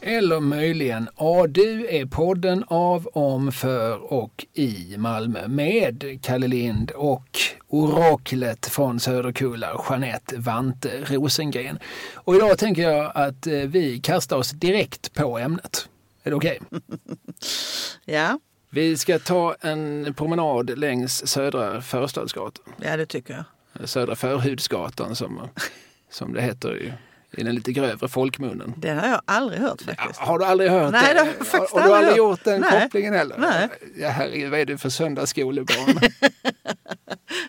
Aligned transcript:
Eller 0.00 0.40
möjligen 0.40 1.08
ADU 1.14 1.86
är 1.90 2.06
podden 2.06 2.64
av, 2.66 3.06
om, 3.06 3.52
för 3.52 4.12
och 4.12 4.46
i 4.54 4.96
Malmö 4.98 5.48
med 5.48 6.18
Kalle 6.22 6.46
Lind 6.46 6.90
och 6.90 7.38
oraklet 7.68 8.66
från 8.66 9.00
Söderkulla, 9.00 9.84
Jeanette 9.90 10.36
Vante 10.36 11.00
Rosengren. 11.04 11.78
Och 12.14 12.34
idag 12.36 12.58
tänker 12.58 12.82
jag 12.82 13.12
att 13.14 13.46
eh, 13.46 13.52
vi 13.52 14.00
kastar 14.00 14.36
oss 14.36 14.50
direkt 14.50 15.14
på 15.14 15.38
ämnet. 15.38 15.88
Är 16.22 16.30
det 16.30 16.36
okej? 16.36 16.60
Okay? 16.70 16.80
ja. 18.04 18.38
Vi 18.70 18.96
ska 18.96 19.18
ta 19.18 19.54
en 19.60 20.14
promenad 20.14 20.78
längs 20.78 21.26
Södra 21.26 21.82
Förstadsgatan. 21.82 22.74
Ja, 22.82 22.96
det 22.96 23.06
tycker 23.06 23.44
jag. 23.72 23.88
Södra 23.88 24.16
Förhudsgatan 24.16 25.16
som, 25.16 25.48
som 26.10 26.34
det 26.34 26.42
heter 26.42 26.82
i, 26.82 26.92
i 27.32 27.42
den 27.42 27.54
lite 27.54 27.72
grövre 27.72 28.08
folkmunnen. 28.08 28.74
Den 28.76 28.98
har 28.98 29.08
jag 29.08 29.20
aldrig 29.24 29.60
hört 29.60 29.82
faktiskt. 29.82 30.20
Har 30.20 30.38
du 30.38 30.44
aldrig 30.44 30.70
hört 30.70 30.92
Nej, 30.92 31.02
det? 31.08 31.14
det 31.14 31.20
har 31.20 31.26
jag 31.26 31.46
faktiskt 31.46 31.72
har, 31.74 31.80
har 31.80 31.88
du 31.88 31.94
aldrig 31.94 32.08
hört. 32.10 32.16
gjort 32.18 32.44
den 32.44 32.60
Nej. 32.60 32.82
kopplingen 32.82 33.14
heller? 33.14 33.36
Nej. 33.38 33.68
Ja, 33.96 34.08
herregud, 34.08 34.50
vad 34.50 34.60
är 34.60 34.64
du 34.64 34.78
för 34.78 34.88
söndagsskolebarn? 34.88 35.98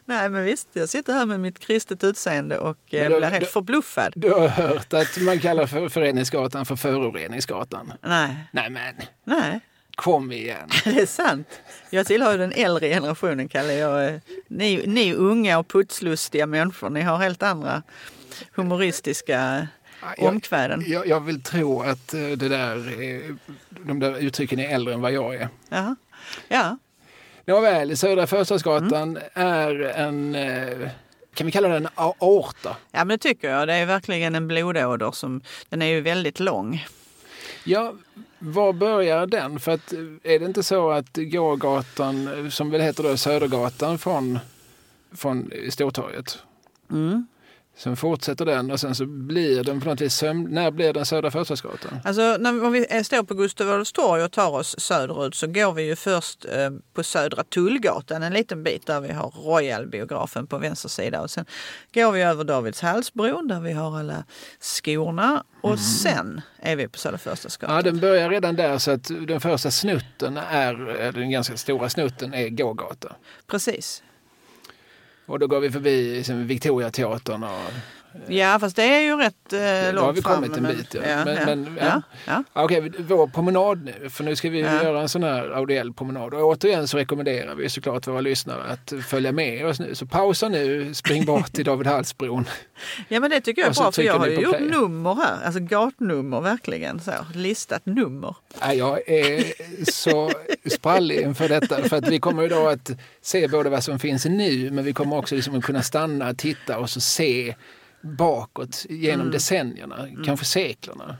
Nej, 0.05 0.29
men 0.29 0.43
visst. 0.43 0.67
Jag 0.73 0.89
sitter 0.89 1.13
här 1.13 1.25
med 1.25 1.39
mitt 1.39 1.59
kristet 1.59 2.03
utseende 2.03 2.57
och 2.59 2.93
eh, 2.93 3.09
då- 3.09 3.17
blir 3.17 3.27
helt 3.29 3.45
då- 3.45 3.51
förbluffad. 3.51 4.13
Du 4.15 4.31
har 4.31 4.47
hört 4.47 4.93
att 4.93 5.17
man 5.21 5.39
kallar 5.39 5.65
för 5.65 5.89
Föreningsgatan 5.89 6.65
för 6.65 6.75
Föroreningsgatan? 6.75 7.93
Nej, 8.01 8.35
Nej 8.51 8.69
men, 8.69 8.93
nej. 9.23 9.59
kom 9.95 10.31
igen. 10.31 10.69
Det 10.83 11.01
är 11.01 11.05
sant. 11.05 11.47
Jag 11.89 12.05
tillhör 12.05 12.31
ju 12.31 12.37
den 12.37 12.51
äldre 12.51 12.89
generationen, 12.89 13.49
Kalle. 13.49 13.73
Jag, 13.73 14.19
ni, 14.47 14.83
ni 14.87 15.13
unga 15.13 15.59
och 15.59 15.67
putslustiga 15.67 16.45
människor, 16.45 16.89
ni 16.89 17.01
har 17.01 17.17
helt 17.17 17.43
andra 17.43 17.83
humoristiska 18.55 19.67
Jag, 20.17 20.27
omkväden. 20.29 20.83
jag, 20.87 21.07
jag 21.07 21.19
vill 21.19 21.43
tro 21.43 21.81
att 21.81 22.13
eh, 22.13 22.21
det 22.21 22.49
där, 22.49 23.01
är- 23.01 23.35
de 23.69 23.99
där 23.99 24.17
uttrycken 24.17 24.59
är 24.59 24.69
äldre 24.75 24.93
än 24.93 25.01
vad 25.01 25.11
jag 25.11 25.35
är. 25.35 25.49
Jaha. 25.69 25.95
Ja, 26.47 26.77
Nåväl, 27.45 27.97
Södra 27.97 28.27
Förstadsgatan 28.27 29.17
Mm. 29.17 29.23
är 29.33 29.79
en, 29.81 30.35
eh, 30.35 30.89
kan 31.33 31.45
vi 31.45 31.51
kalla 31.51 31.67
den 31.67 31.85
en 31.85 31.91
aorta? 31.95 32.75
ja, 32.91 32.97
men 32.99 33.07
det 33.07 33.17
tycker 33.17 33.49
jag. 33.49 33.67
Det 33.67 33.73
är 33.73 33.85
verkligen 33.85 34.35
en 34.35 34.47
blodåder 34.47 35.11
som, 35.11 35.41
den 35.69 35.81
är 35.81 35.85
ju 35.85 36.01
väldigt 36.01 36.39
lång. 36.39 36.85
Ja, 37.63 37.93
var 38.39 38.73
börjar 38.73 39.25
den? 39.25 39.59
För 39.59 39.71
att, 39.71 39.93
eh, 39.93 39.99
är 40.23 40.39
det 40.39 40.45
inte 40.45 40.63
så 40.63 40.91
att 40.91 41.09
gågatan, 41.15 42.45
eh, 42.45 42.49
som 42.49 42.69
väl 42.69 42.81
heter 42.81 43.03
då 43.03 43.17
Södergatan 43.17 43.97
från, 43.97 44.39
från 45.15 45.51
Stortorget, 45.69 46.37
Mm. 46.91 47.27
Sen 47.77 47.95
fortsätter 47.95 48.45
den 48.45 48.71
och 48.71 48.79
sen 48.79 48.95
så 48.95 49.05
blir 49.05 49.63
den 49.63 49.81
på 49.81 49.89
något 49.89 50.01
vis 50.01 50.13
söm... 50.13 50.43
När 50.43 50.71
blir 50.71 50.93
den 50.93 51.05
Södra 51.05 51.31
Förstadsgatan? 51.31 51.99
Alltså 52.03 52.37
när, 52.39 52.65
om 52.65 52.71
vi 52.71 53.03
står 53.03 53.23
på 53.23 53.33
Gustav 53.33 53.69
Adolfs 53.69 53.91
torg 53.91 54.23
och 54.23 54.31
tar 54.31 54.49
oss 54.49 54.79
söderut 54.79 55.35
så 55.35 55.47
går 55.47 55.73
vi 55.73 55.83
ju 55.83 55.95
först 55.95 56.45
eh, 56.45 56.69
på 56.93 57.03
Södra 57.03 57.43
Tullgatan 57.43 58.23
en 58.23 58.33
liten 58.33 58.63
bit 58.63 58.85
där 58.85 59.01
vi 59.01 59.13
har 59.13 59.29
Royal-biografen 59.29 60.47
på 60.47 60.57
vänster 60.57 60.89
sida. 60.89 61.21
Och 61.21 61.31
sen 61.31 61.45
går 61.93 62.11
vi 62.11 62.21
över 62.21 62.43
Davidshallsbron 62.43 63.47
där 63.47 63.59
vi 63.59 63.71
har 63.71 63.99
alla 63.99 64.23
skorna 64.59 65.43
och 65.61 65.79
sen 65.79 66.41
är 66.59 66.75
vi 66.75 66.87
på 66.87 66.97
Södra 66.97 67.17
Förstadsgatan. 67.17 67.75
Ja, 67.75 67.81
den 67.81 67.99
börjar 67.99 68.29
redan 68.29 68.55
där 68.55 68.77
så 68.77 68.91
att 68.91 69.11
den 69.27 69.41
första 69.41 69.71
snutten 69.71 70.37
är, 70.37 70.73
den 71.11 71.31
ganska 71.31 71.57
stora 71.57 71.89
snutten 71.89 72.33
är 72.33 72.49
gågata. 72.49 73.15
Precis. 73.47 74.03
Och 75.27 75.39
då 75.39 75.47
går 75.47 75.59
vi 75.59 75.71
förbi 75.71 76.15
liksom, 76.15 76.47
Victoriateatern 76.47 77.43
och 77.43 77.71
Ja, 78.27 78.59
fast 78.59 78.75
det 78.75 78.83
är 78.83 78.99
ju 79.01 79.17
rätt 79.17 79.53
eh, 79.53 79.59
långt 79.59 79.95
då 79.95 80.01
har 80.01 80.13
vi 80.13 80.21
fram. 80.21 80.35
kommit 80.35 80.57
en 80.57 80.63
men- 80.63 80.75
bit. 80.77 80.93
Ja. 80.93 81.01
Ja, 81.09 81.25
Men, 81.25 81.35
ja, 81.35 81.45
men, 81.45 81.77
ja, 81.79 81.85
ja. 81.85 82.01
ja. 82.27 82.43
Ja, 82.53 82.63
Okej, 82.63 82.91
vår 82.97 83.27
promenad 83.27 83.83
nu, 83.85 84.09
för 84.09 84.23
nu 84.23 84.35
ska 84.35 84.49
vi 84.49 84.59
göra 84.59 85.01
en 85.01 85.09
sån 85.09 85.23
här 85.23 85.49
audiell 85.55 85.93
promenad. 85.93 86.33
Och 86.33 86.41
återigen 86.43 86.87
så 86.87 86.97
rekommenderar 86.97 87.55
vi 87.55 87.69
såklart 87.69 88.07
våra 88.07 88.21
lyssnare 88.21 88.63
att 88.63 88.93
följa 89.07 89.31
med 89.31 89.65
oss 89.65 89.79
nu. 89.79 89.95
Så 89.95 90.05
pausa 90.05 90.49
nu, 90.49 90.93
spring 90.93 91.25
bort 91.25 91.53
till 91.53 91.65
David 91.65 91.87
Hallsbron. 91.87 92.45
ja, 93.07 93.19
men 93.19 93.29
det 93.29 93.41
tycker 93.41 93.61
jag 93.61 93.69
är 93.71 93.73
bra 93.81 93.91
för 93.91 94.01
jag 94.03 94.19
har 94.19 94.27
ju 94.27 94.39
gjort 94.39 94.57
play. 94.57 94.69
nummer 94.69 95.15
här. 95.15 95.45
Alltså 95.45 95.59
gatnummer 95.59 96.41
verkligen. 96.41 96.99
Så, 96.99 97.11
listat 97.33 97.85
nummer. 97.85 98.35
Ja, 98.61 98.73
Jag 98.73 99.09
är 99.09 99.43
så 99.91 100.31
sprallig 100.71 101.19
inför 101.19 101.49
detta 101.49 101.83
för 101.83 101.97
att 101.97 102.07
vi 102.07 102.19
kommer 102.19 102.43
ju 102.43 102.49
då 102.49 102.67
att 102.67 102.91
se 103.21 103.47
både 103.47 103.69
vad 103.69 103.83
som 103.83 103.99
finns 103.99 104.25
nu 104.25 104.71
men 104.71 104.83
vi 104.83 104.93
kommer 104.93 105.17
också 105.17 105.35
liksom 105.35 105.57
att 105.57 105.63
kunna 105.63 105.81
stanna, 105.81 106.33
titta 106.33 106.77
och 106.77 106.89
så 106.89 107.01
se 107.01 107.55
bakåt 108.07 108.85
genom 108.89 109.19
Mm. 109.21 109.31
decennierna, 109.31 110.07
kanske 110.25 110.45
seklerna. 110.45 111.17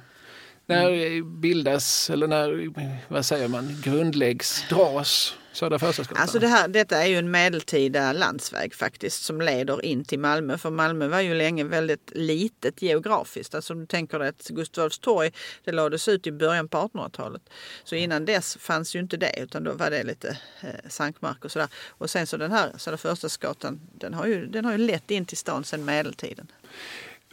När 0.70 1.22
bildas, 1.22 2.10
eller 2.10 2.28
när, 2.28 2.70
vad 3.08 3.26
säger 3.26 3.48
man, 3.48 3.82
grundläggs, 3.84 4.66
dras 4.70 5.34
Södra 5.52 5.80
Förstadsgatan? 5.80 6.22
Alltså 6.22 6.40
det 6.40 6.48
här, 6.48 6.68
detta 6.68 7.04
är 7.04 7.08
ju 7.08 7.18
en 7.18 7.32
medeltida 7.32 8.14
landsväg 8.14 8.76
faktiskt 8.76 9.24
som 9.24 9.42
leder 9.42 9.86
in 9.86 10.06
till 10.06 10.20
Malmö. 10.20 10.58
För 10.58 10.70
Malmö 10.70 11.08
var 11.08 11.22
ju 11.22 11.34
länge 11.34 11.64
väldigt 11.64 12.12
litet 12.16 12.82
geografiskt. 12.82 13.56
Alltså 13.56 13.74
om 13.74 13.80
du 13.80 13.86
tänker 13.86 14.20
dig 14.20 14.30
att 14.30 14.48
Gustav 14.48 14.82
Adolfs 14.82 15.00
torg 15.00 15.32
det 15.64 15.72
lades 15.72 16.08
ut 16.08 16.28
i 16.28 16.32
början 16.32 16.68
på 16.68 16.78
1800-talet. 16.78 17.42
Så 17.84 17.96
innan 17.96 18.26
dess 18.26 18.58
fanns 18.58 18.96
ju 18.96 19.00
inte 19.00 19.18
det 19.18 19.40
utan 19.40 19.64
då 19.64 19.74
var 19.74 19.90
det 19.90 20.04
lite 20.04 20.38
eh, 20.62 20.90
sankmark 20.90 21.46
och 21.46 21.52
sådär. 21.52 21.70
Och 21.88 22.10
sen 22.10 22.28
så 22.28 22.38
den 22.38 22.52
här 22.52 22.72
Södra 22.78 22.98
Förstadsgatan 22.98 23.80
den 23.94 24.14
har, 24.14 24.26
ju, 24.26 24.46
den 24.46 24.66
har 24.66 24.72
ju 24.72 24.78
lett 24.78 25.12
in 25.12 25.26
till 25.26 25.38
stan 25.38 25.64
sedan 25.64 25.86
medeltiden. 25.86 26.48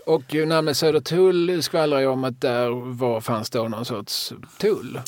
Och 0.07 0.35
namnet 0.35 0.77
Södertull 0.77 1.63
skvallrar 1.63 2.01
ju 2.01 2.07
om 2.07 2.25
att 2.25 2.41
där 2.41 2.95
var, 2.95 3.21
fanns 3.21 3.51
då 3.51 3.69
någon 3.69 3.85
sorts 3.85 4.33
tull. 4.59 5.01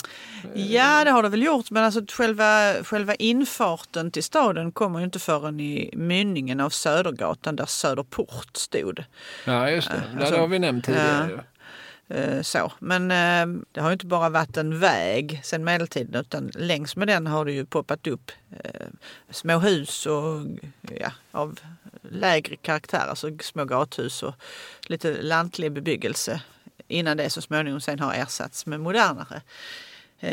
Ja, 0.55 1.05
det 1.05 1.11
har 1.11 1.23
det 1.23 1.29
väl 1.29 1.43
gjort, 1.43 1.71
men 1.71 1.85
alltså 1.85 2.01
själva, 2.09 2.75
själva 2.85 3.15
infarten 3.15 4.11
till 4.11 4.23
staden 4.23 4.73
kommer 4.73 4.99
ju 4.99 5.05
inte 5.05 5.19
förrän 5.19 5.61
i 5.61 5.91
mynningen 5.97 6.61
av 6.61 6.71
Södergatan 6.71 7.57
där 7.57 7.67
Söderport 7.67 8.57
stod. 8.57 9.05
Ja, 9.45 9.71
just 9.71 9.91
det. 9.91 10.03
alltså, 10.19 10.35
det 10.35 10.41
har 10.41 10.49
vi 10.49 10.59
nämnt 10.59 10.85
tidigare. 10.85 11.29
ju. 11.31 11.39
Eh, 12.09 12.43
så. 12.43 12.73
Men 12.79 13.11
eh, 13.11 13.63
det 13.73 13.81
har 13.81 13.89
ju 13.89 13.93
inte 13.93 14.07
bara 14.07 14.29
varit 14.29 14.57
en 14.57 14.79
väg 14.79 15.41
sedan 15.45 15.65
medeltiden 15.65 16.21
utan 16.21 16.51
längs 16.55 16.97
med 16.97 17.09
den 17.09 17.27
har 17.27 17.45
det 17.45 17.53
ju 17.53 17.67
poppat 17.67 18.07
upp 18.07 18.33
eh, 18.65 18.87
små 19.31 19.59
hus 19.59 20.07
och, 20.07 20.41
ja, 21.01 21.13
av 21.31 21.59
lägre 22.03 22.57
karaktär, 22.57 23.07
alltså 23.09 23.31
små 23.41 23.65
gathus 23.65 24.23
och 24.23 24.35
lite 24.87 25.23
lantlig 25.23 25.73
bebyggelse 25.73 26.41
innan 26.89 27.17
det 27.17 27.31
så 27.31 27.43
småningom 27.43 27.81
sen 27.81 28.01
har 28.01 28.15
ersatts 28.15 28.67
med 28.67 28.81
modernare 28.81 29.43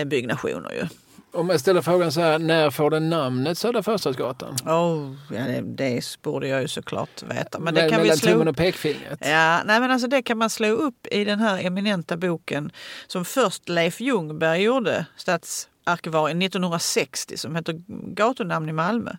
byggnationer. 0.06 0.72
Ju. 0.72 0.88
Om 1.36 1.50
jag 1.50 1.60
ställer 1.60 1.82
frågan 1.82 2.12
så 2.12 2.22
här, 2.22 2.40
när 2.40 2.70
får 2.70 2.90
den 2.90 3.10
namnet 3.10 3.58
Södra 3.58 3.84
Förstadsgatan? 3.84 4.56
Oh, 4.66 5.16
ja, 5.36 5.44
det, 5.44 5.62
det 5.62 6.18
borde 6.22 6.48
jag 6.48 6.62
ju 6.62 6.68
såklart 6.68 7.24
veta. 7.24 7.60
Men 7.60 7.74
det 7.74 7.82
Mell- 7.82 7.90
kan 7.90 7.98
vi 7.98 8.04
mellan 8.04 8.18
slå 8.18 8.32
tummen 8.32 8.48
och 8.48 8.58
pekfingret? 8.58 9.20
Ja, 9.22 9.64
nej 9.66 9.80
men 9.80 9.92
alltså 9.92 10.08
det 10.08 10.22
kan 10.22 10.38
man 10.38 10.50
slå 10.50 10.68
upp 10.68 11.08
i 11.12 11.26
den 11.26 11.40
här 11.40 11.66
eminenta 11.66 12.18
boken 12.18 12.72
som 13.08 13.26
först 13.26 13.70
Leif 13.70 14.02
Ljungberg 14.02 14.62
gjorde, 14.62 15.06
stadsarkivarien 15.18 16.42
1960 16.42 17.38
som 17.38 17.56
heter 17.56 17.82
Gatunamn 18.14 18.70
i 18.70 18.74
Malmö. 18.74 19.12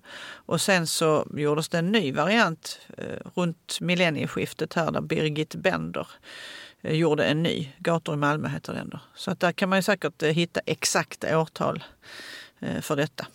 Och 0.46 0.60
sen 0.60 0.86
så 0.86 1.26
gjordes 1.34 1.68
det 1.68 1.78
en 1.78 1.92
ny 1.92 2.12
variant 2.12 2.78
eh, 2.98 3.04
runt 3.34 3.78
millennieskiftet 3.80 4.74
här 4.74 4.90
där 4.90 5.00
Birgit 5.00 5.54
Bender 5.54 6.06
gjorde 6.84 7.24
en 7.24 7.42
ny. 7.42 7.68
Gator 7.78 8.14
i 8.14 8.18
Malmö 8.18 8.48
heter 8.48 8.72
den 8.74 8.88
då. 8.88 9.00
Så 9.14 9.30
att 9.30 9.40
där 9.40 9.52
kan 9.52 9.68
man 9.68 9.78
ju 9.78 9.82
säkert 9.82 10.22
eh, 10.22 10.28
hitta 10.30 10.60
exakta 10.66 11.38
årtal 11.38 11.84
eh, 12.60 12.80
för 12.80 12.96
detta. 12.96 13.26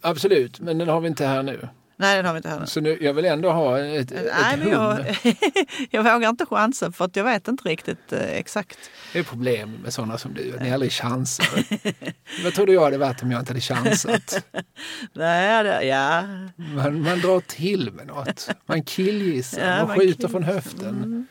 Absolut, 0.00 0.60
men 0.60 0.78
den 0.78 0.88
har 0.88 1.00
vi 1.00 1.08
inte 1.08 1.26
här 1.26 1.42
nu. 1.42 1.68
Nej, 1.96 2.16
den 2.16 2.24
har 2.24 2.32
vi 2.32 2.36
inte 2.36 2.48
här 2.48 2.60
nu. 2.60 2.66
Så 2.66 2.80
nu, 2.80 2.98
jag 3.00 3.14
vill 3.14 3.24
ändå 3.24 3.50
ha 3.50 3.78
ett, 3.78 4.10
Nej, 4.10 4.26
ett 4.26 4.58
men 4.58 4.68
jag, 4.68 5.16
jag 5.90 6.02
vågar 6.14 6.28
inte 6.28 6.46
chansa 6.46 6.92
för 6.92 7.04
att 7.04 7.16
jag 7.16 7.24
vet 7.24 7.48
inte 7.48 7.68
riktigt 7.68 8.12
eh, 8.12 8.20
exakt. 8.32 8.78
Det 9.12 9.18
är 9.18 9.22
problem 9.22 9.72
med 9.82 9.92
sådana 9.94 10.18
som 10.18 10.34
du, 10.34 10.54
att 10.56 10.62
ni 10.62 10.72
aldrig 10.72 10.92
chansar. 10.92 11.46
Vad 12.44 12.54
trodde 12.54 12.72
jag 12.72 12.80
hade 12.84 12.98
varit 12.98 13.22
om 13.22 13.30
jag 13.30 13.40
inte 13.40 13.50
hade 13.50 13.60
chansat? 13.60 14.44
Nej, 15.12 15.64
det, 15.64 15.82
ja. 15.84 16.22
Man, 16.56 17.02
man 17.02 17.20
drar 17.20 17.40
till 17.40 17.90
med 17.92 18.06
något. 18.06 18.48
Man 18.66 18.82
killgissar, 18.84 19.60
Ja, 19.60 19.78
man 19.78 19.88
man 19.88 19.98
skjuter 19.98 20.20
kill- 20.22 20.28
från 20.28 20.42
höften. 20.42 20.88
Ehm, 21.02 21.26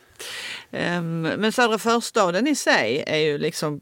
men 0.71 1.51
Södra 1.51 1.77
förstaden 1.77 2.47
i 2.47 2.55
sig 2.55 3.03
är 3.07 3.17
ju 3.17 3.37
liksom, 3.37 3.81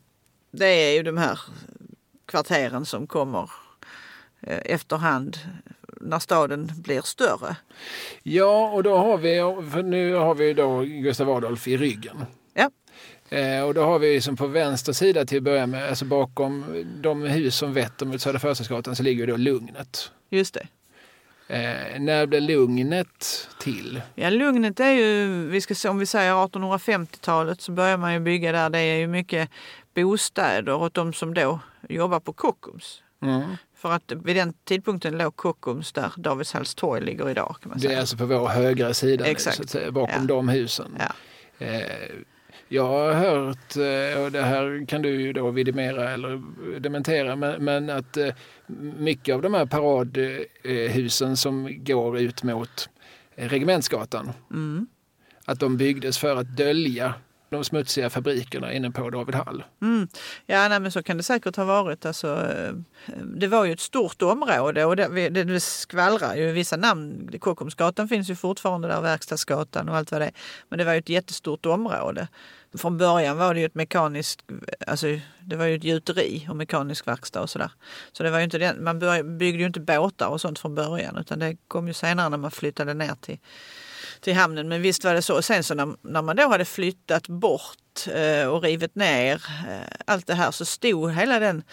det 0.52 0.66
är 0.66 0.94
ju 0.94 1.04
de 1.04 1.18
här 1.18 1.40
kvarteren 2.26 2.86
som 2.86 3.08
kommer 3.08 3.52
eh, 4.42 4.60
efterhand 4.66 5.38
när 6.02 6.20
staden 6.20 6.72
blir 6.76 7.02
större. 7.02 7.56
Ja, 8.24 8.70
och 8.70 8.84
då 8.84 8.98
har 8.98 9.18
vi, 9.18 9.38
för 9.72 9.84
nu 9.84 10.14
har 10.14 10.36
vi 10.36 10.54
då 10.54 10.82
Gustav 10.82 11.30
Adolf 11.30 11.68
i 11.68 11.78
ryggen. 11.78 12.26
Ja. 12.54 12.72
Eh, 13.38 13.64
och 13.64 13.74
då 13.74 13.84
har 13.84 14.00
vi 14.00 14.22
som 14.22 14.38
på 14.38 14.48
vänster 14.48 14.94
sida 14.94 15.26
till 15.26 15.38
att 15.38 15.44
börja 15.44 15.68
med, 15.68 15.90
alltså 15.90 16.06
bakom 16.06 16.86
de 17.02 17.22
hus 17.22 17.56
som 17.56 17.74
vetter 17.74 18.06
mot 18.06 18.22
Södra 18.22 18.40
Förstadsgatan 18.40 18.96
så 18.96 19.04
ligger 19.04 19.28
då 19.28 19.38
Lugnet. 19.38 20.12
Just 20.30 20.54
det. 20.54 20.68
Eh, 21.50 22.00
när 22.00 22.26
blev 22.26 22.42
Lugnet 22.42 23.48
till? 23.60 24.02
Ja, 24.16 24.30
Lugnet 24.30 24.80
är 24.80 24.92
ju, 24.92 25.28
vi 25.48 25.62
ska 25.62 25.76
se, 25.76 25.90
om 25.90 26.00
vi 26.00 26.06
säger 26.06 26.34
1850-talet 26.34 27.62
så 27.62 27.72
börjar 27.72 27.98
man 27.98 28.14
ju 28.14 28.20
bygga 28.20 28.52
där. 28.52 28.70
Det 28.70 28.80
är 28.80 28.96
ju 28.98 29.08
mycket 29.08 29.50
bostäder 29.96 30.74
åt 30.74 30.94
de 30.94 31.14
som 31.14 31.34
då 31.34 31.60
jobbar 31.90 32.20
på 32.20 32.34
Kockums. 32.34 33.02
Mm. 33.22 33.42
För 33.76 33.92
att 33.92 34.12
vid 34.24 34.36
den 34.36 34.54
tidpunkten 34.64 35.18
låg 35.18 35.36
Kockums 35.36 35.92
där 35.94 36.12
Davidshälls 36.18 36.76
torg 36.76 37.02
ligger 37.02 37.30
idag. 37.30 37.56
Kan 37.62 37.70
man 37.70 37.80
Det 37.80 37.86
är 37.86 37.90
säga. 37.90 38.00
alltså 38.00 38.18
på 38.18 38.26
vår 38.26 38.48
högra 38.48 38.94
sida 38.94 39.24
nu, 39.26 39.30
Exakt. 39.32 39.60
att 39.60 39.70
säga, 39.70 39.92
bakom 39.92 40.16
Ja. 40.22 40.28
de 40.28 40.50
husen. 40.50 40.98
Ja. 41.00 41.66
Eh, 41.66 41.84
jag 42.70 42.84
har 42.88 43.14
hört, 43.14 43.76
eh, 43.76 44.24
och 44.24 44.32
det 44.32 44.42
här 44.42 44.86
kan 44.88 45.02
du 45.02 45.22
ju 45.22 45.34
då 45.34 45.52
vidimera 45.52 46.10
eller 46.12 46.42
dementera, 46.80 47.36
men, 47.36 47.64
men 47.66 47.90
att 47.90 48.18
eh, 48.18 48.34
mycket 48.98 49.36
av 49.36 49.42
de 49.42 49.54
här 49.54 49.66
paradhusen 49.66 51.38
som 51.38 51.84
går 51.84 52.20
ut 52.20 52.44
mot 52.44 52.90
Regementsgatan, 53.36 54.32
Mm. 54.52 54.88
att 55.46 55.60
de 55.60 55.78
byggdes 55.78 56.18
för 56.18 56.36
att 56.36 56.58
dölja 56.58 57.14
de 57.50 57.64
smutsiga 57.64 58.10
fabrikerna 58.10 58.74
inne 58.74 58.92
på 58.92 59.10
David 59.10 59.36
Hall. 59.36 59.64
Mm. 59.82 60.08
Ja, 60.46 60.68
nej, 60.68 60.80
men 60.80 60.92
så 60.92 61.04
kan 61.04 61.18
det 61.18 61.24
säkert 61.24 61.56
ha 61.56 61.66
varit. 61.66 62.06
Alltså, 62.06 62.28
eh, 62.28 62.74
det 63.24 63.48
var 63.48 63.66
ju 63.66 63.74
ett 63.74 63.80
stort 63.80 64.22
område 64.22 64.86
och 64.86 64.96
det, 64.96 65.30
det, 65.30 65.44
det 65.44 65.60
skvallrar 65.60 66.36
ju 66.36 66.52
vissa 66.52 66.78
namn. 66.78 67.30
Kockumsgatan 67.40 68.08
finns 68.08 68.30
ju 68.30 68.36
fortfarande 68.36 68.88
där, 68.88 69.02
Verkstadsgatan 69.02 69.90
och 69.90 69.96
allt 69.96 70.12
vad 70.12 70.22
det 70.22 70.26
är. 70.26 70.34
Men 70.70 70.80
det 70.80 70.86
var 70.86 70.94
ju 70.94 71.00
ett 71.00 71.10
jättestort 71.10 71.66
område. 71.66 72.28
Från 72.78 72.98
början 72.98 73.38
var 73.38 73.54
det 73.54 73.60
ju 73.60 73.66
ett 73.66 73.76
mekaniskt, 73.76 74.42
alltså 74.88 75.08
det 75.40 75.56
var 75.56 75.66
ju 75.66 75.76
ett 75.76 75.84
gjuteri 75.84 76.48
och 76.50 76.56
mekanisk 76.56 77.08
verkstad 77.08 77.42
och 77.42 77.50
sådär. 77.50 77.72
Så 78.12 78.24
det 78.24 78.32
var 78.32 78.38
ju 78.38 78.44
inte 78.44 78.58
den, 78.58 78.84
man 78.84 79.00
byggde 79.38 79.60
ju 79.60 79.66
inte 79.66 79.80
båtar 79.80 80.28
och 80.28 80.42
sånt 80.42 80.60
från 80.60 80.76
början 80.76 81.18
utan 81.18 81.40
det 81.40 81.58
kom 81.68 81.88
ju 81.88 81.94
senare 81.94 82.30
när 82.30 82.38
man 82.38 82.52
flyttade 82.52 82.94
ner 82.94 83.16
till 83.22 83.40
till 84.20 84.36
hamnen. 84.36 84.68
Men 84.68 84.82
visst 84.82 85.04
var 85.04 85.14
det 85.14 85.22
så. 85.22 85.42
Sen 85.42 85.64
så 85.64 85.74
när, 85.74 85.96
när 86.02 86.22
man 86.22 86.36
då 86.36 86.48
hade 86.50 86.66
flyttat 86.66 87.28
bort 87.28 88.08
eh, 88.14 88.48
och 88.48 88.64
rivit 88.64 88.96
ner 88.96 89.34
eh, 89.70 89.80
allt 90.06 90.28
det 90.28 90.34
här 90.34 90.52
så 90.52 90.66
stod 90.66 91.12
hela 91.12 91.40
den 91.40 91.64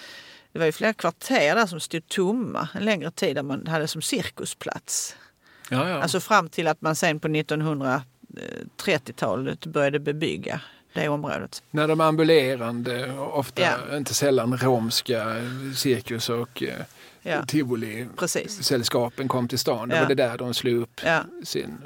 det 0.52 0.58
var 0.58 0.66
ju 0.66 0.72
flera 0.72 0.92
kvarter 0.92 1.54
där 1.54 1.66
som 1.66 1.80
stod 1.80 2.08
tomma 2.08 2.68
en 2.74 2.84
längre 2.84 3.10
tid 3.10 3.36
där 3.36 3.42
man 3.42 3.66
hade 3.66 3.88
som 3.88 4.02
cirkusplats. 4.02 5.16
Ja, 5.70 5.88
ja. 5.88 6.02
Alltså 6.02 6.20
fram 6.20 6.48
till 6.48 6.66
att 6.68 6.82
man 6.82 6.96
sen 6.96 7.20
på 7.20 7.28
1930-talet 7.28 9.66
började 9.66 9.98
bebygga 9.98 10.60
det 10.92 11.08
området. 11.08 11.62
När 11.70 11.88
de 11.88 12.00
ambulerande, 12.00 13.12
ofta 13.12 13.62
Ja. 13.62 13.96
inte 13.96 14.14
sällan 14.14 14.56
romska 14.58 15.24
cirkus 15.76 16.28
och 16.28 16.62
eh, 16.62 16.74
Ja, 17.22 17.42
tivoli-sällskapen 17.46 19.28
kom 19.28 19.48
till 19.48 19.58
stan. 19.58 19.88
Det 19.88 20.00
var 20.00 20.06
det 20.06 20.14
där 20.14 20.38
de 20.38 20.54
slog 20.54 20.82
upp 20.82 21.00
sin 21.44 21.78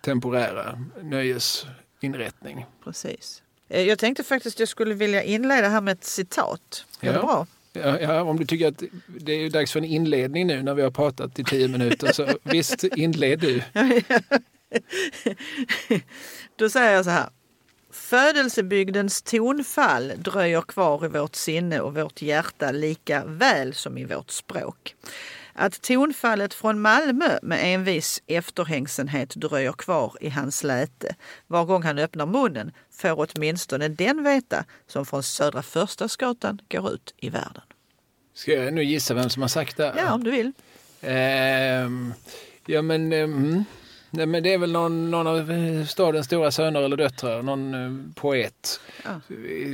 temporära 0.00 0.78
nöjesinrättning. 1.02 2.66
precis. 2.84 3.42
Eh, 3.68 3.82
Jag 3.82 3.98
tänkte 3.98 4.22
faktiskt 4.24 4.56
att 4.56 4.60
jag 4.60 4.68
skulle 4.68 4.94
vilja 4.94 5.22
inleda 5.22 5.68
här 5.68 5.80
med 5.80 5.92
ett 5.92 6.04
citat. 6.04 6.84
Är 7.00 7.06
det 7.12 7.14
Ja. 7.18 7.22
bra? 7.22 7.46
Ja, 7.72 8.00
ja, 8.00 8.22
om 8.22 8.36
du 8.38 8.46
tycker 8.46 8.68
att 8.68 8.82
det 9.06 9.32
är 9.32 9.50
dags 9.50 9.72
för 9.72 9.78
en 9.78 9.84
inledning 9.84 10.46
nu 10.46 10.62
när 10.62 10.74
vi 10.74 10.82
har 10.82 10.90
pratat 10.90 11.38
i 11.38 11.44
tio 11.44 11.68
minuter 11.68 12.12
så 12.12 12.26
visst, 12.42 12.84
inled 12.84 13.38
du. 13.38 13.62
Då 16.56 16.70
säger 16.70 16.92
jag 16.92 17.04
så 17.04 17.10
här. 17.10 17.28
Födelsebygdens 17.90 19.22
tonfall 19.22 20.12
dröjer 20.16 20.60
kvar 20.62 21.04
i 21.04 21.08
vårt 21.08 21.34
sinne 21.34 21.80
och 21.80 21.94
vårt 21.94 22.22
hjärta 22.22 22.70
lika 22.70 23.24
väl 23.26 23.74
som 23.74 23.98
i 23.98 24.04
vårt 24.04 24.30
språk. 24.30 24.94
Att 25.60 25.82
tonfallet 25.82 26.54
från 26.54 26.80
Malmö 26.80 27.38
med 27.42 27.58
envis 27.62 28.22
efterhängsenhet 28.26 29.34
dröjer 29.34 29.72
kvar 29.72 30.12
i 30.20 30.28
hans 30.28 30.64
läte 30.64 31.14
var 31.46 31.64
gång 31.64 31.82
han 31.82 31.98
öppnar 31.98 32.26
munnen 32.26 32.72
får 32.90 33.26
åtminstone 33.28 33.88
den 33.88 34.24
veta 34.24 34.64
som 34.86 35.06
från 35.06 35.22
Södra 35.22 35.62
Förstadsgatan 35.62 36.60
går 36.68 36.92
ut 36.92 37.14
i 37.16 37.30
världen. 37.30 37.62
Ska 38.34 38.52
jag 38.52 38.74
nu 38.74 38.84
gissa 38.84 39.14
vem 39.14 39.30
som 39.30 39.42
har 39.42 39.48
sagt 39.48 39.76
det? 39.76 39.94
Ja, 39.96 40.12
om 40.12 40.24
du 40.24 40.30
vill. 40.30 40.52
Ehm, 41.00 42.14
ja, 42.66 42.82
men, 42.82 43.12
ehm, 43.12 43.64
nej, 44.10 44.26
men 44.26 44.42
det 44.42 44.54
är 44.54 44.58
väl 44.58 44.72
någon, 44.72 45.10
någon 45.10 45.26
av 45.26 45.84
stadens 45.86 46.26
stora 46.26 46.50
söner 46.50 46.82
eller 46.82 46.96
döttrar, 46.96 47.42
någon 47.42 47.74
eh, 47.74 48.14
poet. 48.14 48.80
Ja. 49.04 49.20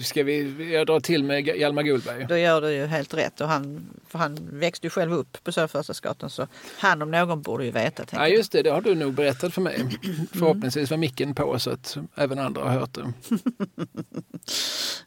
Ska 0.03 0.23
vi, 0.23 0.73
jag 0.73 0.87
drar 0.87 1.01
till 1.01 1.25
med 1.25 1.47
Hjalmar 1.47 1.83
Gullberg. 1.83 2.27
Då 2.29 2.37
gör 2.37 2.61
du 2.61 2.73
ju 2.73 2.87
helt 2.87 3.15
rätt. 3.15 3.41
Och 3.41 3.49
han, 3.49 3.91
för 4.09 4.19
han 4.19 4.39
växte 4.53 4.87
ju 4.87 4.91
själv 4.91 5.13
upp 5.13 5.45
på 5.45 5.53
Södra 5.53 5.69
Förstadsgatan 5.69 6.31
så 6.31 6.47
han 6.79 7.03
om 7.03 7.11
någon 7.11 7.43
borde 7.43 7.65
ju 7.65 7.71
veta. 7.71 8.05
Ja, 8.11 8.29
just 8.29 8.53
det, 8.53 8.63
det 8.63 8.71
har 8.71 8.81
du 8.81 8.95
nog 8.95 9.15
berättat 9.15 9.55
för 9.55 9.61
mig. 9.61 9.81
Mm. 9.81 10.27
Förhoppningsvis 10.33 10.91
var 10.91 10.99
micken 10.99 11.35
på 11.35 11.59
så 11.59 11.71
att 11.71 11.97
även 12.15 12.39
andra 12.39 12.63
har 12.63 12.71
hört 12.71 12.95
det. 12.95 13.13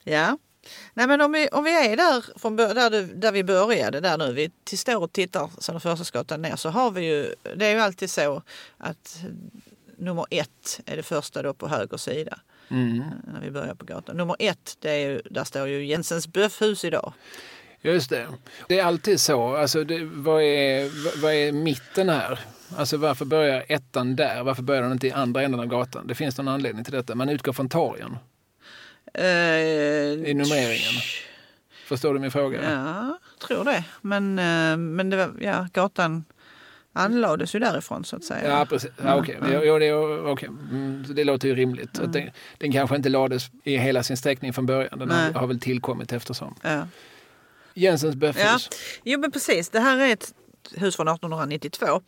Ja. 0.04 0.38
Nej, 0.94 1.08
men 1.08 1.22
om 1.22 1.32
vi, 1.32 1.48
om 1.52 1.64
vi 1.64 1.72
är 1.92 1.98
där, 1.98 2.40
från, 2.40 2.56
där, 2.56 2.90
du, 2.90 3.06
där 3.06 3.32
vi 3.32 3.44
började, 3.44 4.00
där 4.00 4.18
nu, 4.18 4.34
vi 4.34 4.52
till 4.64 4.78
står 4.78 5.04
och 5.04 5.12
tittar 5.14 5.50
Södra 5.60 5.80
Förstadsgatan 5.80 6.42
ner, 6.42 6.56
så 6.56 6.70
har 6.70 6.92
vi 6.92 7.06
ju, 7.06 7.36
det 7.56 7.66
är 7.66 7.74
ju 7.74 7.80
alltid 7.80 8.10
så 8.12 8.42
att 8.78 9.20
nummer 9.98 10.26
ett 10.30 10.80
är 10.86 10.96
det 10.96 11.04
första 11.04 11.42
då 11.42 11.54
på 11.54 11.68
höger 11.68 11.98
sida 11.98 12.40
Mm. 12.70 13.04
när 13.34 13.42
vi 13.42 13.52
börjar 13.52 13.76
på 13.76 13.86
gatan. 13.86 14.18
Nummer 14.18 14.36
ett, 14.40 14.78
det 14.80 14.90
är 14.92 15.10
ju, 15.10 15.22
där 15.32 15.44
står 15.44 15.68
ju 15.68 15.86
Jensens 15.86 16.28
böffhus 16.28 16.84
idag. 16.86 17.14
Just 17.82 18.10
det. 18.10 18.28
Det 18.68 18.80
är 18.80 18.84
alltid 18.86 19.20
så. 19.20 19.56
Alltså, 19.56 19.84
det, 19.84 20.04
vad, 20.04 20.42
är, 20.44 21.22
vad- 21.22 21.34
är 21.34 21.52
mitten 21.52 22.10
här? 22.10 22.40
Alltså 22.78 22.98
varför 22.98 23.26
börjar 23.26 23.66
ettan 23.70 24.16
där? 24.16 24.44
Varför 24.44 24.64
börjar 24.64 24.82
den 24.82 24.92
inte 24.92 25.08
i 25.08 25.12
andra 25.12 25.42
änden 25.42 25.60
av 25.60 25.66
gatan? 25.66 26.08
Det 26.08 26.16
finns 26.16 26.38
någon 26.38 26.48
anledning 26.48 26.84
till 26.84 26.94
detta. 26.94 27.16
Man 27.16 27.30
utgår 27.30 27.54
från 27.54 27.70
torgen 27.70 28.12
Eh, 28.12 28.18
i 29.18 30.34
numreringen. 30.34 31.02
Förstår 31.86 32.14
du 32.14 32.20
min 32.20 32.32
fråga? 32.32 32.72
Ja, 32.72 33.20
tror 33.48 33.64
det. 33.64 33.84
Men, 34.02 34.40
eh, 34.40 34.78
men 34.78 35.10
det 35.10 35.18
var, 35.18 35.34
ja, 35.40 35.68
gatan 35.74 36.26
anlades 36.94 37.56
ju 37.56 37.60
därifrån 37.60 38.06
så 38.06 38.16
att 38.16 38.24
säga. 38.24 38.50
Ja, 38.50 38.66
precis. 38.66 38.90
Ja, 39.04 39.16
okej. 39.16 39.38
Ja, 39.52 39.64
ja, 39.64 39.80
det, 39.80 39.94
okej. 40.32 40.48
Mm, 40.50 41.06
det 41.10 41.24
låter 41.24 41.48
ju 41.48 41.56
rimligt. 41.56 42.00
Att 42.00 42.14
den, 42.14 42.30
den 42.58 42.72
kanske 42.72 42.96
inte 42.96 43.10
lades 43.10 43.50
i 43.64 43.78
hela 43.78 44.04
sin 44.04 44.18
sträckning 44.18 44.54
från 44.54 44.66
början. 44.66 45.00
Den 45.00 45.12
har, 45.12 45.18
Nej. 45.18 45.34
har 45.34 45.48
väl 45.48 45.60
tillkommit 45.60 46.14
eftersom. 46.14 46.56
Ja. 46.62 46.88
Jensens 47.74 48.14
Ja, 48.16 48.20
böffhus. 48.20 48.70
jo 49.04 49.20
men 49.20 49.32
precis. 49.32 49.70
Det 49.70 49.80
här 49.80 49.98
är 49.98 50.14
ett 50.14 50.34
hus 50.76 50.96
från 50.96 51.08
1892. 51.08 52.02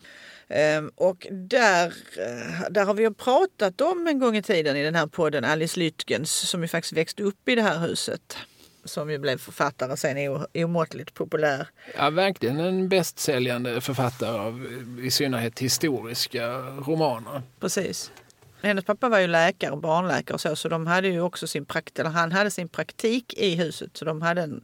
Ehm, 0.49 0.91
och 0.95 1.27
där, 1.31 1.85
eh, 2.17 2.69
där 2.69 2.85
har 2.85 2.93
vi 2.93 3.03
ju 3.03 3.13
pratat 3.13 3.81
om 3.81 4.07
en 4.07 4.19
gång 4.19 4.37
i 4.37 4.41
tiden 4.41 4.77
i 4.77 4.83
den 4.83 4.95
här 4.95 5.07
podden 5.07 5.45
Alice 5.45 5.79
Lytgens 5.79 6.31
som 6.31 6.61
ju 6.61 6.67
faktiskt 6.67 6.93
växte 6.93 7.23
upp 7.23 7.49
i 7.49 7.55
det 7.55 7.61
här 7.61 7.79
huset. 7.79 8.37
Som 8.85 9.11
ju 9.11 9.17
blev 9.17 9.37
författare 9.37 9.97
sen 9.97 10.17
omåttligt 10.53 11.13
populär. 11.13 11.67
Ja, 11.97 12.09
verkligen 12.09 12.59
en 12.59 12.89
bästsäljande 12.89 13.81
författare 13.81 14.39
av 14.39 14.67
i 15.03 15.11
synnerhet 15.11 15.59
historiska 15.59 16.47
romaner. 16.59 17.41
Precis. 17.59 18.11
Hennes 18.61 18.85
pappa 18.85 19.09
var 19.09 19.19
ju 19.19 19.27
läkare, 19.27 19.75
barnläkare 19.75 20.33
och 20.33 20.41
så, 20.41 20.55
så 20.55 20.69
de 20.69 20.87
hade 20.87 21.07
ju 21.07 21.21
också 21.21 21.47
sin 21.47 21.65
praktik, 21.65 21.99
eller 21.99 22.09
han 22.09 22.31
hade 22.31 22.51
sin 22.51 22.67
praktik 22.67 23.33
i 23.37 23.55
huset. 23.55 23.97
Så 23.97 24.05
de 24.05 24.21
hade 24.21 24.41
en, 24.41 24.61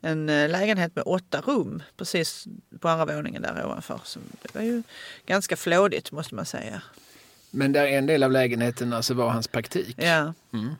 en 0.00 0.28
eh, 0.28 0.48
lägenhet 0.48 0.96
med 0.96 1.04
åtta 1.06 1.40
rum 1.40 1.82
precis 1.96 2.46
på 2.80 2.88
andra 2.88 3.16
våningen 3.16 3.42
där 3.42 3.64
ovanför. 3.66 4.00
Så 4.04 4.20
det 4.42 4.54
var 4.54 4.62
ju 4.62 4.82
ganska 5.26 5.56
flådigt 5.56 6.12
måste 6.12 6.34
man 6.34 6.46
säga. 6.46 6.82
Men 7.50 7.72
där 7.72 7.86
en 7.86 8.06
del 8.06 8.22
av 8.22 8.32
lägenheten 8.32 8.92
alltså 8.92 9.14
var 9.14 9.30
hans 9.30 9.48
praktik. 9.48 9.96
Ja. 9.98 10.34
Mm. 10.52 10.74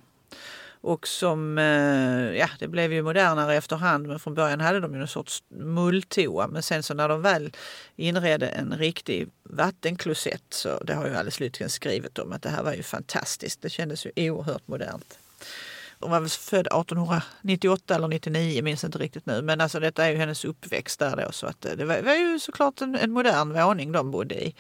Och 0.87 1.09
som, 1.09 1.59
eh, 1.59 2.39
ja 2.39 2.49
det 2.59 2.69
blev 2.69 2.93
ju 2.93 3.03
modernare 3.03 3.57
efterhand 3.57 4.07
men 4.07 4.19
från 4.19 4.35
början 4.35 4.61
hade 4.61 4.81
de 4.81 4.95
ju 4.95 5.01
en 5.01 5.09
sorts 5.09 5.43
mulltoa 5.49 6.47
men 6.47 6.63
sen 6.63 6.83
så 6.83 6.95
när 6.95 7.09
de 7.09 7.23
väl 7.23 7.53
inredde 7.97 8.47
en 8.47 8.79
riktig 8.79 9.29
vattenklosett 9.43 10.43
så 10.51 10.79
det 10.85 10.95
har 10.95 11.07
ju 11.07 11.15
Alice 11.15 11.45
Lytken 11.45 11.71
skrivit 11.71 12.19
om 12.19 12.33
att 12.33 12.43
det 12.43 12.49
här 12.49 12.63
var 12.63 12.73
ju 12.73 12.83
fantastiskt. 12.83 13.63
Det 13.63 13.71
kändes 13.71 14.07
ju 14.07 14.31
oerhört 14.31 14.69
modernt. 14.69 15.19
Hon 16.01 16.11
var 16.11 16.21
väl 16.21 16.29
född 16.29 16.67
1898 16.67 17.95
eller 17.95 18.09
99, 18.09 18.63
minns 18.63 18.85
inte 18.85 18.99
riktigt 18.99 19.27
nu. 19.27 19.43
Men 19.43 19.61
alltså 19.61 19.81
detta 19.81 20.05
är 20.05 20.11
ju 20.11 20.17
hennes 20.17 20.45
uppväxt 20.45 20.99
där 20.99 21.17
då. 21.17 21.33
Så 21.33 21.47
att 21.47 21.65
eh, 21.65 21.73
det 21.73 21.85
var, 21.85 22.03
var 22.03 22.15
ju 22.15 22.39
såklart 22.39 22.81
en, 22.81 22.95
en 22.95 23.11
modern 23.11 23.53
våning 23.53 23.93
de 23.93 24.11
bodde 24.11 24.45
i. 24.45 24.55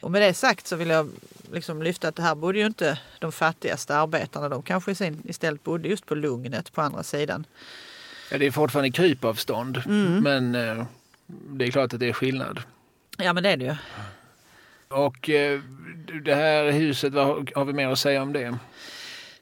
Och 0.00 0.10
med 0.10 0.22
det 0.22 0.34
sagt 0.34 0.66
så 0.66 0.76
vill 0.76 0.88
jag 0.88 1.10
liksom 1.52 1.82
lyfta 1.82 2.08
att 2.08 2.16
det 2.16 2.22
här 2.22 2.34
bodde 2.34 2.58
ju 2.58 2.66
inte 2.66 2.98
de 3.18 3.32
fattigaste 3.32 3.96
arbetarna. 3.96 4.48
De 4.48 4.62
kanske 4.62 4.94
sin, 4.94 5.22
istället 5.24 5.64
bodde 5.64 5.88
just 5.88 6.06
på 6.06 6.14
Lugnet 6.14 6.72
på 6.72 6.80
andra 6.82 7.02
sidan. 7.02 7.46
Ja, 8.30 8.38
det 8.38 8.46
är 8.46 8.50
fortfarande 8.50 8.90
krypavstånd, 8.90 9.82
Mm. 9.86 10.22
men 10.22 10.54
eh, 10.54 10.84
det 11.26 11.64
är 11.66 11.70
klart 11.70 11.92
att 11.94 12.00
det 12.00 12.08
är 12.08 12.12
skillnad. 12.12 12.60
Ja 13.18 13.32
men 13.32 13.42
det 13.42 13.50
är 13.50 13.56
det 13.56 13.64
ju. 13.64 13.74
Och 14.88 15.30
eh, 15.30 15.60
det 16.24 16.34
här 16.34 16.70
huset, 16.70 17.12
vad 17.12 17.50
har 17.54 17.64
vi 17.64 17.72
mer 17.72 17.88
att 17.88 17.98
säga 17.98 18.22
om 18.22 18.32
det? 18.32 18.58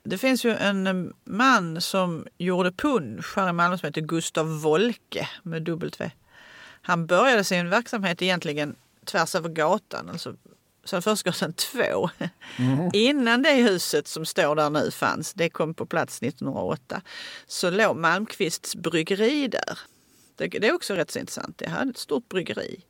Det 0.03 0.19
finns 0.19 0.45
ju 0.45 0.51
en 0.57 0.87
eh, 0.87 0.95
man 1.25 1.81
som 1.81 2.27
gjorde 2.39 2.73
punsch 2.73 3.37
här 3.37 3.49
i 3.49 3.53
Malmö 3.53 3.79
som 3.79 3.87
heter 3.87 4.01
Gustav 4.01 4.61
Wolke 4.61 5.29
med 5.43 5.63
W. 5.63 6.11
Han 6.83 7.07
började 7.07 7.45
sin 7.45 7.71
verksamhet 7.71 8.23
egentligen 8.23 8.77
tvärs 9.07 9.35
över 9.35 9.49
gatan, 9.49 10.11
alltså 10.11 10.35
Söderfors 10.85 11.23
2. 11.57 12.11
Mm. 12.59 12.91
Innan 12.93 13.43
det 13.43 13.55
huset 13.55 14.09
som 14.09 14.27
står 14.27 14.57
där 14.57 14.71
nu 14.71 14.91
fanns, 14.91 15.33
det 15.35 15.51
kom 15.51 15.75
på 15.75 15.87
plats 15.87 16.23
1908, 16.23 17.03
så 17.47 17.71
låg 17.71 17.97
Malmqvists 17.97 18.77
bryggeri 18.77 19.49
där. 19.49 19.79
Det, 20.37 20.49
det 20.49 20.69
är 20.69 20.75
också 20.75 20.95
rätt 20.95 21.11
så 21.11 21.19
intressant. 21.19 21.59
Det 21.59 21.69
hade 21.69 21.91
ett 21.91 21.99
stort 21.99 22.29
bryggeri 22.29 22.85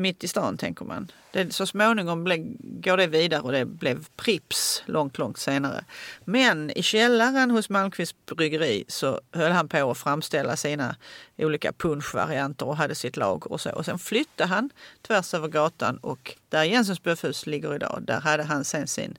mitt 0.00 0.24
i 0.24 0.28
stan 0.28 0.56
tänker 0.56 0.84
man. 0.84 1.10
Det, 1.32 1.54
så 1.54 1.66
småningom 1.66 2.24
ble, 2.24 2.36
går 2.58 2.96
det 2.96 3.06
vidare 3.06 3.40
och 3.40 3.52
det 3.52 3.64
blev 3.64 4.06
Prips 4.16 4.82
långt, 4.86 5.18
långt 5.18 5.38
senare. 5.38 5.84
Men 6.24 6.70
i 6.70 6.82
källaren 6.82 7.50
hos 7.50 7.68
Malmqvists 7.68 8.26
bryggeri 8.26 8.84
så 8.88 9.20
höll 9.32 9.52
han 9.52 9.68
på 9.68 9.90
att 9.90 9.98
framställa 9.98 10.56
sina 10.56 10.96
olika 11.38 11.72
punschvarianter 11.72 12.66
och 12.66 12.76
hade 12.76 12.94
sitt 12.94 13.16
lager 13.16 13.52
och 13.52 13.60
så. 13.60 13.70
Och 13.70 13.84
sen 13.84 13.98
flyttade 13.98 14.48
han 14.48 14.70
tvärs 15.02 15.34
över 15.34 15.48
gatan 15.48 15.96
och 15.96 16.36
där 16.48 16.64
Jensens 16.64 17.02
böfhus 17.02 17.46
ligger 17.46 17.74
idag, 17.74 18.02
där 18.06 18.20
hade 18.20 18.42
han 18.42 18.64
sen 18.64 18.86
sin 18.86 19.18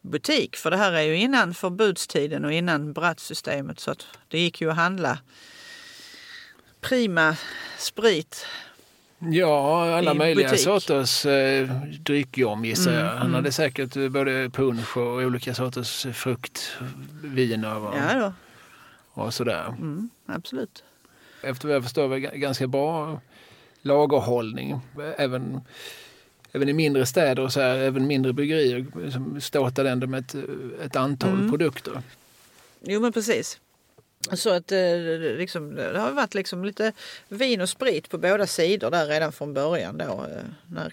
butik. 0.00 0.56
För 0.56 0.70
det 0.70 0.76
här 0.76 0.92
är 0.92 1.02
ju 1.02 1.16
innan 1.16 1.54
förbudstiden 1.54 2.44
och 2.44 2.52
innan 2.52 2.92
Brattsystemet 2.92 3.80
så 3.80 3.90
att 3.90 4.06
det 4.28 4.38
gick 4.38 4.60
ju 4.60 4.70
att 4.70 4.76
handla 4.76 5.18
prima 6.80 7.36
sprit 7.78 8.46
Ja, 9.18 9.96
alla 9.96 10.14
möjliga 10.14 10.48
butik. 10.48 10.64
sorters 10.64 11.26
eh, 11.26 11.68
dryckjom 12.00 12.64
gissar 12.64 12.90
mm, 12.90 13.04
jag. 13.04 13.12
Han 13.12 13.20
mm. 13.20 13.34
hade 13.34 13.52
säkert 13.52 14.10
både 14.12 14.50
punsch 14.52 14.96
och 14.96 15.14
olika 15.22 15.54
sorters 15.54 16.06
fruktviner 16.12 17.76
och, 17.76 17.94
ja, 17.96 18.32
och 19.12 19.34
sådär. 19.34 19.66
Mm, 19.66 20.10
absolut. 20.26 20.84
Efter 21.42 21.68
vad 21.68 21.76
jag 21.76 21.82
förstår 21.82 22.08
var 22.08 22.16
ganska 22.18 22.66
bra 22.66 23.20
lagerhållning. 23.82 24.80
Även, 25.16 25.60
även 26.52 26.68
i 26.68 26.72
mindre 26.72 27.06
städer 27.06 27.42
och 27.42 27.52
så 27.52 27.60
här, 27.60 27.78
även 27.78 28.06
mindre 28.06 28.32
bryggerier 28.32 29.10
som 29.10 29.40
ståtade 29.40 29.90
ändå 29.90 30.06
med 30.06 30.20
ett, 30.20 30.34
ett 30.84 30.96
antal 30.96 31.32
mm. 31.32 31.50
produkter. 31.50 32.02
Jo 32.82 33.00
men 33.00 33.12
precis. 33.12 33.60
Så 34.32 34.50
att 34.50 34.72
eh, 34.72 34.78
liksom, 35.38 35.74
det 35.74 35.98
har 35.98 36.12
varit 36.12 36.34
liksom 36.34 36.64
lite 36.64 36.92
vin 37.28 37.60
och 37.60 37.68
sprit 37.68 38.08
på 38.08 38.18
båda 38.18 38.46
sidor 38.46 38.90
där 38.90 39.06
redan 39.06 39.32
från 39.32 39.54
början 39.54 39.98
då. 39.98 40.04
Eh, 40.04 40.44
när, 40.66 40.92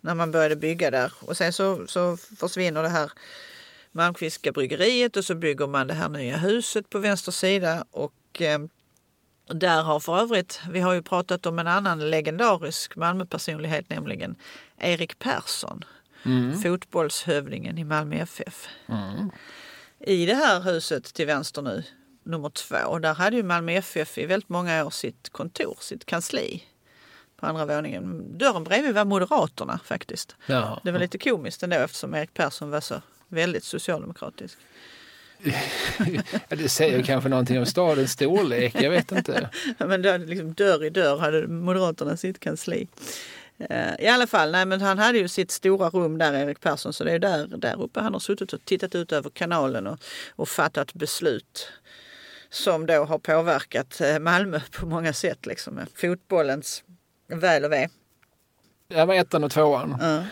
när 0.00 0.14
man 0.14 0.30
började 0.30 0.56
bygga 0.56 0.90
där. 0.90 1.12
Och 1.20 1.36
sen 1.36 1.52
så, 1.52 1.86
så 1.86 2.16
försvinner 2.16 2.82
det 2.82 2.88
här 2.88 3.12
Malmqvistska 3.92 4.52
bryggeriet 4.52 5.16
och 5.16 5.24
så 5.24 5.34
bygger 5.34 5.66
man 5.66 5.86
det 5.86 5.94
här 5.94 6.08
nya 6.08 6.36
huset 6.36 6.90
på 6.90 6.98
vänster 6.98 7.32
sida. 7.32 7.84
Och 7.90 8.42
eh, 8.42 8.58
där 9.46 9.82
har 9.82 10.00
för 10.00 10.18
övrigt, 10.18 10.60
vi 10.70 10.80
har 10.80 10.92
ju 10.92 11.02
pratat 11.02 11.46
om 11.46 11.58
en 11.58 11.66
annan 11.66 12.10
legendarisk 12.10 12.96
Malmöpersonlighet, 12.96 13.90
nämligen 13.90 14.36
Erik 14.78 15.18
Persson. 15.18 15.84
Mm. 16.24 16.58
Fotbollshövdingen 16.58 17.78
i 17.78 17.84
Malmö 17.84 18.16
FF. 18.16 18.68
Mm. 18.88 19.30
I 20.00 20.26
det 20.26 20.34
här 20.34 20.60
huset 20.60 21.04
till 21.14 21.26
vänster 21.26 21.62
nu 21.62 21.84
nummer 22.30 22.50
två. 22.50 22.98
Där 22.98 23.14
hade 23.14 23.36
ju 23.36 23.42
Malmö 23.42 23.72
FF 23.72 24.18
i 24.18 24.26
väldigt 24.26 24.48
många 24.48 24.84
år 24.84 24.90
sitt 24.90 25.28
kontor, 25.28 25.76
sitt 25.80 26.06
kansli 26.06 26.64
på 27.36 27.46
andra 27.46 27.66
våningen. 27.66 28.38
Dörren 28.38 28.64
bredvid 28.64 28.94
var 28.94 29.04
Moderaterna 29.04 29.80
faktiskt. 29.84 30.36
Ja. 30.46 30.80
Det 30.84 30.92
var 30.92 30.98
lite 30.98 31.18
komiskt 31.18 31.62
ändå 31.62 31.76
eftersom 31.76 32.14
Erik 32.14 32.34
Persson 32.34 32.70
var 32.70 32.80
så 32.80 33.02
väldigt 33.28 33.64
socialdemokratisk. 33.64 34.58
det 36.48 36.68
säger 36.68 37.02
kanske 37.02 37.28
någonting 37.28 37.58
om 37.58 37.66
stadens 37.66 38.12
storlek, 38.12 38.74
jag 38.74 38.90
vet 38.90 39.12
inte. 39.12 39.50
men 39.78 40.02
då, 40.02 40.16
liksom, 40.16 40.54
dörr 40.54 40.84
i 40.84 40.90
dörr 40.90 41.18
hade 41.18 41.46
Moderaterna 41.46 42.16
sitt 42.16 42.40
kansli. 42.40 42.88
Eh, 43.58 43.94
I 43.98 44.08
alla 44.08 44.26
fall, 44.26 44.50
nej, 44.50 44.66
men 44.66 44.80
han 44.80 44.98
hade 44.98 45.18
ju 45.18 45.28
sitt 45.28 45.50
stora 45.50 45.88
rum 45.88 46.18
där, 46.18 46.34
Erik 46.34 46.60
Persson, 46.60 46.92
så 46.92 47.04
det 47.04 47.12
är 47.12 47.18
där, 47.18 47.46
där 47.46 47.82
uppe 47.82 48.00
han 48.00 48.12
har 48.12 48.20
suttit 48.20 48.52
och 48.52 48.64
tittat 48.64 48.94
ut 48.94 49.12
över 49.12 49.30
kanalen 49.30 49.86
och, 49.86 49.98
och 50.30 50.48
fattat 50.48 50.94
beslut 50.94 51.72
som 52.50 52.86
då 52.86 53.04
har 53.04 53.18
påverkat 53.18 54.00
eh, 54.00 54.18
Malmö 54.18 54.60
på 54.78 54.86
många 54.86 55.12
sätt, 55.12 55.46
liksom 55.46 55.80
fotbollens 55.94 56.84
väl 57.28 57.64
och 57.64 57.72
ve. 57.72 57.88
Det 58.88 59.04
var 59.04 59.14
ettan 59.14 59.44
och 59.44 59.50
tvåan. 59.50 59.96
Ja. 60.00 60.24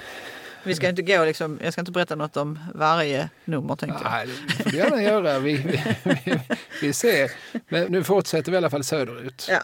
Vi 0.62 0.74
ska 0.74 0.88
inte 0.88 1.02
gå 1.02 1.24
liksom, 1.24 1.58
jag 1.62 1.72
ska 1.72 1.80
inte 1.80 1.92
berätta 1.92 2.14
något 2.14 2.36
om 2.36 2.58
varje 2.74 3.30
nummer 3.44 3.76
tänkte 3.76 4.00
jag. 4.02 4.12
Nej, 4.12 4.26
det 4.26 4.62
får 4.62 4.70
du 4.70 4.76
gärna 4.76 5.02
göra. 5.02 5.38
Vi, 5.38 5.56
vi, 5.56 5.82
vi, 6.24 6.40
vi, 6.82 6.92
ser. 6.92 7.30
Men 7.68 7.92
nu 7.92 8.04
fortsätter 8.04 8.50
vi 8.50 8.54
i 8.54 8.58
alla 8.58 8.70
fall 8.70 8.84
söderut. 8.84 9.46
Ja. 9.50 9.60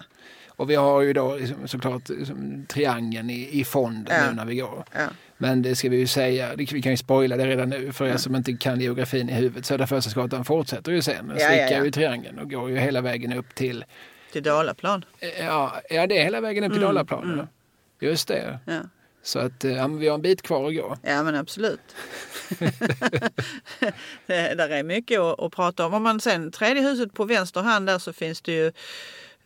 Och 0.48 0.70
vi 0.70 0.74
har 0.74 1.00
ju 1.00 1.12
då 1.12 1.36
liksom, 1.36 1.68
såklart 1.68 2.08
liksom, 2.08 2.66
triangeln 2.68 3.30
i, 3.30 3.60
i 3.60 3.64
fonden 3.64 4.16
ja. 4.16 4.30
nu 4.30 4.36
när 4.36 4.44
vi 4.44 4.56
går. 4.56 4.84
Ja. 4.92 5.06
Men 5.38 5.62
det 5.62 5.76
ska 5.76 5.88
vi 5.88 5.96
ju 5.96 6.06
säga, 6.06 6.54
vi 6.56 6.66
kan 6.66 6.92
ju 6.92 6.96
spoila 6.96 7.36
det 7.36 7.46
redan 7.46 7.68
nu 7.68 7.92
för 7.92 8.06
er 8.06 8.16
som 8.16 8.36
inte 8.36 8.52
kan 8.52 8.80
geografin 8.80 9.28
i 9.28 9.32
huvudet. 9.32 9.66
Södra 9.66 9.86
Förstadsgatan 9.86 10.44
fortsätter 10.44 10.92
ju 10.92 11.02
sen, 11.02 11.28
ja, 11.28 11.34
stickar 11.34 11.56
ja, 11.56 11.70
ja. 11.70 11.84
ju 11.84 11.90
triangeln 11.90 12.38
och 12.38 12.50
går 12.50 12.70
ju 12.70 12.78
hela 12.78 13.00
vägen 13.00 13.32
upp 13.32 13.54
till... 13.54 13.84
Till 14.32 14.42
Dalaplan? 14.42 15.04
Ja, 15.38 15.80
ja 15.90 16.06
det 16.06 16.18
är 16.18 16.24
hela 16.24 16.40
vägen 16.40 16.64
upp 16.64 16.72
till 16.72 16.82
mm, 16.82 16.94
Dalaplan. 16.94 17.32
Mm. 17.32 17.46
Just 18.00 18.28
det. 18.28 18.58
Ja. 18.66 18.80
Så 19.22 19.38
att 19.38 19.64
ja, 19.64 19.88
vi 19.88 20.08
har 20.08 20.14
en 20.14 20.22
bit 20.22 20.42
kvar 20.42 20.68
att 20.68 20.76
gå. 20.76 20.96
Ja 21.02 21.22
men 21.22 21.34
absolut. 21.34 21.80
det, 24.26 24.54
där 24.54 24.68
är 24.68 24.82
mycket 24.82 25.20
att, 25.20 25.40
att 25.40 25.52
prata 25.52 25.86
om. 25.86 25.94
Om 25.94 26.02
man 26.02 26.20
sen 26.20 26.50
tredje 26.50 26.82
huset 26.82 27.14
på 27.14 27.24
vänster 27.24 27.60
hand 27.60 27.86
där 27.86 27.98
så 27.98 28.12
finns 28.12 28.40
det 28.40 28.52
ju 28.52 28.72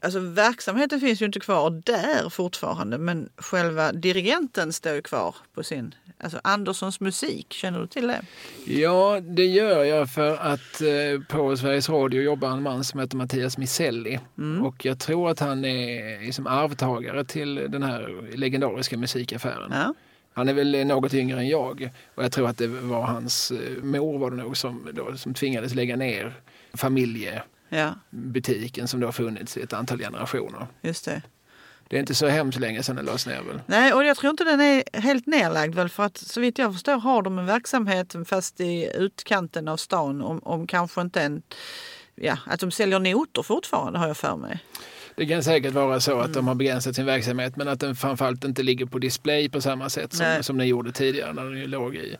Alltså 0.00 0.19
verksamheten 0.21 1.00
finns 1.00 1.23
ju 1.23 1.26
inte 1.26 1.40
kvar 1.40 1.71
där 1.71 2.31
fortfarande 2.31 2.99
men 2.99 3.28
själva 3.37 3.93
dirigenten 3.93 4.73
står 4.73 4.93
ju 4.93 5.02
kvar 5.02 5.37
på 5.55 5.62
sin, 5.62 5.95
alltså 6.19 6.40
Anderssons 6.45 7.00
musik, 7.00 7.52
känner 7.52 7.81
du 7.81 7.87
till 7.87 8.07
det? 8.07 8.23
Ja, 8.67 9.21
det 9.21 9.47
gör 9.47 9.85
jag 9.85 10.11
för 10.11 10.37
att 10.37 10.81
eh, 10.81 11.23
på 11.28 11.57
Sveriges 11.57 11.88
Radio 11.88 12.23
jobbar 12.23 12.50
en 12.50 12.62
man 12.62 12.85
som 12.85 13.00
heter 13.00 13.17
Mattias 13.17 13.59
Miselli 13.59 14.21
mm. 14.38 14.64
och 14.64 14.85
jag 14.85 14.99
tror 14.99 15.31
att 15.31 15.40
han 15.40 15.64
är 15.64 16.21
liksom 16.21 16.47
arvtagare 16.47 17.25
till 17.25 17.55
den 17.55 17.83
här 17.83 18.31
legendariska 18.37 18.97
musikaffären. 18.97 19.71
Ja. 19.73 19.95
Han 20.33 20.49
är 20.49 20.55
väl 20.55 20.87
något 20.87 21.14
yngre 21.14 21.38
än 21.38 21.49
jag 21.49 21.90
och 22.14 22.25
jag 22.25 22.33
tror 22.33 22.49
att 22.49 22.59
det 22.59 22.67
var 22.67 23.02
hans 23.02 23.50
eh, 23.50 23.83
mor 23.83 24.19
var 24.19 24.31
det 24.31 24.37
nog 24.37 24.57
som, 24.57 24.88
då, 24.93 25.17
som 25.17 25.35
tvingades 25.35 25.75
lägga 25.75 25.97
ner 25.97 26.35
familje 26.75 27.43
ja. 27.68 27.94
butiken 28.10 28.88
som 28.88 29.00
då 29.00 29.06
har 29.06 29.12
funnits 29.12 29.56
i 29.56 29.62
ett 29.62 29.72
antal 29.72 29.98
generationer. 29.98 30.66
Just 30.82 31.04
det. 31.04 31.22
Det 31.88 31.96
är 31.96 32.00
inte 32.00 32.14
så 32.14 32.26
hemskt 32.26 32.60
länge 32.60 32.82
sedan 32.82 32.96
den 32.96 33.04
lades 33.04 33.26
ner 33.26 33.42
väl? 33.42 33.60
Nej, 33.66 33.92
och 33.92 34.04
jag 34.04 34.16
tror 34.16 34.30
inte 34.30 34.44
den 34.44 34.60
är 34.60 35.00
helt 35.00 35.26
nedlagd 35.26 35.75
väl 35.75 35.88
för 35.88 36.02
att 36.02 36.18
så 36.18 36.40
vitt 36.40 36.58
jag 36.58 36.72
förstår 36.72 36.98
har 36.98 37.22
de 37.22 37.38
en 37.38 37.46
verksamhet 37.46 38.14
fast 38.26 38.60
i 38.60 38.90
utkanten 38.94 39.68
av 39.68 39.76
stan 39.76 40.22
om, 40.22 40.38
om 40.38 40.66
kanske 40.66 41.00
inte 41.00 41.22
en... 41.22 41.42
Ja, 42.14 42.38
att 42.46 42.60
de 42.60 42.70
säljer 42.70 42.98
noter 42.98 43.42
fortfarande 43.42 43.98
har 43.98 44.06
jag 44.06 44.16
för 44.16 44.37
mig. 44.37 44.64
Det 45.16 45.26
kan 45.26 45.42
säkert 45.42 45.75
vara 45.75 46.00
så 46.00 46.18
att 46.18 46.25
mm. 46.25 46.32
de 46.32 46.48
har 46.48 46.54
begränsat 46.54 46.96
sin 46.96 47.06
verksamhet 47.06 47.56
men 47.56 47.68
att 47.68 47.80
den 47.80 47.96
framförallt 47.96 48.44
inte 48.44 48.62
ligger 48.62 48.87
på 48.87 48.98
display 48.98 49.48
på 49.48 49.60
samma 49.60 49.90
sätt 49.90 50.12
som, 50.12 50.37
som 50.40 50.58
den 50.58 50.68
gjorde 50.68 50.92
tidigare 50.92 51.32
när 51.32 51.44
den 51.44 51.70
låg 51.70 51.94
i, 51.94 52.16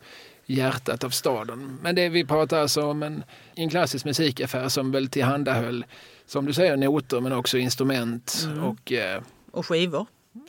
hjärtat 0.49 1.05
av 1.05 1.11
staden. 1.11 1.79
Men 1.83 1.95
det 1.95 2.09
vi 2.09 2.25
pratar 2.25 2.61
alltså 2.61 2.83
om 2.83 3.03
en, 3.03 3.25
en 3.55 3.71
klassisk 3.71 4.05
musikaffär 4.05 4.69
som 4.69 4.91
väl 4.91 5.09
tillhandahöll, 5.09 5.85
som 6.27 6.47
du 6.47 6.53
säger, 6.53 6.77
noter 6.77 7.21
men 7.21 7.33
också 7.33 7.59
instrument 7.59 8.47
mm. 8.47 8.65
och... 8.65 8.93
Eh, 8.93 9.23
och 9.51 9.67
skivor. 9.67 10.07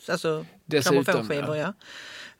Alltså 0.08 0.46
grammofonskivor, 0.66 1.58
ja. 1.58 1.64
ja. 1.64 1.74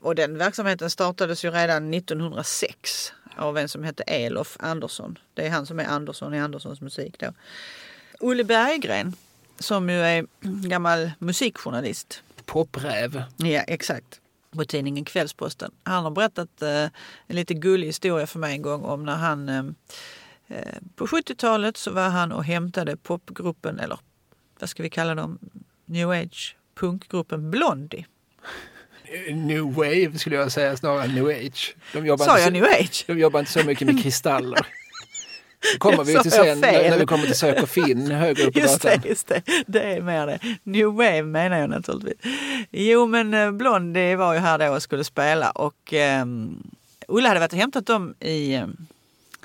Och 0.02 0.16
den 0.16 0.38
verksamheten 0.38 0.90
startades 0.90 1.46
ju 1.46 1.52
redan 1.52 1.94
1906 1.94 3.14
av 3.36 3.58
en 3.58 3.70
som 3.70 3.84
hette 3.84 4.04
Elof 4.04 4.58
Andersson. 4.60 5.18
Det 5.34 5.46
är 5.46 5.50
han 5.50 5.66
som 5.66 5.80
är 5.80 5.86
Andersson 5.86 6.34
i 6.34 6.40
Anderssons 6.40 6.82
musik 6.82 7.20
då. 7.20 7.34
Olle 8.20 8.44
Berggren 8.44 9.16
som 9.60 9.90
ju 9.90 10.02
är 10.02 10.26
gammal 10.68 11.12
musikjournalist. 11.20 12.24
Popräv. 12.46 13.24
Ja, 13.38 13.62
exakt 13.62 14.20
på 14.52 14.66
tidningen 14.66 15.06
Kvällsposten. 15.06 15.72
Han 15.84 16.04
har 16.04 16.12
berättat 16.12 16.62
eh, 16.62 16.84
en 17.28 17.36
lite 17.36 17.54
gullig 17.54 17.88
historia 17.88 18.28
för 18.28 18.40
mig 18.40 18.54
en 18.54 18.62
gång 18.62 18.84
om 18.84 19.06
när 19.06 19.16
han 19.16 19.50
eh, 19.50 19.64
eh 20.48 20.78
på 20.96 21.08
70-talet 21.08 21.78
så 21.78 21.92
var 21.92 22.10
han 22.10 22.32
och 22.32 22.44
hämtade 22.44 22.98
popgruppen, 22.98 23.80
eller 23.80 24.00
vad 24.60 24.70
ska 24.70 24.84
vi 24.84 24.90
kalla 24.90 25.16
dem, 25.16 25.40
new 25.86 26.10
age 26.10 26.56
punkgruppen 26.80 27.52
Blondie. 27.52 28.06
New 29.32 29.74
wave 29.74 30.18
skulle 30.18 30.36
jag 30.36 30.52
säga 30.52 30.78
snarare 30.78 31.04
än 31.04 31.16
new 31.16 31.28
age. 31.28 31.76
De 31.94 32.06
jobbar 32.06 32.26
Sa 32.26 32.40
jag 32.40 32.54
new 32.54 32.64
age? 32.64 33.04
De 33.08 33.20
jobbar 33.20 33.40
inte 33.40 33.52
så 33.52 33.64
mycket 33.64 33.88
med 33.88 34.04
kristaller. 34.04 34.68
Kommer 35.78 36.04
vi 36.04 36.20
till 36.20 36.32
sen 36.32 36.60
när, 36.60 37.00
vi 37.00 37.06
kommer 37.06 37.26
till 37.26 37.36
Sök 37.36 37.64
och 37.64 37.70
Finn 37.70 38.12
högre 38.12 38.44
upp 38.44 38.54
på 38.54 38.60
just 38.60 38.82
gatan. 38.82 39.02
Det, 39.04 39.10
just 39.10 39.28
det, 39.28 39.42
det 39.68 39.82
är 39.82 40.02
mer 40.02 40.28
det. 40.28 40.40
New 40.64 40.88
Wave 40.88 41.24
menar 41.24 41.60
jag 41.60 41.70
naturligtvis. 41.70 42.34
Jo 42.72 43.08
men 43.08 43.34
eh, 43.34 43.52
Blondie 43.52 44.16
var 44.16 44.34
ju 44.34 44.40
här 44.40 44.58
då 44.58 44.74
och 44.74 44.84
skulle 44.84 45.04
spela 45.04 45.52
och 45.52 45.94
um, 46.22 46.64
Ulla 47.08 47.28
hade 47.28 47.40
varit 47.40 47.54
och 47.54 47.60
hämtat 47.60 47.86
dem 47.86 48.14
i 48.20 48.58
um, 48.58 48.88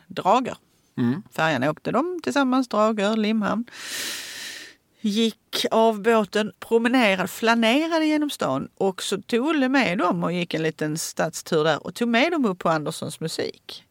Drager. 0.06 0.56
Mm. 0.98 1.22
Färjan 1.32 1.64
åkte 1.64 1.92
de 1.92 2.20
tillsammans, 2.22 2.68
Drager, 2.68 3.16
Limhamn. 3.16 3.64
gick 5.00 5.66
av 5.70 6.02
båten, 6.02 6.52
promenerade, 6.58 7.28
flanerade 7.28 8.06
genom 8.06 8.30
stan 8.30 8.68
och 8.74 9.02
så 9.02 9.22
tog 9.22 9.46
Olle 9.46 9.68
med 9.68 9.98
dem 9.98 10.24
och 10.24 10.32
gick 10.32 10.54
en 10.54 10.62
liten 10.62 10.98
stadstur 10.98 11.64
där 11.64 11.86
och 11.86 11.94
tog 11.94 12.08
med 12.08 12.32
dem 12.32 12.44
upp 12.44 12.58
på 12.58 12.68
Anderssons 12.68 13.20
musik. 13.20 13.84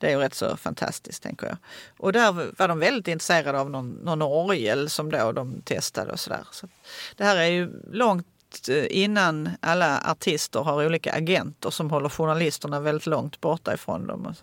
Det 0.00 0.06
är 0.06 0.10
ju 0.10 0.16
rätt 0.18 0.34
så 0.34 0.56
fantastiskt 0.56 1.22
tänker 1.22 1.46
jag. 1.46 1.56
Och 1.98 2.12
där 2.12 2.32
var 2.58 2.68
de 2.68 2.78
väldigt 2.78 3.08
intresserade 3.08 3.60
av 3.60 3.70
någon, 3.70 3.90
någon 3.90 4.22
orgel 4.22 4.90
som 4.90 5.10
då 5.10 5.32
de 5.32 5.60
testade 5.62 6.12
och 6.12 6.20
sådär. 6.20 6.44
Så 6.50 6.68
det 7.16 7.24
här 7.24 7.36
är 7.36 7.46
ju 7.46 7.70
långt 7.92 8.26
eh, 8.68 8.84
innan 8.90 9.50
alla 9.60 10.00
artister 10.10 10.60
har 10.60 10.86
olika 10.86 11.12
agenter 11.12 11.70
som 11.70 11.90
håller 11.90 12.08
journalisterna 12.08 12.80
väldigt 12.80 13.06
långt 13.06 13.40
borta 13.40 13.74
ifrån 13.74 14.06
dem. 14.06 14.34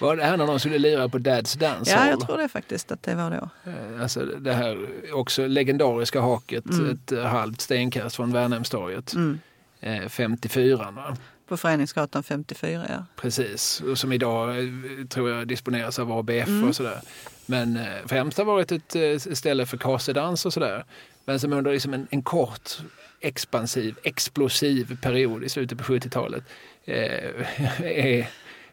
Var 0.00 0.16
det 0.16 0.24
här 0.24 0.36
när 0.36 0.46
de 0.46 0.60
skulle 0.60 0.78
lira 0.78 1.08
på 1.08 1.18
Dads 1.18 1.54
Dance 1.54 1.90
Ja, 1.90 2.08
jag 2.08 2.20
tror 2.20 2.38
det 2.38 2.48
faktiskt 2.48 2.92
att 2.92 3.02
det 3.02 3.14
var 3.14 3.30
då. 3.30 3.70
Eh, 3.70 4.02
Alltså 4.02 4.20
det 4.24 4.52
här 4.52 4.88
också 5.12 5.46
legendariska 5.46 6.20
haket, 6.20 6.64
Mm. 6.70 6.90
ett 6.90 7.12
eh, 7.12 7.24
halvt 7.24 7.60
stenkast 7.60 8.16
från 8.16 8.32
Värnhemstorget. 8.32 9.12
Mm. 9.14 9.40
Eh, 9.80 10.08
54 10.08 10.90
va? 10.90 11.16
På 11.52 11.56
Föreningsgatan 11.56 12.22
54, 12.22 12.86
ja. 12.88 13.04
Precis, 13.16 13.80
och 13.80 13.98
som 13.98 14.12
idag 14.12 14.58
eh, 14.58 14.64
tror 15.08 15.30
jag 15.30 15.48
disponeras 15.48 15.98
av 15.98 16.12
ABF 16.12 16.48
Mm. 16.48 16.68
och 16.68 16.76
sådär. 16.76 17.00
Men 17.46 17.76
eh, 17.76 17.86
främst 18.06 18.38
har 18.38 18.44
varit 18.44 18.72
ett 18.72 18.96
eh, 18.96 19.34
ställe 19.34 19.66
för 19.66 19.76
kasedans 19.76 20.46
och 20.46 20.52
sådär. 20.52 20.84
Men 21.24 21.40
som 21.40 21.52
under 21.52 21.72
liksom 21.72 21.94
en, 21.94 22.06
en 22.10 22.22
kort 22.22 22.70
expansiv, 23.20 23.94
explosiv 24.02 24.98
period 25.00 25.44
i 25.44 25.48
slutet 25.48 25.78
på 25.78 25.84
70-talet 25.84 26.44
eh, 26.84 27.82
är 27.82 28.26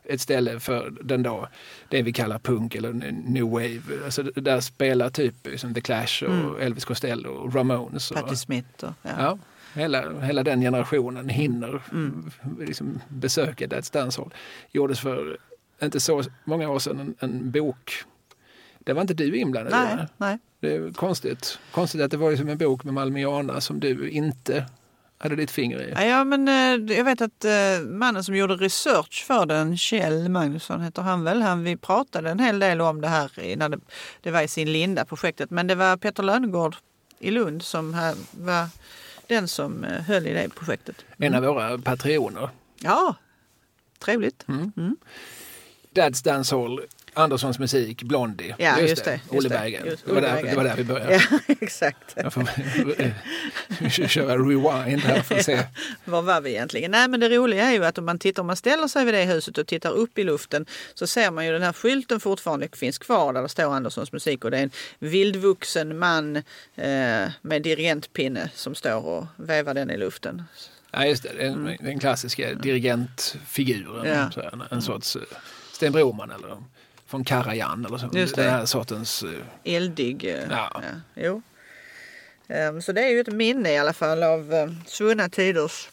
ett 0.03 0.21
ställe 0.21 0.59
för 0.59 0.93
den 1.03 1.23
dag, 1.23 1.47
det 1.89 2.01
vi 2.01 2.13
kallar 2.13 2.39
punk 2.39 2.75
eller 2.75 2.93
new 3.11 3.43
wave. 3.49 3.81
Alltså, 4.05 4.23
där 4.23 4.59
spelar 4.59 5.09
typ 5.09 5.47
liksom 5.47 5.73
The 5.73 5.81
Clash 5.81 6.23
och 6.23 6.33
Mm. 6.33 6.61
Elvis 6.61 6.85
Costello 6.85 7.29
och 7.29 7.55
Ramones. 7.55 8.11
Och, 8.11 8.17
Patti 8.17 8.35
Smith 8.35 8.83
och... 8.83 8.93
Ja. 9.01 9.09
Ja, 9.17 9.37
hela, 9.73 10.19
hela 10.19 10.43
den 10.43 10.61
generationen 10.61 11.29
hinner 11.29 11.81
Mm. 11.91 12.31
liksom 12.59 13.01
besöka 13.07 13.67
That's 13.67 13.93
Dance 13.93 14.21
Hall. 14.21 14.33
Gjordes 14.71 14.99
för 14.99 15.37
inte 15.81 15.99
så 15.99 16.23
många 16.43 16.69
år 16.69 16.79
sedan 16.79 16.99
en, 16.99 17.15
en 17.19 17.51
bok. 17.51 18.03
Det 18.79 18.93
var 18.93 19.01
inte 19.01 19.13
du 19.13 19.37
inblandad. 19.37 19.73
Nej, 19.73 19.95
va? 19.95 20.07
nej. 20.17 20.37
Det 20.59 20.75
är 20.75 20.91
konstigt. 20.93 21.59
Konstigt 21.71 22.01
att 22.01 22.11
det 22.11 22.17
var 22.17 22.29
liksom 22.31 22.49
en 22.49 22.57
bok 22.57 22.83
med 22.83 22.93
Malmiana 22.93 23.61
som 23.61 23.79
du 23.79 24.09
inte 24.09 24.65
hade 25.17 25.35
ditt 25.35 25.51
finger 25.51 25.81
i. 25.81 26.09
Ja, 26.09 26.23
men 26.23 26.47
eh, 26.47 26.95
jag 26.97 27.03
vet 27.03 27.21
att 27.21 27.45
eh, 27.45 27.51
mannen 27.87 28.23
som 28.23 28.35
gjorde 28.35 28.55
research 28.55 29.25
för 29.27 29.45
den, 29.45 29.77
Kjell 29.77 30.29
Magnusson 30.29 30.81
heter 30.81 31.01
han 31.01 31.23
väl, 31.23 31.41
han, 31.41 31.63
vi 31.63 31.77
pratade 31.77 32.29
en 32.29 32.39
hel 32.39 32.59
del 32.59 32.81
om 32.81 33.01
det 33.01 33.07
här 33.07 33.55
när 33.57 33.69
det, 33.69 33.79
det 34.21 34.31
var 34.31 34.41
i 34.41 34.47
sin 34.47 34.71
linda 34.71 35.05
projektet. 35.05 35.49
Men 35.49 35.67
det 35.67 35.75
var 35.75 35.97
Peter 35.97 36.23
Lönngård 36.23 36.75
i 37.19 37.31
Lund 37.31 37.63
som 37.63 37.91
var 38.31 38.67
den 39.29 39.47
som 39.47 39.83
eh, 39.83 40.01
höll 40.01 40.27
i 40.27 40.33
det 40.33 40.49
projektet. 40.49 41.05
En 41.17 41.35
av 41.35 41.43
våra 41.43 41.77
patrioner. 41.77 42.49
Ja, 42.79 43.15
trevligt. 43.99 44.47
Mm. 44.47 44.71
Mm. 44.77 44.97
Dad's 45.93 46.23
Dance 46.23 46.55
Hall, 46.55 46.81
Anderssons 47.13 47.59
musik, 47.59 48.03
Blondie. 48.03 48.55
Ja, 48.57 48.79
just 48.79 49.05
det, 49.05 49.11
just 49.11 49.33
Olle 49.33 49.49
det. 49.49 49.55
Berggren. 49.55 49.85
Just 49.85 50.05
Det, 50.05 50.13
var 50.13 50.21
där, 50.21 50.43
det 50.43 50.55
var 50.55 50.63
där 50.63 50.75
vi 50.75 50.83
började. 50.83 51.13
Ja, 51.13 51.39
exakt. 51.61 52.13
Jag 52.15 52.33
får 52.33 52.47
köra 54.07 54.37
rewind 54.37 55.01
här 55.01 55.21
för 55.21 55.35
att 55.35 55.45
se. 55.45 55.63
Var 56.05 56.21
var 56.21 56.41
vi 56.41 56.49
egentligen? 56.49 56.91
Nej 56.91 57.07
men 57.07 57.19
det 57.19 57.29
roliga 57.29 57.63
är 57.63 57.73
ju 57.73 57.85
att 57.85 57.97
om 57.97 58.05
man 58.05 58.19
tittar, 58.19 58.41
om 58.41 58.47
man 58.47 58.55
ställer 58.55 58.87
sig 58.87 59.05
vid 59.05 59.13
det 59.13 59.23
huset 59.23 59.57
och 59.57 59.67
tittar 59.67 59.91
upp 59.91 60.17
i 60.17 60.23
luften 60.23 60.65
så 60.93 61.07
ser 61.07 61.31
man 61.31 61.45
ju 61.45 61.51
den 61.51 61.61
här 61.61 61.73
skylten 61.73 62.19
fortfarande 62.19 62.67
finns 62.73 62.97
kvar 62.97 63.33
där 63.33 63.41
det 63.41 63.49
står 63.49 63.73
Anderssons 63.73 64.11
musik 64.11 64.45
och 64.45 64.51
det 64.51 64.57
är 64.57 64.63
en 64.63 64.71
vildvuxen 64.99 65.99
man 65.99 66.35
eh, 66.35 66.43
med 67.41 67.61
dirigentpinne 67.61 68.49
som 68.55 68.75
står 68.75 69.05
och 69.05 69.25
vevar 69.35 69.73
den 69.73 69.89
i 69.89 69.97
luften. 69.97 70.43
Ja, 70.91 71.05
just 71.05 71.23
det. 71.23 71.33
Den, 71.37 71.77
den 71.79 71.99
klassiska 71.99 72.53
dirigentfiguren. 72.53 74.05
Mm. 74.05 74.17
Ja. 74.17 74.31
Så 74.31 74.41
här, 74.41 74.67
en 74.71 74.81
sorts 74.81 75.15
uh, 75.15 75.21
Sten 75.73 75.91
Broman 75.91 76.31
eller 76.31 76.57
från 77.09 77.23
Karajan 77.23 77.85
eller 77.85 77.97
så. 77.97 78.09
Just 78.13 78.35
Den 78.35 78.45
det. 78.45 78.51
här 78.51 78.65
sortens... 78.65 79.23
eh, 79.23 79.73
Eldig. 79.75 80.25
eh, 80.25 80.43
Ja. 80.49 80.81
jo. 81.15 81.41
Ehm, 82.47 82.81
så 82.81 82.91
det 82.91 83.01
är 83.01 83.09
ju 83.09 83.19
ett 83.19 83.33
minne 83.33 83.71
i 83.71 83.77
alla 83.77 83.93
fall 83.93 84.23
av 84.23 84.53
eh, 84.53 84.69
svunna 84.87 85.29
tiders 85.29 85.89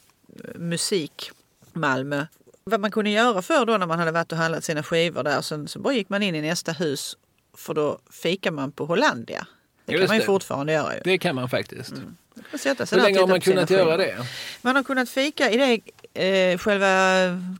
musik 0.54 1.30
Malmö. 1.72 2.26
Vad 2.64 2.80
man 2.80 2.90
kunde 2.90 3.10
göra 3.10 3.42
för 3.42 3.64
då 3.66 3.76
när 3.76 3.86
man 3.86 3.98
hade 3.98 4.10
varit 4.10 4.32
och 4.32 4.38
handlat 4.38 4.64
sina 4.64 4.82
skivor 4.82 5.22
där. 5.22 5.40
Sen 5.40 5.68
så 5.68 5.78
bara 5.78 5.94
gick 5.94 6.08
man 6.08 6.22
in 6.22 6.34
i 6.34 6.42
nästa 6.42 6.72
hus 6.72 7.16
för 7.56 7.74
då 7.74 7.98
fikar 8.10 8.50
man 8.50 8.72
på 8.72 8.84
Hollandia. 8.86 9.46
Det 9.84 9.92
kan 9.92 10.00
Just 10.00 10.08
man 10.08 10.16
ju 10.16 10.20
det. 10.20 10.26
fortfarande 10.26 10.72
göra 10.72 10.94
ju. 10.94 11.00
det 11.04 11.18
kan 11.18 11.34
man 11.34 11.48
faktiskt. 11.48 11.92
Man 11.92 12.44
kan 12.50 12.58
sätta 12.58 12.86
sig 12.86 12.98
Hur 12.98 13.04
länge 13.06 13.18
har 13.20 13.26
man 13.26 13.40
kunnat 13.40 13.70
göra 13.70 13.96
det? 13.96 14.16
Man 14.62 14.76
har 14.76 14.82
kunnat 14.82 15.08
fika 15.08 15.50
i 15.50 15.56
det 16.14 16.22
eh, 16.52 16.58
själva... 16.58 16.86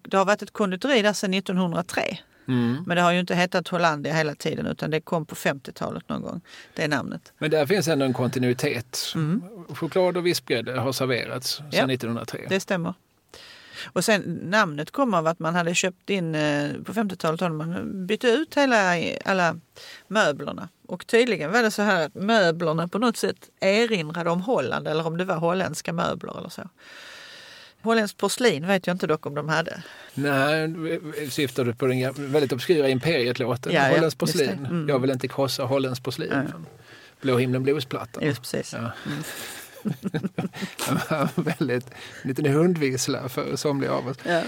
Det 0.02 0.16
har 0.16 0.24
varit 0.24 0.42
ett 0.42 0.52
konditori 0.52 1.02
där 1.02 1.12
sedan 1.12 1.34
1903. 1.34 2.18
Mm. 2.48 2.84
Men 2.86 2.96
det 2.96 3.02
har 3.02 3.12
ju 3.12 3.20
inte 3.20 3.34
hetat 3.34 3.68
Hollandia 3.68 4.14
hela 4.14 4.34
tiden 4.34 4.66
utan 4.66 4.90
det 4.90 5.00
kom 5.00 5.26
på 5.26 5.34
50-talet 5.34 6.08
någon 6.08 6.22
gång. 6.22 6.40
Det 6.74 6.88
namnet. 6.88 7.32
Men 7.38 7.50
där 7.50 7.66
finns 7.66 7.88
ändå 7.88 8.04
en 8.04 8.12
kontinuitet. 8.12 9.12
Mm. 9.14 9.42
Choklad 9.74 10.16
och 10.16 10.26
vispgrädde 10.26 10.80
har 10.80 10.92
serverats 10.92 11.56
sedan 11.56 11.66
Ja. 11.70 11.84
1903. 11.94 12.46
Det 12.48 12.60
stämmer. 12.60 12.94
Och 13.92 14.04
sen 14.04 14.40
namnet 14.42 14.90
kom 14.90 15.14
av 15.14 15.26
att 15.26 15.38
man 15.38 15.54
hade 15.54 15.74
köpt 15.74 16.10
in, 16.10 16.34
eh, 16.34 16.72
på 16.84 16.92
50-talet 16.92 17.40
hade 17.40 17.54
man 17.54 18.06
bytt 18.06 18.24
ut 18.24 18.56
hela, 18.56 18.94
alla 19.24 19.56
möblerna. 20.08 20.68
Och 20.86 21.06
tydligen 21.06 21.52
var 21.52 21.62
det 21.62 21.70
så 21.70 21.82
här 21.82 22.06
att 22.06 22.14
möblerna 22.14 22.88
på 22.88 22.98
något 22.98 23.16
sätt 23.16 23.36
erinrade 23.60 24.30
om 24.30 24.40
Holland 24.40 24.88
eller 24.88 25.06
om 25.06 25.16
det 25.16 25.24
var 25.24 25.36
holländska 25.36 25.92
möbler 25.92 26.38
eller 26.38 26.48
så. 26.48 26.62
Holländskt 27.86 28.18
porslin 28.18 28.66
vet 28.66 28.86
jag 28.86 28.94
inte 28.94 29.06
dock 29.06 29.26
om 29.26 29.34
de 29.34 29.48
hade. 29.48 29.82
Nej, 30.14 30.74
syftar 31.30 31.64
du 31.64 31.74
på 31.74 31.86
den 31.86 32.12
väldigt 32.32 32.52
obskyra 32.52 32.88
Imperiet-låten? 32.88 33.72
Ja, 33.72 33.82
ja, 33.82 33.94
Holländskt 33.94 34.22
just 34.22 34.36
porslin. 34.38 34.66
Mm. 34.66 34.88
Jag 34.88 34.98
vill 34.98 35.10
inte 35.10 35.28
krossa 35.28 35.64
holländskt 35.64 36.04
porslin. 36.04 36.30
Från 36.30 36.66
Blå 37.20 37.38
himlen 37.38 37.62
bluesplattan. 37.62 38.24
Just 38.24 38.40
precis. 38.40 38.74
Ja. 38.74 38.92
väldigt, 41.34 41.86
en 42.22 42.28
liten 42.28 42.46
hundvissla 42.46 43.28
för 43.28 43.56
somliga 43.56 43.92
av 43.92 44.08
oss. 44.08 44.16
Ja. 44.24 44.42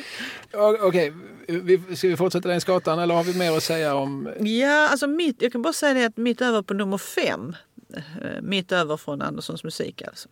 Okej, 0.80 1.12
vi, 1.48 1.96
ska 1.96 2.08
vi 2.08 2.16
fortsätta 2.16 2.48
längs 2.48 2.64
gatan 2.64 2.98
eller 2.98 3.14
har 3.14 3.24
vi 3.24 3.38
mer 3.38 3.56
att 3.56 3.62
säga 3.62 3.94
om... 3.94 4.28
Ja, 4.40 4.88
alltså 4.88 5.06
mitt, 5.06 5.42
jag 5.42 5.52
kan 5.52 5.62
bara 5.62 5.72
säga 5.72 5.94
det 5.94 6.04
att 6.04 6.16
mitt 6.16 6.40
över 6.40 6.62
på 6.62 6.74
nummer 6.74 6.98
fem, 6.98 7.56
eh, 7.94 8.42
mitt 8.42 8.72
över 8.72 8.96
från 8.96 9.22
Anderssons 9.22 9.64
musik 9.64 10.02
alltså. 10.02 10.28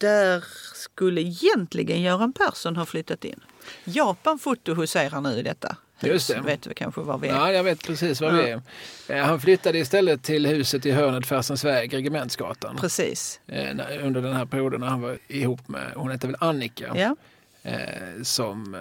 Där 0.00 0.44
skulle 0.74 1.20
egentligen 1.20 2.02
Göran 2.02 2.32
Persson 2.32 2.76
ha 2.76 2.86
flyttat 2.86 3.24
in. 3.24 3.40
Japan 3.84 4.38
Foto 4.38 4.74
huserar 4.74 5.20
nu 5.20 5.38
i 5.38 5.42
detta 5.42 5.76
hus. 5.98 6.12
Just 6.12 6.28
det. 6.28 6.40
Vet 6.40 6.62
du 6.62 6.74
kanske 6.74 7.00
var 7.00 7.18
vi 7.18 7.28
är? 7.28 7.32
Ja, 7.34 7.52
jag 7.52 7.64
vet 7.64 7.82
precis 7.86 8.20
var 8.20 8.30
vi 8.32 8.50
är. 8.50 8.62
Eh, 9.08 9.24
Han 9.26 9.40
flyttade 9.40 9.78
istället 9.78 10.22
till 10.22 10.46
huset 10.46 10.86
i 10.86 10.90
hörnet 10.90 11.26
Färsensväg, 11.26 11.94
Regementsgatan. 11.94 12.76
Precis. 12.76 13.40
Eh, 13.46 13.70
Under 14.06 14.22
den 14.22 14.32
här 14.36 14.44
perioden 14.46 14.80
när 14.80 14.86
han 14.86 15.00
var 15.00 15.18
ihop 15.28 15.68
med, 15.68 15.92
hon 15.96 16.10
hette 16.10 16.26
väl 16.26 16.36
Annika, 16.40 16.92
Ja, 16.96 17.16
eh, 17.62 18.22
som 18.22 18.76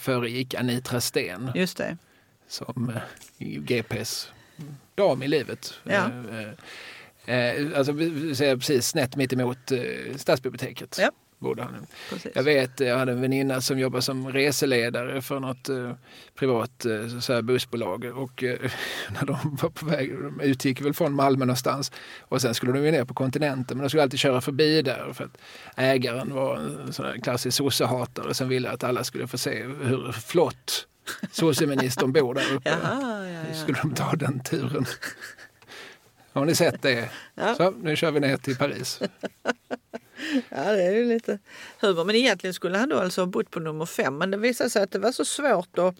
föregick 0.00 0.54
Anitra 0.54 1.00
Sten. 1.00 1.50
just 1.54 1.76
det. 1.76 1.96
som 2.48 2.92
GPs 3.38 4.28
dam 4.94 5.22
i 5.22 5.28
livet. 5.28 5.74
Ja. 5.84 6.08
Eh, 7.26 7.36
eh, 7.36 7.72
Eh, 7.72 7.78
alltså 7.78 7.94
precis 8.58 8.86
snett 8.86 9.16
mitt 9.16 9.32
emot 9.32 9.72
eh, 9.72 10.16
stadsbiblioteket. 10.16 10.98
Ja. 11.00 11.10
Bodde 11.38 11.62
han. 11.62 11.86
Precis. 12.10 12.32
Jag 12.34 12.42
vet, 12.42 12.80
jag 12.80 12.98
hade 12.98 13.12
en 13.12 13.20
väninna 13.20 13.60
som 13.60 13.78
jobbade 13.78 14.02
som 14.02 14.32
reseledare 14.32 15.22
för 15.22 15.40
något 15.40 15.68
eh, 15.68 15.92
privat 16.34 16.84
eh, 16.84 17.18
så 17.20 17.32
här 17.32 17.42
bussbolag 17.42 18.04
och 18.04 18.42
eh, 18.42 18.58
när 19.10 19.26
de 19.26 19.58
var 19.62 19.70
på 19.70 19.86
väg, 19.86 20.14
de 20.22 20.40
utgick 20.40 20.80
väl 20.80 20.94
från 20.94 21.12
Malmö 21.12 21.44
någonstans 21.44 21.92
och 22.20 22.42
sen 22.42 22.54
skulle 22.54 22.72
de 22.72 22.84
ju 22.84 22.90
ner 22.90 23.04
på 23.04 23.14
kontinenten 23.14 23.76
men 23.76 23.84
de 23.84 23.90
skulle 23.90 24.02
alltid 24.02 24.20
köra 24.20 24.40
förbi 24.40 24.82
där 24.82 25.12
för 25.12 25.24
att 25.24 25.38
ägaren 25.76 26.34
var 26.34 26.56
en 26.56 26.92
sån 26.92 27.06
där 27.06 27.16
klassisk 27.16 27.56
sossehatare 27.56 28.34
som 28.34 28.48
ville 28.48 28.70
att 28.70 28.84
alla 28.84 29.04
skulle 29.04 29.26
få 29.26 29.38
se 29.38 29.62
hur 29.62 30.12
flott 30.12 30.86
sosseministern 31.32 32.12
bor 32.12 32.34
där 32.34 32.54
uppe. 32.54 32.70
Jaha, 32.82 33.26
ja, 33.28 33.40
ja. 33.48 33.54
Skulle 33.54 33.78
de 33.82 33.94
ta 33.94 34.12
den 34.16 34.40
turen. 34.40 34.86
Har 36.32 36.44
ni 36.44 36.54
sett 36.54 36.82
det? 36.82 37.10
Ja. 37.34 37.54
Så, 37.54 37.70
nu 37.70 37.96
kör 37.96 38.10
vi 38.10 38.20
ner 38.20 38.36
till 38.36 38.56
Paris. 38.56 39.00
Ja, 40.48 40.72
det 40.72 40.82
är 40.82 40.92
ju 40.92 41.04
lite 41.04 41.38
humor. 41.80 42.04
Men 42.04 42.16
egentligen 42.16 42.54
skulle 42.54 42.78
han 42.78 42.88
då 42.88 42.98
alltså 42.98 43.20
ha 43.20 43.26
bott 43.26 43.50
på 43.50 43.60
nummer 43.60 43.86
fem. 43.86 44.18
Men 44.18 44.30
det 44.30 44.36
visade 44.36 44.70
sig 44.70 44.82
att 44.82 44.90
det 44.90 44.98
var 44.98 45.12
så 45.12 45.24
svårt 45.24 45.78
och, 45.78 45.94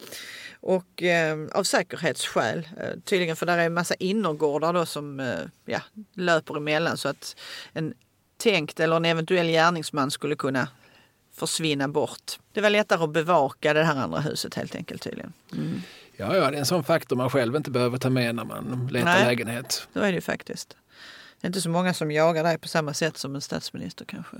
och 0.59 1.03
eh, 1.03 1.37
av 1.51 1.63
säkerhetsskäl. 1.63 2.69
Eh, 2.79 2.99
tydligen 3.03 3.35
för 3.35 3.45
där 3.45 3.57
är 3.57 3.65
en 3.65 3.73
massa 3.73 3.95
innergårdar 3.95 4.73
då 4.73 4.85
som 4.85 5.19
eh, 5.19 5.39
ja, 5.65 5.81
löper 6.13 6.57
emellan 6.57 6.97
så 6.97 7.09
att 7.09 7.35
en 7.73 7.93
tänkt 8.37 8.79
eller 8.79 8.95
en 8.95 9.05
eventuell 9.05 9.47
gärningsman 9.47 10.11
skulle 10.11 10.35
kunna 10.35 10.67
försvinna 11.33 11.87
bort. 11.87 12.39
Det 12.53 12.61
var 12.61 12.69
lättare 12.69 13.03
att 13.03 13.13
bevaka 13.13 13.73
det 13.73 13.83
här 13.83 13.95
andra 13.95 14.19
huset 14.19 14.55
helt 14.55 14.75
enkelt 14.75 15.01
tydligen. 15.01 15.33
Mm. 15.53 15.81
Ja, 16.23 16.35
ja, 16.35 16.51
det 16.51 16.57
är 16.57 16.59
en 16.59 16.65
sån 16.65 16.83
faktor 16.83 17.15
man 17.15 17.29
själv 17.29 17.55
inte 17.55 17.71
behöver 17.71 17.97
ta 17.97 18.09
med 18.09 18.35
när 18.35 18.45
man 18.45 18.87
letar 18.91 19.05
Nej. 19.05 19.25
lägenhet. 19.25 19.87
Så 19.93 19.99
är 19.99 20.03
det 20.11 20.15
ju 20.15 20.21
faktiskt. 20.21 20.77
Det 21.41 21.45
är 21.45 21.49
inte 21.49 21.61
så 21.61 21.69
många 21.69 21.93
som 21.93 22.11
jagar 22.11 22.43
dig 22.43 22.57
på 22.57 22.67
samma 22.67 22.93
sätt 22.93 23.17
som 23.17 23.35
en 23.35 23.41
statsminister 23.41 24.05
kanske? 24.05 24.37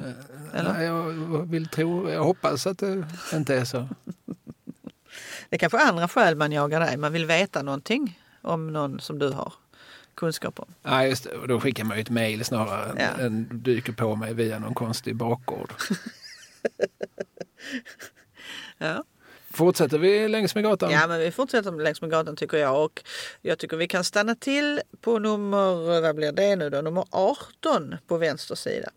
Eller? 0.53 0.73
Nej, 0.73 0.85
jag 0.85 1.49
vill 1.49 1.67
tro, 1.67 2.09
jag 2.09 2.23
hoppas 2.23 2.67
att 2.67 2.77
det 2.77 3.03
inte 3.33 3.55
är 3.55 3.65
så. 3.65 3.87
Det 5.49 5.55
är 5.55 5.59
kanske 5.59 5.77
andra 5.79 6.07
skäl 6.07 6.35
man 6.35 6.51
jagar 6.51 6.79
dig. 6.79 6.97
Man 6.97 7.13
vill 7.13 7.25
veta 7.25 7.61
någonting 7.61 8.19
om 8.41 8.73
någon 8.73 8.99
som 8.99 9.19
du 9.19 9.29
har 9.29 9.53
kunskap 10.15 10.59
om. 10.59 10.65
Nej, 10.83 11.09
just 11.09 11.23
det. 11.23 11.29
Och 11.37 11.47
då 11.47 11.59
skickar 11.59 11.83
man 11.83 11.97
ju 11.97 12.01
ett 12.01 12.09
mejl 12.09 12.45
snarare 12.45 12.91
Ja. 13.17 13.23
än 13.23 13.47
dyker 13.63 13.93
på 13.93 14.15
mig 14.15 14.33
via 14.33 14.59
någon 14.59 14.73
konstig 14.73 15.15
bakgård. 15.15 15.73
Ja. 18.77 19.03
Fortsätter 19.53 19.97
vi 19.97 20.27
längs 20.27 20.55
med 20.55 20.63
gatan? 20.63 20.91
ja, 20.91 21.07
men 21.07 21.19
vi 21.19 21.31
fortsätter 21.31 21.71
längs 21.71 22.01
med 22.01 22.11
gatan 22.11 22.35
tycker 22.35 22.57
jag. 22.57 22.85
Och 22.85 23.03
jag 23.41 23.59
tycker 23.59 23.77
vi 23.77 23.87
kan 23.87 24.03
stanna 24.03 24.35
till 24.35 24.81
på 25.01 25.19
nummer, 25.19 26.01
vad 26.01 26.15
blir 26.15 26.31
det 26.31 26.55
nu 26.55 26.69
då? 26.69 26.81
Nummer 26.81 27.05
18 27.09 27.95
på 28.07 28.17
vänster 28.17 28.55
sida. 28.55 28.89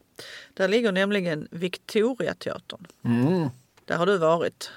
Där 0.54 0.68
ligger 0.68 0.92
nämligen 0.92 1.48
Victoriateatern. 1.50 2.86
Mm. 3.04 3.48
Där 3.84 3.96
har 3.96 4.06
du 4.06 4.18
varit. 4.18 4.70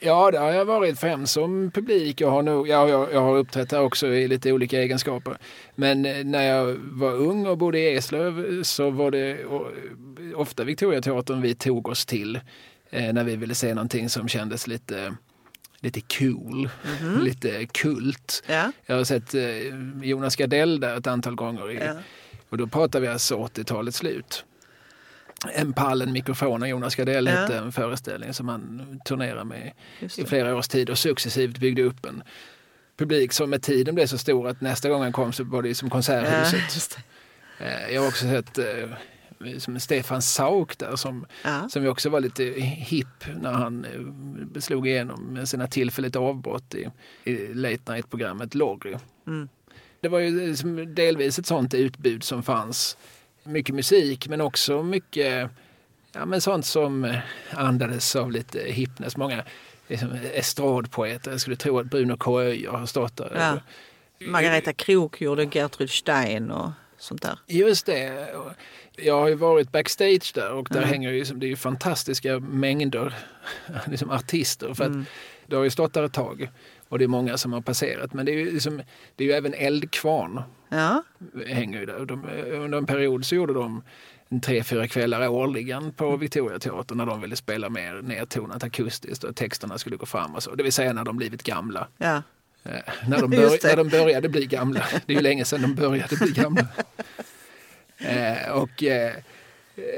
Ja, 0.00 0.30
det 0.30 0.38
har 0.38 0.52
jag 0.52 0.64
varit 0.64 0.98
främst 0.98 1.32
som 1.32 1.70
publik. 1.70 2.20
Jag 2.20 2.30
har, 2.30 2.42
nog, 2.42 2.68
ja, 2.68 2.88
jag, 2.88 3.12
jag 3.12 3.20
har 3.20 3.36
uppträtt 3.36 3.70
där 3.70 3.80
också 3.80 4.06
i 4.06 4.28
lite 4.28 4.52
olika 4.52 4.78
egenskaper. 4.78 5.38
Men 5.74 6.06
eh, 6.06 6.24
när 6.24 6.42
jag 6.42 6.76
var 6.80 7.12
ung 7.12 7.46
och 7.46 7.58
bodde 7.58 7.78
i 7.78 7.96
Eslöv 7.96 8.62
så 8.62 8.90
var 8.90 9.10
det 9.10 9.38
ofta 10.34 10.64
Victoriateatern 10.64 11.42
vi 11.42 11.54
tog 11.54 11.88
oss 11.88 12.06
till 12.06 12.40
eh, 12.90 13.12
när 13.12 13.24
vi 13.24 13.36
ville 13.36 13.54
se 13.54 13.74
någonting 13.74 14.08
som 14.08 14.28
kändes 14.28 14.66
lite, 14.66 15.14
lite 15.80 16.00
cool, 16.00 16.70
lite 17.20 17.66
kult. 17.66 18.42
Ja. 18.46 18.72
Jag 18.86 18.96
har 18.96 19.04
sett 19.04 19.34
eh, 19.34 20.02
Jonas 20.02 20.36
Gardell 20.36 20.80
där 20.80 20.96
ett 20.96 21.06
antal 21.06 21.34
gånger. 21.34 21.70
I, 21.70 21.76
Ja. 21.76 21.94
Och 22.50 22.58
då 22.58 22.66
pratar 22.66 23.00
vi 23.00 23.08
alltså 23.08 23.36
80-talets 23.36 23.96
slut. 23.98 24.44
En 25.54 25.72
pall, 25.72 26.02
en 26.02 26.12
mikrofon 26.12 26.62
och 26.62 26.68
Jonas 26.68 26.94
Gardell 26.94 27.26
Ja. 27.26 27.32
hette 27.32 27.58
en 27.58 27.72
föreställning 27.72 28.34
som 28.34 28.48
han 28.48 29.00
turnerade 29.04 29.44
med 29.44 29.72
i 30.16 30.24
flera 30.24 30.56
års 30.56 30.68
tid 30.68 30.90
och 30.90 30.98
successivt 30.98 31.58
byggde 31.58 31.82
upp 31.82 32.06
en 32.06 32.22
publik 32.96 33.32
som 33.32 33.50
med 33.50 33.62
tiden 33.62 33.94
blev 33.94 34.06
så 34.06 34.18
stor 34.18 34.48
att 34.48 34.60
nästa 34.60 34.88
gång 34.88 35.02
han 35.02 35.12
kom 35.12 35.32
så 35.32 35.44
var 35.44 35.62
det 35.62 35.74
som 35.74 35.86
Ja, 35.88 35.92
Konserthuset. 35.92 36.98
det. 37.58 37.64
Eh, 37.64 37.94
Jag 37.94 38.00
har 38.00 38.08
också 38.08 38.24
sett 38.24 38.58
eh, 38.58 38.64
som 39.58 39.80
Stefan 39.80 40.22
Sauk 40.22 40.78
där 40.78 40.96
som, 40.96 41.26
Ja. 41.44 41.68
som 41.68 41.82
ju 41.82 41.88
också 41.88 42.10
var 42.10 42.20
lite 42.20 42.44
hipp 42.60 43.24
när 43.40 43.52
han 43.52 43.84
eh, 43.84 44.60
slog 44.60 44.88
igenom 44.88 45.24
med 45.24 45.48
sina 45.48 45.66
tillfälligt 45.66 46.16
avbrott 46.16 46.74
i, 46.74 46.88
i 47.24 47.54
Late 47.54 47.92
Night-programmet 47.92 48.54
Lorry. 48.54 48.96
Mm. 49.26 49.48
Det 50.00 50.08
var 50.08 50.18
ju 50.18 50.46
liksom 50.48 50.94
delvis 50.94 51.38
ett 51.38 51.46
sånt 51.46 51.74
utbud 51.74 52.24
som 52.24 52.42
fanns. 52.42 52.96
Mycket 53.44 53.74
musik 53.74 54.28
men 54.28 54.40
också 54.40 54.82
mycket 54.82 55.50
ja, 56.12 56.26
men 56.26 56.40
sånt 56.40 56.66
som 56.66 57.04
eh, 57.04 57.18
andades 57.50 58.16
av 58.16 58.32
lite 58.32 58.60
hippness. 58.60 59.16
Många 59.16 59.44
liksom, 59.88 60.08
estradpoeter. 60.32 61.30
Jag 61.30 61.40
skulle 61.40 61.56
tro 61.56 61.78
att 61.78 61.86
Bruno 61.86 62.16
K. 62.16 62.40
Öijer 62.40 62.70
har 62.70 62.86
stått 62.86 63.16
där. 63.16 63.32
Ja. 63.36 63.60
Margareta 64.26 64.72
Krook 64.72 65.20
gjorde 65.20 65.44
Gertrud 65.44 65.90
Stein 65.90 66.50
och 66.50 66.70
sånt 66.98 67.22
där. 67.22 67.38
Just 67.46 67.86
det. 67.86 68.28
Jag 69.02 69.20
har 69.20 69.28
ju 69.28 69.34
varit 69.34 69.72
backstage 69.72 70.32
där 70.34 70.52
och 70.52 70.68
där 70.70 70.76
Mm. 70.78 70.88
hänger 70.88 71.10
ju, 71.12 71.24
det 71.24 71.46
är 71.46 71.48
ju 71.48 71.56
fantastiska 71.56 72.38
mängder 72.40 73.14
liksom 73.86 74.10
artister. 74.10 74.74
För 74.74 74.84
att 74.84 74.90
Mm. 74.90 75.04
det 75.46 75.56
har 75.56 75.64
ju 75.64 75.70
stått 75.70 75.94
där 75.94 76.02
ett 76.04 76.12
tag 76.12 76.48
och 76.88 76.98
det 76.98 77.04
är 77.04 77.08
många 77.08 77.36
som 77.38 77.52
har 77.52 77.60
passerat. 77.60 78.12
Men 78.14 78.26
det 78.26 78.32
är 78.32 78.36
ju, 78.36 78.52
liksom, 78.52 78.82
det 79.16 79.24
är 79.24 79.28
ju 79.28 79.34
även 79.34 79.54
Eldkvarn 79.54 80.42
Ja, 80.70 81.02
hänger 81.46 81.80
ju 81.80 81.86
där. 81.86 82.04
De, 82.04 82.24
under 82.52 82.78
en 82.78 82.86
period 82.86 83.24
så 83.26 83.34
gjorde 83.34 83.52
de 83.52 83.82
en 84.28 84.40
tre, 84.40 84.62
fyra 84.64 84.88
kvällar 84.88 85.28
årligen 85.28 85.92
på 85.92 86.06
Mm. 86.06 86.20
Victoriateatern 86.20 86.98
när 86.98 87.06
de 87.06 87.20
ville 87.20 87.36
spela 87.36 87.68
mer 87.68 87.94
nedtonat 88.02 88.64
akustiskt 88.64 89.24
och 89.24 89.36
texterna 89.36 89.78
skulle 89.78 89.96
gå 89.96 90.06
fram 90.06 90.34
och 90.34 90.42
så. 90.42 90.54
Det 90.54 90.62
vill 90.62 90.72
säga 90.72 90.92
när 90.92 91.04
de 91.04 91.16
blivit 91.16 91.42
gamla. 91.42 91.88
ja. 91.98 92.22
Eh, 92.64 92.72
när, 93.08 93.20
de 93.20 93.30
bör, 93.36 93.66
när 93.68 93.76
de 93.76 93.88
började 93.88 94.28
bli 94.28 94.46
gamla. 94.46 94.84
Det 95.06 95.12
är 95.12 95.16
ju 95.16 95.22
länge 95.22 95.44
sedan 95.44 95.62
de 95.62 95.74
började 95.74 96.16
bli 96.16 96.30
gamla. 96.32 96.66
Eh, 97.98 98.50
och 98.52 98.82
eh, 98.82 99.12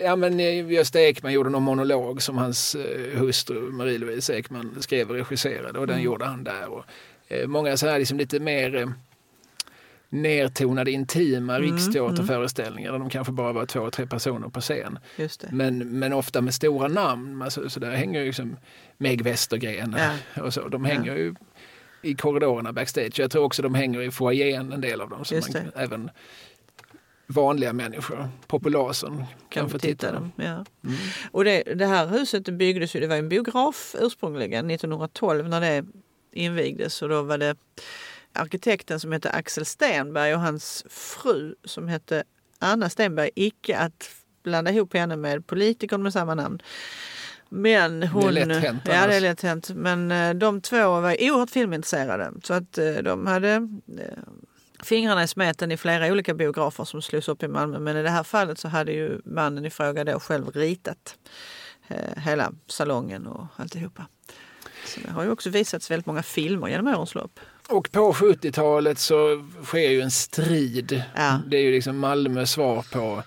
ja, 0.05 0.17
men 0.17 0.41
eh, 0.41 0.71
Gösta 0.73 1.01
Ekman 1.01 1.33
gjorde 1.33 1.51
någon 1.51 1.63
monolog 1.63 2.23
som 2.23 2.39
hans 2.39 2.75
eh, 2.75 3.19
hustru 3.19 3.61
Marie-Louise 3.73 4.35
Ekman 4.39 4.77
skrev 4.81 5.11
och 5.11 5.17
regisserade 5.17 5.79
och 5.79 5.87
den 5.87 5.95
Mm. 5.97 6.05
gjorde 6.05 6.25
han 6.25 6.45
där. 6.45 6.69
Och, 6.69 6.85
eh, 7.29 7.47
många 7.47 7.77
så 7.77 7.89
här 7.89 7.99
liksom 7.99 8.19
lite 8.19 8.41
mer 8.41 8.77
eh, 8.77 8.89
nertonade 10.09 10.91
intima 10.91 11.57
Mm, 11.57 11.73
riksteaterföreställningar 11.73 12.93
där 12.93 12.99
de 12.99 13.11
kanske 13.11 13.33
bara 13.33 13.53
var 13.53 13.67
två, 13.67 13.91
tre 13.91 14.07
personer 14.07 14.49
på 14.49 14.61
scen. 14.61 14.99
Men, 15.51 15.99
men 15.99 16.13
ofta 16.13 16.41
med 16.41 16.55
stora 16.55 16.89
namn. 16.89 17.43
Alltså, 17.43 17.71
så 17.71 17.81
där 17.81 17.91
hänger 17.91 18.21
ju 18.21 18.27
liksom 18.27 18.57
Meg 18.99 19.23
Westergren 19.23 19.97
Ja. 19.99 20.43
och 20.43 20.55
så. 20.55 20.69
De 20.69 20.85
hänger 20.85 21.17
ju 21.17 21.35
i 22.03 22.15
korridorerna 22.15 22.73
backstage. 22.73 23.19
Jag 23.21 23.31
tror 23.31 23.45
också 23.45 23.63
de 23.63 23.75
hänger 23.75 24.01
i 24.03 24.11
foajén 24.11 24.73
en 24.73 24.81
del 24.81 25.01
av 25.01 25.11
dem. 25.11 25.25
Så 25.25 25.35
man, 25.35 25.71
även 25.77 26.11
vanliga 27.31 27.73
människor, 27.73 28.29
populasen, 28.47 29.25
kan 29.49 29.71
få 29.71 29.79
titta. 29.79 30.13
dem. 30.13 30.33
Ja. 30.37 30.45
Mm. 30.45 30.97
Och 31.31 31.45
det, 31.45 31.63
det 31.63 31.87
här 31.87 32.07
huset 32.07 32.45
det 32.45 32.53
byggdes 32.53 32.97
ju, 32.97 33.01
det 33.01 33.07
var 33.07 33.17
en 33.17 33.29
biograf 33.29 33.95
ursprungligen 33.99 34.71
1912 34.71 35.49
när 35.49 35.61
det 35.61 35.85
invigdes 36.33 37.03
och 37.03 37.09
då 37.09 37.23
var 37.23 37.39
det 37.39 37.57
arkitekten 38.33 39.01
som 39.01 39.13
hette 39.13 39.31
Axel 39.31 39.67
Stenberg 39.67 40.35
och 40.35 40.41
hans 40.41 40.85
fru 40.89 41.55
som 41.65 41.89
hette 41.89 42.25
Anna 42.59 42.91
Stenberg. 42.91 43.31
Icke 43.35 43.79
att 43.79 44.11
blanda 44.43 44.71
ihop 44.71 44.95
henne 44.95 45.17
med 45.17 45.47
politikern 45.47 46.03
med 46.03 46.13
samma 46.13 46.35
namn. 46.35 46.63
Men 47.49 48.03
hon... 48.03 48.35
lätt 48.35 48.63
hänt 48.63 48.83
Ja, 48.85 49.07
det 49.07 49.15
är 49.15 49.21
lätt 49.21 49.43
hänt. 49.43 49.71
Men 49.75 50.11
eh, 50.11 50.35
de 50.35 50.61
två 50.61 51.01
var 51.01 51.17
oerhört 51.21 51.51
filmintresserade. 51.51 52.33
Så 52.43 52.55
att 52.55 52.79
eh, 52.79 52.95
de 52.95 53.27
hade 53.27 53.55
eh, 53.99 54.19
fingrarna 54.83 55.23
i 55.23 55.29
smeten 55.29 55.73
i 55.73 55.77
flera 55.77 56.07
olika 56.13 56.35
biografer 56.35 56.85
som 56.85 57.03
slogs 57.03 57.29
upp 57.29 57.43
i 57.43 57.49
Malmö. 57.49 57.79
Men 57.79 57.97
i 57.97 58.03
det 58.03 58.11
här 58.11 58.23
fallet 58.23 58.59
så 58.59 58.69
hade 58.69 58.93
ju 58.93 59.21
mannen 59.25 59.65
i 59.67 59.71
fråga 59.71 60.05
då 60.05 60.21
själv 60.21 60.49
ritat 60.51 61.17
eh, 61.89 62.23
hela 62.23 62.53
salongen 62.67 63.27
och 63.27 63.47
alltihopa. 63.57 64.07
Så 64.87 65.01
det 65.01 65.11
har 65.11 65.25
ju 65.25 65.31
också 65.31 65.51
visats 65.51 65.91
väldigt 65.91 66.07
många 66.07 66.23
filmer 66.23 66.69
genom 66.69 66.87
årens 66.87 67.15
lopp. 67.15 67.41
Och 67.69 67.93
på 67.93 68.13
70-talet 68.13 68.99
så 68.99 69.47
sker 69.65 69.91
ju 69.91 70.01
en 70.01 70.11
strid. 70.11 71.03
Ja. 71.17 71.39
Det 71.47 71.57
är 71.57 71.63
ju 71.63 71.71
liksom 71.73 71.99
Malmös 71.99 72.51
svar 72.51 72.87
på 72.93 73.23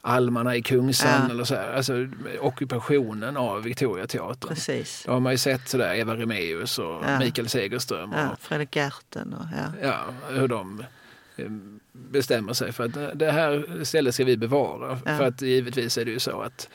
Almarna 0.00 0.56
i 0.56 0.62
Kungsan 0.62 1.22
Ja. 1.24 1.30
eller 1.30 1.44
så 1.44 1.54
här. 1.54 1.72
Alltså 1.72 1.92
ockupationen 2.40 3.36
av 3.36 3.62
Victoriateatern. 3.62 4.48
Precis. 4.48 5.02
Då 5.06 5.12
har 5.12 5.20
man 5.20 5.32
ju 5.32 5.38
sett 5.38 5.68
sådär 5.68 5.94
Eva 5.94 6.16
Remaeus 6.16 6.78
och 6.78 7.02
Ja. 7.06 7.18
Mikael 7.18 7.48
Segerström. 7.48 8.12
Och, 8.12 8.18
Ja, 8.18 8.36
Fredrik 8.40 8.76
Gerten 8.76 9.34
och 9.34 9.44
ja. 9.56 9.88
ja, 9.88 10.04
hur 10.30 10.48
de 10.48 10.84
bestämmer 11.92 12.52
sig 12.52 12.72
för 12.72 12.84
att 12.84 13.18
det 13.18 13.30
här 13.30 13.84
stället 13.84 14.14
ska 14.14 14.24
vi 14.24 14.36
bevara. 14.36 14.98
Ja. 15.04 15.16
För 15.18 15.24
att 15.24 15.42
givetvis 15.42 15.98
är 15.98 16.04
det 16.04 16.10
ju 16.10 16.18
så 16.18 16.40
att 16.40 16.68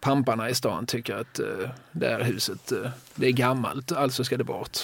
pamparna 0.00 0.50
i 0.50 0.54
stan 0.54 0.86
tycker 0.86 1.14
att 1.16 1.38
eh, 1.38 1.46
det 1.92 2.08
här 2.08 2.20
huset 2.22 2.72
eh, 2.72 2.90
det 3.14 3.26
är 3.26 3.30
gammalt, 3.32 3.92
alltså 3.92 4.24
ska 4.24 4.36
det 4.36 4.44
bort. 4.44 4.78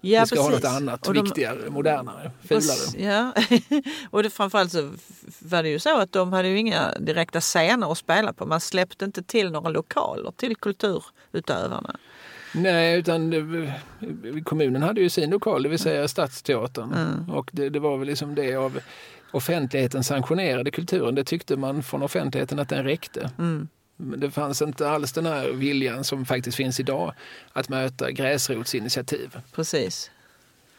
ja 0.00 0.20
vi 0.20 0.26
ska 0.26 0.40
ha 0.40 0.50
något 0.50 0.60
precis. 0.60 0.76
annat, 0.76 1.06
Och 1.08 1.14
de- 1.14 1.24
viktigare, 1.24 1.70
modernare, 1.70 2.30
fulare. 2.42 2.60
Precis, 2.60 2.94
Ja, 2.94 3.32
och 4.10 4.22
det, 4.22 4.30
framförallt 4.30 4.72
så 4.72 4.92
var 5.38 5.62
det 5.62 5.68
ju 5.68 5.78
så 5.78 5.98
att 6.00 6.12
de 6.12 6.32
hade 6.32 6.48
ju 6.48 6.58
inga 6.58 6.92
direkta 6.98 7.40
scener 7.40 7.92
att 7.92 7.98
spela 7.98 8.32
på. 8.32 8.46
Man 8.46 8.60
släppte 8.60 9.04
inte 9.04 9.22
till 9.22 9.50
några 9.50 9.68
lokaler 9.68 10.30
till 10.36 10.56
kulturutövarna. 10.56 11.96
Nej, 12.54 12.98
utan 12.98 13.32
kommunen 14.44 14.82
hade 14.82 15.00
ju 15.00 15.08
sin 15.10 15.30
lokal, 15.30 15.62
det 15.62 15.68
vill 15.68 15.78
säga 15.78 16.08
Stadsteatern. 16.08 16.92
Mm. 16.92 17.30
Och 17.30 17.50
det, 17.52 17.68
det 17.68 17.80
var 17.80 17.96
väl 17.98 18.08
liksom 18.08 18.34
det 18.34 18.54
av 18.56 18.78
offentligheten 19.30 20.04
sanktionerade 20.04 20.70
kulturen. 20.70 21.14
Det 21.14 21.24
tyckte 21.24 21.56
man 21.56 21.82
från 21.82 22.02
offentligheten 22.02 22.58
att 22.58 22.68
den 22.68 22.84
räckte. 22.84 23.30
Mm. 23.38 23.68
Men 23.96 24.20
det 24.20 24.30
fanns 24.30 24.62
inte 24.62 24.88
alls 24.90 25.12
den 25.12 25.26
här 25.26 25.48
viljan 25.48 26.04
som 26.04 26.24
faktiskt 26.24 26.56
finns 26.56 26.80
idag 26.80 27.12
att 27.52 27.68
möta 27.68 28.10
gräsrotsinitiativ. 28.10 29.36
Precis. 29.54 30.10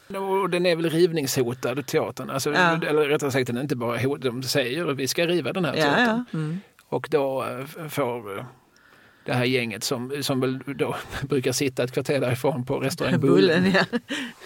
Och 0.08 0.50
den 0.50 0.66
är 0.66 0.76
väl 0.76 0.90
rivningshotad, 0.90 1.86
teatern. 1.86 2.30
Alltså, 2.30 2.54
Ja. 2.54 2.82
Eller 2.88 3.06
rättare 3.10 3.32
sagt, 3.32 3.48
den 3.48 3.58
är 3.58 3.62
inte 3.62 3.76
bara 3.76 3.98
hotad. 3.98 4.22
De 4.22 4.44
säger 4.44 4.88
att 4.92 4.98
vi 4.98 5.08
ska 5.08 5.28
riva 5.28 5.54
den 5.54 5.66
här 5.66 5.76
Ja, 5.76 5.84
teatern. 5.84 6.26
ja. 6.32 6.38
Mm. 6.40 6.60
Och 6.90 7.08
då 7.12 7.44
eh, 7.46 7.88
får 7.90 8.38
eh, 8.38 8.46
det 9.26 9.34
här 9.34 9.46
gänget 9.46 9.84
som, 9.84 10.24
som 10.24 10.40
väl 10.40 10.60
då 10.76 10.96
brukar 11.30 11.52
sitta 11.52 11.84
ett 11.84 11.92
kvarter 11.92 12.20
därifrån 12.20 12.66
på 12.66 12.80
restaurang 12.80 13.20
Bullen. 13.20 13.64
Bullen, 13.64 13.72
ja. 13.74 14.00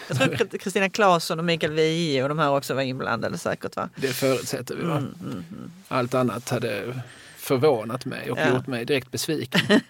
Jag 0.08 0.16
tror 0.18 0.58
Kristina 0.58 0.88
Claesson 0.88 1.38
och 1.38 1.44
Mikael 1.44 1.72
Wiehe 1.72 2.22
och 2.22 2.28
de 2.28 2.38
här 2.38 2.50
också 2.56 2.74
var 2.74 2.82
inblandade 2.82 3.38
säkert. 3.38 3.76
Va? 3.76 3.88
Det 3.96 4.08
förutsätter 4.08 4.76
vi. 4.76 4.82
Va? 4.82 4.96
Mm, 4.96 5.14
mm, 5.20 5.32
mm. 5.32 5.70
Allt 5.88 6.14
annat 6.14 6.48
hade 6.48 7.00
förvånat 7.36 8.04
mig 8.04 8.30
och 8.30 8.38
Ja. 8.38 8.54
gjort 8.54 8.66
mig 8.66 8.84
direkt 8.84 9.10
besviken. 9.10 9.60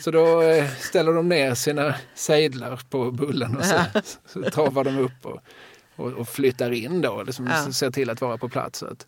Så 0.00 0.10
då 0.10 0.42
eh, 0.42 0.70
ställer 0.70 1.12
de 1.12 1.28
ner 1.28 1.54
sina 1.54 1.94
sejdlar 2.14 2.80
på 2.90 3.10
bullen 3.10 3.56
och 3.56 3.64
så, 3.64 3.80
så 4.26 4.42
travar 4.50 4.84
de 4.84 4.98
upp 4.98 5.26
och, 5.26 5.40
och, 5.96 6.12
och 6.12 6.28
flyttar 6.28 6.70
in 6.70 7.00
då. 7.00 7.22
Liksom 7.22 7.46
Ja. 7.46 7.72
Ser 7.72 7.90
till 7.90 8.10
att 8.10 8.20
vara 8.20 8.38
på 8.38 8.48
plats. 8.48 8.78
Så 8.78 8.86
att 8.86 9.06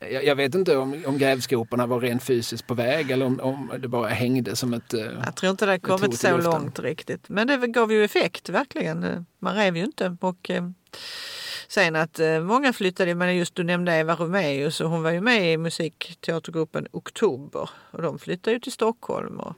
Jag, 0.00 0.24
jag 0.24 0.36
vet 0.36 0.54
inte 0.54 0.76
om, 0.76 1.02
om 1.06 1.18
grävskoporna 1.18 1.86
var 1.86 2.00
rent 2.00 2.22
fysiskt 2.22 2.66
på 2.66 2.74
väg 2.74 3.10
eller 3.10 3.26
om, 3.26 3.40
om 3.40 3.72
det 3.78 3.88
bara 3.88 4.08
hängde 4.08 4.56
som 4.56 4.74
ett... 4.74 4.94
eh, 4.94 5.00
Jag 5.24 5.36
tror 5.36 5.50
inte 5.50 5.66
det 5.66 5.72
har 5.72 5.78
kommit 5.78 6.18
så 6.18 6.36
långt 6.36 6.78
riktigt. 6.78 7.28
Men 7.28 7.46
det 7.46 7.66
gav 7.66 7.92
ju 7.92 8.04
effekt 8.04 8.48
verkligen. 8.48 9.26
Man 9.38 9.54
rev 9.56 9.76
ju 9.76 9.84
inte. 9.84 10.16
Och, 10.20 10.50
eh, 10.50 10.62
sen 11.68 11.96
att 11.96 12.18
eh, 12.20 12.40
många 12.40 12.72
flyttade, 12.72 13.14
men 13.14 13.36
just 13.36 13.54
du 13.54 13.64
nämnde 13.64 13.92
Eva 13.92 14.14
Romeus 14.14 14.80
och 14.80 14.90
hon 14.90 15.02
var 15.02 15.10
ju 15.10 15.20
med 15.20 15.52
i 15.52 15.56
musikteatergruppen 15.56 16.86
Oktober. 16.90 17.70
Och 17.90 18.02
de 18.02 18.18
flyttade 18.18 18.54
ju 18.54 18.60
till 18.60 18.72
Stockholm 18.72 19.40
och 19.40 19.54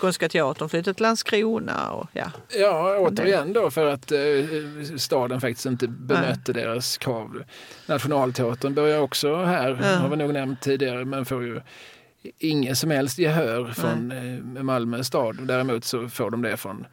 Skånska 0.00 0.28
Teatern 0.28 0.68
flyttade 0.68 0.94
till 0.94 1.02
Landskrona. 1.02 1.90
Och, 1.90 2.06
ja. 2.12 2.30
Ja, 2.58 2.96
återigen 2.98 3.52
då 3.52 3.70
för 3.70 3.86
att 3.86 4.12
eh, 4.12 4.18
staden 4.96 5.40
faktiskt 5.40 5.66
inte 5.66 5.88
bemötte 5.88 6.52
deras 6.52 6.98
krav. 6.98 7.42
Nationalteatern 7.86 8.74
börjar 8.74 9.00
också 9.00 9.36
här, 9.36 9.78
Ja. 9.82 9.88
har 9.88 10.08
vi 10.08 10.16
nog 10.16 10.32
nämnt 10.32 10.60
tidigare, 10.60 11.04
men 11.04 11.24
får 11.24 11.42
ju 11.44 11.60
inget 12.38 12.78
som 12.78 12.90
helst 12.90 13.18
gehör 13.18 13.72
från 13.72 14.12
eh, 14.12 14.62
Malmö 14.62 15.04
stad. 15.04 15.46
Däremot 15.46 15.84
så 15.84 16.08
får 16.08 16.30
de 16.30 16.42
det 16.42 16.56
från 16.56 16.86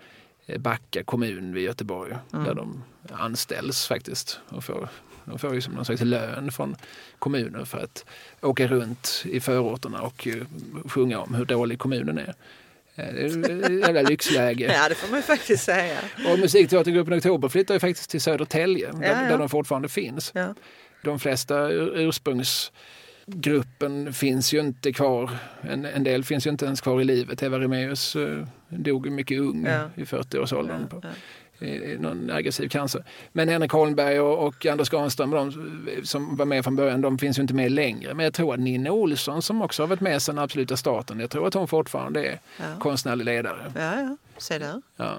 Backa 0.58 1.04
kommun 1.04 1.54
vid 1.54 1.64
Göteborg 1.64 2.16
där 2.32 2.54
de 2.54 2.84
anställs 3.12 3.88
faktiskt 3.88 4.40
och 4.50 4.64
får, 4.64 4.88
de 5.26 5.40
får 5.40 5.54
ju 5.54 5.62
som 5.62 5.74
någon 5.74 5.86
slags 5.86 6.02
lön 6.02 6.52
från 6.52 6.76
kommunen 7.20 7.66
för 7.66 7.78
att 7.78 8.06
åka 8.42 8.68
runt 8.68 9.24
i 9.26 9.40
förorterna 9.40 10.02
och 10.02 10.28
eh, 10.28 10.36
sjunga 10.90 11.20
om 11.20 11.34
hur 11.36 11.46
dålig 11.46 11.80
kommunen 11.80 12.18
är. 12.18 12.34
Eh, 12.96 13.72
jävla 13.80 14.02
lyxläge. 14.10 14.74
ja, 14.74 14.90
det 14.90 14.96
får 14.96 15.12
man 15.12 15.24
faktiskt 15.24 15.64
säga. 15.64 16.00
Och 16.34 16.40
musikteatergruppen 16.40 17.18
Oktober 17.18 17.50
flyttar 17.50 17.74
ju 17.74 17.80
faktiskt 17.80 18.10
till 18.10 18.22
Södertälje 18.22 18.92
där, 18.92 19.02
Ja, 19.08 19.22
ja. 19.24 19.30
där 19.30 19.38
de 19.38 19.50
fortfarande 19.50 19.90
finns. 19.90 20.32
Ja. 20.36 20.54
De 21.04 21.20
flesta 21.20 21.70
ur- 21.72 21.98
ursprungsgruppen 23.28 24.14
finns 24.14 24.54
ju 24.54 24.60
inte 24.60 24.94
kvar. 24.94 25.30
En, 25.62 25.86
en 25.86 26.04
del 26.04 26.24
finns 26.24 26.46
ju 26.46 26.50
inte 26.52 26.66
ens 26.66 26.82
kvar 26.82 27.02
i 27.02 27.04
livet. 27.04 27.44
Eva 27.44 27.60
Remaeus 27.60 28.16
eh, 28.16 28.46
dog 28.70 29.12
mycket 29.12 29.40
ung 29.40 29.66
Ja. 29.66 29.90
i 29.96 30.04
40-årsåldern 30.04 30.88
på 30.88 31.02
Ja. 31.04 31.66
i 31.68 31.98
någon 32.00 32.32
aggressiv 32.32 32.70
cancer. 32.70 33.04
Men 33.32 33.50
Henrik 33.50 33.72
Holmberg 33.72 34.20
och, 34.20 34.48
och 34.48 34.66
Anders 34.66 34.90
Granström 34.90 35.32
de 35.32 35.52
som 36.04 36.36
var 36.36 36.46
med 36.46 36.64
från 36.64 36.76
början, 36.76 37.02
de 37.02 37.18
finns 37.18 37.38
ju 37.38 37.42
inte 37.42 37.54
med 37.54 37.72
längre. 37.72 38.14
Men 38.14 38.24
jag 38.24 38.34
tror 38.34 38.54
att 38.54 38.60
Nina 38.60 38.92
Olsson 38.92 39.42
som 39.42 39.62
också 39.62 39.84
har 39.84 39.88
varit 39.88 40.02
med 40.02 40.22
sedan 40.22 40.40
absoluta 40.40 40.78
starten, 40.78 41.20
jag 41.20 41.30
tror 41.30 41.48
att 41.48 41.54
hon 41.54 41.68
fortfarande 41.68 42.26
är 42.26 42.40
Ja. 42.60 42.66
konstnärlig 42.80 43.26
ledare. 43.26 43.72
Ja, 43.76 43.82
ja, 44.02 44.18
se 44.38 44.58
där. 44.60 44.82
Ja. 44.98 45.16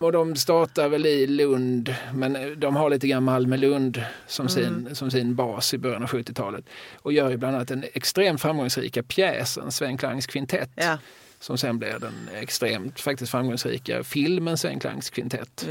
Och 0.00 0.12
de 0.12 0.36
startar 0.36 0.88
väl 0.88 1.06
i 1.06 1.26
Lund, 1.26 1.94
men 2.14 2.60
de 2.60 2.76
har 2.76 2.90
lite 2.90 3.08
grann 3.08 3.22
Malmö-Lund 3.24 4.04
som, 4.26 4.48
sin, 4.48 4.88
som 4.94 5.10
sin 5.10 5.34
bas 5.34 5.74
i 5.74 5.78
början 5.78 6.02
av 6.02 6.08
70-talet. 6.08 6.64
Och 6.96 7.12
gör 7.12 7.30
ju 7.30 7.36
bland 7.36 7.56
annat 7.56 7.68
den 7.68 7.84
extremt 7.92 8.40
framgångsrika 8.40 9.02
pjäsen 9.02 9.72
Sven 9.72 9.98
Klangs 9.98 10.26
kvintett. 10.26 10.70
Ja, 10.74 10.98
Som 11.40 11.58
sen 11.58 11.78
blev 11.78 12.00
den 12.00 12.28
extremt 12.34 13.00
faktiskt 13.00 13.30
framgångsrika 13.30 14.04
filmen 14.04 14.58
Sven 14.58 14.80
Klangs 14.80 15.10
kvintett. 15.10 15.68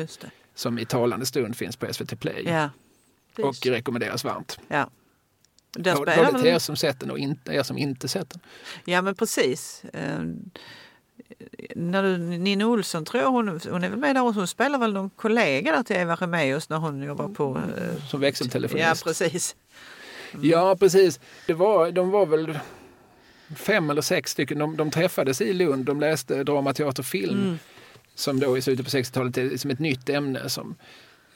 Som 0.55 0.79
i 0.79 0.85
talande 0.85 1.25
stund 1.25 1.55
finns 1.55 1.75
på 1.77 1.93
SVT 1.93 2.19
Play. 2.19 2.43
Ja. 2.45 2.69
och 3.43 3.65
rekommenderas 3.65 4.23
varmt. 4.23 4.59
ja. 4.67 4.89
Både 5.77 6.33
till 6.39 6.47
er 6.47 6.59
som 6.59 6.75
sett 6.75 6.99
den 6.99 7.11
och 7.11 7.19
inte, 7.19 7.53
er 7.53 7.63
som 7.63 7.77
inte 7.77 8.07
sett 8.07 8.29
den. 8.29 8.39
Ja, 8.85 9.01
men 9.01 9.15
precis. 9.15 9.83
När 11.75 12.03
du, 12.03 12.17
Nina 12.17 12.67
Olsson 12.67 13.05
tror 13.05 13.23
jag, 13.23 13.31
hon, 13.31 13.47
hon 13.69 13.83
är 13.83 13.89
väl 13.89 13.99
med 13.99 14.15
där 14.15 14.23
och 14.23 14.33
hon 14.33 14.47
spelar 14.47 14.79
väl 14.79 14.93
någon 14.93 15.09
kollega 15.09 15.71
där 15.71 15.83
till 15.83 15.95
Eva 15.95 16.15
Remaeus 16.15 16.69
när 16.69 16.77
hon 16.77 17.03
jobbar 17.03 17.27
på... 17.27 17.61
eh, 17.77 18.03
Som 18.07 18.19
växeltelefonist. 18.21 18.85
ja, 18.87 18.95
precis. 19.05 19.55
Ja, 20.41 20.75
precis. 20.79 21.19
Det 21.47 21.53
var, 21.53 21.91
de 21.91 22.09
var 22.09 22.25
väl 22.25 22.59
fem 23.55 23.89
eller 23.89 24.01
sex 24.01 24.31
stycken. 24.31 24.59
De, 24.59 24.77
de 24.77 24.91
träffades 24.91 25.41
i 25.41 25.53
Lund. 25.53 25.85
De 25.85 25.99
läste 25.99 26.43
drama, 26.43 26.73
teater, 26.73 27.03
film. 27.03 27.41
Mm. 27.43 27.59
Som 28.15 28.39
då 28.39 28.57
i 28.57 28.61
slutet 28.61 28.85
på 28.85 28.89
60-talet 28.97 29.37
är 29.37 29.57
som 29.57 29.71
ett 29.71 29.79
nytt 29.79 30.09
ämne. 30.09 30.49
Som, 30.49 30.75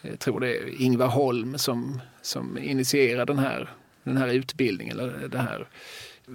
jag 0.02 0.20
tror 0.20 0.40
det 0.40 0.58
är 0.58 0.82
Ingvar 0.82 1.08
Holm 1.08 1.58
som, 1.58 2.02
som 2.22 2.58
initierar 2.58 3.26
den 3.26 3.40
här, 3.40 3.70
den 4.04 4.18
här 4.18 4.28
utbildningen. 4.28 5.00
Eller 5.00 5.28
det 5.28 5.38
här 5.38 5.68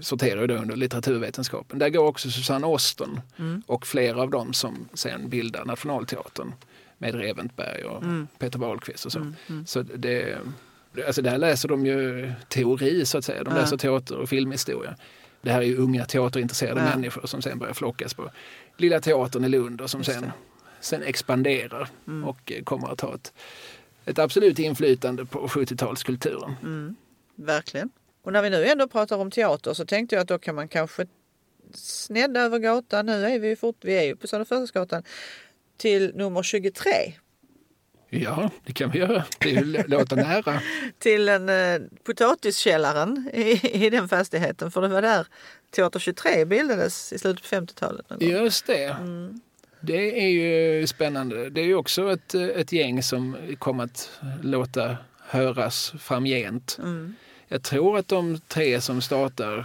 sorterar 0.01 0.47
då 0.47 0.55
under 0.55 0.77
litteraturvetenskapen. 0.77 1.79
Där 1.79 1.89
går 1.89 2.05
också 2.07 2.31
Susanne 2.31 2.67
Osten 2.67 3.21
Mm. 3.39 3.63
och 3.67 3.87
flera 3.87 4.23
av 4.23 4.31
dem 4.31 4.53
som 4.53 4.89
sen 4.95 5.29
bildar 5.29 5.65
Nationalteatern 5.65 6.53
med 6.99 7.15
Reventberg 7.15 7.85
och 7.85 8.03
Mm. 8.03 8.27
Peter 8.39 8.59
Wahlqvist 8.59 9.07
och 9.07 9.13
så. 9.13 9.19
Mm, 9.19 9.35
mm. 9.49 9.67
Så 9.67 9.83
det, 9.83 10.39
alltså 11.07 11.23
där 11.23 11.39
läser 11.39 11.69
de 11.69 11.87
ju 11.87 12.33
teori 12.49 13.07
så 13.07 13.19
att 13.19 13.25
säga. 13.25 13.45
De 13.45 13.55
läser 13.55 13.77
teater 13.77 14.17
och 14.17 14.29
filmhistoria. 14.29 14.97
Det 15.43 15.53
här 15.53 15.59
är 15.61 15.65
ju 15.67 15.77
unga 15.77 16.05
teaterintresserade 16.05 16.81
människor 16.83 17.27
som 17.27 17.43
sen 17.43 17.59
börjar 17.59 17.75
flockas 17.75 18.15
på 18.15 18.31
Lilla 18.77 19.01
Teatern 19.01 19.45
i 19.45 19.49
Lund 19.49 19.81
och 19.81 19.91
som 19.91 20.05
sen, 20.05 20.23
det. 20.23 20.33
sen 20.81 21.03
expanderar 21.03 21.89
Mm. 22.07 22.25
och 22.29 22.53
eh, 22.53 22.63
kommer 22.65 22.89
att 22.93 23.01
ha 23.01 23.15
ett, 23.15 23.33
ett 24.05 24.19
absolut 24.19 24.59
inflytande 24.59 25.25
på 25.25 25.47
70-talskulturen. 25.49 26.55
Mm, 26.63 26.97
verkligen. 27.35 27.91
Och 28.29 28.33
när 28.33 28.43
vi 28.43 28.51
nu 28.51 28.65
ändå 28.65 28.89
pratar 28.89 29.19
om 29.19 29.31
teater 29.31 29.75
så 29.75 29.85
tänkte 29.85 30.15
jag 30.15 30.23
att 30.23 30.29
då 30.29 30.39
kan 30.39 30.55
man 30.55 30.69
kanske 30.69 31.07
snedda 31.75 32.41
över 32.41 32.59
gatan. 32.59 33.07
Nu 33.07 33.25
är 33.27 33.39
vi 33.39 33.49
ju 33.49 33.57
fort, 33.57 33.77
vi 33.81 33.99
är 33.99 34.03
ju 34.03 34.17
på 34.17 34.27
Söderförstadsgatan 34.27 35.03
till 35.77 36.13
nummer 36.15 36.43
23. 36.43 36.91
Ja, 38.09 38.51
det 38.65 38.73
kan 38.73 38.91
vi 38.91 38.99
göra. 38.99 39.25
Det 39.39 39.89
låta 39.89 40.17
nära. 40.17 40.61
Till 40.99 41.29
en 41.29 41.49
eh, 41.49 41.81
potatiskällaren 42.05 43.31
i, 43.35 43.85
i 43.87 43.91
den 43.91 44.09
fastigheten. 44.09 44.71
För 44.71 44.83
det 44.83 44.89
var 44.89 45.03
där 45.03 45.27
Teater 45.71 46.01
23 46.01 46.45
bildades 46.45 47.13
i 47.13 47.19
slutet 47.19 47.51
på 47.51 47.57
50-talet. 47.57 48.11
någon 48.11 48.19
gång. 48.19 48.29
Just 48.29 48.67
det. 48.67 48.85
Mm. 48.85 49.41
Det 49.81 50.25
är 50.25 50.29
ju 50.29 50.87
spännande. 50.87 51.51
Det 51.51 51.61
är 51.61 51.67
ju 51.67 51.75
också 51.75 52.13
ett, 52.13 52.35
ett 52.35 52.73
gäng 52.73 53.03
som 53.03 53.37
kommer 53.59 53.85
att 53.85 54.11
låta 54.43 54.97
höras 55.21 55.93
framgent. 55.99 56.79
Mm. 56.79 57.15
Jag 57.49 57.63
tror 57.63 57.99
att 57.99 58.09
de 58.09 58.39
tre 58.49 58.81
som 58.81 59.01
startar, 59.01 59.65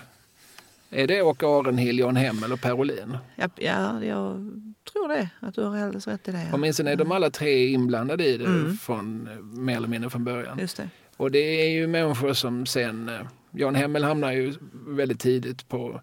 är 0.89 1.07
det 1.07 1.21
Åke 1.21 1.45
Arenhill, 1.47 1.99
Jan 1.99 2.15
Hemmel 2.15 2.51
och 2.51 2.61
Per 2.61 2.73
Olin? 2.73 3.17
Ja, 3.35 3.49
ja, 3.55 4.03
jag 4.03 4.51
tror 4.93 5.07
det. 5.07 5.29
Att 5.39 5.55
du 5.55 5.61
har 5.63 5.77
alldeles 5.77 6.07
rätt 6.07 6.27
i 6.27 6.31
det. 6.31 6.37
Ja. 6.43 6.49
Åtminstone 6.53 6.91
är 6.91 6.95
de 6.95 7.11
alla 7.11 7.29
tre 7.29 7.67
inblandade 7.67 8.25
i 8.25 8.37
det 8.37 8.45
Mm. 8.45 8.77
från, 8.77 9.29
mer 9.65 9.77
eller 9.77 9.87
mindre 9.87 10.09
från 10.09 10.23
början. 10.23 10.59
Just 10.59 10.77
det. 10.77 10.89
Och 11.17 11.31
det 11.31 11.39
är 11.39 11.69
ju 11.69 11.87
människor 11.87 12.33
som 12.33 12.65
sen, 12.65 13.09
eh, 13.09 13.19
Jan 13.51 13.75
Hemmel 13.75 14.03
hamnar 14.03 14.31
ju 14.31 14.53
väldigt 14.87 15.19
tidigt 15.19 15.69
på, 15.69 16.01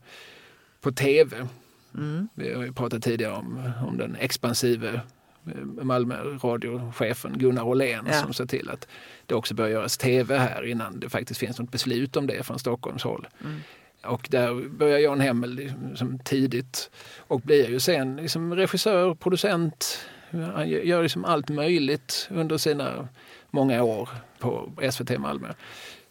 på 0.80 0.92
tv. 0.92 1.46
Mm. 1.94 2.28
Vi 2.34 2.54
har 2.54 2.62
ju 2.62 2.72
pratat 2.72 3.02
tidigare 3.02 3.32
om, 3.34 3.72
om 3.88 3.96
den 3.98 4.16
expansive 4.20 5.00
eh, 5.46 5.64
Malmö 5.82 6.16
radiochefen 6.42 7.38
Gunnar 7.38 7.62
Åhlén 7.62 8.04
Ja. 8.06 8.12
som 8.12 8.32
ser 8.32 8.46
till 8.46 8.70
att 8.70 8.88
det 9.30 9.36
också 9.36 9.54
börjar 9.54 9.70
göras 9.70 9.98
tv 9.98 10.38
här 10.38 10.66
innan 10.66 11.00
det 11.00 11.08
faktiskt 11.08 11.40
finns 11.40 11.58
något 11.58 11.70
beslut 11.70 12.16
om 12.16 12.26
det 12.26 12.42
från 12.42 12.58
Stockholms 12.58 13.04
håll. 13.04 13.28
Mm. 13.44 13.60
Och 14.04 14.28
där 14.30 14.68
börjar 14.68 14.98
Jan 14.98 15.20
Hemmel 15.20 15.70
liksom 15.90 16.18
tidigt 16.18 16.90
och 17.18 17.40
blir 17.40 17.70
ju 17.70 17.80
sen 17.80 18.16
liksom 18.16 18.54
regissör, 18.54 19.14
producent. 19.14 20.06
Han 20.54 20.68
gör 20.68 21.02
liksom 21.02 21.24
allt 21.24 21.48
möjligt 21.48 22.28
under 22.30 22.58
sina 22.58 23.08
många 23.50 23.82
år 23.82 24.08
på 24.38 24.72
SVT 24.90 25.18
Malmö. 25.18 25.48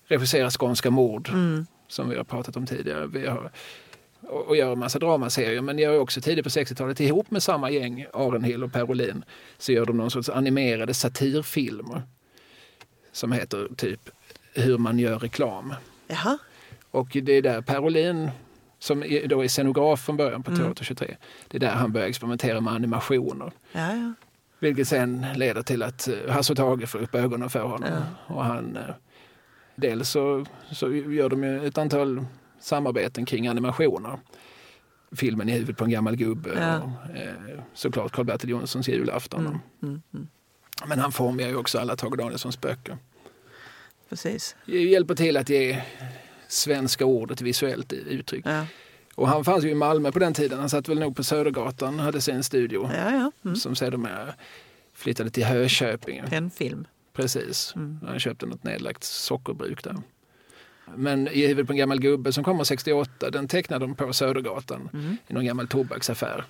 Regisserar 0.08 0.50
Skånska 0.50 0.90
mord 0.90 1.30
Mm. 1.30 1.66
som 1.88 2.10
vi 2.10 2.16
har 2.18 2.24
pratat 2.24 2.58
om 2.58 2.66
tidigare. 2.66 3.08
Vi 3.08 3.28
har, 3.28 3.52
och 4.30 4.56
gör 4.58 4.72
en 4.72 4.80
massa 4.80 5.00
dramaserier 5.00 5.62
men 5.62 5.80
gör 5.80 6.00
också 6.00 6.22
tidigt 6.22 6.44
på 6.44 6.50
60-talet 6.50 7.00
ihop 7.00 7.32
med 7.32 7.44
samma 7.44 7.70
gäng, 7.70 8.06
Arenhill 8.14 8.64
och 8.64 8.74
Per 8.74 8.90
Olin, 8.90 9.24
så 9.58 9.72
gör 9.72 9.86
de 9.86 9.98
någon 9.98 10.12
sorts 10.12 10.30
animerade 10.30 10.94
satirfilmer 10.94 12.02
som 13.20 13.32
heter 13.32 13.68
typ 13.78 14.10
Hur 14.54 14.78
man 14.78 15.00
gör 15.00 15.20
reklam. 15.20 15.74
Jaha. 16.08 16.38
Och 16.92 17.08
det 17.24 17.34
är 17.34 17.42
där 17.42 17.62
Per 17.62 17.80
Olin, 17.80 18.30
som 18.80 19.04
är- 19.04 19.28
då 19.28 19.44
är 19.44 19.48
scenograf 19.48 20.02
från 20.02 20.18
början 20.18 20.44
på 20.44 20.52
Mm. 20.52 20.64
Teater 20.64 20.84
23, 20.84 21.18
det 21.48 21.58
är 21.58 21.60
där 21.60 21.76
han 21.76 21.92
börjar 21.92 22.08
experimentera 22.08 22.62
med 22.62 22.74
animationer. 22.74 23.52
Ja, 23.72 23.94
ja. 23.96 24.14
Vilket 24.60 24.88
sen 24.88 25.26
leder 25.36 25.62
till 25.62 25.84
att 25.84 26.08
eh, 26.08 26.30
Hasse 26.34 26.54
och 26.54 26.58
Tage 26.58 26.90
får 26.90 27.00
upp 27.00 27.16
ögonen 27.16 27.50
för 27.50 27.64
honom. 27.64 27.90
Och 28.28 28.46
han, 28.46 28.78
eh, 28.78 28.84
dels 29.76 30.10
så, 30.10 30.46
så 30.72 30.94
gör 30.94 31.30
de 31.30 31.44
ju 31.44 31.66
ett 31.68 31.78
antal 31.78 32.26
samarbeten 32.60 33.26
kring 33.26 33.48
animationer. 33.48 34.20
Filmen 35.12 35.50
i 35.50 35.52
huvudet 35.52 35.78
på 35.78 35.84
en 35.84 35.90
gammal 35.92 36.16
gubbe 36.16 36.50
Ja. 36.60 36.78
och 36.78 37.16
eh, 37.18 37.60
såklart 37.74 38.12
Karl-Bertil 38.12 38.50
Jonssons 38.50 38.88
julafton. 38.90 39.40
Mm. 39.48 39.60
Mm. 39.84 40.02
Mm. 40.14 40.28
Men 40.88 41.00
han 41.00 41.12
formar 41.12 41.44
ju 41.44 41.56
också 41.56 41.80
alla 41.80 41.96
Tage 41.96 42.18
Danielssons 42.18 42.62
böcker. 42.62 42.98
Precis. 44.10 44.56
Hjälper 44.66 45.16
till 45.16 45.38
att 45.38 45.50
ge 45.50 45.82
svenska 46.48 47.06
ordet 47.06 47.42
visuellt 47.42 47.94
uttryck. 47.94 48.46
Ja, 48.46 48.66
Och 49.16 49.28
han 49.28 49.46
fanns 49.46 49.64
ju 49.64 49.70
i 49.70 49.76
Malmö 49.76 50.12
på 50.12 50.20
den 50.20 50.34
tiden. 50.34 50.60
Han 50.60 50.70
satt 50.70 50.88
väl 50.90 51.00
nog 51.00 51.16
på 51.16 51.24
Södergatan 51.24 52.00
hade 52.00 52.22
sin 52.22 52.44
studio. 52.44 52.90
ja. 52.96 53.12
ja. 53.12 53.32
Mm. 53.46 53.56
Som 53.56 53.76
sedermera 53.76 54.34
flyttade 54.94 55.30
till 55.30 55.44
Hököping. 55.46 56.22
En 56.32 56.50
film. 56.52 56.88
Precis. 57.14 57.74
Mm. 57.76 58.00
Han 58.08 58.20
köpte 58.20 58.46
något 58.46 58.64
nedlagt 58.64 59.04
sockerbruk 59.04 59.84
där. 59.84 59.96
Men 60.96 61.28
I 61.28 61.48
huvudet 61.48 61.68
på 61.68 61.74
en 61.74 61.78
gammal 61.78 62.00
gubbe 62.00 62.34
som 62.34 62.44
kommer 62.44 62.64
68, 62.64 63.30
den 63.30 63.48
tecknade 63.48 63.86
de 63.86 63.96
på 63.96 64.14
Södergatan 64.14 64.90
Mm. 64.94 65.18
i 65.28 65.34
någon 65.34 65.46
gammal 65.46 65.68
tobaksaffär. 65.68 66.46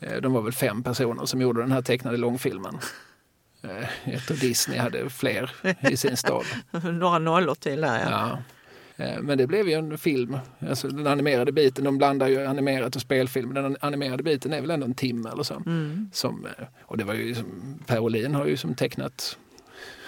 Eh, 0.00 0.16
De 0.20 0.32
var 0.32 0.42
väl 0.42 0.52
fem 0.52 0.82
personer 0.82 1.24
som 1.26 1.40
gjorde 1.40 1.60
den 1.60 1.72
här 1.72 1.82
tecknade 1.82 2.16
långfilmen. 2.16 2.78
Eh, 3.70 4.12
Jag 4.12 4.26
tror 4.26 4.36
Disney 4.36 4.78
hade 4.78 5.10
fler 5.10 5.50
i 5.90 5.96
sin 5.96 6.16
stad. 6.16 6.44
Några 6.84 7.18
nollor 7.18 7.54
till 7.54 7.80
där 7.80 8.00
ja. 8.10 8.10
Ja. 8.10 8.38
Eh, 9.04 9.20
Men 9.22 9.38
det 9.38 9.46
blev 9.46 9.68
ju 9.68 9.74
en 9.74 9.98
film. 9.98 10.38
Alltså 10.68 10.88
den 10.88 11.06
animerade 11.06 11.52
biten, 11.52 11.84
de 11.84 11.98
blandar 11.98 12.28
ju 12.28 12.46
animerat 12.46 12.96
och 12.96 13.02
spelfilm. 13.02 13.54
Den 13.54 13.76
animerade 13.80 14.22
biten 14.22 14.52
är 14.52 14.60
väl 14.60 14.70
ändå 14.70 14.86
en 14.86 14.94
timme 14.94 15.30
eller 15.32 15.42
så. 15.42 15.54
Mm. 15.54 16.10
Som, 16.12 16.46
eh, 16.46 16.64
och 16.82 16.96
det 16.98 17.04
var 17.04 17.14
ju 17.14 17.34
Per 17.86 17.98
Olin 17.98 18.34
har 18.34 18.46
ju 18.46 18.56
som 18.56 18.74
tecknat 18.74 19.38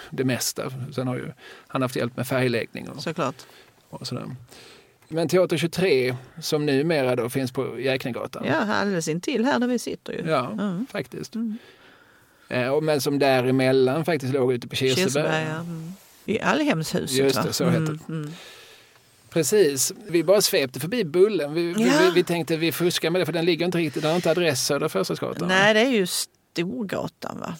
det 0.09 0.23
mesta. 0.23 0.63
Sen 0.95 1.07
har 1.07 1.15
ju 1.15 1.31
han 1.67 1.81
haft 1.81 1.95
hjälp 1.95 2.17
med 2.17 2.27
färgläggning 2.27 2.89
och, 2.89 3.03
Såklart. 3.03 3.35
och 3.89 4.07
sådär. 4.07 4.25
Men 5.07 5.27
Teater 5.27 5.57
23 5.57 6.15
som 6.41 6.65
numera 6.65 7.15
då 7.15 7.29
finns 7.29 7.51
på 7.51 7.79
Jäknegatan. 7.79 8.43
Ja, 8.45 8.55
alldeles 8.55 9.07
intill 9.07 9.45
här 9.45 9.59
där 9.59 9.67
vi 9.67 9.79
sitter 9.79 10.13
ju. 10.13 10.29
Ja, 10.29 10.51
Mm. 10.51 10.85
faktiskt. 10.91 11.35
Eh, 11.35 11.41
och 11.41 11.47
Men 12.81 13.01
som 13.01 13.19
däremellan 13.19 14.05
faktiskt 14.05 14.33
låg 14.33 14.53
ute 14.53 14.67
på 14.67 14.75
Kirseberg. 14.75 15.03
Kirseberg, 15.03 15.45
ja. 15.49 15.55
Mm. 15.59 15.93
I 16.25 16.39
Allhemshuset 16.39 17.17
Just 17.17 17.35
va? 17.35 17.43
det, 17.43 17.53
så 17.53 17.65
heter 17.65 17.79
mm. 17.79 17.99
Mm. 18.09 18.31
Precis. 19.29 19.93
Vi 20.07 20.23
bara 20.23 20.41
svepte 20.41 20.79
förbi 20.79 21.03
Bullen. 21.03 21.53
Vi, 21.53 21.73
vi, 21.73 21.83
Ja. 21.87 21.99
vi, 22.01 22.11
vi 22.15 22.23
tänkte 22.23 22.57
vi 22.57 22.71
fuskar 22.71 23.09
med 23.09 23.21
det 23.21 23.25
för 23.25 23.33
den 23.33 23.45
ligger 23.45 23.65
inte 23.65 23.77
riktigt, 23.77 24.01
den 24.01 24.09
har 24.11 24.15
inte 24.15 24.31
adress 24.31 24.65
Södra 24.65 24.89
Förstadsgatan. 24.89 25.47
Nej, 25.47 25.73
det 25.73 25.79
är 25.79 25.89
ju 25.89 26.07
Storgatan 26.07 27.39
va? 27.39 27.55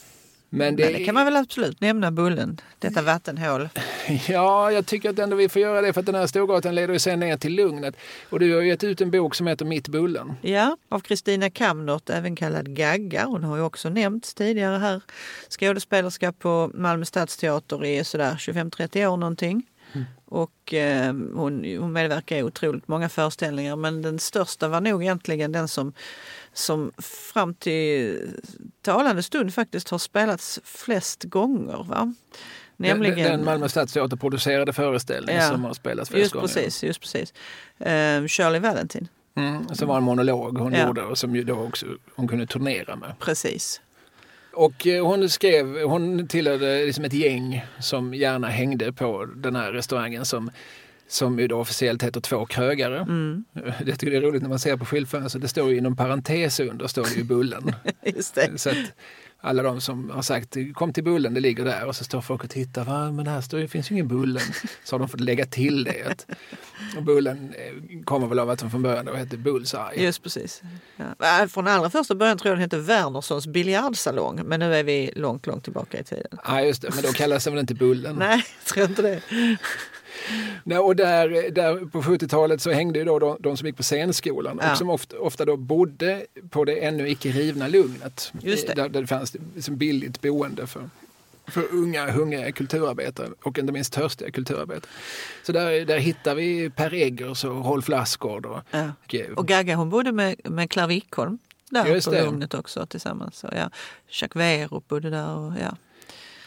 Men 0.53 0.75
det, 0.75 0.83
Men 0.83 0.93
det 0.93 1.05
kan 1.05 1.15
man 1.15 1.25
väl 1.25 1.35
absolut 1.35 1.81
nämna 1.81 2.11
Bullen, 2.11 2.61
detta 2.79 3.01
vattenhål. 3.01 3.69
Ja, 4.27 4.71
jag 4.71 4.85
tycker 4.85 5.09
att 5.09 5.19
ändå 5.19 5.35
vi 5.35 5.49
får 5.49 5.61
göra 5.61 5.81
det 5.81 5.93
för 5.93 5.99
att 5.99 6.05
den 6.05 6.15
här 6.15 6.27
Storgatan 6.27 6.75
leder 6.75 6.93
ju 6.93 6.99
sen 6.99 7.19
ner 7.19 7.37
till 7.37 7.55
Lugnet. 7.55 7.95
Och 8.29 8.39
du 8.39 8.53
har 8.53 8.61
ju 8.61 8.67
gett 8.67 8.83
ut 8.83 9.01
en 9.01 9.11
bok 9.11 9.35
som 9.35 9.47
heter 9.47 9.65
Mitt 9.65 9.87
Bullen. 9.87 10.33
Ja, 10.41 10.77
av 10.89 10.99
Kristina 10.99 11.49
Kamnert, 11.49 12.09
även 12.09 12.35
kallad 12.35 12.75
Gagga. 12.75 13.25
Hon 13.25 13.43
har 13.43 13.57
ju 13.57 13.63
också 13.63 13.89
nämnts 13.89 14.33
tidigare 14.33 14.77
här. 14.77 15.01
Skådespelerska 15.49 16.31
på 16.31 16.71
Malmö 16.73 17.05
Stadsteater 17.05 17.85
i 17.85 18.03
sådär 18.03 18.33
25-30 18.33 19.05
år 19.07 19.17
någonting. 19.17 19.63
Och 20.25 20.73
eh, 20.73 21.13
hon, 21.13 21.77
hon 21.79 21.93
medverkar 21.93 22.37
i 22.37 22.43
otroligt 22.43 22.87
många 22.87 23.09
föreställningar 23.09 23.75
men 23.75 24.01
den 24.01 24.19
största 24.19 24.67
var 24.67 24.81
nog 24.81 25.03
egentligen 25.03 25.51
den 25.51 25.67
som, 25.67 25.93
som 26.53 26.91
fram 27.33 27.53
till 27.53 28.19
talande 28.81 29.23
stund 29.23 29.53
faktiskt 29.53 29.89
har 29.89 29.97
spelats 29.97 30.59
flest 30.63 31.23
gånger. 31.23 31.83
Va? 31.89 32.13
Nämligen, 32.77 33.15
Den, 33.17 33.31
den 33.31 33.45
Malmö 33.45 33.69
Stadsteater 33.69 34.17
producerade 34.17 34.73
föreställning 34.73 35.35
Ja. 35.35 35.49
som 35.49 35.63
har 35.63 35.73
spelats 35.73 36.09
flest 36.09 36.21
just 36.21 36.33
gånger. 36.33 36.47
precis, 36.47 36.83
just 36.83 37.01
precis. 37.01 37.33
Eh, 37.79 38.25
Shirley 38.27 38.59
Valentine, 38.59 39.07
Mm, 39.35 39.75
som 39.75 39.87
var 39.87 39.97
en 39.97 40.03
monolog 40.03 40.57
hon 40.57 40.73
Ja. 40.73 40.87
gjorde 40.87 41.01
och 41.03 41.17
som 41.17 41.35
ju 41.35 41.43
då 41.43 41.53
också 41.59 41.85
hon 42.15 42.27
kunde 42.27 42.45
turnera 42.47 42.95
med. 42.95 43.13
precis. 43.19 43.81
Och 44.53 44.87
eh, 44.87 45.05
hon 45.07 45.29
skrev, 45.29 45.81
hon 45.83 46.27
tillhörde 46.27 46.85
liksom 46.85 47.03
ett 47.05 47.13
gäng 47.13 47.65
som 47.79 48.13
gärna 48.13 48.47
hängde 48.47 48.93
på 48.93 49.25
den 49.35 49.55
här 49.55 49.71
restaurangen 49.71 50.25
som 50.25 50.51
som 51.11 51.39
ju 51.39 51.47
då 51.47 51.59
officiellt 51.59 52.03
heter 52.03 52.21
Två 52.21 52.45
krögare. 52.45 52.97
Mm. 52.97 53.43
Jag 53.85 53.99
tycker 53.99 54.11
det 54.11 54.17
är 54.17 54.21
roligt 54.21 54.41
när 54.41 54.49
man 54.49 54.59
ser 54.59 54.77
på 54.77 54.85
skyltfönstret, 54.85 55.41
det 55.41 55.47
står 55.47 55.69
ju 55.69 55.77
inom 55.77 55.95
parentes 55.95 56.59
under, 56.59 56.87
står 56.87 57.03
det 57.03 57.15
ju 57.15 57.23
Bullen. 57.23 57.75
Just 58.15 58.35
det. 58.35 58.57
Så 58.57 58.69
att 58.69 58.77
alla 59.43 59.63
de 59.63 59.81
som 59.81 60.09
har 60.09 60.21
sagt 60.21 60.57
kom 60.73 60.93
till 60.93 61.03
Bullen, 61.03 61.33
det 61.33 61.39
ligger 61.39 61.65
där 61.65 61.85
och 61.85 61.95
så 61.95 62.03
står 62.03 62.21
folk 62.21 62.43
och 62.43 62.49
tittar, 62.49 62.83
Va, 62.83 63.11
men 63.11 63.27
här 63.27 63.41
står, 63.41 63.57
det 63.57 63.67
finns 63.67 63.91
ju 63.91 63.95
ingen 63.95 64.07
Bullen. 64.07 64.43
Så 64.83 64.95
har 64.95 64.99
de 64.99 65.09
fått 65.09 65.19
lägga 65.19 65.45
till 65.45 65.83
det. 65.83 66.03
Att, 66.03 66.27
och 66.97 67.03
Bullen 67.03 67.53
eh, 67.53 68.03
kommer 68.03 68.27
väl 68.27 68.39
av 68.39 68.49
att 68.49 68.59
de 68.59 68.71
från 68.71 68.81
början 68.81 69.05
då 69.05 69.13
hette 69.13 69.37
Bullseye. 69.37 70.03
Just 70.03 70.23
precis. 70.23 70.61
Ja. 71.19 71.47
Från 71.47 71.67
allra 71.67 71.89
första 71.89 72.15
början 72.15 72.37
tror 72.37 72.49
jag 72.49 72.57
den 72.57 72.61
hette 72.61 72.77
Wernerssons 72.77 73.47
biljardsalong 73.47 74.41
men 74.45 74.59
nu 74.59 74.75
är 74.75 74.83
vi 74.83 75.11
långt, 75.15 75.47
långt 75.47 75.63
tillbaka 75.63 75.99
i 75.99 76.03
tiden. 76.03 76.39
Ja 76.45 76.61
just 76.61 76.81
det, 76.81 76.95
men 76.95 77.03
då 77.03 77.09
kallas 77.11 77.43
den 77.43 77.53
väl 77.53 77.61
inte 77.61 77.75
Bullen. 77.75 78.15
Nej, 78.15 78.45
jag 78.65 78.73
tror 78.73 78.85
inte 78.85 79.01
det. 79.01 79.21
Nej, 80.63 80.77
och 80.77 80.95
där, 80.95 81.51
där 81.51 81.85
på 81.85 82.01
70-talet 82.01 82.61
så 82.61 82.71
hängde 82.71 82.99
ju 82.99 83.05
då 83.05 83.19
de, 83.19 83.37
de 83.39 83.57
som 83.57 83.67
gick 83.67 83.77
på 83.77 83.83
scenskolan 83.83 84.59
Ja. 84.61 84.71
och 84.71 84.77
som 84.77 84.89
ofta, 84.89 85.19
ofta 85.19 85.45
då 85.45 85.57
bodde 85.57 86.25
på 86.49 86.65
det 86.65 86.75
ännu 86.75 87.09
icke 87.09 87.29
rivna 87.31 87.67
Lugnet. 87.67 88.31
Just 88.41 88.67
det. 88.67 88.73
Där, 88.73 88.89
där 88.89 89.01
det 89.01 89.07
fanns 89.07 89.35
liksom 89.55 89.77
billigt 89.77 90.21
boende 90.21 90.67
för, 90.67 90.89
för 91.47 91.63
unga, 91.71 92.11
hungriga 92.11 92.51
kulturarbetare 92.51 93.27
och 93.43 93.59
inte 93.59 93.73
minst 93.73 93.93
törstiga 93.93 94.31
kulturarbetare. 94.31 94.91
Så 95.43 95.51
där, 95.51 95.85
där 95.85 95.97
hittar 95.97 96.35
vi 96.35 96.69
Per 96.69 96.93
Eggers 96.93 97.43
och 97.45 97.65
Rolf 97.65 97.87
Lassgård. 97.87 98.45
Och, 98.45 98.59
Ja. 98.71 98.89
och, 99.31 99.37
Och 99.37 99.47
Gagga 99.47 99.75
hon 99.75 99.89
bodde 99.89 100.11
med, 100.11 100.35
med 100.43 100.87
Wikholm 100.87 101.37
där 101.69 101.85
Just 101.85 102.07
på 102.07 102.13
det. 102.13 102.23
Lugnet 102.23 102.53
också 102.53 102.85
tillsammans. 102.85 103.37
Så, 103.37 103.49
ja. 103.55 103.69
Jacques 104.09 104.35
Werup 104.41 104.87
bodde 104.87 105.09
där. 105.09 105.35
Och, 105.35 105.53
ja. 105.61 105.75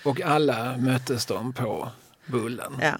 och 0.04 0.20
alla 0.20 0.76
möttes 0.76 1.26
de 1.26 1.52
på 1.52 1.88
Bullen. 2.26 2.72
Ja. 2.80 2.94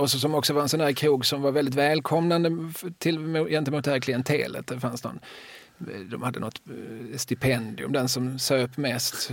Och 0.00 0.10
så, 0.10 0.18
som 0.18 0.34
också 0.34 0.52
var 0.52 0.62
en 0.62 0.68
sån 0.68 0.80
där 0.80 0.92
krog 0.92 1.26
som 1.26 1.42
var 1.42 1.52
väldigt 1.52 1.74
välkomnande 1.74 2.50
till, 2.98 3.18
gentemot 3.48 3.84
det 3.84 3.90
här 3.90 4.00
klientelet. 4.00 4.66
Det 4.66 4.80
fanns 4.80 5.04
någon, 5.04 5.18
de 6.10 6.22
hade 6.22 6.40
något 6.40 6.60
eh, 7.10 7.16
stipendium. 7.18 7.92
Den 7.92 8.08
som 8.08 8.38
söp 8.38 8.76
mest 8.76 9.30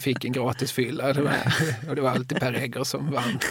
fick 0.00 0.24
en 0.24 0.32
gratis 0.32 0.72
fylla. 0.72 1.12
Det 1.12 1.22
var, 1.22 1.32
och 1.88 1.96
det 1.96 2.02
var 2.02 2.10
alltid 2.10 2.40
Per 2.40 2.54
Egger 2.54 2.84
som 2.84 3.10
vann. 3.10 3.38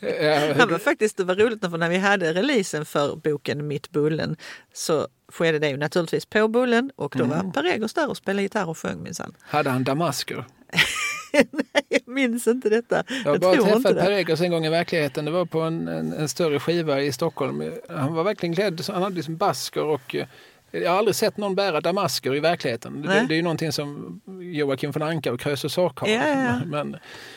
Eh, 0.00 0.56
Han 0.58 0.68
var 0.70 0.78
faktiskt, 0.78 1.16
det 1.16 1.24
var 1.24 1.34
roligt 1.34 1.60
för 1.60 1.78
när 1.78 1.88
vi 1.88 1.96
hade 1.98 2.32
releasen 2.34 2.84
för 2.84 3.16
boken 3.16 3.66
Mitt 3.66 3.90
Bullen 3.90 4.36
så 4.72 5.08
skedde 5.28 5.58
det 5.58 5.68
ju 5.68 5.76
naturligtvis 5.76 6.26
på 6.26 6.48
Bullen 6.48 6.90
och 6.96 7.14
då 7.18 7.24
var 7.24 7.52
Per 7.52 7.64
Eggers 7.64 7.92
där 7.92 8.10
och 8.10 8.16
spelade 8.16 8.42
gitarr 8.42 8.68
och 8.68 8.78
sjöng 8.78 9.02
minsann. 9.02 9.34
Hade 9.40 9.70
han 9.70 9.84
damasker? 9.84 10.44
Jag 11.88 12.08
minns 12.08 12.46
inte 12.46 12.68
detta. 12.68 13.04
Jag 13.24 13.30
har 13.30 13.38
bara 13.38 13.56
träffat 13.56 13.96
Per. 13.96 14.10
Eggers 14.10 14.40
en 14.40 14.50
gång 14.50 14.66
i 14.66 14.70
verkligheten. 14.70 15.24
Det 15.24 15.30
var 15.30 15.44
på 15.44 15.60
en, 15.60 15.88
en, 15.88 16.12
en 16.12 16.28
större 16.28 16.60
skiva 16.60 17.00
i 17.00 17.12
Stockholm. 17.12 17.72
Han 17.88 18.14
var 18.14 18.24
verkligen 18.24 18.54
klädd, 18.54 18.82
han 18.88 19.02
hade 19.02 19.16
liksom 19.16 19.36
basker 19.36 19.84
och 19.84 20.14
eh, 20.14 20.26
jag 20.70 20.90
har 20.90 20.98
aldrig 20.98 21.14
sett 21.14 21.36
någon 21.36 21.54
bära 21.54 21.80
damasker 21.80 22.34
i 22.34 22.40
verkligheten. 22.40 23.02
Det, 23.02 23.26
det 23.28 23.34
är 23.34 23.36
ju 23.36 23.42
någonting 23.42 23.72
som 23.72 24.20
Joakim 24.40 24.90
von 24.90 25.02
Anka 25.02 25.32
och 25.32 25.40
Krösus 25.40 25.72
Sak 25.72 25.98
har. 25.98 26.08
Ja, 26.08 26.28
ja. 26.28 26.60
Men 26.66 26.96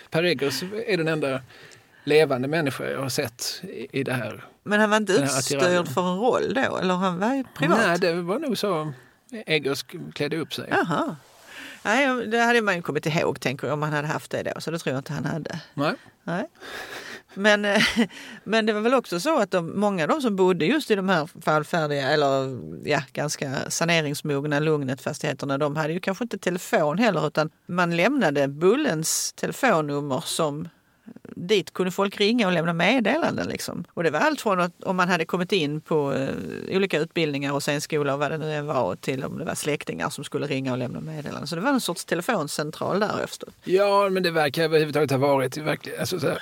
Per 0.09 0.23
Eggers 0.23 0.63
är 0.87 0.97
den 0.97 1.07
enda 1.07 1.41
levande 2.03 2.47
människa 2.47 2.89
jag 2.89 2.99
har 2.99 3.09
sett 3.09 3.61
i, 3.63 3.99
i 3.99 4.03
det 4.03 4.13
här. 4.13 4.43
Men 4.63 4.79
han 4.79 4.89
var 4.89 4.97
inte 4.97 5.13
utstyrd 5.13 5.87
för 5.87 6.11
en 6.11 6.19
roll 6.19 6.53
då? 6.53 6.77
Eller 6.77 6.93
han 6.93 7.19
var 7.19 7.43
privat? 7.57 7.79
Nej, 7.85 7.99
det 7.99 8.13
var 8.13 8.39
nog 8.39 8.57
så 8.57 8.93
Eggers 9.31 9.85
klädde 10.13 10.37
upp 10.37 10.53
sig. 10.53 10.67
Jaha. 10.69 11.15
Nej, 11.85 12.27
det 12.27 12.37
hade 12.37 12.61
man 12.61 12.75
ju 12.75 12.81
kommit 12.81 13.05
ihåg 13.05 13.39
tänker 13.39 13.67
jag 13.67 13.73
om 13.73 13.81
han 13.81 13.93
hade 13.93 14.07
haft 14.07 14.31
det 14.31 14.43
då. 14.43 14.61
Så 14.61 14.71
det 14.71 14.79
tror 14.79 14.93
jag 14.93 14.99
inte 14.99 15.13
han 15.13 15.25
hade. 15.25 15.59
Nej. 15.73 15.93
Nej. 16.23 16.47
Men, 17.33 17.65
eh, 17.65 17.81
men 18.43 18.65
det 18.65 18.73
var 18.73 18.81
väl 18.81 18.93
också 18.93 19.19
så 19.19 19.39
att 19.39 19.51
de, 19.51 19.79
många 19.79 20.03
av 20.03 20.09
de 20.09 20.21
som 20.21 20.35
bodde 20.35 20.65
just 20.65 20.91
i 20.91 20.95
de 20.95 21.09
här 21.09 21.29
fallfärdiga 21.41 22.09
eller 22.09 22.59
ja, 22.89 23.01
ganska 23.13 23.69
saneringsmogna 23.69 24.59
Lugnet-fastigheterna 24.59 25.57
de 25.57 25.75
hade 25.75 25.93
ju 25.93 25.99
kanske 25.99 26.23
inte 26.23 26.37
telefon 26.37 26.97
heller 26.97 27.27
utan 27.27 27.49
man 27.65 27.95
lämnade 27.95 28.47
Bullens 28.47 29.33
telefonnummer 29.33 30.23
som 30.25 30.69
dit 31.35 31.73
kunde 31.73 31.91
folk 31.91 32.19
ringa 32.19 32.47
och 32.47 32.53
lämna 32.53 32.73
meddelanden. 32.73 33.47
Liksom. 33.47 33.85
Och 33.93 34.03
det 34.03 34.09
var 34.09 34.19
allt 34.19 34.41
från 34.41 34.59
att 34.59 34.83
om 34.83 34.95
man 34.95 35.09
hade 35.09 35.25
kommit 35.25 35.51
in 35.51 35.81
på 35.81 36.13
eh, 36.13 36.29
olika 36.75 36.99
utbildningar 36.99 37.53
och 37.53 37.61
scenskola 37.61 38.13
och 38.13 38.19
vad 38.19 38.31
det 38.31 38.37
nu 38.37 38.53
än 38.53 38.65
var 38.65 38.95
till 38.95 39.23
om 39.23 39.37
det 39.37 39.45
var 39.45 39.55
släktingar 39.55 40.09
som 40.09 40.23
skulle 40.23 40.47
ringa 40.47 40.71
och 40.71 40.77
lämna 40.77 40.99
meddelanden. 40.99 41.47
Så 41.47 41.55
det 41.55 41.61
var 41.61 41.69
en 41.69 41.81
sorts 41.81 42.05
telefoncentral 42.05 42.99
där 42.99 43.23
efter. 43.23 43.49
Ja, 43.63 44.09
men 44.09 44.23
det 44.23 44.31
verkar 44.31 44.63
överhuvudtaget 44.63 45.11
ha 45.11 45.17
varit 45.17 45.57
verkligen, 45.57 45.99
alltså, 45.99 46.19
så 46.19 46.27
här, 46.27 46.41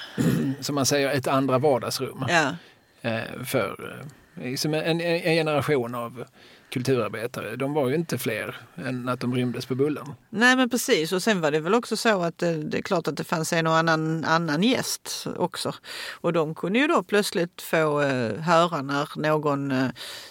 som 0.61 0.75
man 0.75 0.85
säger, 0.85 1.09
ett 1.09 1.27
andra 1.27 1.57
vardagsrum. 1.57 2.25
Ja, 2.29 2.55
eh, 3.01 3.43
för 3.45 3.95
liksom 4.33 4.73
en 4.73 5.01
en 5.01 5.35
generation 5.35 5.95
av 5.95 6.25
kulturarbetare. 6.73 7.55
De 7.55 7.73
var 7.73 7.89
ju 7.89 7.95
inte 7.95 8.17
fler 8.17 8.55
än 8.75 9.09
att 9.09 9.19
de 9.19 9.35
rymdes 9.35 9.65
på 9.65 9.75
Bullen. 9.75 10.05
Nej 10.29 10.55
men 10.55 10.69
precis 10.69 11.11
och 11.11 11.23
sen 11.23 11.41
var 11.41 11.51
det 11.51 11.59
väl 11.59 11.73
också 11.73 11.97
så 11.97 12.21
att 12.21 12.37
det, 12.37 12.63
det 12.63 12.77
är 12.77 12.81
klart 12.81 13.07
att 13.07 13.17
det 13.17 13.23
fanns 13.23 13.53
en 13.53 13.67
och 13.67 13.75
annan, 13.75 14.25
annan 14.25 14.63
gäst 14.63 15.27
också. 15.35 15.73
Och 16.11 16.33
de 16.33 16.55
kunde 16.55 16.79
ju 16.79 16.87
då 16.87 17.03
plötsligt 17.03 17.61
få 17.61 18.01
eh, 18.01 18.39
höra 18.39 18.81
när 18.81 19.19
någon 19.19 19.71
eh, 19.71 19.87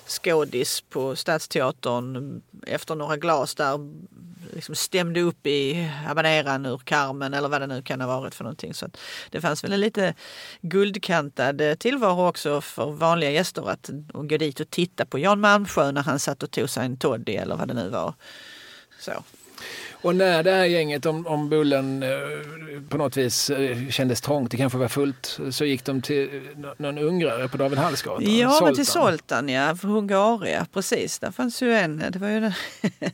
skådis 0.07 0.81
på 0.81 1.17
Stadsteatern 1.17 2.43
efter 2.67 2.95
några 2.95 3.17
glas 3.17 3.55
där 3.55 3.79
liksom 4.53 4.75
stämde 4.75 5.21
upp 5.21 5.47
i 5.47 5.83
habaneran 5.83 6.67
ur 6.67 6.79
karmen 6.79 7.35
eller 7.35 7.49
vad 7.49 7.61
det 7.61 7.67
nu 7.67 7.83
kan 7.83 8.01
ha 8.01 8.21
varit 8.21 8.35
för 8.35 8.45
någonting. 8.45 8.75
Så 8.75 8.89
det 9.31 9.41
fanns 9.41 9.65
väl 9.65 9.73
en 9.73 9.81
lite 9.81 10.15
guldkantad 10.61 11.61
eh, 11.61 11.75
tillvaro 11.75 12.29
också 12.29 12.61
för 12.61 12.91
vanliga 12.91 13.31
gäster 13.31 13.71
att 13.71 13.91
gå 14.13 14.37
dit 14.37 14.61
och 14.61 14.71
titta 14.71 15.07
på 15.07 15.19
Jan 15.19 15.41
Malmsjö 15.41 15.93
när 15.93 16.03
han 16.03 16.19
satt 16.19 16.43
och 16.43 16.51
tog 16.51 16.71
sig 16.71 16.85
en 16.85 16.97
toddy 16.97 17.33
eller 17.33 17.57
vad 17.57 17.69
det 17.69 17.75
nu 17.75 17.89
var. 17.89 18.15
Så. 19.01 19.13
Och 19.93 20.17
när 20.17 20.43
det 20.43 20.51
här 20.51 20.65
gänget 20.65 21.07
om, 21.07 21.27
om 21.27 21.49
Bullen 21.49 22.03
eh, 22.03 22.09
på 22.89 22.97
något 22.97 23.17
vis 23.17 23.51
eh, 23.51 23.89
kändes 23.89 24.21
trångt, 24.21 24.51
det 24.51 24.57
kanske 24.57 24.79
var 24.79 24.89
fullt, 24.89 25.39
så 25.51 25.65
gick 25.65 25.85
de 25.85 26.03
till 26.03 26.43
nå- 26.57 26.75
någon 26.77 26.99
ungrare 26.99 27.49
på 27.49 27.57
David 27.57 27.79
Hallsgatan. 27.79 28.39
Ja, 28.39 28.61
men 28.63 28.75
till. 28.75 28.87
Zoltan, 28.87 29.49
ja. 29.49 29.77
För 29.77 29.89
Hungaria, 29.89 30.67
precis. 30.73 31.19
Där 31.19 31.31
fanns 31.31 31.63
ju 31.63 31.75
en. 31.75 32.05
Det 32.11 32.19
var 32.19 32.29
ju 32.29 32.41
den. 32.41 32.53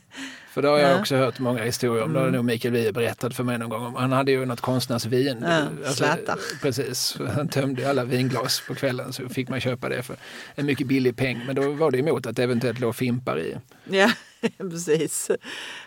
För 0.59 0.63
det 0.63 0.69
har 0.69 0.79
jag 0.79 0.91
Ja. 0.91 0.99
också 0.99 1.15
hört 1.15 1.39
många 1.39 1.63
historier 1.63 2.03
om. 2.03 2.13
Det 2.13 2.19
har 2.19 2.29
nog 2.31 2.45
Mikael 2.45 2.73
Wiehe 2.73 2.91
berättat 2.91 3.35
för 3.35 3.43
mig 3.43 3.57
någon 3.57 3.69
gång. 3.69 3.95
Han 3.95 4.11
hade 4.11 4.31
ju 4.31 4.45
något 4.45 4.61
konstnärsvin. 4.61 5.45
Ja, 5.83 5.91
Zlatan. 5.93 6.37
precis. 6.61 7.17
Han 7.35 7.47
tömde 7.47 7.89
alla 7.89 8.03
vinglas 8.03 8.61
på 8.67 8.75
kvällen 8.75 9.13
så 9.13 9.29
fick 9.29 9.49
man 9.49 9.59
köpa 9.59 9.89
det 9.89 10.03
för 10.03 10.15
en 10.55 10.65
mycket 10.65 10.87
billig 10.87 11.15
peng. 11.17 11.41
Men 11.45 11.55
då 11.55 11.71
var 11.71 11.91
det 11.91 11.97
emot 11.97 12.25
att 12.25 12.35
det 12.35 12.43
eventuellt 12.43 12.79
låg 12.79 12.95
fimpar 12.95 13.39
i. 13.39 13.55
Ja, 13.89 14.11
precis. 14.57 15.31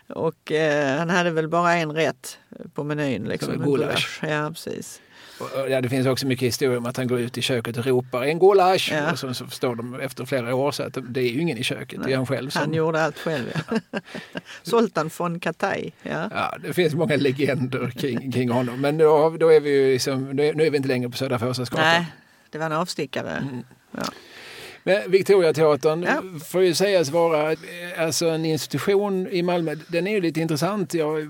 Och 0.09 0.53
eh, 0.53 0.99
han 0.99 1.11
hade 1.11 1.31
väl 1.31 1.49
bara 1.49 1.75
en 1.75 1.93
rätt 1.93 2.39
på 2.75 2.85
menyn. 2.85 3.25
Liksom, 3.25 3.63
gulasch. 3.63 4.21
Ja, 4.23 4.49
precis. 4.51 5.01
Ja, 5.69 5.81
det 5.81 5.89
finns 5.89 6.07
också 6.07 6.27
mycket 6.27 6.49
historier 6.49 6.79
om 6.79 6.87
att 6.87 6.97
han 6.97 7.09
går 7.09 7.21
ut 7.21 7.39
i 7.39 7.43
köket 7.43 7.77
och 7.77 7.87
ropar 7.87 8.23
en 8.23 8.39
gulasch. 8.39 8.91
Ja. 8.93 9.13
Och 9.13 9.19
så, 9.19 9.35
så 9.35 9.47
förstår 9.47 9.75
de 9.75 10.01
efter 10.01 10.25
flera 10.25 10.55
år 10.55 10.73
så 10.73 10.83
att 10.83 10.99
det 11.09 11.21
är 11.21 11.29
ju 11.29 11.41
ingen 11.41 11.59
i 11.59 11.63
köket. 11.63 12.01
Det 12.05 12.13
är 12.13 12.17
han 12.17 12.27
själv 12.27 12.51
som... 12.51 12.61
Han 12.61 12.75
gjorde 12.75 13.03
allt 13.03 13.19
själv. 13.19 13.53
Ja. 13.71 14.01
Zoltan 14.63 15.11
von 15.19 15.41
Kataj. 15.41 15.93
Ja. 16.03 16.31
Ja, 16.35 16.59
det 16.63 16.73
finns 16.73 16.95
många 16.95 17.17
legender 17.17 17.91
kring, 17.91 18.33
kring 18.33 18.51
honom. 18.51 18.81
Men 18.81 18.99
då, 18.99 19.37
då 19.41 19.49
är 19.53 19.61
vi 19.61 19.71
ju 19.71 19.93
liksom, 19.93 20.31
nu 20.31 20.47
är 20.47 20.71
vi 20.71 20.77
inte 20.77 20.89
längre 20.89 21.11
på 21.11 21.17
Södra 21.17 21.39
Förstadsgatan. 21.39 21.85
Nej, 21.85 22.07
det 22.51 22.59
var 22.59 22.67
en 22.67 22.73
avstickare. 22.73 23.45
Ja. 23.91 24.03
Men 24.85 25.11
Victoriateatern 25.11 26.03
Ja. 26.03 26.23
får 26.45 26.63
ju 26.63 26.75
sägas 26.75 27.11
vara 27.11 27.57
alltså 27.99 28.27
en 28.29 28.45
institution 28.45 29.29
i 29.29 29.43
Malmö. 29.43 29.75
Den 29.89 30.07
är 30.07 30.11
ju 30.13 30.21
lite 30.21 30.41
intressant. 30.41 30.95
Jag 30.95 31.29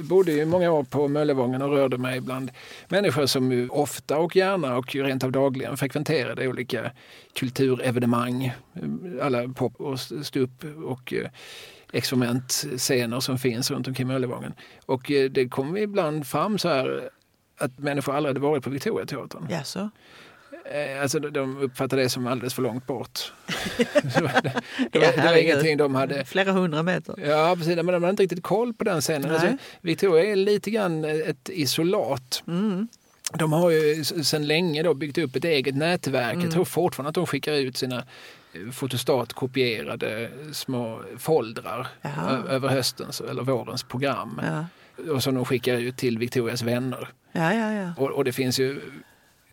bodde 0.00 0.32
ju 0.32 0.44
många 0.44 0.70
år 0.72 0.84
på 0.84 1.08
Möllevången 1.08 1.62
och 1.62 1.70
rörde 1.70 1.98
mig 1.98 2.20
bland 2.20 2.50
människor 2.88 3.26
som 3.26 3.68
ofta 3.72 4.18
och 4.18 4.36
gärna 4.36 4.76
och 4.76 4.94
rent 4.94 5.24
av 5.24 5.32
dagligen 5.32 5.76
frekventerade 5.76 6.48
olika 6.48 6.90
kulturevenemang. 7.38 8.52
Alla 9.22 9.48
pop 9.48 9.80
och 9.80 10.00
stup 10.00 10.64
och 10.84 11.12
eh, 11.14 11.28
experimentscener 11.92 13.20
som 13.20 13.38
finns 13.38 13.70
runt 13.70 13.88
omkring 13.88 14.06
Möllevången. 14.06 14.52
Och 14.86 15.10
eh, 15.10 15.30
det 15.30 15.48
kom 15.48 15.76
ibland 15.76 16.26
fram 16.26 16.58
så 16.58 16.68
här 16.68 17.10
att 17.58 17.78
människor 17.78 18.14
aldrig 18.16 18.30
hade 18.30 18.40
varit 18.46 18.64
på 18.64 18.70
Victoriateatern. 18.70 19.46
Jaså? 19.50 19.78
Eh, 19.78 19.88
Alltså 21.02 21.18
de- 21.18 21.30
de 21.32 21.56
uppfattade 21.58 22.02
det 22.02 22.08
som 22.08 22.26
alldeles 22.26 22.54
för 22.54 22.62
långt 22.62 22.86
bort. 22.86 23.32
Det, 23.76 23.86
det, 24.14 24.20
var, 24.22 24.52
det 24.92 24.98
var 24.98 25.06
herregud. 25.16 25.44
ingenting 25.44 25.76
de 25.76 25.94
hade... 25.94 26.24
Flera 26.24 26.52
hundra 26.52 26.82
meter. 26.82 27.14
Ja, 27.26 27.54
precis. 27.58 27.76
Men 27.76 27.86
de 27.86 27.92
hade 27.94 28.10
inte 28.10 28.22
riktigt 28.22 28.42
koll 28.42 28.74
på 28.74 28.84
den 28.84 29.00
scenen. 29.00 29.30
Alltså, 29.30 29.56
Victoria 29.80 30.24
är 30.32 30.36
lite 30.36 30.70
grann 30.70 31.04
ett 31.04 31.48
isolat. 31.48 32.42
Mm. 32.46 32.88
De 33.38 33.52
har 33.52 33.70
ju 33.70 34.04
sedan 34.04 34.46
länge 34.46 34.82
då 34.82 34.94
byggt 34.94 35.18
upp 35.18 35.36
ett 35.36 35.44
eget 35.44 35.76
nätverk. 35.76 36.32
Mm. 36.32 36.44
Jag 36.44 36.52
tror 36.52 36.64
fortfarande 36.64 37.08
att 37.08 37.14
de 37.14 37.26
skickar 37.26 37.52
ut 37.52 37.76
sina 37.76 37.96
eh, 38.52 38.70
fotostatkopierade 38.72 40.30
små 40.52 41.00
foldrar 41.18 41.86
Jaha. 42.02 42.42
över 42.48 42.68
höstens 42.68 43.20
eller 43.20 43.42
vårens 43.42 43.82
program. 43.82 44.40
Ja. 44.42 44.64
Och 45.12 45.22
som 45.22 45.34
de 45.34 45.44
skickar 45.44 45.74
ut 45.78 45.96
till 45.96 46.18
Victorias 46.18 46.62
vänner. 46.62 47.08
ja, 47.32 47.54
ja, 47.54 47.72
ja. 47.72 47.92
Och, 47.96 48.10
och 48.10 48.24
det 48.24 48.32
finns 48.32 48.58
ju 48.60 48.80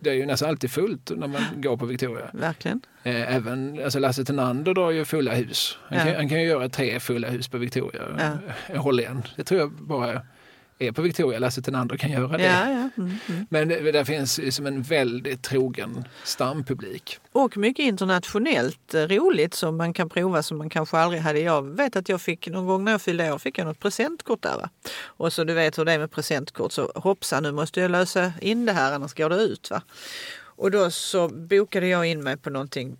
det 0.01 0.09
är 0.09 0.13
ju 0.13 0.25
nästan 0.25 0.49
alltid 0.49 0.71
fullt 0.71 1.11
när 1.15 1.27
man 1.27 1.41
går 1.55 1.77
på 1.77 1.85
Victoria. 1.85 2.29
Verkligen. 2.33 2.81
Eh, 3.03 3.35
Även 3.35 3.79
alltså 3.83 3.99
Lasse 3.99 4.25
Tenander 4.25 4.73
drar 4.73 4.91
ju 4.91 5.05
fulla 5.05 5.33
hus. 5.33 5.77
Han, 5.87 5.97
Ja. 5.97 6.05
kan, 6.05 6.15
han 6.15 6.29
kan 6.29 6.41
ju 6.41 6.47
göra 6.47 6.69
tre 6.69 6.99
fulla 6.99 7.27
hus 7.29 7.47
på 7.47 7.57
Victoria. 7.57 8.01
Ja. 8.19 8.31
Jag 8.73 8.81
håller 8.81 9.03
igen. 9.03 9.23
Det 9.35 9.43
tror 9.43 9.59
jag 9.59 9.71
bara 9.71 10.21
är 10.87 10.91
på 10.91 11.01
Victoria 11.01 11.39
Lasse 11.39 11.61
Tenander 11.61 11.97
kan 11.97 12.11
göra 12.11 12.37
det. 12.37 12.43
Ja, 12.43 12.69
ja. 12.71 12.89
Mm, 13.03 13.17
mm. 13.27 13.45
Men 13.49 13.67
det, 13.67 13.91
där 13.91 14.03
finns 14.03 14.39
ju 14.39 14.51
som 14.51 14.65
en 14.65 14.81
väldigt 14.81 15.41
trogen 15.41 16.05
stampublik. 16.23 17.19
Och 17.31 17.57
mycket 17.57 17.83
internationellt 17.83 18.93
eh, 18.93 19.01
roligt 19.01 19.53
som 19.53 19.77
man 19.77 19.93
kan 19.93 20.09
prova 20.09 20.43
som 20.43 20.57
man 20.57 20.69
kanske 20.69 20.97
aldrig 20.97 21.21
hade. 21.21 21.39
Jag 21.39 21.75
vet 21.75 21.95
att 21.95 22.09
jag 22.09 22.21
fick 22.21 22.47
någon 22.47 22.67
gång 22.67 22.83
när 22.83 22.91
jag 22.91 23.01
fyllde 23.01 23.31
år 23.31 23.37
fick 23.37 23.57
jag 23.57 23.67
något 23.67 23.79
presentkort 23.79 24.41
där. 24.41 24.57
Va? 24.57 24.69
Och 25.03 25.33
så 25.33 25.43
du 25.43 25.53
vet 25.53 25.77
hur 25.77 25.85
det 25.85 25.91
är 25.91 25.99
med 25.99 26.11
presentkort 26.11 26.71
så 26.71 26.91
hoppsan 26.95 27.43
nu 27.43 27.51
måste 27.51 27.81
jag 27.81 27.91
lösa 27.91 28.33
in 28.41 28.65
det 28.65 28.73
här 28.73 28.93
annars 28.93 29.13
går 29.13 29.29
det 29.29 29.35
ut. 29.35 29.69
Va? 29.71 29.81
Och 30.61 30.71
då 30.71 30.91
så 30.91 31.27
bokade 31.27 31.87
jag 31.87 32.05
in 32.05 32.23
mig 32.23 32.37
på 32.37 32.49
någonting 32.49 32.97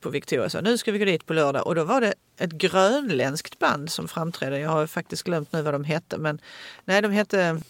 på 0.00 0.10
Victoria. 0.10 0.50
Så 0.50 0.60
nu 0.60 0.78
ska 0.78 0.92
vi 0.92 0.98
gå 0.98 1.04
dit 1.04 1.26
på 1.26 1.32
lördag 1.32 1.66
och 1.66 1.74
då 1.74 1.84
var 1.84 2.00
det 2.00 2.14
ett 2.38 2.52
grönländskt 2.52 3.58
band 3.58 3.90
som 3.90 4.08
framträdde. 4.08 4.58
Jag 4.58 4.70
har 4.70 4.86
faktiskt 4.86 5.22
glömt 5.22 5.52
nu 5.52 5.62
vad 5.62 5.74
de 5.74 5.84
hette 5.84 6.18
men 6.18 6.40
nej 6.84 7.02
de 7.02 7.12
hette 7.12 7.60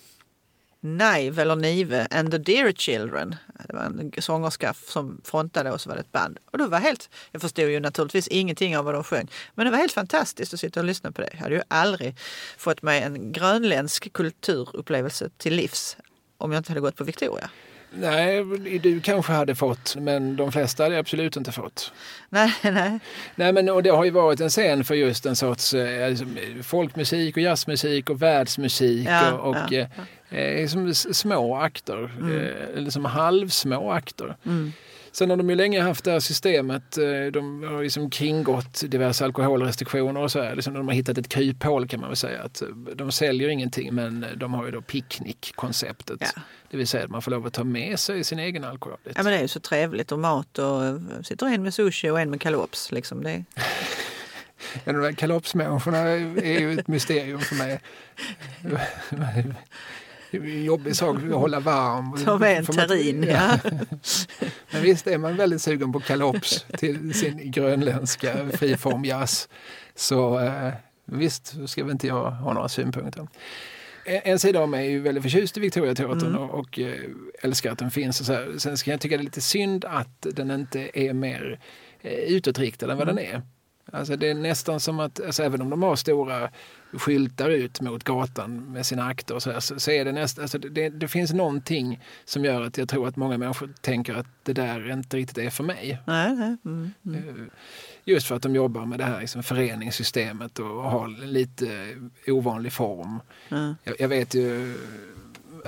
Nive 0.80 1.42
eller 1.42 1.56
Nive 1.56 2.06
and 2.10 2.30
the 2.30 2.38
Dear 2.38 2.72
Children. 2.72 3.36
Det 3.68 3.74
var 3.74 3.82
en 3.82 4.12
sångerska 4.18 4.74
som 4.74 5.20
frontade 5.24 5.72
och 5.72 5.80
så 5.80 5.88
var 5.88 5.96
det 5.96 6.00
ett 6.00 6.12
band. 6.12 6.38
Och 6.50 6.58
det 6.58 6.66
var 6.66 6.78
helt, 6.78 7.10
jag 7.32 7.42
förstod 7.42 7.70
ju 7.70 7.80
naturligtvis 7.80 8.28
ingenting 8.28 8.76
av 8.78 8.84
vad 8.84 8.94
de 8.94 9.04
sjöng. 9.04 9.30
Men 9.54 9.64
det 9.64 9.70
var 9.70 9.78
helt 9.78 9.92
fantastiskt 9.92 10.54
att 10.54 10.60
sitta 10.60 10.80
och 10.80 10.86
lyssna 10.86 11.12
på 11.12 11.20
det. 11.20 11.30
Jag 11.32 11.40
hade 11.40 11.54
ju 11.54 11.62
aldrig 11.68 12.16
fått 12.56 12.82
mig 12.82 13.02
en 13.02 13.32
grönländsk 13.32 14.12
kulturupplevelse 14.12 15.30
till 15.36 15.54
livs 15.54 15.96
om 16.38 16.52
jag 16.52 16.60
inte 16.60 16.70
hade 16.70 16.80
gått 16.80 16.96
på 16.96 17.04
Victoria. 17.04 17.50
Nej, 17.90 18.44
du 18.82 19.00
kanske 19.00 19.32
hade 19.32 19.54
fått, 19.54 19.96
men 19.96 20.36
de 20.36 20.52
flesta 20.52 20.82
hade 20.82 20.98
absolut 20.98 21.36
inte 21.36 21.52
fått. 21.52 21.92
Nej, 22.28 22.52
nej. 22.62 22.98
Nej, 23.34 23.52
men 23.52 23.68
och 23.68 23.82
det 23.82 23.90
har 23.90 24.04
ju 24.04 24.10
varit 24.10 24.40
en 24.40 24.48
scen 24.50 24.84
för 24.84 24.94
just 24.94 25.26
en 25.26 25.36
sorts 25.36 25.74
eh, 25.74 26.06
alltså, 26.06 26.24
folkmusik 26.62 27.36
och 27.36 27.42
jazzmusik 27.42 28.10
och 28.10 28.22
världsmusik 28.22 29.08
Ja, 29.08 29.32
och, 29.32 29.50
och 29.50 29.72
ja, 29.72 29.86
eh, 30.30 30.38
eh, 30.38 30.68
som 30.68 30.88
s- 30.88 31.18
små 31.18 31.56
akter, 31.56 32.04
eh, 32.04 32.78
eller 32.78 32.90
som 32.90 33.04
halvsmå 33.04 33.92
akter. 33.92 34.36
Mm. 34.46 34.72
Sen 35.12 35.30
har 35.30 35.36
de 35.36 35.50
ju 35.50 35.56
länge 35.56 35.80
haft 35.82 36.04
det 36.04 36.10
här 36.10 36.20
systemet. 36.20 36.98
eh, 36.98 37.04
De 37.32 37.62
har 37.62 37.82
liksom 37.82 38.10
kringgått 38.10 38.82
diverse 38.90 39.24
alkoholrestriktioner 39.24 40.20
och 40.20 40.30
så 40.32 40.42
här. 40.42 40.54
Liksom 40.54 40.74
de 40.74 40.88
har 40.88 40.94
hittat 40.94 41.18
ett 41.18 41.28
kryphål 41.28 41.88
kan 41.88 42.00
man 42.00 42.08
väl 42.08 42.16
säga. 42.16 42.42
Att 42.42 42.62
eh, 42.62 42.68
de 42.94 43.12
säljer 43.12 43.48
ingenting 43.48 43.94
men 43.94 44.26
de 44.36 44.54
har 44.54 44.64
ju 44.64 44.70
då 44.70 44.80
picknickkonceptet. 44.82 46.16
Ja. 46.20 46.42
Det 46.70 46.76
vill 46.76 46.88
säga 46.88 47.04
att 47.04 47.10
man 47.10 47.22
får 47.22 47.30
lov 47.30 47.46
att 47.46 47.52
ta 47.52 47.64
med 47.64 47.98
sig 47.98 48.24
sin 48.24 48.38
egen 48.38 48.64
alkohol. 48.64 48.98
Ja 49.04 49.12
men 49.14 49.24
det 49.24 49.36
är 49.38 49.42
ju 49.42 49.48
så 49.48 49.60
trevligt 49.60 50.12
och 50.12 50.18
mat 50.18 50.58
och 50.58 50.84
eh, 50.84 50.96
sitter 51.24 51.46
en 51.46 51.62
med 51.62 51.74
sushi 51.74 52.10
och 52.10 52.20
en 52.20 52.30
med 52.30 52.40
kalops. 52.40 52.92
Liksom 52.92 53.22
det. 53.22 53.44
Ja, 54.84 54.92
de 54.92 55.02
där 55.02 55.12
kalopsmänniskorna 55.12 55.98
är 55.98 56.60
ju 56.60 56.78
ett 56.78 56.88
mysterium 56.88 57.40
för 57.40 57.54
mig. 57.54 57.80
Jobbig 60.64 60.96
sak 60.96 61.16
att 61.16 61.32
hålla 61.32 61.60
varm. 61.60 62.16
Ta 62.24 62.38
med 62.38 62.58
en 62.58 62.66
terrin. 62.66 63.22
Ja. 63.22 63.58
Men 64.70 64.82
visst 64.82 65.06
är 65.06 65.18
man 65.18 65.36
väldigt 65.36 65.62
sugen 65.62 65.92
på 65.92 66.00
kalops 66.00 66.66
till 66.78 67.14
sin 67.14 67.50
grönländska 67.50 68.48
friformjazz. 68.52 69.48
Så 69.94 70.40
eh, 70.40 70.72
visst 71.04 71.68
ska 71.68 71.84
väl 71.84 71.92
inte 71.92 72.06
jag 72.06 72.30
ha 72.30 72.52
några 72.52 72.68
synpunkter. 72.68 73.28
En, 74.04 74.20
en 74.24 74.38
sida 74.38 74.60
av 74.60 74.68
mig 74.68 74.86
är 74.86 74.90
ju 74.90 75.00
väldigt 75.00 75.22
förtjust 75.22 75.56
i 75.56 75.60
Victoriateatern 75.60 76.34
och, 76.34 76.58
och 76.58 76.78
eh, 76.78 77.00
älskar 77.42 77.72
att 77.72 77.78
den 77.78 77.90
finns. 77.90 78.20
Och 78.20 78.26
så 78.26 78.32
här. 78.32 78.54
Sen 78.58 78.76
ska 78.76 78.90
jag 78.90 79.00
tycka 79.00 79.16
det 79.16 79.22
är 79.22 79.24
lite 79.24 79.40
synd 79.40 79.84
att 79.84 80.26
den 80.32 80.50
inte 80.50 80.90
är 80.94 81.12
mer 81.12 81.60
eh, 82.00 82.12
utåtriktad 82.12 82.92
än 82.92 82.98
vad 82.98 83.06
den 83.06 83.18
är. 83.18 83.42
Alltså 83.92 84.16
det 84.16 84.28
är 84.28 84.34
nästan 84.34 84.80
som 84.80 85.00
att, 85.00 85.20
alltså 85.26 85.42
även 85.42 85.62
om 85.62 85.70
de 85.70 85.82
har 85.82 85.96
stora 85.96 86.50
skyltar 86.92 87.50
ut 87.50 87.80
mot 87.80 88.04
gatan 88.04 88.72
med 88.72 88.86
sina 88.86 89.04
akter 89.04 89.34
och 89.34 89.42
så, 89.42 89.50
här, 89.50 89.60
så, 89.60 89.80
så 89.80 89.90
är 89.90 90.04
det 90.04 90.12
nästan, 90.12 90.42
alltså 90.42 90.58
det, 90.58 90.88
det 90.88 91.08
finns 91.08 91.32
någonting 91.32 92.00
som 92.24 92.44
gör 92.44 92.62
att 92.62 92.78
jag 92.78 92.88
tror 92.88 93.08
att 93.08 93.16
många 93.16 93.38
människor 93.38 93.70
tänker 93.80 94.14
att 94.14 94.26
det 94.42 94.52
där 94.52 94.92
inte 94.92 95.16
riktigt 95.16 95.38
är 95.38 95.50
för 95.50 95.64
mig. 95.64 95.98
Nej, 96.06 96.36
nej. 96.36 96.56
Mm, 96.64 96.90
mm. 97.06 97.28
Eh, 97.28 97.44
Just 98.04 98.26
för 98.26 98.34
att 98.34 98.42
de 98.42 98.54
jobbar 98.54 98.86
med 98.86 98.98
det 98.98 99.04
här 99.04 99.20
liksom 99.20 99.42
föreningssystemet 99.42 100.58
och 100.58 100.66
har 100.66 101.08
lite 101.26 101.96
ovanlig 102.26 102.72
form. 102.72 103.20
Ja. 103.48 103.74
Jag, 103.84 104.00
jag 104.00 104.08
vet 104.08 104.34
ju 104.34 104.74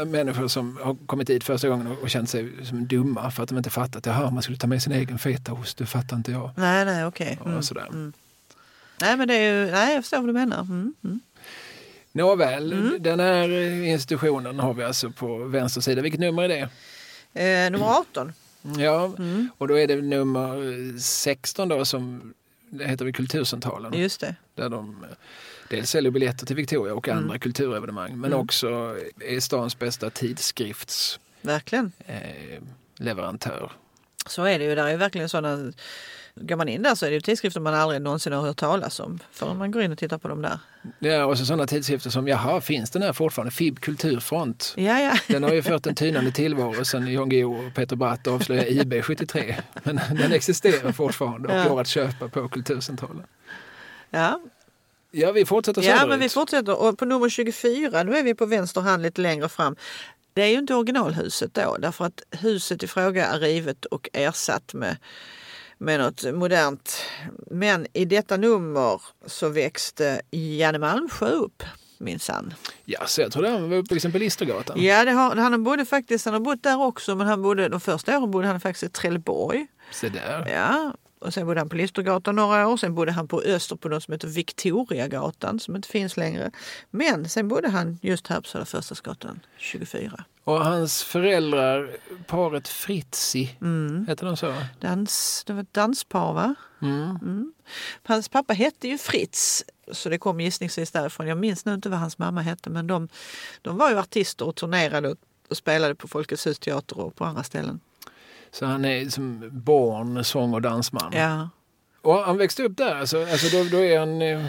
människor 0.07 0.49
som 0.49 0.77
har 0.83 0.97
kommit 1.07 1.27
dit 1.27 1.45
första 1.45 1.69
gången 1.69 1.87
och, 2.03 2.11
känt 2.11 2.31
sig 2.31 2.67
som 2.67 2.87
dumma 2.87 3.31
för 3.31 3.43
att 3.43 3.49
de 3.49 3.59
inte 3.59 3.71
fattat 3.71 4.07
att 4.07 4.33
man 4.33 4.43
skulle 4.43 4.59
ta 4.59 4.67
med 4.67 4.83
sin 4.83 4.93
egen 4.93 5.19
fetaost, 5.19 5.79
det 5.79 5.87
fattar 5.87 6.17
inte 6.17 6.33
jag. 6.33 6.51
Nej, 6.57 6.85
nej, 6.85 7.05
okej. 7.05 7.39
Och 7.41 7.47
Mm, 7.47 7.63
mm. 7.91 8.13
Nej, 9.01 9.17
men 9.17 9.29
det 9.29 9.35
är 9.35 9.65
ju, 9.67 9.71
nej, 9.71 9.95
jag 9.95 10.05
förstår 10.05 10.19
vad 10.19 10.29
du 10.29 10.33
menar. 10.33 10.61
Mm, 10.61 10.95
mm. 11.05 11.21
Nåväl, 12.13 12.73
Mm. 12.73 13.03
den 13.03 13.21
här 13.21 13.49
institutionen 13.85 14.59
har 14.61 14.75
vi 14.75 14.85
alltså 14.85 15.11
på 15.11 15.37
vänster 15.39 15.81
sida. 15.81 16.03
Vilket 16.03 16.21
nummer 16.21 16.43
är 16.43 16.49
det? 16.49 17.65
Eh, 17.67 17.71
nummer 17.71 17.87
18. 17.87 18.33
Ja, 18.79 19.13
Mm. 19.19 19.49
och 19.59 19.69
då 19.69 19.79
är 19.79 19.87
det 19.87 19.97
nummer 20.03 20.99
16 20.99 21.69
då 21.69 21.85
som 21.85 22.35
det 22.71 22.85
heter 22.89 23.05
vi 23.05 23.13
Kulturcentralen. 23.13 23.95
Just 23.99 24.21
det. 24.21 24.35
Där 24.55 24.69
de 24.69 25.05
dels 25.71 25.91
säljer 25.91 26.11
biljetter 26.11 26.47
till 26.47 26.57
Victoria 26.57 26.95
och 26.95 27.09
andra 27.09 27.25
Mm. 27.25 27.39
kulturevenemang 27.41 28.11
men 28.17 28.33
Mm. 28.33 28.45
också 28.45 28.97
är 29.21 29.41
stans 29.41 29.79
bästa 29.79 30.11
tidskriftsleverantör. 30.11 31.21
Verkligen. 31.43 31.93
Eh, 32.07 32.63
leverantör. 32.97 33.73
Så 34.27 34.45
är 34.45 34.59
det 34.59 34.65
ju. 34.65 34.75
Där 34.75 34.87
är 34.87 34.97
verkligen 34.97 35.29
sådana 35.29 35.73
går 36.35 36.57
man 36.57 36.69
in 36.69 36.83
där 36.83 36.95
så 36.95 37.07
är 37.07 37.11
det 37.11 37.15
ju 37.15 37.21
tidskrifter 37.21 37.61
man 37.61 37.75
aldrig 37.75 38.03
någonsin 38.03 38.33
har 38.33 38.41
hört 38.43 38.57
talas 38.57 39.01
om 39.01 39.19
förrän 39.33 39.57
man 39.57 39.71
går 39.71 39.83
in 39.83 39.93
och 39.93 39.99
tittar 39.99 40.19
på 40.19 40.29
dem 40.29 40.43
där. 40.43 40.59
Ja, 40.99 41.25
och 41.25 41.39
så 41.39 41.45
sådana 41.47 41.67
tidskrifter 41.67 42.11
som, 42.11 42.29
jaha, 42.29 42.61
finns 42.61 42.91
den 42.91 43.03
här 43.03 43.13
fortfarande? 43.13 43.51
FIB 43.51 43.81
Kulturfront. 43.81 44.75
Ja, 44.77 45.01
ja. 45.01 45.13
Den 45.27 45.43
har 45.43 45.53
ju 45.53 45.63
fört 45.63 45.87
en 45.87 45.95
tynande 45.95 46.33
tillvaro 46.33 46.85
sedan 46.85 47.13
Jan 47.13 47.29
Guillou 47.29 47.67
och 47.67 47.75
Peter 47.75 47.97
Bratt 47.97 48.27
avslöjade 48.27 48.71
IB 48.71 49.03
73. 49.03 49.57
Men 49.83 50.01
den 50.11 50.33
existerar 50.33 50.93
fortfarande 50.93 51.49
och 51.49 51.55
Ja. 51.55 51.69
går 51.69 51.81
att 51.81 51.89
köpa 51.89 52.29
på 52.29 52.49
Kulturcentralen. 52.49 53.23
ja. 54.11 54.41
Ja, 55.11 55.33
vi 55.33 55.47
fortsätter 55.47 55.83
Ja, 55.83 55.93
söderut. 55.93 56.09
men 56.09 56.19
vi 56.21 56.29
fortsätter. 56.29 56.81
Och 56.81 56.99
på 56.99 57.05
nummer 57.05 57.29
24, 57.29 58.03
nu 58.03 58.17
är 58.17 58.23
vi 58.23 58.35
på 58.35 58.47
vänster 58.47 58.81
hand 58.81 59.03
lite 59.03 59.21
längre 59.21 59.49
fram. 59.49 59.77
Det 60.33 60.43
är 60.43 60.47
ju 60.47 60.59
inte 60.59 60.75
originalhuset 60.75 61.55
då, 61.55 61.77
därför 61.79 62.05
att 62.05 62.23
huset 62.31 62.83
i 62.83 62.87
fråga 62.87 63.27
är 63.27 63.39
rivet 63.39 63.85
och 63.85 64.09
ersatt 64.13 64.75
med, 64.75 64.97
med 65.79 66.01
något 66.01 66.35
modernt. 66.35 67.03
Men 67.51 67.87
i 67.93 68.05
detta 68.05 68.37
nummer 68.37 69.03
så 69.27 69.49
växte 69.49 70.21
Janne 70.31 70.79
Malmsjö 70.79 71.27
upp, 71.31 71.63
minsann. 71.99 72.55
Ja, 72.85 73.07
så 73.07 73.21
jag 73.21 73.33
trodde 73.33 73.49
han 73.49 73.71
var 73.71 73.77
uppe 73.77 73.95
liksom 73.95 74.13
på 74.13 74.19
Listergatan. 74.19 74.83
Ja, 74.83 75.05
det 75.05 75.11
har, 75.11 75.37
han 75.37 75.53
har 75.53 75.59
bodde 75.59 75.85
faktiskt, 75.85 76.25
han 76.25 76.35
har 76.35 76.41
bott 76.41 76.63
där 76.63 76.81
också, 76.83 77.15
men 77.15 77.27
han 77.27 77.43
bodde, 77.43 77.69
de 77.69 77.81
första 77.81 78.19
åren 78.19 78.31
bodde 78.31 78.47
han 78.47 78.61
faktiskt 78.61 78.83
i 78.83 78.89
Trelleborg. 78.89 79.67
Se 79.93 80.09
där. 80.09 80.49
Ja, 80.49 80.95
och 81.21 81.35
sen 81.35 81.47
bodde 81.47 81.61
han 81.61 81.69
på 81.69 81.77
Listergatan 81.77 82.37
några 82.37 82.69
år. 82.69 82.77
Sen 82.77 82.95
bodde 82.95 83.13
han 83.13 83.29
på 83.29 83.41
Öster 83.43 83.77
på 83.77 83.89
något 83.89 84.03
som 84.03 84.13
heter 84.13 84.29
Victoriagatan 84.29 85.61
som 85.61 85.77
inte 85.77 85.89
finns 85.89 86.17
längre. 86.17 86.51
Men 86.91 87.29
sen 87.29 87.49
bodde 87.49 87.69
han 87.69 87.99
just 88.03 88.27
här 88.27 88.41
på 88.41 88.49
Södra 88.49 88.65
Förstadsgatan 88.65 89.41
24. 89.57 90.25
Och 90.45 90.65
hans 90.65 91.03
föräldrar, 91.05 91.97
paret 92.27 92.69
Fritzi, 92.69 93.57
Mm. 93.61 94.07
heter 94.09 94.27
de 94.27 94.37
så? 94.37 94.55
Dans, 94.81 95.45
det 95.47 95.53
var 95.53 95.61
ett 95.63 95.73
danspar 95.75 96.33
va? 96.33 96.55
Mm. 96.83 97.53
Hans 98.03 98.29
pappa 98.29 98.53
hette 98.53 98.89
ju 98.89 98.99
Fritz, 98.99 99.65
så 99.93 100.09
det 100.09 100.19
kom 100.19 100.41
gissningsvis 100.41 100.91
därifrån. 100.91 101.27
Jag 101.27 101.39
minns 101.39 101.65
nu 101.65 101.75
inte 101.75 101.89
vad 101.89 101.99
hans 101.99 102.19
mamma 102.19 102.41
hette, 102.41 102.71
men 102.71 102.87
de, 102.87 103.09
de 103.63 103.77
var 103.79 103.91
ju 103.91 103.99
artister 103.99 104.45
och 104.47 104.57
turnerade 104.57 105.09
och, 105.09 105.17
och 105.51 105.57
spelade 105.57 105.95
på 105.95 106.09
Folkets 106.09 106.47
hus 106.47 106.59
teater 106.59 106.99
och 107.01 107.15
på 107.17 107.25
andra 107.25 107.43
ställen. 107.43 107.81
Så 108.53 108.67
han 108.67 108.85
är 108.85 109.09
som 109.09 109.49
barn, 109.53 110.25
sång 110.25 110.55
och 110.55 110.63
dansman. 110.63 111.13
Ja, 111.15 111.49
Och 112.03 112.15
han 112.19 112.39
växte 112.39 112.63
upp 112.63 112.77
där, 112.77 112.95
alltså, 112.95 113.21
alltså 113.23 113.57
då, 113.59 113.65
då 113.65 113.85
är 113.85 113.99
han 113.99 114.23
eh, 114.23 114.47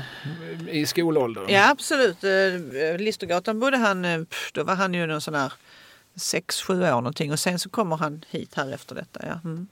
i 0.70 0.86
skolåldern. 0.86 1.46
ja 1.50 1.70
absolut. 1.72 2.24
Eh, 2.24 2.98
Listergatan 2.98 3.60
bodde 3.60 3.78
han, 3.78 4.06
eh, 4.06 4.22
då 4.54 4.64
var 4.64 4.76
han 4.76 4.94
ju 4.94 5.06
någon 5.08 5.22
sån 5.22 5.36
här 5.36 5.54
sex, 6.16 6.62
sju 6.62 6.82
år 6.84 6.88
någonting 6.92 7.32
och 7.32 7.40
sen 7.40 7.60
så 7.60 7.70
kommer 7.70 7.98
han 7.98 8.26
hit 8.30 8.54
här 8.56 8.74
efter 8.74 8.96
detta. 8.96 9.20
Ja. 9.28 9.40
Mm. 9.50 9.68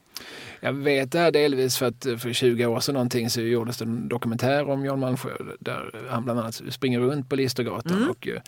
Jag 0.61 0.73
vet 0.73 1.11
det 1.11 1.19
här 1.19 1.31
delvis 1.31 1.77
för 1.77 1.85
att 1.85 2.05
eh, 2.05 2.17
för 2.17 2.33
20 2.33 2.65
år 2.65 2.79
sedan 2.79 2.93
någonting 2.93 3.29
så 3.29 3.41
gjordes 3.41 3.77
det 3.77 3.85
en 3.85 4.07
dokumentär 4.09 4.69
om 4.69 4.85
Jan 4.85 4.99
Malmsjö 4.99 5.29
där 5.59 5.91
han 6.09 6.23
bland 6.23 6.39
annat 6.39 6.61
springer 6.69 6.99
runt 6.99 7.29
på 7.29 7.35
Listergatan 7.35 7.97
Mm. 7.97 8.09
och 8.09 8.27
eh, 8.27 8.41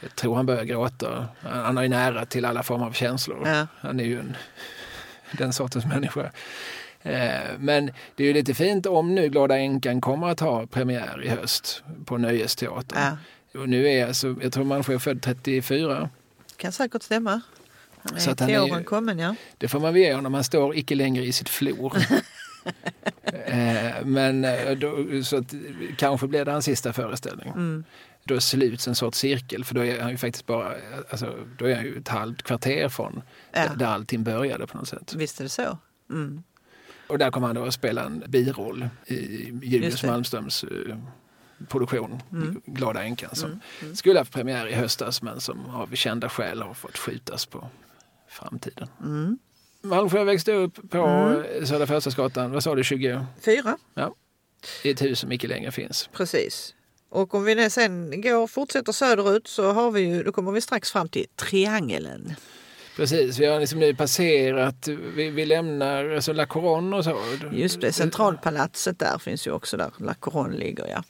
jag 0.00 0.14
tror 0.16 0.34
han 0.34 0.46
börjar 0.46 0.64
gråta. 0.64 1.28
Han 1.40 1.64
han 1.64 1.76
har 1.76 1.82
ju 1.84 1.88
nära 1.88 2.26
till 2.26 2.44
alla 2.44 2.62
former 2.62 2.86
av 2.86 2.92
känslor. 2.92 3.42
Ja. 3.48 3.66
Han 3.80 4.00
är 4.00 4.04
ju 4.04 4.18
en, 4.18 4.36
den 5.32 5.52
sortens 5.52 5.84
människa. 5.86 6.30
Eh, 7.02 7.30
Men 7.58 7.86
det 8.16 8.22
är 8.22 8.26
ju 8.26 8.32
lite 8.32 8.54
fint 8.54 8.86
om 8.86 9.14
nu 9.14 9.28
Glada 9.28 9.58
änkan 9.58 10.00
kommer 10.00 10.28
att 10.28 10.40
ha 10.40 10.66
premiär 10.66 11.22
i 11.24 11.28
höst 11.28 11.82
på 12.04 12.16
Nöjesteatern. 12.18 12.98
Ja, 13.52 13.60
Och 13.60 13.68
nu 13.68 13.88
är 13.88 14.06
alltså, 14.06 14.36
jag 14.42 14.52
tror 14.52 14.64
Malmsjö 14.64 14.94
är 14.94 14.98
född 14.98 15.22
34. 15.22 16.10
kan 16.56 16.72
säkert 16.72 17.02
stämma. 17.02 17.40
Han 18.02 18.16
är 18.16 18.20
Så 18.20 18.30
att 18.30 18.40
han 18.40 18.50
är- 18.50 18.62
åren 18.62 18.84
kommen, 18.84 19.18
ja. 19.18 19.34
Det 19.58 19.68
får 19.68 19.80
man 19.80 19.92
väl 19.94 20.02
ge 20.02 20.14
honom, 20.14 20.34
han 20.34 20.44
står 20.44 20.76
icke 20.76 20.94
längre 20.94 21.24
i 21.24 21.32
sitt 21.32 21.48
flor. 21.48 21.96
eh, 23.22 24.04
men 24.04 24.44
eh, 24.44 24.70
då, 24.70 24.96
så 25.24 25.36
att, 25.36 25.54
kanske 25.96 26.26
blir 26.26 26.44
det 26.44 26.52
hans 26.52 26.64
sista 26.64 26.92
föreställning. 26.92 27.48
Mm. 27.48 27.84
Då 28.24 28.40
sluts 28.40 28.88
en 28.88 28.94
sorts 28.94 29.18
cirkel 29.18 29.64
för 29.64 29.74
då 29.74 29.84
är 29.84 30.00
han 30.00 30.10
ju 30.10 30.16
faktiskt 30.16 30.46
bara, 30.46 30.72
alltså, 31.10 31.34
då 31.58 31.64
är 31.66 31.74
han 31.74 31.84
ju 31.84 31.98
ett 31.98 32.08
halvt 32.08 32.42
kvarter 32.42 32.88
från 32.88 33.22
Ja. 33.62 33.68
där, 33.68 33.76
där 33.76 33.86
allting 33.86 34.24
började 34.24 34.66
på 34.66 34.78
något 34.78 34.88
sätt. 34.88 35.14
Visst 35.16 35.40
är 35.40 35.44
det 35.44 35.50
så. 35.50 35.78
Mm. 36.10 36.42
Och 37.06 37.18
där 37.18 37.30
kommer 37.30 37.46
han 37.46 37.56
då 37.56 37.64
att 37.64 37.74
spela 37.74 38.04
en 38.04 38.24
biroll 38.28 38.88
i 39.06 39.14
Julius. 39.62 40.04
Malmströms 40.04 40.64
eh, 40.64 40.96
produktion, 41.68 42.22
Mm. 42.32 42.60
Glada 42.66 43.02
änkan, 43.02 43.30
som 43.34 43.50
Mm. 43.50 43.60
Mm. 43.82 43.96
skulle 43.96 44.18
ha 44.20 44.24
premiär 44.24 44.66
i 44.66 44.72
höstas 44.74 45.22
men 45.22 45.40
som 45.40 45.70
av 45.70 45.94
kända 45.94 46.28
skäl 46.28 46.62
har 46.62 46.74
fått 46.74 46.98
skjutas 46.98 47.46
på 47.46 47.68
framtiden. 48.28 48.88
Mm. 49.00 49.38
Malmsjö 49.82 50.24
växte 50.24 50.52
upp 50.52 50.90
på 50.90 50.98
Mm. 50.98 51.66
Södra 51.66 51.86
Förstadsgatan, 51.86 52.50
vad 52.50 52.62
sa 52.62 52.74
du, 52.74 52.84
20? 52.84 53.26
Fyra, 53.44 53.78
I 54.84 54.90
ett 54.90 55.02
hus 55.02 55.18
som 55.18 55.32
inte 55.32 55.46
längre 55.46 55.72
finns. 55.72 56.08
precis. 56.12 56.74
Och 57.10 57.34
om 57.34 57.44
vi 57.44 57.70
sen 57.70 58.20
går 58.20 58.46
fortsätter 58.46 58.92
söderut 58.92 59.46
så 59.46 59.72
har 59.72 59.90
vi 59.90 60.00
ju, 60.00 60.22
då 60.22 60.32
kommer 60.32 60.52
vi 60.52 60.60
strax 60.60 60.92
fram 60.92 61.08
till 61.08 61.26
Triangeln. 61.36 62.34
Precis, 62.98 63.38
vi 63.38 63.46
har 63.46 63.60
liksom 63.60 63.78
nu 63.78 63.94
passerat, 63.94 64.88
vi, 64.88 65.30
vi 65.30 65.46
lämnar 65.46 66.10
alltså 66.10 66.32
La 66.32 66.46
Couronne 66.46 66.96
och 66.96 67.04
så. 67.04 67.18
Just 67.52 67.80
det, 67.80 67.92
centralpalatset 67.92 68.98
där 68.98 69.18
finns 69.18 69.46
ju 69.46 69.50
också 69.50 69.76
där 69.76 69.90
La 69.98 70.14
Couronne 70.14 70.56
ligger. 70.56 70.86
Ja. 70.86 71.02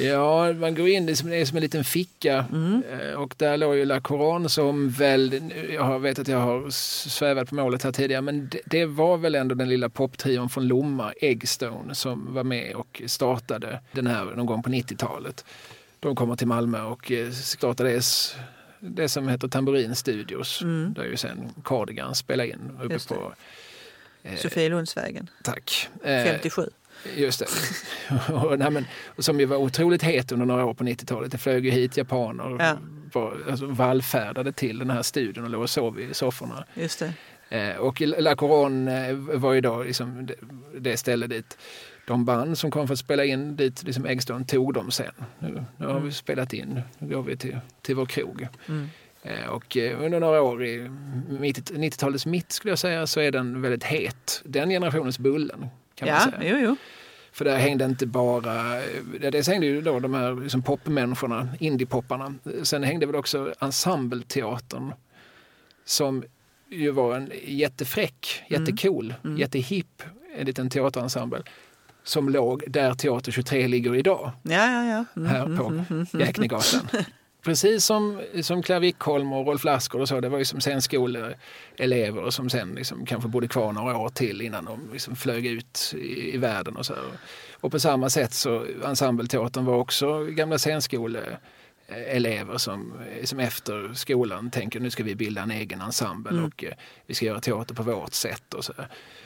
Ja, 0.00 0.52
man 0.52 0.74
går 0.74 0.88
in, 0.88 1.06
det 1.06 1.12
är 1.12 1.14
som, 1.14 1.30
det 1.30 1.36
är 1.36 1.44
som 1.44 1.56
en 1.56 1.62
liten 1.62 1.84
ficka 1.84 2.44
Mm. 2.52 2.82
Eh, 2.92 3.14
och 3.14 3.34
där 3.36 3.56
låg 3.56 3.76
ju 3.76 3.84
La 3.84 4.00
Couronne 4.00 4.48
som 4.48 4.90
väl, 4.90 5.52
jag 5.72 6.00
vet 6.00 6.18
att 6.18 6.28
jag 6.28 6.38
har 6.38 6.70
svävat 7.08 7.48
på 7.48 7.54
målet 7.54 7.82
här 7.82 7.92
tidigare, 7.92 8.22
men 8.22 8.48
det, 8.48 8.60
det 8.66 8.86
var 8.86 9.16
väl 9.16 9.34
ändå 9.34 9.54
den 9.54 9.68
lilla 9.68 9.88
poptrion 9.88 10.48
från 10.48 10.66
Lomma, 10.66 11.12
Eggstone, 11.20 11.94
som 11.94 12.34
var 12.34 12.44
med 12.44 12.74
och 12.74 13.02
startade 13.06 13.80
den 13.92 14.06
här 14.06 14.24
någon 14.24 14.46
gång 14.46 14.62
på 14.62 14.70
90-talet. 14.70 15.44
De 16.00 16.16
kommer 16.16 16.36
till 16.36 16.46
Malmö 16.46 16.82
och 16.82 17.12
eh, 17.12 17.30
startade 17.30 17.90
det, 17.90 18.02
det 18.84 19.08
som 19.08 19.28
heter 19.28 19.48
Tamburin 19.48 19.94
Studios, 19.94 20.62
Mm. 20.62 20.92
där 20.94 21.04
ju 21.04 21.16
sen 21.16 21.50
Cardigan 21.64 22.14
spelade 22.14 22.48
in 22.48 22.78
uppe 22.82 22.98
på... 23.08 23.32
eh, 24.22 24.36
Sofielundsvägen, 24.36 25.30
Tack. 25.42 25.88
Eh, 26.04 26.24
57. 26.24 26.62
Just 27.16 27.38
det. 27.38 27.46
och, 28.34 28.58
nej, 28.58 28.70
men, 28.70 28.86
som 29.18 29.40
ju 29.40 29.46
var 29.46 29.56
otroligt 29.56 30.02
het 30.02 30.32
under 30.32 30.46
några 30.46 30.64
år 30.64 30.74
på 30.74 30.84
90-talet. 30.84 31.32
Det 31.32 31.38
flög 31.38 31.64
ju 31.64 31.70
hit 31.70 31.96
japaner 31.96 32.56
Ja. 32.58 32.78
var, 33.12 33.36
alltså, 33.50 33.66
vallfärdade 33.66 34.52
till 34.52 34.78
den 34.78 34.90
här 34.90 35.02
studion 35.02 35.44
och 35.44 35.50
låg 35.50 35.62
och 35.62 35.70
sov 35.70 36.00
i 36.00 36.14
sofforna. 36.14 36.64
Just 36.74 36.98
det. 36.98 37.12
Eh, 37.58 37.76
och 37.76 38.00
La 38.00 38.36
Couronne 38.36 39.08
eh, 39.08 39.14
var 39.16 39.52
ju 39.52 39.60
då 39.60 39.82
liksom 39.82 40.26
det, 40.26 40.34
det 40.80 40.96
ställe 40.96 41.26
dit 41.26 41.58
de 42.06 42.24
band 42.24 42.58
som 42.58 42.70
kom 42.70 42.86
för 42.86 42.92
att 42.92 42.98
spela 42.98 43.24
in 43.24 43.56
dit, 43.56 43.82
liksom 43.82 44.06
Eggstone, 44.06 44.44
tog 44.44 44.74
dem 44.74 44.90
sen. 44.90 45.12
Nu, 45.38 45.64
nu 45.76 45.86
har 45.86 46.00
vi 46.00 46.12
spelat 46.12 46.52
in, 46.52 46.80
nu 46.98 47.14
går 47.14 47.22
vi 47.22 47.36
till, 47.36 47.58
till 47.82 47.96
vår 47.96 48.06
krog. 48.06 48.48
Mm. 48.68 48.88
Eh, 49.22 49.46
Och 49.48 49.76
eh, 49.76 50.04
under 50.04 50.20
några 50.20 50.42
år 50.42 50.64
i 50.64 50.88
mitt- 51.28 51.70
90-talets 51.70 52.26
mitt 52.26 52.52
skulle 52.52 52.72
jag 52.72 52.78
säga 52.78 53.06
så 53.06 53.20
är 53.20 53.30
den 53.30 53.62
väldigt 53.62 53.84
het. 53.84 54.42
Den 54.44 54.68
generationens 54.70 55.18
Bullen 55.18 55.66
kan 55.94 56.08
man 56.08 56.16
Ja, 56.32 56.38
säga. 56.38 56.58
jo, 56.58 56.64
jo. 56.66 56.76
För 57.32 57.44
där 57.44 57.56
hängde 57.58 57.84
inte 57.84 58.06
bara, 58.06 58.80
ja, 59.22 59.30
dels 59.30 59.48
hängde 59.48 59.66
ju 59.66 59.80
då 59.80 60.00
de 60.00 60.14
här 60.14 60.42
liksom 60.42 60.62
popmänniskorna, 60.62 61.48
indiepopparna. 61.60 62.34
Sen 62.62 62.82
hängde 62.82 63.06
väl 63.06 63.16
också 63.16 63.54
ensembleteatern 63.60 64.92
som 65.84 66.24
ju 66.70 66.90
var 66.90 67.16
en 67.16 67.30
jättefräck, 67.44 68.42
jättecool, 68.48 69.14
Mm. 69.24 69.36
jättehipp, 69.38 70.02
en 70.36 70.46
liten 70.46 70.70
teaterensemble 70.70 71.42
som 72.04 72.28
låg 72.28 72.64
där 72.66 72.94
Teater 72.94 73.32
23 73.32 73.68
ligger 73.68 73.94
idag, 73.96 74.32
Ja, 74.42 74.72
ja, 74.72 74.84
ja. 74.84 75.04
Mm, 75.16 75.28
här 75.30 75.44
mm, 75.44 75.58
på 75.58 75.64
mm, 75.64 75.84
mm, 75.90 76.06
mm. 76.12 76.26
Jäknegatan. 76.26 76.88
Precis 77.44 77.84
som, 77.84 78.20
som 78.42 78.62
Claire 78.62 78.80
Wickholm 78.80 79.32
och 79.32 79.46
Rolf 79.46 79.64
Lassgård 79.64 80.00
och 80.00 80.08
så, 80.08 80.20
det 80.20 80.28
var 80.28 80.38
ju 80.38 80.44
som 80.44 80.60
scenskoleelever 80.60 82.30
som 82.30 82.50
sen 82.50 82.74
liksom 82.74 83.06
kanske 83.06 83.28
bodde 83.28 83.48
kvar 83.48 83.72
några 83.72 83.98
år 83.98 84.08
till 84.08 84.40
innan 84.40 84.64
de 84.64 84.88
liksom 84.92 85.16
flög 85.16 85.46
ut 85.46 85.94
i, 85.96 86.34
i 86.34 86.38
världen 86.38 86.76
och 86.76 86.86
så. 86.86 86.94
Och 87.60 87.72
på 87.72 87.80
samma 87.80 88.10
sätt 88.10 88.34
så 88.34 88.66
ensembleteatern 88.84 89.64
var 89.64 89.74
också 89.74 90.24
gamla 90.24 90.58
scenskoleelever 90.58 92.58
som, 92.58 92.92
som 93.24 93.38
efter 93.40 93.94
skolan 93.94 94.50
tänker 94.50 94.80
nu 94.80 94.90
ska 94.90 95.04
vi 95.04 95.14
bilda 95.14 95.42
en 95.42 95.50
egen 95.50 95.80
ensemble 95.80 96.32
Mm. 96.32 96.44
och 96.44 96.64
eh, 96.64 96.72
vi 97.06 97.14
ska 97.14 97.26
göra 97.26 97.40
teater 97.40 97.74
på 97.74 97.82
vårt 97.82 98.12
sätt 98.12 98.54
och 98.54 98.64
så. 98.64 98.72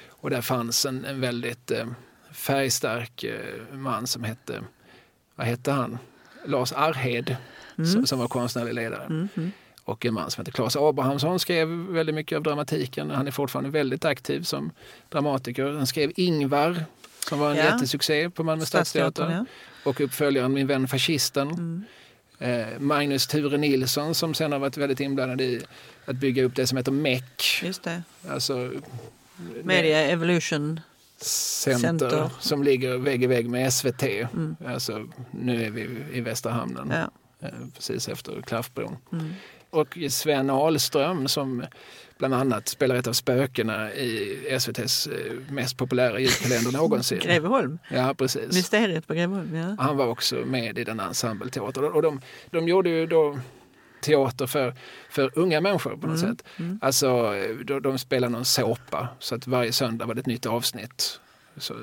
Och 0.09 0.31
där 0.31 0.43
fanns 0.43 0.87
en, 0.87 1.05
en 1.05 1.21
väldigt 1.21 1.71
eh, 1.71 1.87
färgstark 2.37 3.25
eh, 3.25 3.75
man 3.77 4.07
som 4.07 4.25
hette, 4.25 4.61
vad 5.35 5.47
hette 5.47 5.71
han? 5.73 5.99
Lars 6.47 6.73
Arhed 6.73 7.37
som, 7.93 8.07
som 8.07 8.19
var 8.19 8.29
konstnärlig 8.29 8.75
ledare. 8.75 9.05
Mm, 9.05 9.29
mm. 9.37 9.53
Och 9.85 10.07
en 10.07 10.15
man 10.15 10.31
som 10.31 10.41
heter 10.41 10.53
Claes 10.53 10.77
Abrahamsson 10.77 11.41
skrev 11.41 11.69
väldigt 11.69 12.15
mycket 12.15 12.37
av 12.37 12.43
dramatiken. 12.43 13.11
Han 13.11 13.27
är 13.27 13.31
fortfarande 13.31 13.71
väldigt 13.71 14.05
aktiv 14.05 14.43
som 14.43 14.71
dramatiker. 15.09 15.65
Han 15.73 15.87
skrev 15.87 16.13
Ingvar 16.17 16.85
som 17.29 17.39
var 17.39 17.51
en 17.51 17.57
Ja. 17.57 17.65
jättesuccé 17.65 18.31
på 18.31 18.43
Malmö 18.43 18.65
stadsteater. 18.67 19.31
ja. 19.31 19.45
Och 19.85 20.01
uppföljaren 20.01 20.53
Min 20.53 20.67
vän 20.67 20.89
fascisten. 20.89 21.49
Mm. 21.51 21.85
Eh, 22.39 22.79
Magnus 22.79 23.27
Ture 23.27 23.57
Nilsson 23.59 24.15
som 24.15 24.35
sen 24.35 24.53
har 24.53 24.59
varit 24.59 24.77
väldigt 24.77 25.01
inblandad 25.01 25.41
i 25.41 25.61
att 26.05 26.17
bygga 26.17 26.45
upp 26.45 26.55
det 26.55 26.67
som 26.67 26.77
heter 26.79 26.93
MEC. 26.93 27.63
Just 27.63 27.83
det. 27.83 28.03
Alltså, 28.29 28.73
Media 29.63 30.01
Evolution. 30.01 30.81
Center, 31.21 31.79
Center. 31.79 32.31
som 32.41 32.63
ligger 32.63 32.99
vägg 32.99 33.23
i 33.23 33.27
vägg 33.27 33.49
med 33.51 33.73
SVT. 33.73 34.03
Alltså, 34.67 35.07
nu 35.31 35.65
är 35.65 35.71
vi 35.71 35.89
i 36.13 36.21
Västra 36.21 36.53
hamnen, 36.53 36.93
Ja. 36.95 37.11
eh, 37.49 37.55
precis 37.75 38.09
efter 38.09 38.43
Klaffbron. 38.43 38.97
Mm. 39.13 39.33
Och 39.71 39.99
Sven 40.11 40.51
Ahlström 40.51 41.29
som 41.29 41.65
bland 42.19 42.35
annat 42.35 42.69
spelar 42.69 42.95
ett 42.97 43.07
av 43.07 43.13
spökena 43.13 43.93
i 43.93 44.39
SVTs 44.51 45.07
eh, 45.07 45.13
mest 45.53 45.77
populära 45.77 46.19
julkalender 46.21 46.73
någonsin. 46.79 47.19
Greveholm, 47.19 47.79
Ja, 47.91 48.15
precis. 48.19 48.55
mysteriet 48.55 49.07
på 49.07 49.15
Greveholm. 49.15 49.55
Ja. 49.55 49.77
Han 49.79 49.97
var 49.97 50.07
också 50.07 50.35
med 50.37 50.79
i 50.79 50.85
den 50.85 51.01
ensembleteatern. 51.01 51.85
Och 51.85 52.03
de, 52.03 52.21
de 52.51 52.69
gjorde 52.69 52.91
ju 52.91 53.07
då 53.07 53.39
teater 54.07 54.47
för, 54.47 54.75
för 55.11 55.31
unga 55.39 55.61
människor 55.61 55.97
på 55.97 56.07
något 56.07 56.19
sätt. 56.21 56.45
Alltså, 56.81 57.33
de, 57.65 57.83
de 57.83 57.99
spelade 57.99 58.33
någon 58.33 58.45
såpa 58.45 59.09
så 59.19 59.35
att 59.35 59.47
varje 59.47 59.73
söndag 59.73 60.07
var 60.07 60.15
det 60.15 60.21
ett 60.21 60.27
nytt 60.27 60.47
avsnitt. 60.47 61.21
Så, 61.59 61.75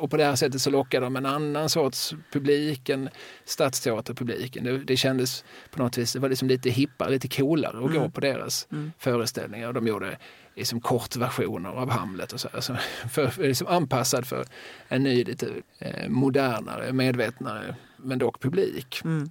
och 0.00 0.10
på 0.10 0.16
det 0.16 0.24
här 0.24 0.36
sättet 0.36 0.60
så 0.60 0.70
lockade 0.70 1.06
de 1.06 1.16
en 1.16 1.26
annan 1.26 1.68
sorts 1.68 2.14
publik, 2.32 2.88
en 2.88 3.08
stadsteaterpubliken. 3.44 4.64
Det, 4.64 4.78
det 4.78 4.96
kändes 4.96 5.44
på 5.70 5.82
något 5.82 5.98
vis, 5.98 6.12
det 6.12 6.18
var 6.18 6.28
liksom 6.28 6.48
lite 6.48 6.70
hippare, 6.70 7.10
lite 7.10 7.28
coolare 7.28 7.84
att 7.84 7.92
gå 7.92 8.10
på 8.10 8.20
deras 8.20 8.68
föreställningar. 8.98 9.72
De 9.72 9.86
gjorde 9.86 10.18
liksom 10.54 10.80
kortversioner 10.80 11.70
av 11.70 11.90
Hamlet 11.90 12.32
och 12.32 12.40
så. 12.40 12.48
Alltså, 12.52 12.76
för, 13.10 13.28
för 13.28 13.42
liksom 13.42 13.66
anpassad 13.66 14.26
för 14.26 14.46
en 14.88 15.02
ny, 15.02 15.24
lite 15.24 15.48
eh, 15.78 16.08
modernare, 16.08 16.92
medvetnare, 16.92 17.76
men 17.96 18.18
dock 18.18 18.40
publik. 18.40 19.00
Mm. 19.04 19.30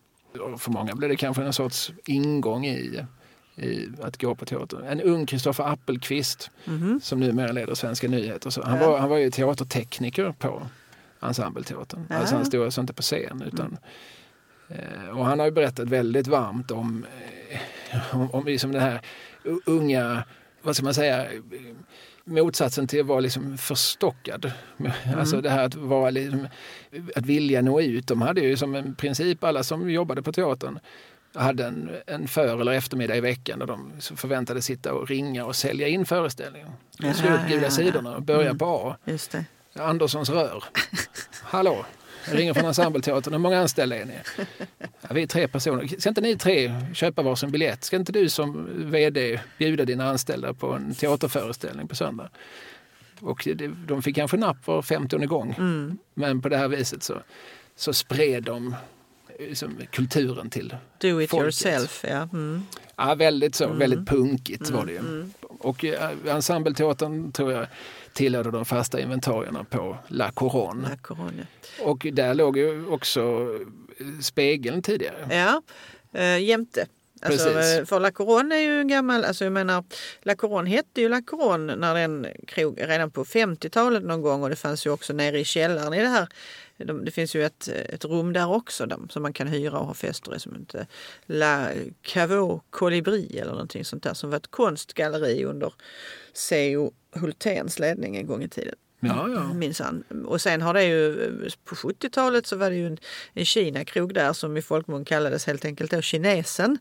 För 0.57 0.71
många 0.71 0.95
blev 0.95 1.09
det 1.09 1.15
kanske 1.15 1.43
en 1.43 1.53
sorts 1.53 1.91
ingång 2.05 2.65
i, 2.65 3.05
i 3.55 3.89
att 4.01 4.21
gå 4.21 4.35
på 4.35 4.45
teater. 4.45 4.83
En 4.87 5.01
ung 5.01 5.25
Kristoffer 5.25 5.63
Appelqvist 5.63 6.51
som 7.01 7.19
numera 7.19 7.51
leder 7.51 7.75
Svenska 7.75 8.07
nyheter. 8.07 8.49
Så 8.49 8.63
han, 8.63 8.79
var, 8.79 8.99
han 8.99 9.09
var 9.09 9.17
ju 9.17 9.31
teatertekniker 9.31 10.33
på 10.39 10.61
Ensembleteatern. 11.21 12.05
Ja. 12.09 12.15
Alltså 12.15 12.35
han 12.35 12.45
stod 12.45 12.65
alltså 12.65 12.81
inte 12.81 12.93
på 12.93 13.01
scen. 13.01 13.43
Utan, 13.53 13.77
eh, 14.69 15.09
och 15.17 15.25
han 15.25 15.39
har 15.39 15.45
ju 15.45 15.51
berättat 15.51 15.89
väldigt 15.89 16.27
varmt 16.27 16.71
om, 16.71 17.05
eh, 17.89 18.15
om, 18.15 18.31
om 18.31 18.45
liksom 18.45 18.71
den 18.71 18.81
här 18.81 19.01
unga, 19.65 20.23
vad 20.65 20.75
ska 20.75 20.83
man 20.83 20.93
säga, 20.93 21.27
motsatsen 22.23 22.87
till 22.87 22.99
att 22.99 23.05
vara 23.05 23.19
liksom 23.19 23.57
förstockad. 23.57 24.51
Alltså 25.17 25.41
det 25.41 25.49
här 25.49 25.65
att, 25.65 25.75
vara 25.75 26.09
liksom, 26.09 26.47
att 27.15 27.25
vilja 27.25 27.61
nå 27.61 27.81
ut. 27.81 28.07
De 28.07 28.21
hade 28.21 28.41
ju 28.41 28.57
som 28.57 28.75
en 28.75 28.95
princip, 28.95 29.43
alla 29.43 29.63
som 29.63 29.89
jobbade 29.89 30.23
på 30.23 30.31
teatern, 30.31 30.79
hade 31.33 31.65
en, 31.65 31.89
en 32.07 32.27
för 32.27 32.61
eller 32.61 32.71
eftermiddag 32.71 33.15
i 33.15 33.21
veckan 33.21 33.59
där 33.59 33.65
de 33.65 33.91
förväntades 33.99 34.65
sitta 34.65 34.93
och 34.93 35.07
ringa 35.09 35.45
och 35.45 35.55
sälja 35.55 35.87
in 35.87 36.05
föreställningen. 36.05 36.69
De 36.99 37.13
slog 37.13 37.33
upp 37.33 37.47
gula 37.49 37.69
sidorna 37.69 38.15
och 38.15 38.21
börja 38.21 38.55
på 38.55 38.65
A. 38.65 38.97
Anderssons 39.73 40.29
rör. 40.29 40.63
Hallå, 41.43 41.85
jag 42.27 42.37
ringer 42.37 42.53
från 42.53 42.65
Ensembleteatern. 42.65 43.33
Hur 43.33 43.39
många 43.39 43.59
anställda 43.59 43.95
är 43.95 44.05
ni? 44.05 44.13
Ja, 44.77 45.09
vi 45.11 45.23
är 45.23 45.27
tre 45.27 45.47
personer. 45.47 45.87
Ska 45.99 46.09
inte 46.09 46.21
ni 46.21 46.37
tre 46.37 46.71
köpa 46.93 47.21
varsin 47.21 47.51
biljett? 47.51 47.83
Ska 47.83 47.95
inte 47.95 48.11
du 48.11 48.29
som 48.29 48.69
VD 48.91 49.39
bjuda 49.57 49.85
dina 49.85 50.09
anställda 50.09 50.53
på 50.53 50.71
en 50.71 50.95
teaterföreställning 50.95 51.87
på 51.87 51.95
söndag? 51.95 52.29
Och 53.19 53.47
de 53.87 54.01
fick 54.01 54.15
kanske 54.15 54.37
napp 54.37 54.67
var 54.67 54.81
50 54.81 55.17
gång. 55.17 55.55
Mm. 55.57 55.97
Men 56.13 56.41
på 56.41 56.49
det 56.49 56.57
här 56.57 56.67
viset 56.67 57.03
så, 57.03 57.21
så 57.75 57.93
spred 57.93 58.43
de 58.43 58.75
liksom, 59.39 59.77
kulturen 59.91 60.49
till 60.49 60.75
Do 60.97 61.21
it 61.21 61.29
folket. 61.29 61.43
yourself. 61.43 62.05
Ja. 62.07 62.29
Mm. 62.33 62.63
Ja, 62.95 63.15
väldigt 63.15 63.55
så. 63.55 63.67
Väldigt 63.67 64.07
punkigt 64.07 64.69
var 64.69 64.85
det 64.85 64.91
ju. 64.91 65.29
Och 65.41 65.85
eh, 65.85 66.11
Ensembleteatern 66.27 67.31
tror 67.31 67.51
jag 67.51 67.67
tillhörde 68.15 68.51
de 68.51 68.65
fasta 68.65 68.99
inventarierna 68.99 69.63
på 69.63 69.97
La 70.07 70.31
Couronne. 70.31 70.89
La 70.89 70.95
Couronne. 70.95 71.47
Och 71.83 72.07
där 72.13 72.33
låg 72.33 72.57
ju 72.57 72.87
också 72.87 73.49
spegeln 74.21 74.81
tidigare. 74.81 75.27
Ja, 75.35 75.61
eh, 76.19 76.43
jämte. 76.43 76.87
Alltså, 77.21 77.53
Precis. 77.53 77.89
för 77.89 77.99
La 77.99 78.11
Couronne 78.11 78.55
är 78.55 78.59
ju 78.59 78.79
en 78.79 78.87
gammal, 78.87 79.25
alltså 79.25 79.43
jag 79.43 79.53
menar, 79.53 79.83
La 80.21 80.35
Couronne 80.35 80.69
hette 80.69 81.01
ju 81.01 81.09
La 81.09 81.21
Couronne 81.21 81.75
när 81.75 81.95
den 81.95 82.27
krog, 82.47 82.81
redan 82.81 83.11
på 83.11 83.25
50-talet 83.25 84.03
någon 84.03 84.21
gång 84.21 84.43
och 84.43 84.49
det 84.49 84.55
fanns 84.55 84.85
ju 84.85 84.89
också 84.89 85.13
nere 85.13 85.39
i 85.39 85.45
källaren 85.45 85.93
i 85.93 86.01
det 86.01 86.07
här. 86.07 86.27
De, 86.77 87.05
det 87.05 87.11
finns 87.11 87.35
ju 87.35 87.45
ett, 87.45 87.67
ett 87.67 88.05
rum 88.05 88.33
där 88.33 88.51
också 88.51 88.85
där, 88.85 88.99
som 89.09 89.21
man 89.21 89.33
kan 89.33 89.47
hyra 89.47 89.79
och 89.79 89.85
ha 89.85 89.93
fester 89.93 90.35
i 90.35 90.39
som 90.39 90.55
heter 90.55 90.87
La 91.25 91.67
Caveau 92.01 92.61
Colibri 92.69 93.39
eller 93.39 93.51
någonting 93.51 93.85
sånt 93.85 94.03
där 94.03 94.13
som 94.13 94.29
var 94.29 94.37
ett 94.37 94.51
konstgalleri 94.51 95.45
under 95.45 95.73
C.O. 96.33 96.93
Hulténs 97.15 97.79
ledning 97.79 98.17
en 98.17 98.27
gång 98.27 98.43
i 98.43 98.49
tiden. 98.49 98.75
Ja, 98.99 99.29
ja. 99.29 99.53
Minsann. 99.53 100.03
Och 100.25 100.41
sen 100.41 100.61
har 100.61 100.73
det 100.73 100.83
ju 100.83 101.49
på 101.63 101.75
70-talet 101.75 102.47
så 102.47 102.55
var 102.55 102.69
det 102.69 102.75
ju 102.75 102.87
en, 102.87 102.97
en 103.33 103.45
Kina-krog 103.45 104.13
där 104.13 104.33
som 104.33 104.57
i 104.57 104.61
folkmun 104.61 105.05
kallades 105.05 105.45
helt 105.45 105.65
enkelt 105.65 105.91
då 105.91 106.01
Kinesen. 106.01 106.77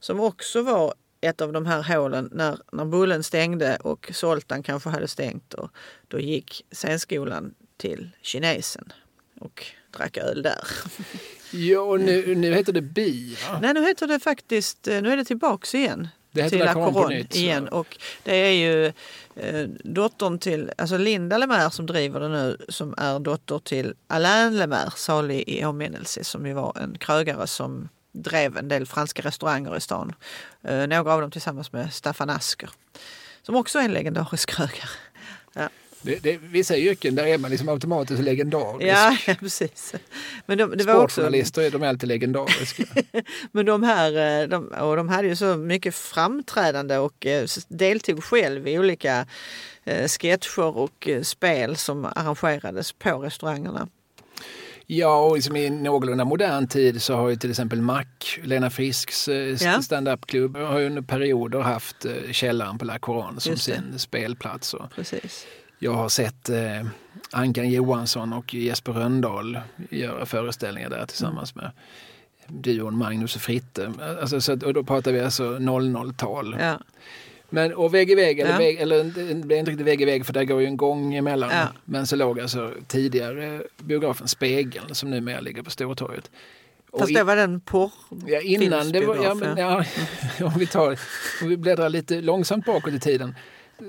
Som 0.00 0.20
också 0.20 0.62
var 0.62 0.94
ett 1.20 1.40
av 1.40 1.52
de 1.52 1.66
här 1.66 1.96
hålen 1.96 2.28
när, 2.32 2.58
när 2.72 2.84
Bullen 2.84 3.22
stängde 3.22 3.76
och 3.76 4.10
Zoltan 4.14 4.62
kanske 4.62 4.90
hade 4.90 5.08
stängt. 5.08 5.54
Och 5.54 5.70
då 6.08 6.20
gick 6.20 6.66
scenskolan 6.72 7.54
till 7.76 8.10
Kinesen 8.22 8.92
och 9.40 9.66
drack 9.96 10.16
öl 10.16 10.42
där. 10.42 10.64
Ja, 11.50 11.80
och 11.80 12.00
nu, 12.00 12.34
nu 12.34 12.54
heter 12.54 12.72
det 12.72 12.82
Bi. 12.82 13.36
Va? 13.48 13.58
Nej, 13.62 13.74
nu 13.74 13.86
heter 13.86 14.06
det 14.06 14.20
faktiskt, 14.20 14.88
eh, 14.88 15.02
nu 15.02 15.12
är 15.12 15.16
det 15.16 15.24
tillbaks 15.24 15.74
igen. 15.74 16.08
Det 16.32 16.42
heter 16.42 16.58
La 16.58 16.92
så. 16.92 17.10
igen. 17.38 17.68
Och 17.68 17.96
det 18.22 18.36
är 18.36 18.52
ju 18.52 18.86
eh, 19.36 19.68
dottern 19.84 20.38
till, 20.38 20.72
alltså 20.78 20.96
Linda 20.96 21.38
Lemaire 21.38 21.70
som 21.70 21.86
driver 21.86 22.20
det 22.20 22.28
nu, 22.28 22.56
som 22.68 22.94
är 22.98 23.18
dotter 23.18 23.58
till 23.58 23.94
Alain 24.06 24.56
Lemaire, 24.56 24.90
salig 24.96 25.44
i 25.48 25.64
åminnelse, 25.64 26.24
som 26.24 26.46
ju 26.46 26.52
var 26.52 26.76
en 26.80 26.98
krögare 26.98 27.46
som 27.46 27.88
drev 28.12 28.58
en 28.58 28.68
del 28.68 28.86
franska 28.86 29.22
restauranger 29.22 29.76
i 29.76 29.80
stan. 29.80 30.14
Eh, 30.62 30.86
några 30.86 31.14
av 31.14 31.20
dem 31.20 31.30
tillsammans 31.30 31.72
med 31.72 31.92
Staffan 31.92 32.30
Asker, 32.30 32.70
som 33.42 33.56
också 33.56 33.78
är 33.78 33.84
en 33.84 33.92
legendarisk 33.92 34.50
krögare. 34.50 34.88
Ja. 35.52 35.68
Det, 36.02 36.22
det, 36.22 36.38
vissa 36.42 36.76
yrken 36.76 37.14
där 37.14 37.26
är 37.26 37.38
man 37.38 37.50
liksom 37.50 37.68
automatiskt 37.68 38.22
legendarisk. 38.22 38.86
Ja, 38.88 39.16
ja, 39.26 39.34
precis. 39.40 39.94
Men 40.46 40.58
de, 40.58 40.76
det 40.76 40.84
var 40.84 40.94
också, 40.94 41.12
Sportjournalister 41.12 41.62
är 41.62 41.70
de 41.70 41.82
alltid 41.82 42.08
legendariska. 42.08 42.84
Men 43.52 43.66
de 43.66 43.82
här, 43.82 44.42
eh, 44.42 44.48
de, 44.48 44.66
och 44.68 44.96
de 44.96 45.08
hade 45.08 45.28
ju 45.28 45.36
så 45.36 45.56
mycket 45.56 45.94
framträdande 45.94 46.96
och 46.96 47.26
eh, 47.26 47.46
deltog 47.68 48.24
själv 48.24 48.68
i 48.68 48.78
olika 48.78 49.26
eh, 49.84 50.08
sketcher 50.08 50.76
och 50.76 51.08
spel 51.22 51.76
som 51.76 52.04
arrangerades 52.04 52.92
på 52.92 53.18
restaurangerna. 53.18 53.88
Ja, 54.90 55.20
och 55.20 55.34
liksom 55.34 55.56
i 55.56 55.70
någorlunda 55.70 56.24
modern 56.24 56.68
tid 56.68 57.02
så 57.02 57.14
har 57.14 57.28
ju 57.28 57.36
till 57.36 57.50
exempel 57.50 57.82
Mac, 57.82 58.04
Lena 58.42 58.70
Frisks 58.70 59.28
Ja. 59.60 59.82
stand-up-klubb, 59.82 60.56
har 60.56 60.78
ju 60.78 60.86
under 60.86 61.02
perioder 61.02 61.60
haft 61.60 62.06
källaren 62.30 62.78
på 62.78 62.84
La 62.84 62.98
Couronne 62.98 63.40
som 63.40 63.56
sin 63.56 63.98
spelplats. 63.98 64.74
Precis. 64.94 65.46
Jag 65.78 65.92
har 65.92 66.08
sett 66.08 66.48
eh, 66.48 66.86
Ankan 67.32 67.70
Johansson 67.70 68.32
och 68.32 68.54
Jesper 68.54 68.92
Röndahl 68.92 69.58
göra 69.90 70.26
föreställningar 70.26 70.90
där 70.90 71.06
tillsammans 71.06 71.54
med 71.54 71.70
duon 72.46 72.96
Magnus 72.98 73.36
och 73.36 73.42
Fritte. 73.42 73.92
Alltså, 74.20 74.40
så, 74.40 74.52
och 74.52 74.74
då 74.74 74.84
pratar 74.84 75.12
vi 75.12 75.20
alltså 75.20 75.44
00-tal. 75.58 76.56
Ja. 76.60 76.80
Men, 77.50 77.74
och 77.74 77.94
vägg 77.94 78.10
i 78.10 78.14
vägg, 78.14 78.38
eller, 78.40 78.52
Ja. 78.52 78.58
vägg, 78.58 78.80
eller 78.80 79.04
det 79.04 79.34
blir 79.46 79.56
inte 79.58 79.70
riktigt 79.70 79.86
vägg 79.86 80.02
i 80.02 80.04
vägg 80.04 80.26
för 80.26 80.32
där 80.32 80.44
går 80.44 80.60
ju 80.60 80.66
en 80.66 80.76
gång 80.76 81.14
emellan. 81.14 81.50
Ja. 81.52 81.66
Men 81.84 82.06
så 82.06 82.16
låg 82.16 82.40
alltså 82.40 82.72
tidigare 82.86 83.62
biografen 83.78 84.28
Spegeln 84.28 84.94
som 84.94 85.10
numera 85.10 85.40
ligger 85.40 85.62
på 85.62 85.70
Stortorget. 85.70 86.30
Fast 86.98 87.10
i- 87.10 87.14
det 87.14 87.22
var 87.24 87.36
den 87.36 87.60
porr... 87.60 87.90
Ja, 88.26 88.40
innan 88.40 88.92
det 88.92 89.06
var, 89.06 89.16
ja, 89.24 89.34
men, 89.34 89.56
ja, 89.58 89.84
om, 90.46 90.52
vi 90.58 90.66
tar, 90.66 90.98
om 91.42 91.48
vi 91.48 91.56
bläddrar 91.56 91.88
lite 91.88 92.20
långsamt 92.20 92.64
bakåt 92.66 92.92
i 92.94 93.00
tiden. 93.00 93.34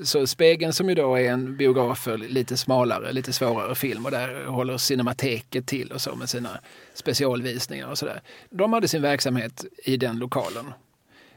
Så 0.03 0.27
Spegeln 0.27 0.73
som 0.73 0.89
ju 0.89 0.95
då 0.95 1.15
är 1.15 1.31
en 1.31 1.57
biograf 1.57 1.99
för 1.99 2.17
lite 2.17 2.57
smalare, 2.57 3.11
lite 3.11 3.33
svårare 3.33 3.75
film 3.75 4.05
och 4.05 4.11
där 4.11 4.45
håller 4.45 4.77
Cinemateket 4.77 5.67
till 5.67 5.91
och 5.91 6.01
så 6.01 6.15
med 6.15 6.29
sina 6.29 6.59
specialvisningar 6.93 7.87
och 7.87 7.97
sådär. 7.97 8.21
De 8.49 8.73
hade 8.73 8.87
sin 8.87 9.01
verksamhet 9.01 9.65
i 9.83 9.97
den 9.97 10.19
lokalen. 10.19 10.73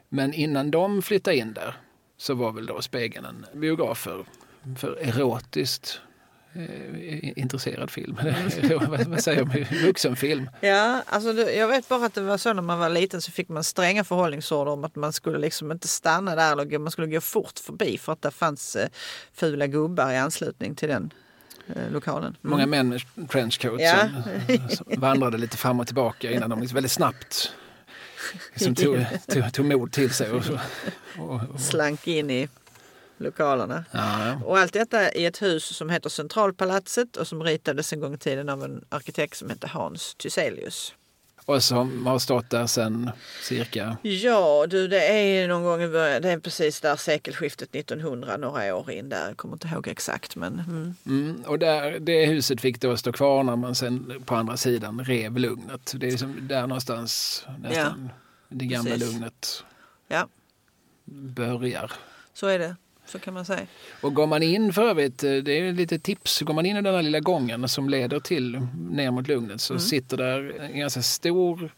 Men 0.09 0.35
innan 0.35 0.71
de 0.71 1.03
flyttade 1.03 1.37
in 1.37 1.53
där 1.53 1.77
så 2.17 2.35
var 2.35 2.53
väl 2.53 2.67
då 2.67 2.83
Spegeln 2.83 3.27
en 3.27 3.61
biograf 3.61 3.99
för, 3.99 4.25
för 4.77 4.97
erotiskt 5.01 6.01
intresserad 7.37 7.91
film. 7.91 8.19
vad, 9.09 9.23
säger 9.23 9.45
man? 9.45 9.65
Vuxenfilm. 9.87 10.51
Ja, 10.61 11.03
alltså 11.07 11.33
jag 11.33 11.69
vet 11.69 11.89
bara 11.89 12.07
att 12.07 12.15
det 12.15 12.21
var 12.21 12.39
så 12.39 12.53
när 12.53 12.63
man 12.63 12.79
var 12.79 12.89
liten 12.89 13.23
så 13.23 13.33
fick 13.33 13.49
man 13.49 13.65
stränga 13.65 14.05
förhållningsorder 14.05 14.73
om 14.73 14.85
att 14.85 14.97
man 14.97 15.13
skulle 15.13 15.39
liksom 15.39 15.73
inte 15.73 15.89
stanna 15.89 16.37
där 16.37 16.53
eller 16.53 16.79
man 16.79 16.91
skulle 16.93 17.07
gå 17.09 17.21
fort 17.21 17.59
förbi 17.59 17.99
för 17.99 18.13
att 18.13 18.23
det 18.23 18.31
fanns 18.31 18.77
eh, 18.77 18.89
fula 19.35 19.67
gubbar 19.67 20.11
i 20.13 20.17
anslutning 20.17 20.75
till 20.75 20.89
den 20.89 21.13
eh, 21.77 21.91
lokalen. 21.93 22.25
Mm. 22.25 22.37
Många 22.41 22.67
män 22.67 22.89
med 22.89 23.03
trenchcoat 23.31 23.81
Ja. 23.81 24.09
som, 24.47 24.69
som 24.69 25.01
vandrade 25.01 25.39
lite 25.39 25.57
fram 25.57 25.81
och 25.81 25.87
tillbaka 25.87 26.31
innan 26.33 26.51
de 26.51 26.61
liksom 26.61 26.75
väldigt 26.75 26.93
snabbt 26.93 27.53
liksom 28.53 28.75
tog, 28.75 29.05
tog, 29.27 29.53
tog 29.53 29.65
mod 29.67 29.93
till 29.93 30.11
sig. 30.11 30.31
Och, 30.31 30.45
så- 30.45 30.59
och, 31.19 31.41
och, 31.55 31.61
Slank 31.61 32.07
in 32.07 32.31
i 32.31 32.49
lokalerna. 33.23 33.85
Ja, 33.91 34.41
Och 34.45 34.59
allt 34.59 34.73
detta 34.73 35.13
i 35.13 35.27
ett 35.27 35.43
hus 35.43 35.65
som 35.77 35.91
heter 35.91 36.11
Centralpalatset 36.11 37.17
och 37.17 37.27
som 37.27 37.43
ritades 37.43 37.93
en 37.93 38.01
gång 38.01 38.15
i 38.15 38.19
tiden 38.19 38.49
av 38.49 38.65
en 38.65 38.85
arkitekt 38.89 39.37
som 39.37 39.51
hette 39.51 39.67
Hans 39.67 40.15
Thyselius. 40.15 40.95
och 41.45 41.63
som 41.63 42.07
har 42.07 42.19
stått 42.19 42.51
där 42.51 42.67
sedan 42.67 43.11
cirka... 43.43 43.97
Ja 44.03 44.67
du, 44.69 44.89
det 44.89 45.07
är 45.07 45.49
någon 45.49 45.63
gång 45.63 45.83
i 45.83 45.89
början, 45.89 46.23
det 46.23 46.31
är 46.31 46.39
precis 46.39 46.81
där 46.81 46.97
sekelskiftet 46.97 47.75
1900, 47.75 48.37
några 48.37 48.75
år 48.77 48.91
in 48.91 49.09
där. 49.09 49.29
Jag 49.29 49.37
kommer 49.37 49.55
inte 49.55 49.69
ihåg 49.69 49.89
exakt 49.89 50.37
men 50.37 50.61
mm. 50.69 50.95
Mm, 51.07 51.43
och 51.47 51.59
där, 51.59 51.99
det 51.99 52.27
huset 52.27 52.61
fick 52.61 52.81
då 52.81 52.97
stå 52.97 53.13
kvar 53.13 53.43
när 53.43 53.57
man 53.57 53.75
sen 53.75 54.23
på 54.25 54.35
andra 54.35 54.57
sidan 54.57 55.05
rev 55.05 55.39
Lugnet. 55.39 55.93
Det 55.95 56.07
är 56.07 56.11
liksom 56.11 56.49
där 56.49 56.67
någonstans 56.67 57.45
nästan 57.59 58.09
det 58.49 58.67
gamla 58.67 58.91
precis. 58.91 59.13
Lugnet 59.13 59.65
ja, 60.09 60.29
börjar. 61.05 61.93
så 62.35 62.47
är 62.47 62.59
det. 62.59 62.77
Så 63.07 63.19
kan 63.19 63.35
man 63.35 63.45
säga. 63.45 63.67
Och 64.01 64.15
går 64.15 64.27
man 64.27 64.43
in 64.43 64.73
för 64.73 64.83
övrigt, 64.89 65.25
eh, 65.25 65.31
det 65.35 65.53
är 65.53 65.73
lite 65.73 65.99
tips, 65.99 66.41
går 66.41 66.55
man 66.55 66.67
in 66.67 66.77
i 66.77 66.83
den 66.83 66.95
här 66.95 67.03
lilla 67.03 67.21
gången 67.21 67.69
som 67.69 67.89
leder 67.89 68.21
till 68.21 68.61
ner 68.91 69.11
mot 69.11 69.29
Lugnet 69.29 69.61
så 69.61 69.79
sitter 69.79 70.17
där 70.17 70.61
en 70.61 70.79
ganska 70.79 71.03
stor 71.03 71.73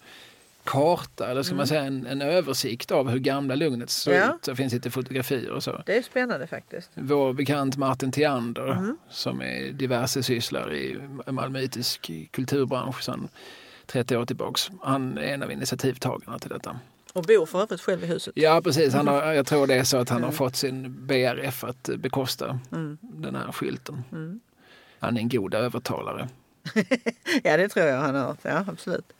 karta, 0.64 1.30
eller 1.30 1.42
ska 1.42 1.54
man 1.54 1.66
säga 1.66 1.82
en, 1.82 2.06
en 2.06 2.22
översikt 2.22 2.90
av 2.90 3.08
hur 3.10 3.18
gamla 3.18 3.54
Lugnet 3.54 3.90
såg 3.90 4.14
Ja. 4.14 4.34
ut. 4.34 4.42
Det 4.42 4.56
finns 4.56 4.72
lite 4.72 4.90
fotografier 4.90 5.50
och 5.50 5.62
så. 5.62 5.82
Det 5.86 5.96
är 5.96 6.02
spännande 6.02 6.46
faktiskt. 6.46 6.90
Vår 6.94 7.32
bekant 7.32 7.76
Martin 7.76 8.12
Theander 8.12 8.72
Mm. 8.72 8.96
som 9.10 9.40
är 9.42 9.72
diverse 9.72 10.22
sysslar 10.22 10.74
i 10.74 10.98
malmöitisk 11.26 12.10
kulturbransch 12.30 13.02
sedan 13.02 13.28
30 13.86 14.16
år 14.16 14.26
tillbaks. 14.26 14.70
Han 14.82 15.18
är 15.18 15.22
en 15.22 15.42
av 15.42 15.52
initiativtagarna 15.52 16.38
till 16.38 16.50
detta. 16.50 16.76
Och 17.14 17.22
bor 17.22 17.46
för 17.46 17.62
övrigt 17.62 17.80
själv 17.80 18.04
i 18.04 18.06
huset. 18.06 18.32
Ja 18.36 18.60
precis, 18.64 18.94
han 18.94 19.08
har, 19.08 19.32
jag 19.32 19.46
tror 19.46 19.66
det 19.66 19.74
är 19.74 19.84
så 19.84 19.96
att 19.96 20.08
han 20.08 20.18
Mm. 20.18 20.26
har 20.28 20.32
fått 20.32 20.56
sin 20.56 21.06
BRF 21.06 21.64
att 21.64 21.82
bekosta 21.98 22.58
den 23.00 23.34
här 23.34 23.52
skylten. 23.52 24.04
Mm. 24.12 24.40
Han 24.98 25.16
är 25.16 25.20
en 25.20 25.28
god 25.28 25.54
övertalare. 25.54 26.28
Ja, 27.42 27.56
det 27.56 27.68
tror 27.68 27.86
jag 27.86 28.00
han 28.00 28.14
har. 28.14 28.36
Ja, 28.42 28.64
absolut. 28.68 29.12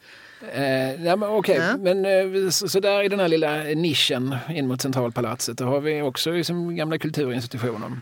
Eh, 0.52 1.04
ja, 1.04 1.16
men 1.16 1.28
okej, 1.28 1.56
Ja. 1.56 1.76
men 1.76 2.04
eh, 2.44 2.50
så, 2.50 2.68
så 2.68 2.80
där 2.80 3.02
i 3.02 3.08
den 3.08 3.20
här 3.20 3.28
lilla 3.28 3.56
nischen 3.62 4.36
in 4.50 4.68
mot 4.68 4.82
Centralpalatset, 4.82 5.58
då 5.58 5.64
har 5.64 5.80
vi 5.80 6.02
också 6.02 6.30
liksom 6.32 6.76
gamla 6.76 6.98
kulturinstitutioner. 6.98 7.92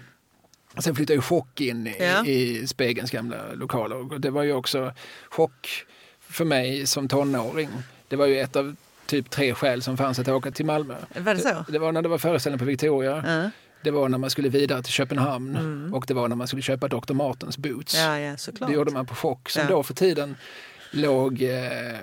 Sen 0.79 0.95
flyttade 0.95 1.15
ju 1.15 1.21
Chock 1.21 1.61
in 1.61 1.87
i, 1.87 1.97
Ja. 2.01 2.27
i 2.27 2.67
Spegelns 2.67 3.11
gamla 3.11 3.37
lokaler. 3.55 3.97
Och 4.13 4.21
det 4.21 4.31
var 4.31 4.43
ju 4.43 4.53
också 4.53 4.93
chock 5.31 5.85
för 6.21 6.45
mig 6.45 6.87
som 6.87 7.09
tonåring. 7.09 7.69
Det 8.09 8.17
var 8.17 8.27
ju 8.27 8.39
ett 8.41 8.57
av 8.57 8.77
typ 9.13 9.31
tre 9.31 9.55
skäl 9.55 9.83
som 9.83 9.97
fanns 9.97 10.19
att 10.19 10.29
åka 10.29 10.51
till 10.51 10.67
Malmö. 10.67 10.95
Var 11.17 11.35
det 11.35 11.41
så? 11.41 11.65
Det 11.69 11.79
var 11.79 11.93
när 11.93 12.03
det 12.03 12.09
var 12.09 12.19
föreställning 12.19 12.59
på 12.59 12.65
Victoria, 12.65 13.23
Ja, 13.27 13.51
det 13.83 13.91
var 13.91 14.09
när 14.09 14.19
man 14.19 14.31
skulle 14.31 14.49
vidare 14.49 14.83
till 14.83 14.93
Köpenhamn 14.93 15.91
och 15.95 16.05
det 16.09 16.15
var 16.15 16.29
när 16.29 16.37
man 16.37 16.47
skulle 16.47 16.63
köpa 16.63 16.89
Dr. 16.89 17.13
Martens 17.15 17.59
boots. 17.59 17.95
Mm. 17.99 18.11
ja, 18.23 18.31
ja 18.31 18.37
såklart. 18.37 18.71
Det 18.71 18.75
gjorde 18.75 18.93
man 18.93 19.07
på 19.07 19.15
Chock 19.15 19.51
som 19.51 19.63
Ja. 19.63 19.69
då 19.69 19.83
för 19.83 19.95
tiden 19.95 20.37
låg 20.91 21.43
eh, 21.43 21.99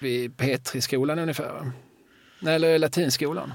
vid 0.00 0.36
Petri-skolan 0.36 1.18
ungefär. 1.18 1.72
Eller 2.46 2.78
latinskolan. 2.78 3.52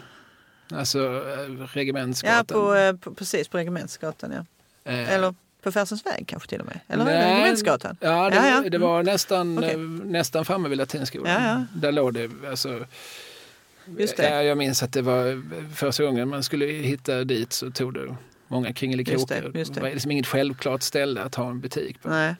Alltså 0.71 0.99
eh, 0.99 1.67
regementsgatan. 1.73 2.37
Ja, 2.49 2.53
på, 2.53 2.75
eh, 2.75 2.95
på, 2.95 3.13
precis 3.13 3.47
på 3.47 3.57
Regementsgatan. 3.57 4.31
Ja. 4.31 4.45
Eh, 4.91 5.13
Eller 5.13 5.35
på 5.63 5.71
Färsens 5.71 6.05
väg 6.05 6.23
kanske 6.27 6.49
till 6.49 6.59
och 6.59 6.65
med. 6.65 6.79
Eller 6.87 7.05
Regementsgatan. 7.05 7.97
Ja, 7.99 8.29
det, 8.29 8.35
Ja, 8.35 8.47
ja. 8.63 8.69
det 8.69 8.77
var 8.77 9.03
nästan, 9.03 9.57
Okej. 9.57 9.71
eh, 9.73 9.79
nästan 10.05 10.45
framme 10.45 10.69
vid 10.69 10.77
latinskolan. 10.77 11.43
Ja, 11.43 11.49
ja. 11.49 11.65
Där 11.81 11.91
låg 11.91 12.13
det. 12.13 12.29
Alltså, 12.49 12.85
Just 13.97 14.17
det. 14.17 14.29
Ja, 14.29 14.43
jag 14.43 14.57
minns 14.57 14.83
att 14.83 14.93
det 14.93 15.01
var 15.01 15.43
första 15.75 16.03
gången 16.03 16.29
man 16.29 16.43
skulle 16.43 16.65
hitta 16.65 17.23
dit 17.23 17.53
så 17.53 17.71
tog 17.71 17.93
det 17.93 18.15
många 18.47 18.67
Just 18.67 18.79
kringelikokar. 18.79 19.41
det, 19.53 19.63
det. 19.73 19.81
var 19.81 19.89
liksom 19.89 20.11
inget 20.11 20.27
självklart 20.27 20.81
ställe 20.81 21.21
att 21.21 21.35
ha 21.35 21.49
en 21.49 21.59
butik 21.59 22.01
på. 22.01 22.09
Nej, 22.09 22.35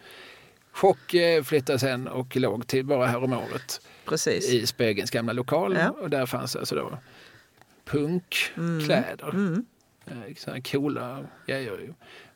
Chock 0.72 1.14
eh, 1.14 1.44
flyttade 1.44 1.80
sen 1.80 2.08
och 2.08 2.36
låg 2.36 2.68
till 2.68 2.86
bara 2.86 3.06
häromåret 3.08 3.82
precis. 4.06 4.50
i 4.50 4.66
Spegelns 4.68 5.12
gamla 5.12 5.34
lokal. 5.34 5.78
Ja. 5.80 5.90
Och 5.90 6.10
där 6.10 6.26
fanns 6.26 6.56
alltså 6.56 6.76
då 6.76 6.98
punkkläder. 7.86 9.30
Mm. 9.30 9.66
Eh, 10.06 10.36
Sådana 10.38 10.62
coola 10.62 11.20
grejer. 11.48 11.94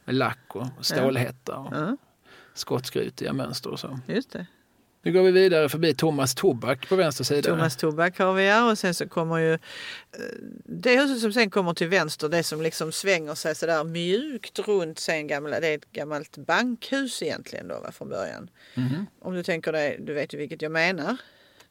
Med 0.08 0.16
lack 0.16 0.56
och 0.56 0.68
stålhätta 0.82 1.58
och 1.58 1.74
Ja, 1.76 1.98
skottskrutiga 2.54 3.34
mönster 3.34 3.70
och 3.70 3.80
så. 3.80 4.00
just 4.08 4.32
det. 4.32 4.46
Nu 5.02 5.14
går 5.14 5.24
vi 5.24 5.32
vidare 5.32 5.70
förbi 5.70 5.94
Thomas 5.96 6.36
Tobak 6.36 6.90
på 6.90 6.96
vänster 6.96 7.24
sida. 7.24 7.50
Thomas 7.50 7.76
Tobak 7.78 8.20
har 8.20 8.34
vi 8.34 8.48
här 8.50 8.72
och 8.72 8.78
sen 8.78 8.94
så 8.94 9.08
kommer 9.08 9.38
ju 9.38 9.54
eh, 9.54 9.60
det 10.66 11.00
huset 11.00 11.22
som 11.22 11.34
sen 11.34 11.50
kommer 11.50 11.74
till 11.74 11.88
vänster, 11.88 12.30
det 12.30 12.44
som 12.44 12.62
liksom 12.62 12.92
svänger 12.92 13.36
sig 13.36 13.56
sådär 13.56 13.84
mjukt 13.84 14.60
runt 14.60 15.00
sen 15.00 15.28
gamla, 15.28 15.60
det 15.60 15.68
är 15.68 15.76
ett 15.78 15.92
gammalt 15.92 16.38
bankhus 16.38 17.22
egentligen 17.22 17.68
då 17.68 17.80
va, 17.80 17.92
från 17.92 18.10
början. 18.10 18.50
Mhm. 18.76 19.06
Om 19.22 19.34
du 19.34 19.44
tänker 19.44 19.72
dig, 19.72 19.98
du 20.00 20.14
vet 20.14 20.34
ju 20.34 20.38
vilket 20.38 20.62
jag 20.62 20.72
menar. 20.72 21.18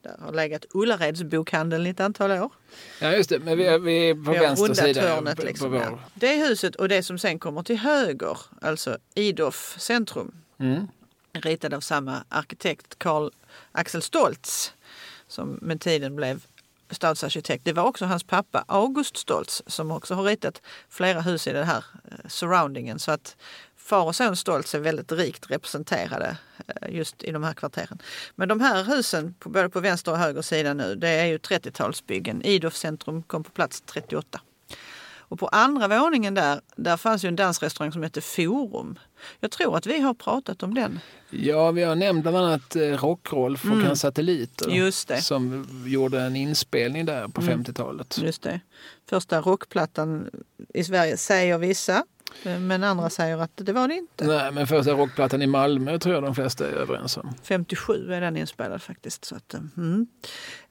Där 0.06 0.16
har 0.24 0.32
legat 0.32 0.64
Ullareds 0.74 1.22
bokhandeln 1.22 1.86
i 1.86 1.90
ett 1.90 2.00
antal 2.00 2.30
år. 2.30 2.52
Ja 3.00 3.12
just 3.12 3.30
det, 3.30 3.38
men 3.38 3.58
vi 3.58 3.66
är, 3.66 3.78
vi 3.78 4.10
är 4.10 4.14
på 4.14 4.32
Vi 4.32 4.38
vänster 4.38 4.74
sida. 4.74 5.00
hörnet 5.00 5.44
liksom. 5.44 5.70
på 5.70 5.76
ja. 5.76 5.98
Det 6.14 6.34
huset 6.34 6.76
och 6.76 6.88
det 6.88 7.02
som 7.02 7.18
sen 7.18 7.38
kommer 7.38 7.62
till 7.62 7.76
höger, 7.78 8.38
alltså 8.60 8.98
Idof 9.14 9.74
centrum, 9.78 10.32
Mm. 10.58 10.86
ritad 11.32 11.74
av 11.74 11.80
samma 11.80 12.24
arkitekt 12.28 12.98
Carl 12.98 13.30
Axel 13.72 14.02
Stoltz 14.02 14.72
som 15.28 15.58
med 15.62 15.80
tiden 15.80 16.16
blev 16.16 16.46
stadsarkitekt. 16.90 17.64
Det 17.64 17.72
var 17.72 17.82
också 17.82 18.04
hans 18.04 18.24
pappa 18.24 18.64
August 18.68 19.16
Stoltz 19.16 19.62
som 19.66 19.90
också 19.90 20.14
har 20.14 20.22
ritat 20.24 20.62
flera 20.88 21.20
hus 21.20 21.46
i 21.46 21.52
den 21.52 21.66
här 21.66 21.84
eh, 22.10 22.28
surroundingen. 22.28 22.98
Så 22.98 23.10
att 23.10 23.36
far 23.86 24.04
och 24.04 24.16
son 24.16 24.36
Stoltz 24.36 24.74
är 24.74 24.78
väldigt 24.78 25.12
rikt 25.12 25.50
representerade 25.50 26.36
eh, 26.66 26.94
just 26.96 27.22
i 27.22 27.32
de 27.32 27.44
här 27.44 27.54
kvarteren. 27.54 27.98
Men 28.34 28.48
de 28.48 28.60
här 28.60 28.84
husen, 28.84 29.34
på, 29.38 29.48
både 29.48 29.68
på 29.68 29.80
vänster 29.80 30.12
och 30.12 30.18
höger 30.18 30.42
sida 30.42 30.74
nu, 30.74 30.94
det 30.94 31.08
är 31.08 31.26
ju 31.26 31.38
30-talsbyggen. 31.38 32.46
Idof 32.46 32.76
centrum 32.76 33.22
kom 33.22 33.44
på 33.44 33.50
plats 33.50 33.80
38. 33.80 34.40
Och 35.28 35.38
på 35.38 35.48
andra 35.48 35.88
våningen 35.88 36.34
där, 36.34 36.60
där 36.76 36.96
fanns 36.96 37.24
ju 37.24 37.28
en 37.28 37.36
dansrestaurang 37.36 37.92
som 37.92 38.02
hette 38.02 38.20
Forum. 38.20 38.98
Jag 39.40 39.50
tror 39.50 39.76
att 39.76 39.86
vi 39.86 40.00
har 40.00 40.14
pratat 40.14 40.62
om 40.62 40.74
den. 40.74 41.00
Ja, 41.30 41.70
vi 41.70 41.82
har 41.82 41.94
nämnt 41.94 42.22
bland 42.22 42.36
annat 42.36 42.76
eh, 42.76 42.80
Rock-Rolf 42.82 43.64
och 43.64 43.76
hans 43.76 44.00
satelliter. 44.00 44.66
Mm. 44.66 44.78
Just 44.78 45.08
det. 45.08 45.14
Mm. 45.14 45.22
Som 45.22 45.66
gjorde 45.86 46.20
en 46.20 46.36
inspelning 46.36 47.06
där 47.06 47.28
på 47.28 47.40
50-talet. 47.40 48.18
Just 48.22 48.42
det. 48.42 48.60
Första 49.08 49.40
rockplattan 49.40 50.30
i 50.74 50.84
Sverige 50.84 51.16
säger 51.16 51.58
vissa, 51.58 51.96
eh, 51.96 52.02
men 52.42 52.84
andra 52.84 53.10
säger 53.10 53.38
att 53.38 53.50
det 53.54 53.72
var 53.72 53.88
det 53.88 53.94
inte. 53.94 54.26
Nej, 54.26 54.52
men 54.52 54.66
första 54.66 54.92
rockplattan 54.92 55.42
i 55.42 55.46
Malmö 55.46 55.98
tror 55.98 56.14
jag 56.14 56.24
de 56.24 56.34
flesta 56.34 56.66
är 56.68 56.72
överens 56.72 57.16
om. 57.16 57.34
57 57.42 58.12
är 58.12 58.20
den 58.20 58.36
inspelad 58.36 58.82
faktiskt. 58.82 59.24
Så 59.24 59.36
att, 59.36 59.54
eh, 59.54 59.60
mm. 59.76 60.06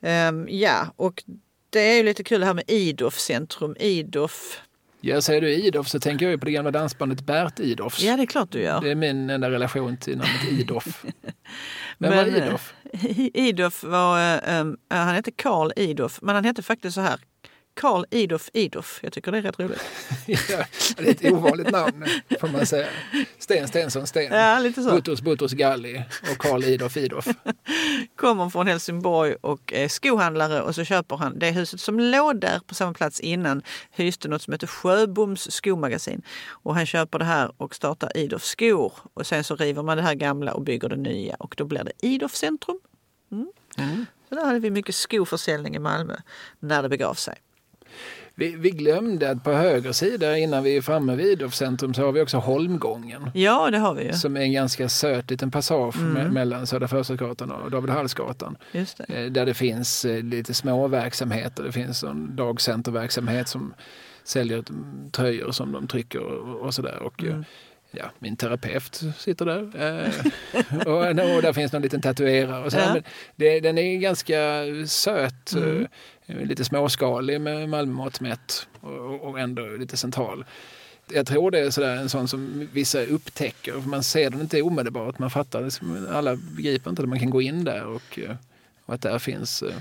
Ehm, 0.02 0.48
ja, 0.50 0.88
och 0.96 1.24
det 1.70 1.80
är 1.80 1.98
ju 1.98 2.04
lite 2.04 2.24
kul 2.24 2.40
det 2.40 2.46
här 2.46 2.54
med 2.54 2.64
Idof 2.68 3.20
centrum. 3.20 3.76
Idof. 3.80 4.62
Ja, 5.08 5.22
säger 5.22 5.42
du 5.42 5.54
Idof 5.54 5.88
så 5.88 6.00
tänker 6.00 6.26
jag 6.26 6.32
ju 6.32 6.38
på 6.38 6.46
det 6.46 6.52
gamla 6.52 6.72
dansbandet 6.72 7.22
Bert 7.22 7.60
Idofs. 7.60 8.04
Ja, 8.04 8.18
det 8.18 8.24
är 8.24 8.26
klart 8.26 8.52
du 8.52 8.62
gör. 8.62 8.82
Det 8.82 8.92
är 8.92 8.96
min 8.96 9.30
enda 9.30 9.50
relation 9.50 9.98
till 9.98 10.18
namnet 10.18 10.52
Idof. 10.52 11.04
Vem 11.04 11.14
Men, 11.98 12.18
var 12.18 12.26
eh, 12.26 12.48
Idof? 12.48 12.74
Idof 13.34 13.84
var, 13.84 14.20
eh, 14.20 14.62
um, 14.62 14.78
han 14.90 15.16
hette 15.16 15.32
Karl 15.32 15.72
Idof, 15.76 16.20
men 16.22 16.36
han 16.36 16.46
hette 16.46 16.64
faktiskt 16.64 16.96
så 16.96 17.02
här. 17.02 17.20
Karl 17.76 18.06
Idof 18.12 18.50
Idof. 18.54 19.00
Jag 19.04 19.14
tycker 19.14 19.32
det 19.32 19.38
är 19.38 19.42
rätt 19.42 19.60
roligt. 19.60 19.82
ja, 20.26 20.66
det 20.98 21.08
är 21.08 21.12
ett 21.12 21.34
ovanligt 21.34 21.72
namn 21.72 22.06
får 22.40 22.48
man 22.48 22.66
säga. 22.66 22.88
Sten 23.40 23.68
Stensson 23.68 24.08
Sten. 24.08 24.34
Ja, 24.34 24.60
lite 24.60 24.84
så. 24.84 24.92
Butros 24.92 25.22
Butros 25.22 25.54
Galli 25.54 26.04
och 26.32 26.38
Karl 26.38 26.64
Idof 26.64 26.98
Idof. 26.98 27.28
kommer 28.16 28.50
från 28.50 28.68
Helsingborg 28.68 29.36
och 29.42 29.74
är 29.74 29.88
skohandlare 29.88 30.62
och 30.62 30.76
så 30.76 30.84
köper 30.84 31.16
han 31.16 31.40
det 31.40 31.52
huset 31.52 31.80
som 31.80 32.00
låg 32.00 32.40
där 32.40 32.60
på 32.68 32.76
samma 32.76 32.94
plats 32.94 33.20
innan 33.20 33.62
hyste 33.92 34.28
något 34.28 34.42
som 34.42 34.54
heter 34.54 34.68
Sjöboms 34.68 35.52
skomagasin. 35.52 36.22
Och 36.50 36.76
han 36.76 36.86
köper 36.86 37.20
det 37.20 37.26
här 37.26 37.52
och 37.58 37.76
startar 37.76 38.18
Idof 38.18 38.44
skor 38.44 38.94
och 39.14 39.28
sen 39.28 39.44
så 39.44 39.56
river 39.56 39.84
man 39.84 39.98
det 39.98 40.04
här 40.04 40.16
gamla 40.16 40.54
och 40.54 40.62
bygger 40.62 40.90
det 40.90 40.96
nya 40.96 41.36
och 41.40 41.56
då 41.58 41.66
blir 41.66 41.84
det 41.84 42.08
Idof 42.08 42.36
centrum. 42.36 42.80
Mm. 43.32 44.06
Så 44.30 44.36
där 44.36 44.46
hade 44.46 44.60
vi 44.60 44.70
mycket 44.70 44.96
skoförsäljning 44.96 45.76
i 45.76 45.80
Malmö 45.80 46.16
när 46.60 46.84
det 46.84 46.90
begav 46.90 47.14
sig. 47.14 47.36
Vi, 48.38 48.56
vi 48.56 48.70
glömde 48.70 49.30
att 49.30 49.44
på 49.44 49.52
höger 49.52 49.92
sida 49.92 50.38
innan 50.38 50.64
vi 50.64 50.78
är 50.78 50.82
framme 50.82 51.16
vid 51.16 51.54
centrum 51.54 51.94
så 51.94 52.02
har 52.06 52.12
vi 52.12 52.22
också 52.22 52.38
Holmgången. 52.38 53.32
Ja, 53.34 53.72
det 53.72 53.78
har 53.78 53.94
vi 53.94 54.04
ju. 54.04 54.14
Som 54.14 54.38
är 54.38 54.42
en 54.42 54.52
ganska 54.54 54.90
söt 54.90 55.32
liten 55.32 55.52
passage 55.52 55.96
Mm. 55.98 56.18
me- 56.18 56.32
mellan 56.32 56.68
Södra 56.68 56.88
Förstadsgatan 56.88 57.52
och 57.52 57.72
David 57.72 57.90
Hallsgatan. 57.90 58.58
Just 58.72 58.98
det. 58.98 59.04
Eh, 59.26 59.32
Där 59.32 59.46
det 59.46 59.54
finns 59.54 60.06
eh, 60.06 60.24
lite 60.24 60.54
små 60.54 60.88
verksamheter. 60.88 61.64
Det 61.64 61.72
finns 61.72 62.04
en 62.04 62.36
dagcenterverksamhet 62.36 63.48
som 63.48 63.74
säljer 64.24 64.64
mm, 64.70 65.12
tröjor 65.12 65.52
som 65.52 65.72
de 65.72 65.88
trycker 65.88 66.20
och, 66.20 66.60
och 66.62 66.74
sådär. 66.74 67.00
Och, 67.04 67.24
eh, 67.24 67.30
Mm. 67.32 67.46
Ja, 67.98 68.06
min 68.20 68.36
terapeut 68.36 69.02
sitter 69.18 69.46
där. 69.46 69.62
Eh, 69.86 70.88
och, 70.88 71.36
och 71.36 71.42
där 71.42 71.54
finns 71.54 71.72
någon 71.74 71.82
liten 71.82 72.02
tatuerare. 72.02 72.66
Och 72.66 72.72
så, 72.72 72.78
Ja. 72.78 72.94
men 72.94 73.04
det, 73.36 73.60
den 73.60 73.78
är 73.78 73.98
ganska 73.98 74.38
söt. 74.88 75.54
Mm. 75.54 75.88
eh, 76.26 76.36
Lite 76.46 76.66
småskalig 76.66 77.42
med 77.42 77.70
Malmömått 77.70 78.22
mätt 78.22 78.68
och, 78.82 79.22
och 79.30 79.40
ändå 79.40 79.66
lite 79.66 79.98
central. 79.98 80.46
Jag 81.12 81.28
tror 81.28 81.52
det 81.52 81.60
är 81.60 81.70
sådär, 81.70 81.96
en 81.96 82.10
sån 82.10 82.28
som 82.28 82.70
vissa 82.74 83.02
upptäcker. 83.06 83.74
Man 83.74 84.04
ser 84.04 84.30
den 84.30 84.42
inte 84.42 84.62
omedelbart. 84.62 85.20
Man 85.20 85.30
fattar 85.30 85.62
liksom, 85.64 86.08
Alla 86.12 86.36
begriper 86.36 86.90
inte 86.90 87.02
att 87.02 87.10
man 87.10 87.20
kan 87.20 87.30
gå 87.30 87.42
in 87.42 87.64
där 87.64 87.86
och, 87.86 88.20
eh, 88.20 88.36
och 88.86 88.94
att 88.94 89.02
där 89.02 89.20
finns 89.20 89.62
eh, 89.62 89.76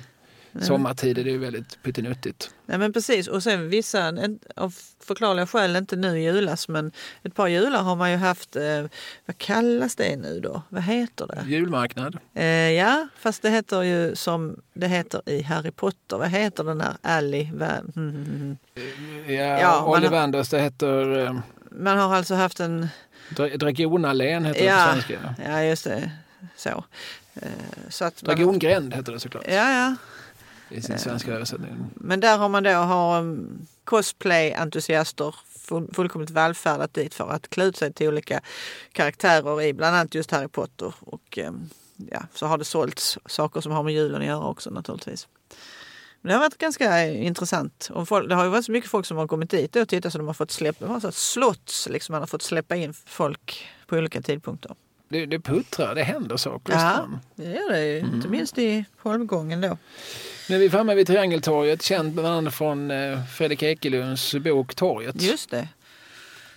Sommartid 0.60 1.18
är 1.18 1.24
det 1.24 1.30
ju 1.30 1.38
väldigt 1.38 1.82
pyttinuttigt. 1.82 2.50
Nej 2.66 2.78
men 2.78 2.92
precis 2.92 3.28
och 3.28 3.42
sen 3.42 3.68
vissa, 3.68 4.12
av 4.56 4.74
förklarliga 5.00 5.46
skäl 5.46 5.76
inte 5.76 5.96
nu 5.96 6.20
julas 6.20 6.68
men 6.68 6.92
ett 7.22 7.34
par 7.34 7.48
jular 7.48 7.82
har 7.82 7.96
man 7.96 8.10
ju 8.10 8.16
haft, 8.16 8.56
eh, 8.56 8.84
vad 9.26 9.38
kallas 9.38 9.96
det 9.96 10.16
nu 10.16 10.40
då? 10.40 10.62
Vad 10.68 10.82
heter 10.82 11.26
det? 11.26 11.44
Julmarknad. 11.46 12.18
Eh, 12.34 12.46
ja 12.46 13.08
fast 13.18 13.42
det 13.42 13.50
heter 13.50 13.82
ju 13.82 14.16
som 14.16 14.60
det 14.74 14.88
heter 14.88 15.22
i 15.26 15.42
Harry 15.42 15.70
Potter, 15.70 16.18
vad 16.18 16.28
heter 16.28 16.64
den 16.64 16.78
där 16.78 16.96
Alley? 17.02 17.48
Mm. 17.96 18.56
Ja, 19.26 19.34
ja 19.34 19.84
Ollivanders, 19.84 20.48
det 20.48 20.60
heter... 20.60 21.18
Eh, 21.18 21.36
man 21.70 21.98
har 21.98 22.14
alltså 22.14 22.34
haft 22.34 22.60
en... 22.60 22.88
Dragonalén 23.58 24.44
heter 24.44 24.66
ja, 24.66 24.76
det 24.76 24.86
på 24.86 24.92
svenska. 24.92 25.34
Ja 25.44 25.62
just 25.62 25.84
det, 25.84 26.10
så. 26.56 26.84
Eh, 27.34 27.48
så 27.88 28.04
att 28.04 28.16
Dragongränd 28.16 28.94
heter 28.94 29.12
det 29.12 29.20
såklart. 29.20 29.44
Ja, 29.48 29.72
ja 29.72 29.96
i 30.68 30.82
sin 30.82 30.98
svenska 30.98 31.30
eh, 31.30 31.36
översättning. 31.36 31.90
Men 31.94 32.20
där 32.20 32.38
har 32.38 32.48
man 32.48 32.62
då 32.62 32.70
har 32.70 33.20
um, 33.20 33.66
cosplay-entusiaster 33.84 35.34
fullkomligt 35.92 36.30
vallfärdat 36.30 36.94
dit 36.94 37.14
för 37.14 37.28
att 37.28 37.50
klä 37.50 37.64
ut 37.64 37.76
sig 37.76 37.92
till 37.92 38.08
olika 38.08 38.40
karaktärer 38.92 39.62
i 39.62 39.72
bland 39.72 39.96
annat 39.96 40.14
just 40.14 40.30
Harry 40.30 40.48
Potter. 40.48 40.94
Och 41.00 41.38
um, 41.38 41.70
ja, 42.10 42.22
så 42.34 42.46
har 42.46 42.58
det 42.58 42.64
sålts 42.64 43.18
saker 43.26 43.60
som 43.60 43.72
har 43.72 43.82
med 43.82 43.94
julen 43.94 44.20
att 44.20 44.26
göra 44.26 44.46
också 44.46 44.70
naturligtvis. 44.70 45.28
Men 46.20 46.28
det 46.28 46.34
har 46.34 46.40
varit 46.40 46.58
ganska 46.58 47.06
intressant. 47.06 47.88
Och 47.92 48.08
folk, 48.08 48.28
det 48.28 48.34
har 48.34 48.44
ju 48.44 48.50
varit 48.50 48.64
så 48.64 48.72
mycket 48.72 48.90
folk 48.90 49.06
som 49.06 49.16
har 49.16 49.26
kommit 49.26 49.50
dit 49.50 49.76
och 49.76 49.88
tittat 49.88 50.12
så 50.12 50.18
de 50.18 50.26
har 50.26 50.34
fått 50.34 50.50
släppa, 50.50 50.86
de 50.86 51.02
har 51.02 51.10
slotts 51.10 51.88
liksom, 51.88 52.12
man 52.12 52.22
har 52.22 52.26
fått 52.26 52.42
släppa 52.42 52.76
in 52.76 52.94
folk 53.06 53.68
på 53.86 53.96
olika 53.96 54.22
tidpunkter. 54.22 54.74
Det, 55.14 55.26
det 55.26 55.40
puttrar, 55.40 55.94
det 55.94 56.02
händer 56.02 56.36
saker 56.36 56.72
i 56.72 56.76
Ja, 56.76 57.08
det 57.34 57.44
gör 57.44 57.72
det 57.72 57.98
mm. 58.00 58.14
Inte 58.14 58.28
minst 58.28 58.58
i 58.58 58.84
holmgången 58.98 59.60
då. 59.60 59.78
Nu 60.48 60.56
är 60.56 60.60
vi 60.60 60.70
framme 60.70 60.94
vid 60.94 61.06
Triangeltorget, 61.06 61.82
känt 61.82 62.14
bland 62.14 62.28
annat 62.28 62.54
från 62.54 62.90
eh, 62.90 63.24
Fredrik 63.24 63.62
Ekelunds 63.62 64.34
bok 64.34 64.74
Torget. 64.74 65.22
Just 65.22 65.50
det. 65.50 65.68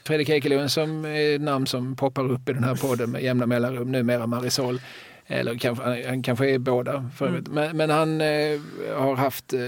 Fredrik 0.04 0.30
Ekelund 0.30 0.72
som 0.72 1.06
är 1.06 1.40
namn 1.40 1.68
som 1.68 1.96
poppar 1.96 2.32
upp 2.32 2.50
i 2.50 2.54
den 2.54 2.64
här 2.64 2.76
podden 2.76 3.12
med 3.12 3.24
jämna 3.24 3.46
mellanrum, 3.46 3.92
numera 3.92 4.28
Marisol. 4.28 4.82
Eller 5.28 5.56
kanske, 5.58 6.08
han 6.08 6.24
kanske 6.24 6.50
är 6.50 6.58
båda 6.58 7.10
för 7.16 7.28
mm. 7.28 7.44
men, 7.50 7.78
men, 7.78 7.90
han 7.90 8.22
eh, 8.22 8.60
har 8.96 9.16
haft 9.16 9.54
eh, 9.54 9.60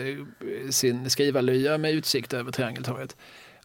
sin 0.69 1.09
skrivarlya 1.09 1.77
med 1.77 1.91
utsikt 1.91 2.33
över 2.33 2.51
Triangeltorget. 2.51 3.15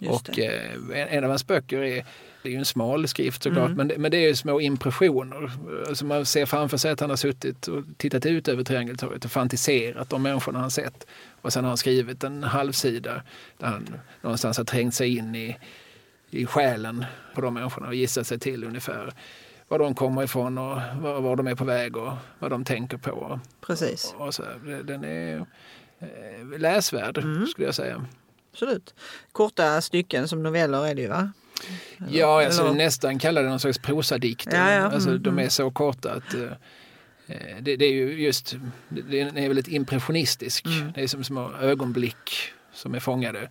och 0.08 0.38
eh, 0.38 1.14
en 1.14 1.24
av 1.24 1.30
hans 1.30 1.46
böcker 1.46 1.82
är 1.82 2.04
det 2.44 2.50
är 2.50 2.52
ju 2.52 2.58
en 2.58 2.64
smal 2.64 3.08
skrift 3.08 3.42
såklart, 3.42 3.70
mm. 3.70 3.86
men, 3.86 4.02
men 4.02 4.10
det 4.10 4.16
är 4.16 4.34
små 4.34 4.60
impressioner. 4.60 5.50
Alltså 5.88 6.04
man 6.04 6.26
ser 6.26 6.46
framför 6.46 6.76
sig 6.76 6.90
att 6.90 7.00
han 7.00 7.10
har 7.10 7.16
suttit 7.16 7.68
och 7.68 7.84
tittat 7.96 8.26
ut 8.26 8.48
över 8.48 8.64
Triangeltorget 8.64 9.24
och 9.24 9.30
fantiserat 9.30 10.10
de 10.10 10.22
människorna 10.22 10.58
han 10.58 10.70
sett. 10.70 11.06
Och 11.42 11.52
sen 11.52 11.64
har 11.64 11.68
han 11.68 11.76
skrivit 11.76 12.24
en 12.24 12.42
halvsida 12.42 13.22
där 13.58 13.66
han 13.66 13.88
någonstans 14.20 14.58
har 14.58 14.64
trängt 14.64 14.94
sig 14.94 15.16
in 15.16 15.34
i, 15.34 15.56
i 16.30 16.46
själen 16.46 17.04
på 17.34 17.40
de 17.40 17.54
människorna 17.54 17.86
och 17.86 17.94
gissat 17.94 18.26
sig 18.26 18.38
till 18.38 18.64
ungefär 18.64 19.14
var 19.68 19.78
de 19.78 19.94
kommer 19.94 20.22
ifrån 20.22 20.58
och 20.58 20.80
var, 21.00 21.20
var 21.20 21.36
de 21.36 21.46
är 21.46 21.54
på 21.54 21.64
väg 21.64 21.96
och 21.96 22.12
vad 22.38 22.50
de 22.50 22.64
tänker 22.64 22.96
på. 22.96 23.40
Precis. 23.60 24.14
Och, 24.16 24.26
och 24.26 24.34
så. 24.34 24.42
Den 24.84 25.04
är 25.04 25.46
eh, 25.98 26.58
läsvärd 26.58 27.18
mm. 27.18 27.46
skulle 27.46 27.66
jag 27.66 27.74
säga. 27.74 28.06
Absolut. 28.52 28.94
Korta 29.32 29.80
stycken 29.80 30.28
som 30.28 30.42
noveller 30.42 30.86
är 30.86 30.94
det 30.94 31.02
ju 31.02 31.08
va? 31.08 31.32
Ja, 32.10 32.42
jag 32.42 32.54
skulle 32.54 32.72
nästan 32.72 33.18
kalla 33.18 33.42
det 33.42 33.48
någon 33.48 33.60
slags 33.60 33.78
prosadikter. 33.78 34.56
Ja, 34.56 34.70
ja. 34.70 34.82
Alltså, 34.82 35.10
mm, 35.10 35.22
de 35.22 35.28
är 35.28 35.42
mm. 35.42 35.50
så 35.50 35.70
korta 35.70 36.12
att 36.12 36.34
uh, 36.34 36.50
det, 37.60 37.76
det, 37.76 37.84
är 37.84 37.92
ju 37.92 38.22
just, 38.24 38.56
den 38.88 39.36
är 39.36 39.48
väldigt 39.48 39.68
impressionistisk. 39.68 40.66
Mm. 40.66 40.92
Det 40.94 41.02
är 41.02 41.06
som 41.06 41.24
små 41.24 41.52
ögonblick 41.60 42.30
som 42.72 42.94
är 42.94 43.00
fångade. 43.00 43.48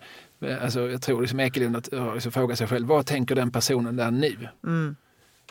Alltså, 0.62 0.90
jag 0.90 1.02
tror 1.02 1.20
liksom 1.20 1.40
Ekelund 1.40 1.76
att 1.76 1.92
uh, 1.92 2.14
liksom 2.14 2.32
frågar 2.32 2.56
sig 2.56 2.66
själv, 2.66 2.86
vad 2.86 3.06
tänker 3.06 3.34
den 3.34 3.50
personen 3.50 3.96
där 3.96 4.10
nu? 4.10 4.48
Mm. 4.64 4.96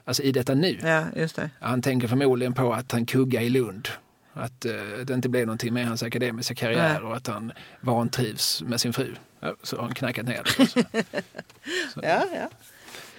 Alltså 0.05 0.23
i 0.23 0.31
detta 0.31 0.53
nu. 0.53 0.77
Ja, 0.83 1.05
just 1.15 1.35
det. 1.35 1.49
Han 1.59 1.81
tänker 1.81 2.07
förmodligen 2.07 2.53
på 2.53 2.73
att 2.73 2.91
han 2.91 3.05
kuggar 3.05 3.41
i 3.41 3.49
Lund. 3.49 3.87
Att 4.33 4.65
uh, 4.65 5.05
det 5.05 5.13
inte 5.13 5.29
blev 5.29 5.45
någonting 5.45 5.73
med 5.73 5.87
hans 5.87 6.03
akademiska 6.03 6.55
karriär 6.55 6.99
ja. 7.01 7.07
och 7.07 7.15
att 7.15 7.27
han 7.27 7.51
vantrivs 7.81 8.61
med 8.61 8.81
sin 8.81 8.93
fru. 8.93 9.15
Så 9.63 9.75
har 9.75 9.83
han 9.83 9.93
knackat 9.93 10.25
ner 10.25 10.43
det. 10.43 10.85
ja, 11.95 12.23
ja. 12.33 12.49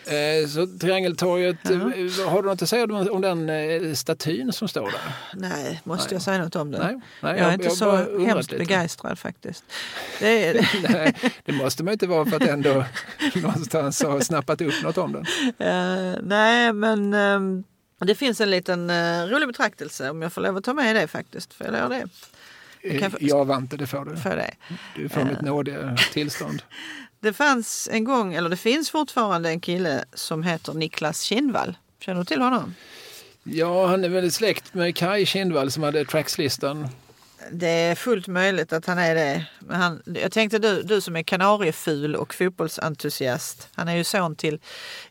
Eh, 0.06 0.48
så 0.48 0.66
Triangeltorget, 0.66 1.56
ja. 1.62 1.70
Eh, 1.72 2.28
har 2.30 2.42
du 2.42 2.48
något 2.48 2.62
att 2.62 2.68
säga 2.68 2.84
om, 2.84 3.20
den 3.20 3.48
eh, 3.48 3.92
statyn 3.94 4.52
som 4.52 4.68
står 4.68 4.90
där? 4.90 5.14
Nej, 5.34 5.80
måste 5.84 6.06
nej. 6.06 6.14
jag 6.14 6.22
säga 6.22 6.38
något 6.38 6.56
om 6.56 6.70
den? 6.70 6.80
Nej, 6.80 7.00
nej 7.20 7.32
jag, 7.32 7.40
jag 7.40 7.48
är 7.48 7.52
inte 7.52 7.64
jag 7.64 7.72
så 7.72 8.20
hemskt 8.26 8.52
lite. 8.52 8.64
begeistrad 8.64 9.18
faktiskt. 9.18 9.64
Det, 10.20 10.48
är... 10.48 10.68
nej, 10.92 11.14
det 11.44 11.52
måste 11.52 11.84
man 11.84 11.92
inte 11.92 12.06
vara 12.06 12.24
för 12.24 12.36
att 12.36 12.48
ändå 12.48 12.84
någonstans 13.34 14.02
ha 14.02 14.20
snappat 14.20 14.60
upp 14.60 14.82
något 14.82 14.98
om 14.98 15.12
den. 15.12 15.22
Uh, 15.68 16.18
nej, 16.22 16.72
men 16.72 17.14
um, 17.14 17.64
det 18.06 18.14
finns 18.14 18.40
en 18.40 18.50
liten 18.50 18.90
uh, 18.90 19.26
rolig 19.26 19.48
betraktelse 19.48 20.10
om 20.10 20.22
jag 20.22 20.32
får 20.32 20.40
lov 20.40 20.56
att 20.56 20.64
ta 20.64 20.74
med 20.74 20.96
det 20.96 21.08
faktiskt. 21.08 21.54
Får 21.54 21.66
jag 21.66 21.76
göra 21.76 21.88
det? 21.88 22.08
Kan... 23.00 23.16
Ja, 23.20 23.44
Vante, 23.44 23.76
det 23.76 23.86
får 23.86 24.04
du. 24.04 24.16
För 24.16 24.36
det. 24.36 24.54
Du 24.96 25.08
får 25.08 25.24
mitt 25.24 25.40
nådiga 25.40 25.96
tillstånd. 26.12 26.62
Det 27.20 27.32
fanns 27.32 27.88
en 27.92 28.04
gång, 28.04 28.34
eller 28.34 28.48
det 28.48 28.56
finns 28.56 28.90
fortfarande 28.90 29.48
en 29.48 29.60
kille 29.60 30.04
som 30.14 30.42
heter 30.42 30.74
Niklas 30.74 31.20
Kindvall. 31.20 31.76
Känner 32.00 32.20
du 32.20 32.24
till 32.24 32.40
honom? 32.40 32.74
Ja, 33.42 33.86
han 33.86 34.04
är 34.04 34.08
väldigt 34.08 34.34
släkt 34.34 34.74
med 34.74 34.96
Kai 34.96 35.26
Kindvall 35.26 35.70
som 35.70 35.82
hade 35.82 36.04
Trackslistan. 36.04 36.88
Det 37.52 37.68
är 37.68 37.94
fullt 37.94 38.26
möjligt 38.26 38.72
att 38.72 38.86
han 38.86 38.98
är 38.98 39.14
det. 39.14 39.46
Men 39.58 39.80
han, 39.80 40.02
jag 40.22 40.32
tänkte 40.32 40.58
du, 40.58 40.82
du 40.82 41.00
som 41.00 41.16
är 41.16 41.22
kanarieful 41.22 42.16
och 42.16 42.34
fotbollsentusiast. 42.34 43.68
Han 43.74 43.88
är 43.88 43.96
ju 43.96 44.04
son 44.04 44.36
till 44.36 44.60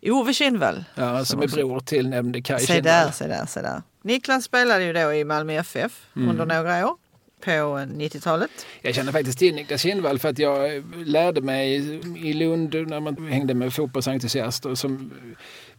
Ove 0.02 0.34
Kindvall. 0.34 0.84
Ja, 0.96 1.26
som, 1.26 1.42
är 1.42 1.48
bror 1.48 1.80
till 1.80 2.10
nämnde 2.10 2.42
Kai 2.42 2.60
Kindvall. 2.60 2.84
Se 2.84 2.90
där, 2.90 3.12
se 3.12 3.28
där, 3.28 3.46
se 3.46 3.62
där. 3.62 3.82
Niklas 4.02 4.44
spelade 4.44 4.84
ju 4.84 4.94
då 4.94 5.14
i 5.14 5.24
Malmö 5.24 5.54
FF 5.54 6.08
mm. 6.16 6.30
under 6.30 6.46
några 6.46 6.88
år 6.88 6.96
på 7.44 7.52
90-talet? 7.52 8.52
Jag 8.82 8.96
känner 8.96 9.12
faktiskt 9.12 9.40
till 9.40 9.56
Niklas 9.56 9.82
Kindvall 9.82 10.20
för 10.20 10.30
att 10.30 10.40
jag 10.40 10.84
lärde 11.06 11.42
mig 11.42 11.76
i 12.28 12.34
Lund 12.34 12.76
när 12.88 13.00
man 13.00 13.28
hängde 13.28 13.54
med 13.54 13.74
fotbollsentusiaster. 13.74 14.76
Som 14.76 15.12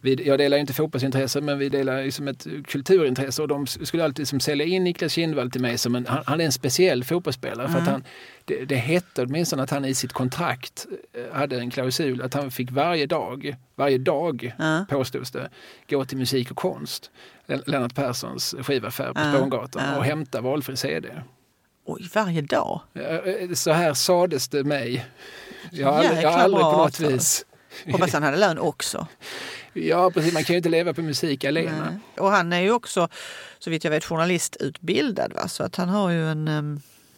vi, 0.05 0.27
jag 0.29 0.39
delar 0.39 0.59
inte 0.59 0.73
fotbollsintresse 0.73 1.41
men 1.41 1.59
vi 1.59 1.69
delar 1.69 2.03
liksom 2.03 2.29
ett 2.29 2.47
kulturintresse 2.67 3.43
och 3.43 3.49
de 3.49 3.67
skulle 3.67 4.05
alltid 4.05 4.19
liksom 4.19 4.41
sälja 4.41 4.67
in 4.67 4.85
Niklas 4.85 5.13
Kindvall 5.13 5.51
till 5.51 5.61
mig 5.61 5.79
som 5.79 5.95
en, 5.95 6.07
han, 6.07 6.23
han 6.27 6.41
är 6.41 6.45
en 6.45 6.53
speciell 6.53 7.05
fotbollsspelare. 7.05 7.67
Mm. 7.67 7.73
För 7.73 7.83
att 7.83 7.89
han, 7.89 8.05
det, 8.45 8.65
det 8.65 8.77
hette 8.77 9.23
åtminstone 9.23 9.63
att 9.63 9.71
han 9.71 9.85
i 9.85 9.95
sitt 9.95 10.13
kontrakt 10.13 10.87
eh, 11.13 11.37
hade 11.37 11.57
en 11.57 11.71
klausul 11.71 12.23
att 12.23 12.35
han 12.35 12.51
fick 12.51 12.71
varje 12.71 13.07
dag, 13.07 13.57
varje 13.75 13.99
dag 13.99 14.55
mm. 14.59 14.87
påstods 14.87 15.31
det, 15.31 15.51
gå 15.91 16.05
till 16.05 16.19
musik 16.19 16.51
och 16.51 16.57
konst. 16.57 17.11
Lennart 17.47 17.95
Perssons 17.95 18.55
skivaffär 18.63 19.13
på 19.13 19.21
mm. 19.21 19.37
Spånggatan 19.37 19.99
och 19.99 20.05
hämta 20.05 20.41
valfri 20.41 20.77
CD. 20.77 21.09
Oj, 21.85 22.11
varje 22.15 22.41
dag? 22.41 22.81
Eh, 22.95 23.53
så 23.55 23.73
här 23.73 23.95
sades 23.95 24.49
det 24.49 24.65
mig. 24.65 25.07
Jag 25.71 25.93
har 25.93 25.99
aldrig, 25.99 26.23
jag 26.25 26.31
har 26.31 26.39
aldrig 26.39 26.63
på 26.63 26.77
något 26.77 27.01
vis... 27.01 27.47
Hoppas 27.93 28.13
han 28.13 28.23
hade 28.23 28.37
lön 28.37 28.59
också. 28.59 29.07
Ja, 29.75 30.11
precis. 30.11 30.35
Man 30.35 30.45
kan 30.45 30.55
ju 30.55 30.57
inte 30.57 30.69
leva 30.69 30.95
på 30.95 31.03
musik 31.03 31.45
alena. 31.45 31.91
Nej. 31.91 31.99
Och 32.19 32.31
han 32.31 32.53
är 32.53 32.61
ju 32.61 32.71
också, 32.71 33.09
så 33.59 33.71
vitt 33.71 33.85
jag 33.85 33.91
vet, 33.91 34.05
journalistutbildad. 34.05 35.33
Va? 35.33 35.49
Så 35.49 35.63
att 35.63 35.77
han 35.77 35.89
har 35.89 36.11
ju 36.11 36.31
en, 36.31 36.49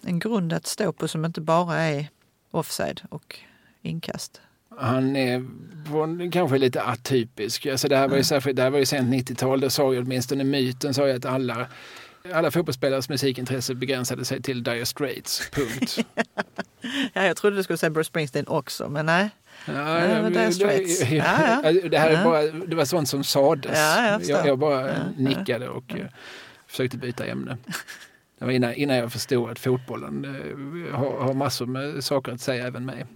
en 0.03 0.19
grund 0.19 0.53
att 0.53 0.67
stå 0.67 0.93
på 0.93 1.09
som 1.09 1.25
inte 1.25 1.41
bara 1.41 1.77
är 1.77 2.09
offside 2.51 3.03
och 3.11 3.39
inkast. 3.83 4.41
Han 4.79 5.17
är 5.17 6.31
kanske 6.33 6.59
lite 6.59 6.83
atypisk. 6.83 7.67
Alltså 7.67 7.89
det 7.89 7.97
här 7.97 8.09
var 8.09 8.17
ju, 8.17 8.25
särskilt, 8.25 8.57
det 8.57 8.63
här 8.63 8.71
var 8.71 8.79
ju 8.79 8.87
sent 8.87 9.15
90-tal. 9.15 9.61
Då 9.61 9.71
sa 9.71 9.93
ju 9.93 10.03
åtminstone 10.03 10.45
myten 10.45 10.95
sa 10.95 11.09
ju 11.09 11.17
att 11.17 11.25
alla 11.25 11.69
alla 12.33 12.51
fotbollsspelares 12.51 13.09
musikintresse 13.09 13.75
begränsade 13.75 14.25
sig 14.25 14.43
till 14.43 14.63
Dire 14.63 14.87
Straits, 14.87 15.51
punkt. 15.51 15.99
ja, 17.13 17.25
jag 17.25 17.37
trodde 17.37 17.57
du 17.57 17.63
skulle 17.63 17.77
säga 17.77 17.91
Bruce 17.91 18.09
Springsteen 18.09 18.47
också, 18.47 18.89
men 18.89 19.07
nej. 19.07 19.31
Ja, 19.67 20.07
ja. 20.07 20.31
Ja, 21.11 21.63
ja. 21.65 21.89
Det, 21.89 21.99
här 21.99 22.11
är 22.11 22.25
bara, 22.25 22.43
det 22.43 22.77
var 22.77 22.85
sånt 22.85 23.09
som 23.09 23.25
sades. 23.25 23.79
Ja, 23.79 24.21
jag, 24.23 24.47
jag, 24.47 24.59
bara 24.59 24.95
nickade 25.17 25.69
och 25.69 25.95
uh, 25.95 26.07
försökte 26.67 26.97
byta 26.97 27.27
ämne. 27.27 27.59
Det 28.39 28.45
var 28.45 28.53
innan, 28.53 28.75
innan 28.75 28.97
jag 28.97 29.13
förstod 29.13 29.51
att 29.51 29.59
fotbollen 29.59 30.25
uh, 30.25 30.95
har, 30.95 31.21
har 31.21 31.35
massor 31.35 31.67
med 31.67 32.05
saker 32.05 32.33
att 32.33 32.41
säga 32.41 32.67
även 32.67 32.87
mig. 32.87 33.07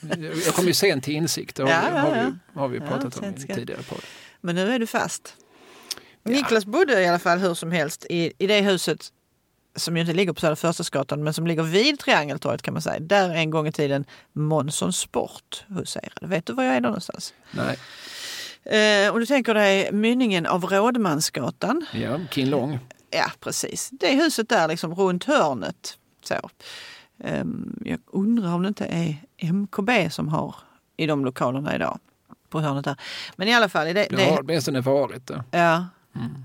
jag 0.44 0.54
kom 0.54 0.66
ju 0.66 0.74
sent 0.74 1.04
till 1.04 1.14
insikt, 1.14 1.56
det 1.56 1.62
har, 1.62 2.00
har, 2.00 2.14
vi, 2.14 2.58
har 2.60 2.68
vi 2.68 2.80
pratat 2.80 3.16
om 3.16 3.24
i 3.24 3.54
tidigare 3.54 3.82
podd. 3.82 4.00
Men 4.40 4.54
nu 4.54 4.72
är 4.72 4.78
du 4.78 4.86
fast. 4.86 5.36
Ja. 6.22 6.30
Niklas 6.30 6.66
bodde 6.66 7.02
i 7.02 7.08
alla 7.08 7.18
fall 7.18 7.38
hur 7.38 7.54
som 7.54 7.72
helst 7.72 8.06
i, 8.10 8.32
i 8.38 8.46
det 8.46 8.60
huset 8.60 9.12
som 9.76 9.96
ju 9.96 10.00
inte 10.00 10.12
ligger 10.12 10.32
på 10.32 10.40
Södra 10.40 10.56
Förstadsgatan 10.56 11.24
men 11.24 11.34
som 11.34 11.46
ligger 11.46 11.62
vid 11.62 11.98
Triangeltorget 11.98 12.62
kan 12.62 12.74
man 12.74 12.82
säga. 12.82 13.00
Där 13.00 13.30
en 13.30 13.50
gång 13.50 13.66
i 13.66 13.72
tiden 13.72 14.04
Månsson 14.32 14.92
Sport 14.92 15.64
huserade. 15.68 16.26
Vet 16.26 16.46
du 16.46 16.52
var 16.52 16.64
jag 16.64 16.76
är 16.76 16.80
någonstans? 16.80 17.34
Nej. 17.50 17.78
Eh, 18.64 19.12
om 19.12 19.20
du 19.20 19.26
tänker 19.26 19.54
dig 19.54 19.92
mynningen 19.92 20.46
av 20.46 20.64
Rådmansgatan. 20.64 21.86
Ja, 21.92 22.20
Kinlong. 22.30 22.78
Ja, 23.10 23.30
precis. 23.40 23.90
Det 23.92 24.14
huset 24.14 24.48
där 24.48 24.68
liksom 24.68 24.94
runt 24.94 25.24
hörnet. 25.24 25.98
Så. 26.24 26.34
Eh, 27.24 27.44
jag 27.84 28.00
undrar 28.06 28.54
om 28.54 28.62
det 28.62 28.68
inte 28.68 28.84
är 28.86 29.16
MKB 29.52 30.10
som 30.10 30.28
har 30.28 30.54
i 30.96 31.06
de 31.06 31.24
lokalerna 31.24 31.74
idag. 31.74 31.98
På 32.48 32.60
hörnet 32.60 32.84
där. 32.84 32.96
Men 33.36 33.48
i 33.48 33.54
alla 33.54 33.68
fall. 33.68 33.86
Det, 33.86 34.06
Det 34.10 34.24
har 34.24 34.40
åtminstone 34.40 34.80
varit 34.80 35.26
det. 35.26 35.44
Ja, 35.50 35.86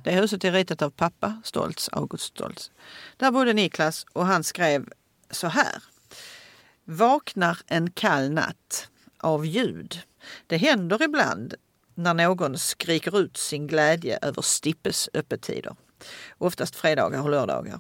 det 0.04 0.12
huset 0.12 0.44
är 0.44 0.52
ritat 0.52 0.82
av 0.82 0.90
pappa 0.90 1.42
Stoltz, 1.44 1.90
August 1.92 2.24
Stoltz. 2.24 2.72
Där 3.18 3.32
bodde 3.32 3.54
Niklas 3.54 4.06
och 4.14 4.26
han 4.26 4.44
skrev 4.44 4.90
så 5.32 5.48
här. 5.48 5.84
Vaknar 6.86 7.58
en 7.68 7.92
kall 7.92 8.30
natt 8.30 8.90
av 9.20 9.46
ljud. 9.46 10.00
Det 10.48 10.58
händer 10.58 11.04
ibland 11.04 11.54
när 11.96 12.14
någon 12.14 12.58
skriker 12.58 13.20
ut 13.20 13.38
sin 13.38 13.68
glädje 13.68 14.20
över 14.22 14.42
Stippes 14.42 15.10
öppettider. 15.14 15.76
Oftast 16.38 16.76
fredagar 16.76 17.22
och 17.22 17.30
lördagar. 17.30 17.80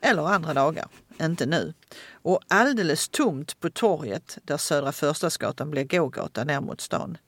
Eller 0.00 0.22
andra 0.22 0.54
dagar, 0.54 0.88
inte 1.20 1.46
nu. 1.46 1.74
Och 2.12 2.40
alldeles 2.48 3.08
tomt 3.08 3.60
på 3.60 3.70
torget 3.70 4.38
där 4.42 4.56
Södra 4.56 4.92
Förstadsgatan 4.92 5.70
blir 5.70 5.84
gågata 5.84 6.44
ner 6.44 6.60
mot 6.60 6.80
stan. 6.80 7.18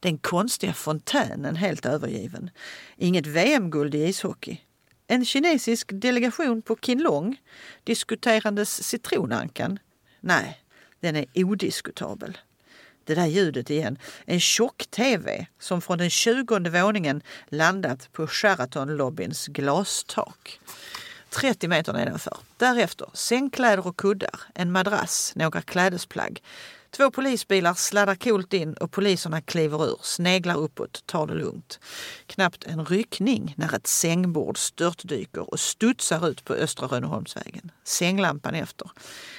Den 0.00 0.18
konstiga 0.18 0.72
fontänen 0.72 1.56
helt 1.56 1.86
övergiven. 1.86 2.50
Inget 2.96 3.26
VM-guld 3.26 3.94
i 3.94 4.04
ishockey. 4.04 4.56
En 5.06 5.24
kinesisk 5.24 5.90
delegation 5.92 6.62
på 6.62 6.76
Kinlong 6.76 7.36
diskuterandes 7.84 8.84
citronankan. 8.84 9.78
Nej, 10.20 10.60
den 11.00 11.16
är 11.16 11.26
odiskutabel. 11.34 12.38
Det 13.04 13.14
där 13.14 13.26
ljudet 13.26 13.70
igen. 13.70 13.98
En 14.24 14.40
tjock-tv 14.40 15.46
som 15.58 15.80
från 15.80 15.98
den 15.98 16.10
tjugonde 16.10 16.70
våningen 16.70 17.22
landat 17.48 18.12
på 18.12 18.26
Sheraton-lobbyns 18.26 19.48
glastak. 19.48 20.60
30 21.30 21.68
meter 21.68 21.92
nedanför. 21.92 22.38
Därefter 22.56 23.08
sängkläder 23.12 23.86
och 23.86 23.96
kuddar, 23.96 24.40
en 24.54 24.72
madrass, 24.72 25.32
några 25.36 25.62
klädesplagg. 25.62 26.42
Två 26.96 27.10
polisbilar 27.10 27.74
sladdar 27.74 28.14
coolt 28.14 28.52
in 28.52 28.74
och 28.74 28.90
poliserna 28.90 29.40
kliver 29.40 29.86
ur, 29.86 29.98
sneglar 30.02 30.56
uppåt, 30.56 31.02
tar 31.06 31.26
det 31.26 31.34
lugnt. 31.34 31.80
Knappt 32.26 32.64
en 32.64 32.84
ryckning 32.84 33.54
när 33.56 33.74
ett 33.74 33.86
sängbord 33.86 34.58
störtdyker 34.58 35.52
och 35.52 35.60
studsar 35.60 36.28
ut 36.28 36.44
på 36.44 36.54
Östra 36.54 36.86
Rönneholmsvägen. 36.86 37.70
Sänglampan 37.84 38.54
efter. 38.54 38.90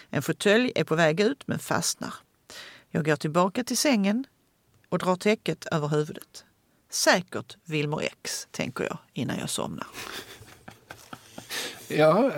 En 0.09 0.21
fåtölj 0.21 0.71
är 0.75 0.83
på 0.83 0.95
väg 0.95 1.19
ut 1.19 1.43
men 1.45 1.59
fastnar. 1.59 2.13
Jag 2.89 3.05
går 3.05 3.15
tillbaka 3.15 3.63
till 3.63 3.77
sängen 3.77 4.25
och 4.89 4.99
drar 4.99 5.15
täcket 5.15 5.65
över 5.65 5.87
huvudet. 5.87 6.45
Säkert 6.89 7.57
Wilmer 7.65 8.01
X, 8.01 8.47
tänker 8.51 8.83
jag 8.83 8.97
innan 9.13 9.39
jag 9.39 9.49
somnar. 9.49 9.87
Ja, 11.87 12.31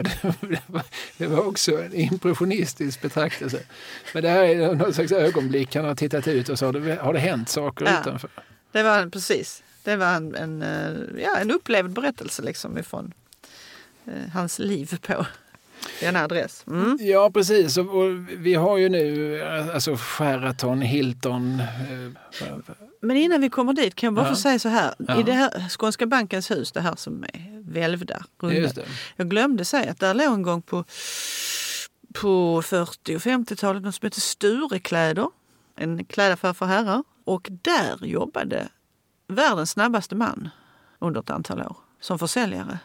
det 1.17 1.27
var, 1.27 1.47
också 1.47 1.83
en 1.83 1.93
impressionistisk 1.93 3.01
betraktelse. 3.01 3.59
Men 4.13 4.23
det 4.23 4.29
här 4.29 4.43
är 4.43 4.75
något 4.75 4.95
slags 4.95 5.11
ögonblick. 5.11 5.75
Han 5.75 5.85
har 5.85 5.95
tittat 5.95 6.27
ut 6.27 6.49
och 6.49 6.59
så 6.59 6.65
har 6.65 6.73
det, 6.73 6.95
har 6.95 7.13
det 7.13 7.19
hänt 7.19 7.49
saker 7.49 7.85
Ja. 7.85 8.01
utanför. 8.01 8.29
Det 8.71 8.83
var 8.83 9.09
precis. 9.09 9.63
Det 9.83 9.95
var 9.95 10.13
en, 10.13 10.35
en, 10.35 10.61
eh, 10.61 11.21
ja, 11.23 11.35
en 11.37 11.51
upplevd 11.51 11.89
berättelse 11.93 12.41
liksom 12.41 12.77
ifrån 12.77 13.13
eh, 14.07 14.29
hans 14.33 14.59
liv 14.59 14.97
på 15.01 15.25
denna 15.99 16.23
adress. 16.23 16.63
Mm. 16.67 16.97
Ja, 17.01 17.31
precis. 17.33 17.77
Och, 17.77 17.85
och 17.97 18.09
vi 18.37 18.53
har 18.53 18.77
ju 18.77 18.89
nu 18.89 19.41
alltså 19.73 19.95
Sheraton, 19.97 20.81
Hilton. 20.81 21.59
Eh, 21.59 22.57
Men 23.01 23.17
innan 23.17 23.41
vi 23.41 23.49
kommer 23.49 23.73
dit 23.73 23.95
kan 23.95 24.07
jag 24.07 24.13
bara 24.13 24.25
Ja. 24.25 24.29
få 24.29 24.35
säga 24.35 24.59
så 24.59 24.69
här. 24.69 24.93
Ja. 24.97 25.19
I 25.19 25.23
det 25.23 25.31
här 25.33 25.69
Skånska 25.69 26.05
bankens 26.05 26.51
hus, 26.51 26.71
det 26.71 26.81
här 26.81 26.95
som 26.95 27.23
är 27.23 27.71
välvda, 27.73 28.23
runda. 28.41 28.81
Jag 29.15 29.29
glömde 29.29 29.65
säga 29.65 29.91
att 29.91 29.99
där 29.99 30.13
låg 30.13 30.33
en 30.33 30.41
gång 30.41 30.61
på, 30.61 30.85
på 32.13 32.61
40 32.61 33.15
och 33.15 33.21
50-talet 33.21 33.83
något 33.83 33.95
som 33.95 34.05
hette 34.05 34.21
Sturekläder. 34.21 35.27
En 35.75 36.05
klädaffär 36.05 36.53
för 36.53 36.65
herrar. 36.65 37.03
Och 37.25 37.47
där 37.49 38.05
jobbade 38.05 38.67
världens 39.27 39.71
snabbaste 39.71 40.15
man 40.15 40.49
under 40.99 41.19
ett 41.21 41.29
antal 41.29 41.59
år 41.61 41.77
som 42.01 42.19
försäljare. 42.19 42.79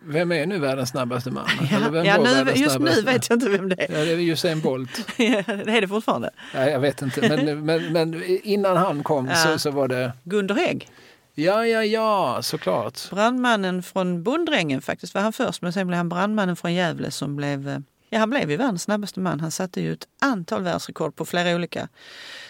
Vem 0.00 0.32
är 0.32 0.46
nu 0.46 0.58
världens 0.58 0.88
snabbaste 0.90 1.30
man? 1.30 1.48
Ja, 1.70 2.04
ja, 2.04 2.18
nu, 2.44 2.52
just 2.52 2.78
nu 2.78 3.00
vet 3.02 3.28
jag 3.30 3.36
inte 3.36 3.48
vem 3.48 3.68
det 3.68 3.82
är. 3.82 3.98
Ja, 3.98 4.04
det 4.04 4.12
är 4.12 4.18
Usain 4.32 4.60
Bolt. 4.60 4.90
Ja, 5.16 5.42
det 5.46 5.72
är 5.72 5.80
det 5.80 5.88
fortfarande. 5.88 6.30
Nej, 6.54 6.70
jag 6.72 6.80
vet 6.80 7.02
inte. 7.02 7.28
Men, 7.28 7.64
men, 7.66 7.92
men 7.92 8.24
innan 8.42 8.76
han 8.76 9.02
kom 9.02 9.26
Ja. 9.28 9.34
så, 9.34 9.58
så 9.58 9.70
var 9.70 9.88
det... 9.88 10.12
Gunder 10.24 10.54
Hägg, 10.54 10.88
Ja, 11.34 11.66
ja, 11.66 11.84
ja, 11.84 12.38
såklart. 12.42 13.10
brandmannen 13.10 13.82
från 13.82 14.22
Bondrängen 14.22 14.82
faktiskt 14.82 15.14
var 15.14 15.22
han 15.22 15.32
först. 15.32 15.62
Men 15.62 15.72
sen 15.72 15.86
blev 15.86 15.96
han 15.96 16.08
brandmannen 16.08 16.56
från 16.56 16.74
Gävle 16.74 17.10
som 17.10 17.36
blev 17.36 17.68
eh, 17.68 17.78
Ja, 18.10 18.18
han 18.18 18.30
blev 18.30 18.50
ju 18.50 18.56
världens 18.56 18.82
snabbaste 18.82 19.20
man. 19.20 19.40
Han 19.40 19.50
satte 19.50 19.80
ju 19.80 19.92
ett 19.92 20.06
antal 20.20 20.62
världsrekord 20.62 21.16
på 21.16 21.24
flera 21.24 21.54
olika 21.54 21.88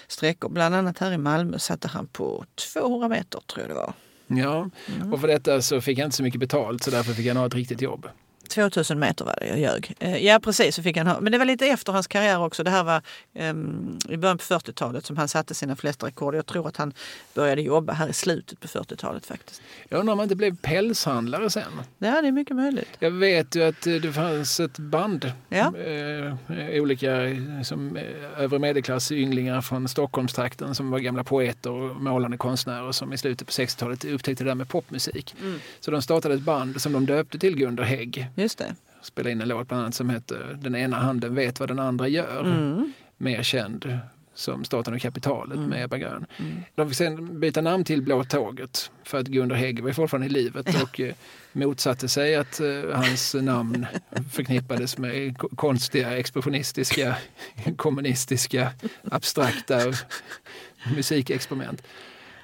sträckor. 0.09 0.49
Bland 0.49 0.74
annat 0.74 0.99
här 0.99 1.12
i 1.12 1.18
Malmö 1.18 1.59
satte 1.59 1.89
han 1.89 2.07
på 2.07 2.45
200 2.74 3.09
meter 3.09 3.41
tror 3.47 3.61
jag 3.66 3.70
det 3.70 3.74
var. 3.74 3.93
Ja, 4.27 4.70
Mm. 4.97 5.12
och 5.12 5.20
för 5.20 5.29
detta 5.29 5.62
så 5.62 5.81
fick 5.81 5.99
han 5.99 6.05
inte 6.05 6.16
så 6.16 6.22
mycket 6.22 6.41
betalt 6.41 6.83
så 6.83 6.91
därför 6.91 7.12
fick 7.12 7.27
han 7.29 7.37
ha 7.37 7.47
ett 7.47 7.55
riktigt 7.55 7.81
jobb. 7.83 8.07
2000 8.49 8.99
meter 8.99 9.24
var 9.24 9.38
det, 9.40 9.47
jag 9.49 9.59
ljög. 9.59 9.94
Eh, 9.99 10.16
Ja 10.16 10.38
precis, 10.40 10.74
så 10.74 10.82
fick 10.82 10.97
han 10.97 11.07
ha. 11.07 11.20
men 11.20 11.32
det 11.32 11.38
var 11.38 11.44
lite 11.44 11.66
efter 11.66 11.92
hans 11.92 12.07
karriär 12.07 12.40
också. 12.44 12.64
Det 12.64 12.70
här 12.70 12.84
var 12.84 13.03
ehm, 13.34 13.99
i 14.09 14.16
början 14.16 14.38
på 14.38 14.44
40-talet 14.44 15.07
som 15.07 15.16
han 15.16 15.28
satte 15.28 15.55
sina 15.55 15.76
flesta 15.76 16.07
rekord. 16.07 16.34
Jag 16.34 16.47
tror 16.47 16.68
att 16.68 16.76
han 16.76 16.92
började 17.34 17.62
jobba 17.62 17.92
här 17.92 18.09
i 18.09 18.12
slutet 18.12 18.61
på 18.61 18.66
40-talet 18.68 19.26
faktiskt. 19.26 19.62
Jag 19.88 20.01
undrar 20.01 20.12
om 20.12 20.18
han 20.18 20.24
inte 20.24 20.36
blev 20.36 20.57
pälshandlare 20.57 21.51
sen. 21.51 21.62
Ja, 21.99 22.22
det 22.22 22.28
är 22.28 22.32
mycket 22.32 22.57
möjligt. 22.57 22.88
Jag 22.99 23.11
vet 23.11 23.55
ju 23.57 23.62
att 23.68 23.86
eh, 23.86 23.94
det 23.94 24.12
fanns 24.12 24.61
ett 24.61 24.78
band, 24.78 25.32
Ja. 25.49 25.72
eh, 25.76 26.34
olika 26.82 27.24
eh, 27.24 27.36
som, 27.64 27.99
övre 28.36 28.59
medelklass 28.59 29.12
ynglingar 29.12 29.61
från 29.61 29.88
Stockholmstrakten 29.88 30.74
som 30.74 30.90
var 30.90 30.99
gamla 30.99 31.24
poeter 31.24 31.70
och 31.70 31.97
målande 32.03 32.36
konstnärer 32.36 32.92
som 32.92 33.12
i 33.12 33.18
slutet 33.18 33.47
på 33.47 33.51
60-talet 33.53 34.05
upptäckte 34.05 34.44
det 34.44 34.51
där 34.51 34.55
med 34.55 34.68
popmusik. 34.68 35.34
Mm. 35.40 35.61
Så 35.80 35.90
de 35.90 36.03
startade 36.03 36.34
ett 36.34 36.40
band 36.40 36.80
som 36.82 36.92
de 36.92 37.07
döpte 37.07 37.38
till 37.38 37.57
Gunder 37.57 37.84
Hägg. 37.84 38.26
Just 38.37 38.59
det. 38.59 38.74
Spelade 39.03 39.32
in 39.32 39.41
en 39.41 39.49
låt 39.49 39.68
bland 39.68 39.82
annat 39.82 39.95
som 39.95 40.11
hette 40.11 40.39
Den 40.61 40.74
ena 40.76 40.97
handen 40.97 41.34
vet 41.34 41.61
vad 41.61 41.68
den 41.68 41.78
andra 41.78 42.09
gör. 42.09 42.41
Mm. 42.41 42.93
Mer 43.16 43.43
känd 43.43 43.99
som 44.34 44.64
Staten 44.64 44.95
och 44.95 45.01
kapitalet 45.01 45.57
Mm. 45.57 45.68
med 45.70 45.84
Ebba 45.84 45.97
Grön. 45.99 46.26
De 46.74 46.89
fick 46.89 46.97
sen 46.99 47.41
byta 47.41 47.61
namn 47.61 47.84
till 47.84 48.03
Blå 48.03 48.24
tåget 48.24 48.91
för 49.05 49.18
att 49.18 49.26
Gunder 49.26 49.57
Hägg 49.57 49.80
var 49.82 49.93
fortfarande 49.93 50.26
i 50.26 50.30
livet 50.30 50.82
och 50.82 51.01
eh, 51.01 51.14
motsatte 51.53 52.09
sig 52.09 52.37
att 52.37 52.61
eh, 52.61 52.66
hans 52.93 53.34
namn 53.34 53.87
förknippades 54.32 54.99
med 54.99 55.39
ko- 55.39 55.49
konstiga, 55.57 56.18
expressionistiska, 56.18 57.16
kommunistiska, 57.76 58.70
abstrakta 59.11 59.80
musikexperiment. 60.97 61.82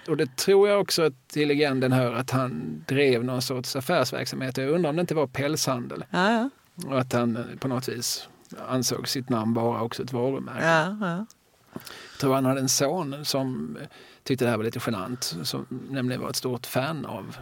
Och 0.08 0.16
det 0.16 0.36
tror 0.36 0.68
jag 0.68 0.80
också 0.80 1.02
att 1.02 1.28
till 1.28 1.48
legenden 1.48 1.92
hör 1.92 2.14
att 2.14 2.30
han 2.30 2.84
drev 2.88 3.24
någon 3.24 3.42
sorts 3.42 3.76
affärsverksamhet. 3.76 4.56
Jag 4.56 4.68
undrar 4.68 4.90
om 4.90 4.96
det 4.96 5.00
inte 5.00 5.14
var 5.14 5.26
pälshandel 5.26 6.04
Ja, 6.10 6.32
ja. 6.32 6.50
och 6.88 7.00
att 7.00 7.12
han 7.12 7.36
eh, 7.36 7.42
på 7.60 7.68
något 7.68 7.88
vis 7.88 8.28
ansåg 8.68 9.08
sitt 9.08 9.28
namn 9.28 9.54
vara 9.54 9.82
också 9.82 10.02
ett 10.02 10.12
varumärke. 10.12 10.66
ja, 10.66 10.96
ja. 11.00 11.26
Jag 11.72 12.20
tror 12.20 12.34
han 12.34 12.44
hade 12.44 12.60
en 12.60 12.68
son 12.68 13.24
som 13.24 13.78
tyckte 14.22 14.44
det 14.44 14.50
här 14.50 14.56
var 14.56 14.64
lite 14.64 14.80
genant, 14.86 15.36
som 15.42 15.66
nämligen 15.90 16.22
var 16.22 16.30
ett 16.30 16.36
stort 16.36 16.66
fan 16.66 17.06
av 17.06 17.36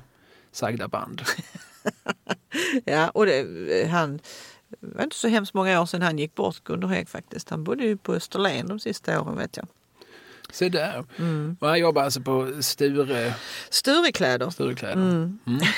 sagda 0.52 0.88
band. 0.88 1.22
ja 2.84 3.08
och 3.10 3.26
det, 3.26 3.90
han 3.90 4.20
det 4.68 4.96
var 4.96 5.04
inte 5.04 5.16
så 5.16 5.28
hemskt 5.28 5.54
många 5.54 5.80
år 5.80 5.86
sedan 5.86 6.02
han 6.02 6.18
gick 6.18 6.34
bort, 6.34 6.64
Gunnar 6.64 6.88
Hägg 6.88 7.08
faktiskt. 7.08 7.50
Han 7.50 7.64
bodde 7.64 7.84
ju 7.84 7.96
på 7.96 8.14
Österlen 8.14 8.68
de 8.68 8.80
sista 8.80 9.22
åren 9.22 9.36
vet 9.36 9.56
jag. 9.56 9.66
Se 10.52 10.68
där. 10.68 11.04
Mm. 11.18 11.56
Och 11.60 11.68
han 11.68 11.78
jobbar 11.78 12.02
alltså 12.02 12.20
på 12.20 12.52
Sture, 12.62 13.34
Sturekläder. 13.70 14.50
Sturekläder. 14.50 14.92
Mm. 14.94 15.38
Mm. 15.46 15.60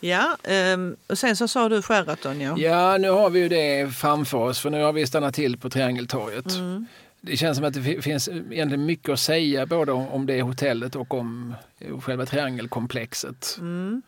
Ja, 0.00 0.36
ehm, 0.44 0.96
och 1.06 1.18
sen 1.18 1.36
så 1.36 1.48
sa 1.48 1.68
du 1.68 1.82
Sheraton 1.82 2.40
ja. 2.40 2.58
Ja, 2.58 2.98
nu 2.98 3.08
har 3.10 3.30
vi 3.30 3.40
ju 3.40 3.48
det 3.48 3.94
framför 3.96 4.38
oss 4.38 4.58
för 4.60 4.70
nu 4.70 4.82
har 4.82 4.92
vi 4.92 5.06
stannat 5.06 5.34
till 5.34 5.58
på 5.58 5.70
Triangeltorget. 5.70 6.50
Mm. 6.54 6.86
Det 7.20 7.36
känns 7.36 7.56
som 7.56 7.66
att 7.66 7.74
det 7.74 7.82
fi- 7.82 8.02
finns 8.02 8.28
egentligen 8.28 8.86
mycket 8.86 9.08
att 9.08 9.20
säga 9.20 9.66
både 9.66 9.92
om, 9.92 10.08
om 10.08 10.26
det 10.26 10.42
hotellet 10.42 10.96
och 10.96 11.14
om 11.14 11.54
själva 12.02 12.26
triangelkomplexet. 12.26 13.56
Mm. 13.58 14.02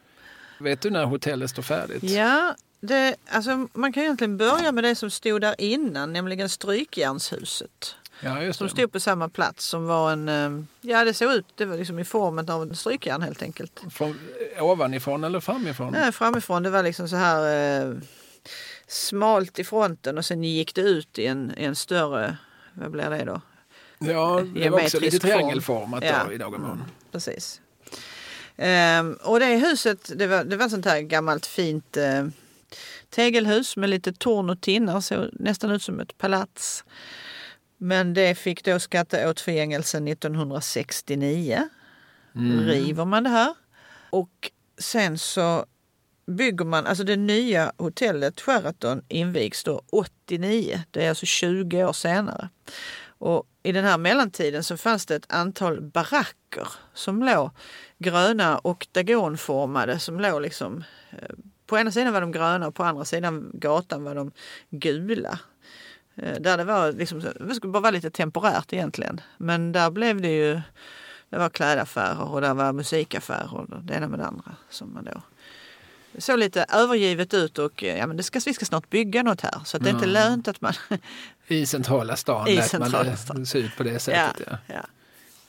Vet 0.60 0.80
du 0.80 0.90
när 0.90 1.04
hotellet 1.04 1.50
står 1.50 1.62
färdigt? 1.62 2.02
Ja, 2.02 2.54
det, 2.80 3.14
alltså, 3.30 3.68
man 3.72 3.92
kan 3.92 4.02
egentligen 4.02 4.36
börja 4.36 4.72
med 4.72 4.84
det 4.84 4.94
som 4.94 5.10
stod 5.10 5.40
där 5.40 5.54
innan, 5.58 6.12
nämligen 6.12 6.48
Strykjärnshuset. 6.48 7.94
Ja, 8.24 8.42
just 8.42 8.58
Som 8.58 8.68
stod 8.68 8.92
på 8.92 9.00
samma 9.00 9.28
plats 9.28 9.64
som 9.64 9.86
var 9.86 10.12
en, 10.12 10.28
ehm, 10.28 10.66
ja 10.80 11.04
det 11.04 11.14
såg 11.14 11.32
ut, 11.32 11.46
det 11.54 11.64
var 11.64 11.76
liksom 11.76 11.98
i 11.98 12.04
formen 12.04 12.48
av 12.48 12.62
en 12.62 12.76
strykjärn 12.76 13.22
helt 13.22 13.42
enkelt. 13.42 13.82
Från, 13.90 14.18
ovanifrån 14.60 15.24
eller 15.24 15.40
framifrån? 15.40 15.92
Nej, 15.92 16.12
framifrån, 16.12 16.62
det 16.62 16.70
var 16.70 16.82
liksom 16.82 17.08
så 17.08 17.16
här, 17.16 17.80
eh, 17.82 17.94
smalt 18.86 19.58
i 19.58 19.64
fronten 19.64 20.18
och 20.18 20.24
sen 20.24 20.44
gick 20.44 20.74
det 20.74 20.80
ut 20.80 21.18
i 21.18 21.26
en, 21.26 21.52
en 21.56 21.76
större, 21.76 22.36
vad 22.72 22.90
blir 22.90 23.10
det 23.10 23.24
då? 23.24 23.40
Ja, 23.98 24.44
det 24.54 24.70
var 24.70 24.82
också 24.82 25.00
lite 25.00 25.18
triangelformat 25.18 26.04
ja. 26.04 26.24
då 26.26 26.32
i 26.32 26.38
någon 26.38 26.62
mån. 26.62 26.84
Precis. 27.12 27.60
Ehm, 28.56 29.18
och 29.22 29.40
det 29.40 29.46
huset, 29.46 30.12
det 30.16 30.26
var, 30.26 30.44
det 30.44 30.56
var 30.56 30.68
sånt 30.68 30.84
här 30.84 31.00
gammalt 31.00 31.46
fint 31.46 31.96
eh, 31.96 32.26
tegelhus 33.10 33.76
med 33.76 33.90
lite 33.90 34.12
torn 34.12 34.50
och 34.50 34.60
tinnar, 34.60 35.00
såg 35.00 35.28
nästan 35.32 35.70
ut 35.70 35.82
som 35.82 36.00
ett 36.00 36.18
palats. 36.18 36.84
Men 37.84 38.14
det 38.14 38.34
fick 38.34 38.64
då 38.64 38.78
skatta 38.78 39.30
åt 39.30 39.40
fängelsen 39.40 40.08
1969. 40.08 41.68
Mm. 42.36 42.66
River 42.66 43.04
man 43.04 43.22
det 43.22 43.30
här. 43.30 43.54
Och 44.10 44.50
sen 44.78 45.18
så 45.18 45.66
bygger 46.26 46.64
man, 46.64 46.86
alltså 46.86 47.04
det 47.04 47.16
nya 47.16 47.72
hotellet 47.78 48.40
Sheraton 48.40 49.02
invigs 49.08 49.64
då 49.64 49.82
89. 49.90 50.82
Det 50.90 51.04
är 51.04 51.08
alltså 51.08 51.26
20 51.26 51.84
år 51.84 51.92
senare. 51.92 52.48
Och 53.04 53.44
i 53.62 53.72
den 53.72 53.84
här 53.84 53.98
mellantiden 53.98 54.64
så 54.64 54.76
fanns 54.76 55.06
det 55.06 55.14
ett 55.14 55.32
antal 55.32 55.80
baracker 55.80 56.68
som 56.94 57.22
låg 57.22 57.50
gröna 57.98 58.58
och 58.58 58.86
dagonformade 58.92 59.98
som 59.98 60.20
låg 60.20 60.42
liksom 60.42 60.84
eh, 61.10 61.34
på 61.66 61.78
ena 61.78 61.90
sidan 61.90 62.12
var 62.12 62.20
de 62.20 62.32
gröna 62.32 62.66
och 62.66 62.74
på 62.74 62.84
andra 62.84 63.04
sidan 63.04 63.50
gatan 63.54 64.04
var 64.04 64.14
de 64.14 64.32
gula. 64.70 65.38
Eh, 66.16 66.40
där 66.40 66.56
det 66.56 66.64
var 66.64 66.92
liksom, 66.92 67.20
det 67.20 67.54
skulle 67.54 67.72
bara 67.72 67.80
vara 67.80 67.90
lite 67.90 68.10
temporärt 68.10 68.72
egentligen. 68.72 69.20
Men 69.36 69.72
där 69.72 69.90
blev 69.90 70.20
det 70.20 70.30
ju, 70.30 70.60
det 71.30 71.38
var 71.38 71.48
klädaffärer 71.48 72.32
och 72.32 72.40
där 72.40 72.54
var 72.54 72.72
musikaffärer 72.72 73.54
och 73.54 73.82
det 73.82 73.94
ena 73.94 74.08
med 74.08 74.18
det 74.18 74.26
andra. 74.26 74.56
Som 74.70 74.94
man 74.94 75.04
då 75.04 75.22
såg 76.18 76.38
lite 76.38 76.66
övergivet 76.68 77.34
ut 77.34 77.58
och 77.58 77.82
ja, 77.82 78.06
men 78.06 78.16
det 78.16 78.22
ska, 78.22 78.40
vi 78.46 78.54
ska 78.54 78.64
snart 78.64 78.90
bygga 78.90 79.22
något 79.22 79.40
här. 79.40 79.60
Så 79.64 79.78
det 79.78 79.90
är 79.90 79.94
inte 79.94 80.06
lönt 80.06 80.48
att 80.48 80.60
man... 80.60 80.72
I 81.48 81.66
centrala 81.66 82.16
stan 82.16 82.48
I 82.48 82.56
lät 82.56 82.78
man 82.78 82.90
det 82.90 83.46
se 83.46 83.58
ut 83.58 83.76
på 83.76 83.82
det 83.82 83.98
sättet. 83.98 84.46
Ja, 84.50 84.58
ja. 84.66 84.86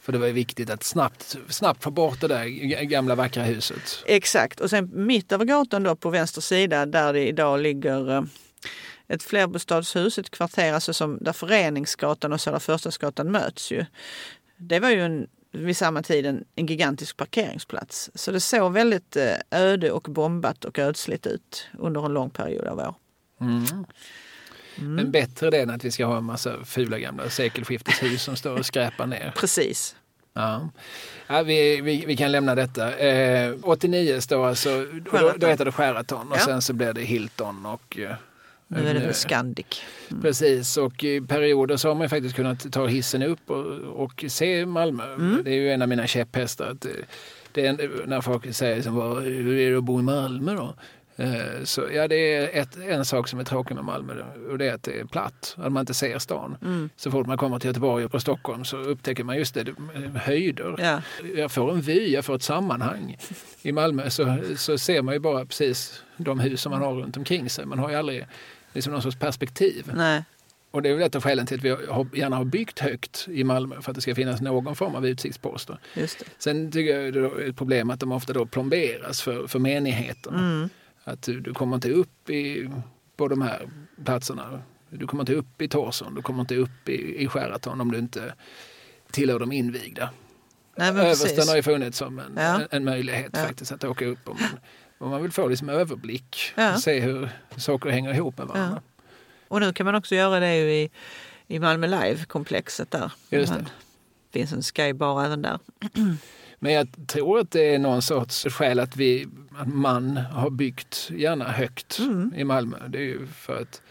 För 0.02 0.12
det 0.12 0.18
var 0.18 0.28
ju 0.28 0.34
viktigt 0.34 0.70
att 0.70 0.84
snabbt, 0.84 1.38
snabbt 1.50 1.84
få 1.84 1.92
bort 1.92 2.22
det 2.22 2.28
där 2.28 2.46
gamla 2.84 3.16
vackra 3.16 3.44
huset. 3.44 4.04
Exakt. 4.06 4.60
Och 4.60 4.70
sen 4.70 4.90
mitt 4.94 5.32
över 5.32 5.46
gatan 5.46 5.84
då 5.84 5.96
på 5.96 6.10
vänster 6.10 6.42
sida 6.42 6.86
där 6.86 7.14
det 7.14 7.28
idag 7.28 7.60
ligger 7.60 8.12
eh, 8.12 8.24
ett 9.08 9.24
flerbostadshus, 9.24 10.18
ett 10.18 10.30
kvarter 10.30 10.74
alltså 10.74 10.94
som, 10.94 11.18
där 11.22 11.34
Föreningsgatan 11.34 12.34
och 12.34 12.42
Södra 12.42 12.60
Förstadsgatan 12.60 13.32
möts. 13.32 13.72
Ju. 13.72 13.86
Det 14.58 14.80
var 14.80 14.90
ju 14.90 15.02
en, 15.02 15.28
vid 15.52 15.78
samma 15.78 16.02
tid 16.02 16.26
en, 16.26 16.44
en 16.56 16.66
gigantisk 16.66 17.18
parkeringsplats. 17.18 18.12
Så 18.16 18.32
det 18.32 18.40
såg 18.40 18.74
väldigt 18.74 19.16
eh, 19.16 19.36
öde 19.52 19.92
och 19.92 20.04
bombat 20.04 20.66
och 20.66 20.80
ödsligt 20.80 21.28
ut 21.28 21.68
under 21.80 22.06
en 22.06 22.14
lång 22.14 22.30
period 22.30 22.68
av 22.68 22.80
år. 22.80 22.96
Mm. 23.42 23.66
Mm. 24.78 24.96
Men 24.96 25.12
bättre 25.12 25.50
det 25.50 25.62
än 25.62 25.70
att 25.70 25.86
vi 25.86 25.92
ska 25.92 26.06
ha 26.06 26.18
en 26.18 26.24
massa 26.24 26.66
fula 26.66 27.00
gamla 27.00 27.30
sekelskifteshus 27.30 28.24
som 28.24 28.36
står 28.36 28.60
och 28.60 28.66
skräpar 28.66 29.08
ner. 29.08 29.34
Precis. 29.40 29.96
Ja. 30.34 30.70
ja 31.28 31.44
vi, 31.44 31.82
vi, 31.82 32.06
vi, 32.06 32.18
kan 32.18 32.32
lämna 32.32 32.56
detta. 32.56 32.98
Eh, 32.98 33.56
89 33.64 34.22
står 34.22 34.48
alltså, 34.48 34.86
då, 35.12 35.34
då 35.38 35.48
heter 35.48 35.66
det 35.66 35.72
Sheraton 35.72 36.32
och 36.32 36.38
ja. 36.38 36.46
sen 36.46 36.62
så 36.62 36.74
blir 36.74 36.94
det 36.94 37.02
Hilton 37.02 37.66
och 37.66 38.00
eh, 38.00 38.16
nu 38.74 38.88
är 38.88 38.94
det 38.94 39.00
väl 39.00 39.14
Scandic. 39.14 39.82
Mm. 40.12 40.22
Precis 40.22 40.78
och 40.78 41.04
i 41.04 41.22
perioder 41.22 41.78
så 41.78 41.88
har 41.88 41.96
man 41.96 42.10
faktiskt 42.10 42.36
kunnat 42.36 42.72
ta 42.72 42.88
hissen 42.88 43.24
upp 43.24 43.50
och, 43.50 43.66
och 44.04 44.26
se 44.28 44.66
Malmö. 44.66 45.14
Mm. 45.14 45.42
Det 45.44 45.52
är 45.52 45.56
ju 45.56 45.72
en 45.72 45.82
av 45.82 45.90
mina 45.90 46.08
käpphästar. 46.08 46.70
Att 46.70 46.86
det 47.52 47.66
är, 47.66 48.08
när 48.08 48.22
folk 48.22 48.56
säger 48.56 48.76
liksom, 48.76 48.96
hur 49.24 49.58
är 49.58 49.72
det 49.72 49.78
att 49.78 49.84
bo 49.84 50.00
i 50.00 50.04
Malmö 50.04 50.56
då? 50.56 50.76
Eh, 51.16 51.64
så 51.64 51.82
ja, 51.94 52.08
det 52.08 52.34
är 52.34 52.62
ett, 52.62 52.78
en 52.78 53.06
sak 53.06 53.28
som 53.28 53.40
är 53.40 53.44
tråkig 53.44 53.76
med 53.76 53.84
Malmö 53.84 54.14
och 54.50 54.58
det 54.58 54.70
är 54.70 54.74
att 54.74 54.84
det 54.84 55.00
är 55.00 55.06
platt, 55.06 55.56
att 55.58 55.72
man 55.72 55.82
inte 55.82 55.94
ser 55.94 56.20
stan. 56.20 56.58
Mm. 56.62 56.90
Så 56.96 57.12
fort 57.12 57.28
man 57.28 57.38
kommer 57.38 57.60
till 57.60 57.68
Göteborg 57.68 58.06
och 58.06 58.22
Stockholm 58.22 58.66
så 58.66 58.78
upptäcker 58.78 59.24
man 59.24 59.38
just 59.38 59.54
det, 59.54 59.66
höjder. 60.16 60.76
Ja. 60.80 61.02
Jag 61.36 61.52
får 61.52 61.72
en 61.72 61.82
vy, 61.82 62.14
jag 62.14 62.26
får 62.26 62.36
ett 62.36 62.44
sammanhang. 62.44 63.18
I 63.62 63.72
Malmö 63.72 64.10
så, 64.10 64.38
så 64.58 64.78
ser 64.78 65.02
man 65.02 65.14
ju 65.14 65.20
bara 65.20 65.46
precis 65.46 66.04
de 66.18 66.40
hus 66.40 66.62
som 66.62 66.72
man 66.72 66.82
har 66.82 66.94
runt 66.94 67.18
omkring 67.18 67.50
sig. 67.50 67.66
Man 67.66 67.80
har 67.80 67.90
ju 67.90 67.96
aldrig 67.96 68.26
liksom 68.74 68.94
någon 68.94 69.02
sorts 69.02 69.18
perspektiv. 69.18 69.92
Nej. 69.96 70.24
Och 70.72 70.82
det 70.82 70.90
är 70.90 70.94
väl 70.94 71.04
ett 71.04 71.16
av 71.16 71.22
skälen 71.22 71.46
till 71.46 71.58
att 71.58 71.64
vi 71.64 72.20
gärna 72.20 72.36
har 72.36 72.46
byggt 72.46 72.80
högt 72.80 73.28
i 73.32 73.44
Malmö 73.44 73.82
för 73.82 73.92
att 73.92 73.96
det 73.96 74.02
ska 74.02 74.16
finnas 74.16 74.42
någon 74.42 74.76
form 74.76 74.96
av 74.96 75.08
utsiktsposter. 75.08 75.80
Sen 76.38 76.72
tycker 76.72 77.00
jag 77.00 77.14
det 77.14 77.20
är 77.20 77.50
ett 77.50 77.56
problem 77.56 77.90
att 77.90 78.00
de 78.00 78.12
ofta 78.12 78.34
då 78.34 78.46
plomberas 78.46 79.22
för, 79.22 79.48
för 79.48 79.60
menigheterna. 79.60 80.40
Mm. 80.40 80.70
Att 81.04 81.22
du, 81.22 81.40
du 81.40 81.54
kommer 81.54 81.76
inte 81.76 81.92
upp 81.92 82.30
i, 82.30 82.70
på 83.16 83.28
de 83.28 83.42
här 83.42 83.70
platserna. 84.06 84.62
Du 84.90 85.08
kommer 85.08 85.24
inte 85.24 85.34
upp 85.34 85.62
i 85.62 85.68
Torsson, 85.68 86.16
du 86.16 86.22
kommer 86.22 86.42
inte 86.42 86.56
upp 86.56 86.90
i, 86.90 87.24
i 87.24 87.28
Sheraton 87.28 87.82
om 87.82 87.92
du 87.92 87.98
inte 87.98 88.34
tillhör 89.12 89.40
de 89.40 89.52
invigda. 89.52 90.10
Nej, 90.76 90.90
Översten 90.90 91.48
har 91.48 91.56
ju 91.56 91.64
funnits 91.64 91.98
som 91.98 92.20
en, 92.20 92.34
ja. 92.36 92.62
en, 92.62 92.68
en 92.72 92.84
möjlighet 92.84 93.32
ja. 93.34 93.40
faktiskt 93.40 93.72
att 93.72 93.84
åka 93.84 94.06
upp 94.06 94.30
om 94.30 94.38
man, 94.40 94.60
om 95.04 95.10
man 95.10 95.22
vill 95.22 95.32
få 95.32 95.48
liksom 95.48 95.70
överblick. 95.70 96.54
Ja. 96.56 96.78
Se 96.78 97.00
hur 97.00 97.30
saker 97.58 97.90
hänger 97.90 98.14
ihop 98.14 98.38
med 98.38 98.48
varandra. 98.48 98.82
Och 99.48 99.60
nu 99.60 99.74
kan 99.74 99.86
man 99.86 99.96
också 99.96 100.16
göra 100.16 100.40
det 100.40 100.56
i, 100.56 100.90
i 101.48 101.60
Malmö 101.60 101.88
Live-komplexet 101.88 102.92
där. 102.92 103.12
Just 103.30 103.54
det. 103.54 103.66
det 104.32 104.40
finns 104.40 104.54
en 104.54 104.62
skybar 104.62 105.26
även 105.26 105.42
där. 105.42 105.60
Men 106.60 106.74
jag 106.74 106.88
tror 107.08 107.40
att 107.40 107.52
det 107.52 107.76
är 107.76 107.80
någon 107.80 108.02
sorts 108.02 108.46
skäl 108.46 108.80
att, 108.80 108.96
vi, 108.96 109.28
att 109.58 109.68
man 109.68 110.18
har 110.18 110.50
byggt 110.50 111.10
gärna 111.12 111.46
högt 111.46 112.00
mm. 112.00 112.34
i 112.36 112.44
Malmö. 112.44 112.78
Det 112.88 112.98
är 112.98 113.04
ju 113.04 113.28
för 113.28 113.62
att, 113.62 113.82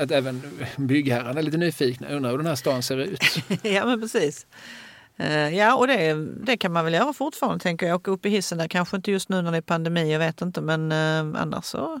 att 0.00 0.10
även 0.10 0.42
byggherrarna 0.76 1.38
är 1.38 1.42
lite 1.42 1.56
nyfikna, 1.56 2.08
undrar 2.08 2.30
hur 2.30 2.38
den 2.38 2.46
här 2.46 2.54
stan 2.54 2.82
ser 2.82 2.98
ut. 2.98 3.20
ja 3.62 3.86
men 3.86 4.00
precis. 4.00 4.46
Uh, 5.20 5.56
ja 5.56 5.76
och 5.76 5.86
det, 5.86 6.14
det 6.46 6.56
kan 6.56 6.72
man 6.72 6.84
väl 6.84 6.94
göra 6.94 7.12
fortfarande 7.12 7.62
tänker 7.62 7.86
jag. 7.86 7.96
Åka 7.96 8.10
upp 8.10 8.26
i 8.26 8.28
hissen 8.28 8.58
där, 8.58 8.68
kanske 8.68 8.96
inte 8.96 9.10
just 9.10 9.28
nu 9.28 9.42
när 9.42 9.50
det 9.50 9.56
är 9.56 9.62
pandemi, 9.62 10.12
jag 10.12 10.18
vet 10.18 10.40
inte 10.40 10.60
men 10.60 10.92
uh, 10.92 11.42
annars 11.42 11.64
så 11.64 12.00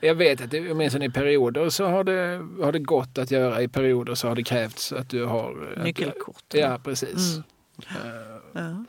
jag 0.00 0.14
vet 0.14 0.40
att 0.40 0.50
det, 0.50 0.72
åtminstone 0.72 1.04
i 1.04 1.10
perioder 1.10 1.68
så 1.68 1.86
har 1.86 2.04
det, 2.04 2.46
har 2.64 2.72
det 2.72 2.78
gått 2.78 3.18
att 3.18 3.30
göra. 3.30 3.62
I 3.62 3.68
perioder 3.68 4.14
så 4.14 4.28
har 4.28 4.34
det 4.34 4.44
krävts 4.44 4.92
att 4.92 5.08
du 5.08 5.24
har... 5.24 5.78
Nyckelkort. 5.84 6.42
Att, 6.48 6.54
ja, 6.54 6.78
precis. 6.84 7.34
Mm. 7.34 7.44
Uh, 8.06 8.12
ja. 8.52 8.84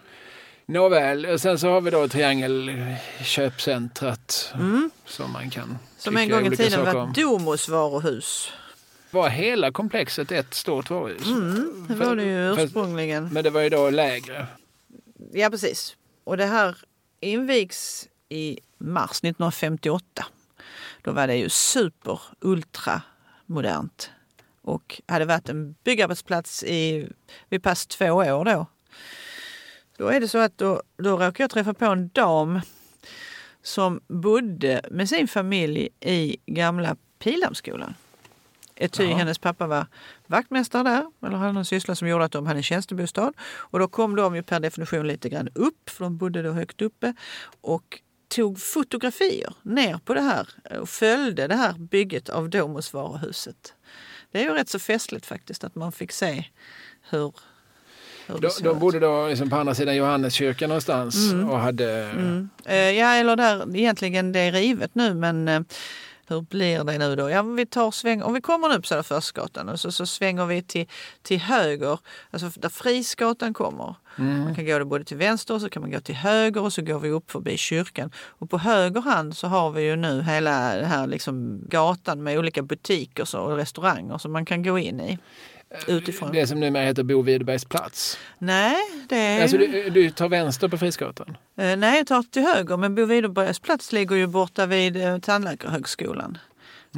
Nåväl, 0.65 1.39
sen 1.39 1.59
så 1.59 1.69
har 1.69 1.81
vi 1.81 1.91
då 1.91 2.07
Triangelköpcentrat 2.07 4.53
mm. 4.53 4.89
som 5.05 5.31
man 5.31 5.49
kan 5.49 5.77
Som 5.97 6.17
en 6.17 6.29
gång 6.29 6.53
i 6.53 6.55
tiden 6.55 6.85
var 6.85 7.13
Domos 7.15 7.69
varuhus. 7.69 8.51
Var 9.11 9.29
hela 9.29 9.71
komplexet 9.71 10.31
ett 10.31 10.53
stort 10.53 10.89
varuhus? 10.89 11.27
Mm, 11.27 11.85
det 11.89 11.95
var 11.95 12.15
det 12.15 12.23
ju 12.23 12.63
ursprungligen. 12.63 13.29
Men 13.31 13.43
det 13.43 13.49
var 13.49 13.61
ju 13.61 13.69
då 13.69 13.89
lägre? 13.89 14.47
Ja, 15.31 15.49
precis. 15.49 15.95
Och 16.23 16.37
det 16.37 16.45
här 16.45 16.77
invigs 17.19 18.07
i 18.29 18.59
mars 18.77 19.11
1958. 19.11 20.25
Då 21.01 21.11
var 21.11 21.27
det 21.27 21.35
ju 21.35 21.49
super 21.49 22.21
ultra 22.39 23.01
modernt 23.45 24.11
och 24.61 25.01
hade 25.05 25.25
varit 25.25 25.49
en 25.49 25.75
byggarbetsplats 25.83 26.63
i 26.63 27.09
vid 27.49 27.63
pass 27.63 27.87
två 27.87 28.11
år 28.11 28.45
då. 28.45 28.65
Då 29.97 30.07
är 30.07 30.19
det 30.19 30.27
så 30.27 30.37
att 30.37 30.57
då, 30.57 30.81
då 30.97 31.11
råkade 31.11 31.43
jag 31.43 31.49
träffa 31.49 31.73
på 31.73 31.85
en 31.85 32.09
dam 32.09 32.61
som 33.61 34.01
bodde 34.07 34.81
med 34.91 35.09
sin 35.09 35.27
familj 35.27 35.89
i 35.99 36.37
gamla 36.45 36.95
Pildammsskolan. 37.19 37.93
Ty 38.91 39.05
hennes 39.05 39.39
pappa 39.39 39.67
var 39.67 39.85
vaktmästare 40.27 40.83
där, 40.83 41.27
eller 41.27 41.37
hade 41.37 41.59
en 41.59 41.65
syssla 41.65 41.95
som 41.95 42.07
gjorde 42.07 42.25
att 42.25 42.31
de 42.31 42.45
hade 42.47 42.59
en 42.59 42.63
tjänstebostad. 42.63 43.33
Och 43.39 43.79
då 43.79 43.87
kom 43.87 44.15
de 44.15 44.35
ju 44.35 44.43
per 44.43 44.59
definition 44.59 45.07
lite 45.07 45.29
grann 45.29 45.49
upp, 45.55 45.89
för 45.89 46.03
de 46.03 46.17
bodde 46.17 46.41
då 46.41 46.51
högt 46.51 46.81
uppe. 46.81 47.13
Och 47.61 48.01
tog 48.27 48.59
fotografier 48.59 49.53
ner 49.61 49.99
på 50.05 50.13
det 50.13 50.21
här 50.21 50.47
och 50.79 50.89
följde 50.89 51.47
det 51.47 51.55
här 51.55 51.73
bygget 51.73 52.29
av 52.29 52.49
Domus 52.49 52.93
varuhuset. 52.93 53.73
Det 54.31 54.39
är 54.39 54.43
ju 54.43 54.53
rätt 54.53 54.69
så 54.69 54.79
festligt 54.79 55.25
faktiskt 55.25 55.63
att 55.63 55.75
man 55.75 55.91
fick 55.91 56.11
se 56.11 56.45
hur 57.09 57.33
de, 58.27 58.49
de 58.63 58.79
bodde 58.79 58.99
då 58.99 59.27
liksom 59.27 59.49
på 59.49 59.55
andra 59.55 59.75
sidan 59.75 59.95
Johanneskyrkan 59.95 60.69
någonstans 60.69 61.31
mm. 61.31 61.49
och 61.49 61.59
hade... 61.59 62.03
Mm. 62.03 62.49
Eh, 62.65 62.75
ja, 62.75 63.13
eller 63.13 63.35
där 63.35 63.75
egentligen 63.75 64.31
det 64.31 64.39
är 64.39 64.51
rivet 64.51 64.95
nu 64.95 65.13
men 65.13 65.47
eh, 65.47 65.61
hur 66.27 66.41
blir 66.41 66.83
det 66.83 66.97
nu 66.97 67.15
då? 67.15 67.29
Ja, 67.29 67.41
vi 67.41 67.65
tar 67.65 67.91
sväng, 67.91 68.21
om 68.21 68.33
vi 68.33 68.41
kommer 68.41 68.69
nu 68.69 68.75
på 68.75 68.87
Södra 68.87 69.03
Förstgatan 69.03 69.69
och 69.69 69.79
så, 69.79 69.91
så 69.91 70.05
svänger 70.05 70.45
vi 70.45 70.61
till, 70.61 70.87
till 71.21 71.39
höger, 71.39 71.99
alltså 72.31 72.59
där 72.59 72.69
Frisgatan 72.69 73.53
kommer. 73.53 73.95
Mm. 74.17 74.43
Man 74.43 74.55
kan 74.55 74.65
gå 74.65 74.85
både 74.85 75.03
till 75.03 75.17
vänster 75.17 75.53
och 75.53 75.61
så 75.61 75.69
kan 75.69 75.81
man 75.81 75.91
gå 75.91 75.99
till 75.99 76.15
höger 76.15 76.61
och 76.61 76.73
så 76.73 76.81
går 76.81 76.99
vi 76.99 77.09
upp 77.09 77.31
förbi 77.31 77.57
kyrkan. 77.57 78.11
Och 78.17 78.49
på 78.49 78.57
höger 78.57 79.01
hand 79.01 79.37
så 79.37 79.47
har 79.47 79.71
vi 79.71 79.81
ju 79.81 79.95
nu 79.95 80.21
hela 80.21 80.75
den 80.75 80.85
här 80.85 81.07
liksom 81.07 81.61
gatan 81.69 82.23
med 82.23 82.39
olika 82.39 82.61
butiker 82.61 83.35
och 83.35 83.55
restauranger 83.55 84.17
som 84.17 84.31
man 84.31 84.45
kan 84.45 84.63
gå 84.63 84.79
in 84.79 85.01
i. 85.01 85.17
Utifrån. 85.87 86.31
Det 86.31 86.47
som 86.47 86.59
numera 86.59 86.83
heter 86.83 87.03
Bo 87.03 87.21
Widerbergs 87.21 87.65
plats? 87.65 88.17
Nej, 88.37 88.75
det 89.09 89.15
är... 89.15 89.41
Alltså 89.41 89.57
du, 89.57 89.89
du 89.89 90.09
tar 90.09 90.29
vänster 90.29 90.67
på 90.67 90.77
Frisgatan? 90.77 91.37
Eh, 91.57 91.77
nej, 91.77 91.97
jag 91.97 92.07
tar 92.07 92.23
till 92.23 92.41
höger. 92.41 92.77
Men 92.77 92.95
Bo 92.95 93.05
Widerbergs 93.05 93.59
plats 93.59 93.91
ligger 93.91 94.15
ju 94.15 94.27
borta 94.27 94.65
vid 94.65 94.97
eh, 94.97 95.19
Tandläkarhögskolan. 95.19 96.37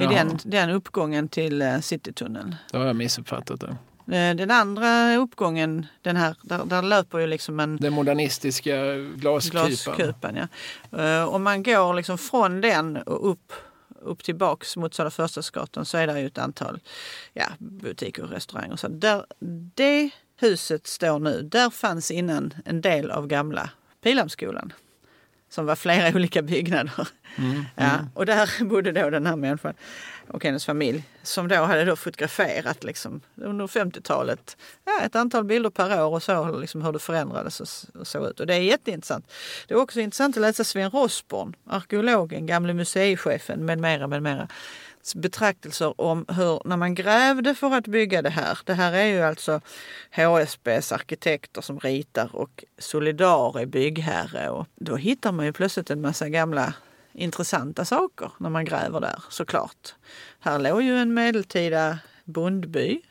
I 0.02 0.06
den, 0.06 0.40
den 0.44 0.70
uppgången 0.70 1.28
till 1.28 1.62
eh, 1.62 1.80
Citytunneln. 1.80 2.56
Då 2.72 2.78
har 2.78 2.86
jag 2.86 2.96
missuppfattat 2.96 3.60
det. 3.60 3.76
Den 4.34 4.52
andra 4.52 5.16
uppgången, 5.16 5.86
den 6.02 6.16
här, 6.16 6.36
där, 6.42 6.66
där 6.66 6.82
löper 6.82 7.20
ju 7.20 7.28
liksom 7.28 7.60
en 7.60 7.78
Den 7.78 7.94
modernistiska 7.94 8.96
glaskupan. 9.16 9.68
glaskupan. 9.68 10.48
Ja. 10.92 11.26
Om 11.26 11.44
man 11.44 11.64
går 11.64 11.94
liksom 11.94 12.18
från 12.18 12.62
den 12.62 12.98
och 12.98 13.32
upp, 13.32 13.54
upp 14.02 14.24
tillbaks 14.24 14.78
mot 14.78 14.94
Södra 14.94 15.12
Förstadsgatan 15.12 15.86
så 15.86 15.98
är 15.98 16.08
det 16.08 16.20
ju 16.20 16.28
ett 16.28 16.38
antal 16.38 16.80
ja, 17.34 17.46
butiker 17.58 18.24
och 18.24 18.30
restauranger. 18.30 18.76
Så 18.76 18.88
där, 18.88 19.26
det 19.76 20.10
huset 20.38 20.88
står 20.88 21.20
nu, 21.20 21.42
där 21.42 21.70
fanns 21.70 22.12
innan 22.12 22.54
en 22.66 22.82
del 22.82 23.12
av 23.12 23.28
gamla 23.28 23.70
Pildammsskolan. 24.04 24.74
Som 25.50 25.66
var 25.66 25.76
flera 25.76 26.10
olika 26.16 26.42
byggnader. 26.42 27.08
Mm. 27.36 27.66
Ja, 27.76 28.00
och 28.14 28.26
där 28.26 28.66
bodde 28.66 28.92
då 28.92 29.10
den 29.10 29.26
här 29.26 29.36
människan 29.36 29.74
och 30.30 30.44
hennes 30.44 30.66
familj 30.66 31.04
som 31.24 31.48
då 31.48 31.56
hade 31.56 31.86
då 31.86 31.96
fotograferat 31.96 32.84
liksom, 32.84 33.22
under 33.36 33.68
50-talet 33.68 34.58
ja, 34.86 35.02
ett 35.06 35.16
antal 35.16 35.44
bilder 35.44 35.70
per 35.70 36.04
år 36.04 36.14
och 36.14 36.24
så 36.24 36.58
liksom 36.58 36.82
hur 36.82 36.92
det 36.92 37.00
förändrades 37.00 37.62
och, 37.62 38.00
och 38.00 38.08
såg 38.08 38.28
ut. 38.28 38.40
Och 38.40 38.48
det 38.48 38.56
är 38.56 38.60
jätteintressant. 38.60 39.32
Det 39.68 39.74
är 39.74 39.78
också 39.78 40.00
intressant 40.00 40.38
att 40.38 40.42
läsa 40.42 40.64
Sven 40.64 40.92
Rossborn, 40.92 41.56
arkeologen, 41.68 42.46
gamle 42.46 42.74
museichefen 42.74 43.66
med 43.66 43.80
mera, 43.80 44.08
med 44.08 44.24
mera 44.24 44.48
betraktelser 45.16 46.02
om 46.02 46.26
hur, 46.28 46.62
när 46.66 46.78
man 46.78 46.96
grävde 46.96 47.56
för 47.56 47.76
att 47.76 47.88
bygga 47.88 48.22
det 48.22 48.30
här. 48.30 48.60
Det 48.64 48.74
här 48.74 48.94
är 48.94 49.06
ju 49.06 49.22
alltså 49.22 49.62
HSBs 50.16 50.92
arkitekter 50.92 51.62
som 51.62 51.80
ritar 51.80 52.36
och 52.36 52.64
Solidar 52.78 53.60
är 53.60 53.66
byggherre. 53.66 54.50
Och 54.50 54.68
då 54.76 54.96
hittar 54.96 55.32
man 55.32 55.46
ju 55.46 55.54
plötsligt 55.54 55.90
en 55.90 56.02
massa 56.02 56.30
gamla 56.30 56.74
intressanta 57.20 57.86
saker 57.86 58.32
när 58.38 58.50
man 58.50 58.66
gräver 58.66 59.00
där 59.00 59.24
såklart. 59.30 59.96
Här 60.40 60.60
låg 60.60 60.82
ju 60.82 60.98
en 60.98 61.14
medeltida 61.14 62.00
bondby 62.26 63.02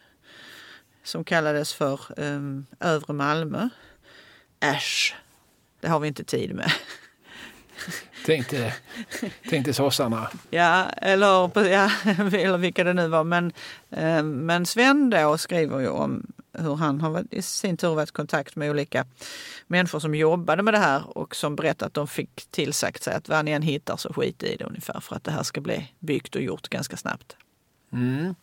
som 1.05 1.25
kallades 1.25 1.73
för 1.75 2.01
um, 2.17 2.67
Övre 2.81 3.13
Malmö. 3.13 3.69
Äsch, 4.61 5.17
det 5.81 5.89
har 5.89 6.01
vi 6.01 6.09
inte 6.09 6.25
tid 6.25 6.55
med. 6.55 6.73
Tänkte, 8.27 8.75
tänkte 9.51 9.73
sossarna. 9.75 10.31
Ja, 10.51 10.85
eller, 10.97 11.49
på- 11.49 11.67
ja, 11.67 11.91
eller 12.33 12.59
vilka 12.59 12.85
det 12.85 12.93
nu 12.93 13.09
var. 13.09 13.25
Men, 13.25 13.53
eh, 13.91 14.23
men 14.23 14.67
Sven 14.67 15.11
då 15.11 15.39
skriver 15.39 15.79
ju 15.81 15.89
om 15.89 16.27
hur 16.59 16.75
han 16.75 17.01
har 17.01 17.25
i 17.31 17.43
sin 17.43 17.77
tur 17.77 17.95
varit 17.95 18.09
i 18.09 18.13
kontakt 18.13 18.57
med 18.57 18.71
olika 18.71 19.07
människor 19.67 20.01
som 20.01 20.15
jobbade 20.15 20.63
med 20.63 20.75
det 20.75 20.79
här 20.79 21.19
och 21.19 21.37
som 21.37 21.57
berättat 21.57 21.87
att 21.87 21.95
de 21.95 22.09
fick 22.09 22.47
tillsagt 22.51 23.03
sig 23.03 23.15
att 23.15 23.29
vad 23.29 23.45
ni 23.45 23.51
än 23.51 23.63
hittar 23.63 23.97
så 23.97 24.13
skit 24.13 24.43
i 24.43 24.57
det 24.57 24.65
ungefär 24.65 25.01
för 25.01 25.17
att 25.17 25.25
det 25.25 25.31
här 25.31 25.43
ska 25.43 25.61
bli 25.61 25.93
byggt 25.99 26.35
och 26.35 26.43
gjort 26.43 26.69
ganska 26.69 26.97
snabbt. 26.97 27.37
Mm. 27.93 28.35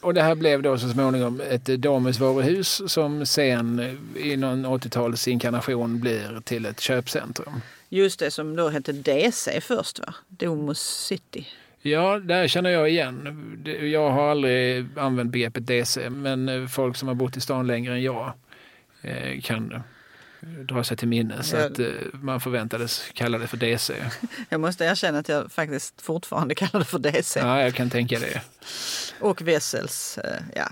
Och 0.00 0.14
det 0.14 0.22
här 0.22 0.34
blev 0.34 0.62
då 0.62 0.78
så 0.78 0.88
småningom 0.88 1.40
ett 1.40 1.64
Domusvaruhus 1.64 2.82
som 2.86 3.26
sen 3.26 3.98
i 4.16 4.36
någon 4.36 4.66
80-tals 4.66 5.28
inkarnation 5.28 6.00
blir 6.00 6.40
till 6.44 6.66
ett 6.66 6.80
köpcentrum. 6.80 7.60
Just 7.88 8.18
det 8.18 8.30
som 8.30 8.56
då 8.56 8.68
hette 8.68 8.92
DC 8.92 9.60
först 9.60 9.98
va? 9.98 10.14
Domus 10.28 10.80
City. 10.80 11.46
Ja, 11.86 12.18
där 12.18 12.48
känner 12.48 12.70
jag 12.70 12.90
igen. 12.90 13.62
Jag 13.92 14.10
har 14.10 14.30
aldrig 14.30 14.86
använt 14.96 15.32
begreppet 15.32 15.66
DC, 15.66 16.10
men 16.10 16.48
eh, 16.48 16.66
folk 16.66 16.96
som 16.96 17.08
har 17.08 17.14
bott 17.14 17.36
i 17.36 17.40
stan 17.40 17.66
längre 17.66 17.94
än 17.94 18.02
jag 18.02 18.32
eh, 19.02 19.40
kan 19.40 19.82
dra 20.68 20.84
sig 20.84 20.96
till 20.96 21.08
minnes 21.08 21.52
Ja. 21.52 21.66
att 21.66 21.78
eh, 21.78 21.86
man 22.12 22.40
förväntades 22.40 23.04
kalla 23.14 23.38
det 23.38 23.46
för 23.46 23.56
DC. 23.56 23.94
Jag 24.48 24.60
måste 24.60 24.84
erkänna 24.84 25.18
att 25.18 25.28
jag 25.28 25.52
faktiskt 25.52 26.02
fortfarande 26.02 26.54
kallar 26.54 26.78
det 26.78 26.84
för 26.84 26.98
DC. 26.98 27.40
Ja, 27.40 27.62
jag 27.62 27.74
kan 27.74 27.90
tänka 27.90 28.18
det. 28.18 28.42
Och 29.20 29.42
Wessels, 29.42 30.18
ja. 30.54 30.68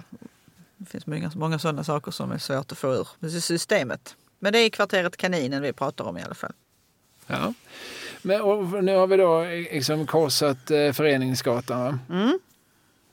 Det 0.76 0.90
finns 0.90 1.06
många, 1.06 1.30
många 1.34 1.58
sådana 1.58 1.84
saker 1.84 2.10
som 2.10 2.32
är 2.32 2.38
svårt 2.38 2.72
att 2.72 2.78
få 2.78 2.94
ur 2.94 3.28
systemet. 3.40 4.16
Men 4.38 4.52
det 4.52 4.58
är 4.58 4.70
kvarteret 4.70 5.16
Kaninen 5.16 5.62
vi 5.62 5.72
pratar 5.72 6.04
om 6.04 6.18
i 6.18 6.22
alla 6.22 6.34
fall. 6.34 6.52
Ja. 7.26 7.54
Men, 8.22 8.40
och 8.40 8.84
nu 8.84 8.96
har 8.96 9.06
vi 9.06 9.16
då 9.16 9.42
eh, 9.42 9.74
liksom 9.74 10.06
korsat 10.06 10.70
eh, 10.70 10.92
Föreningsgatan. 10.92 12.00
Mm. 12.10 12.38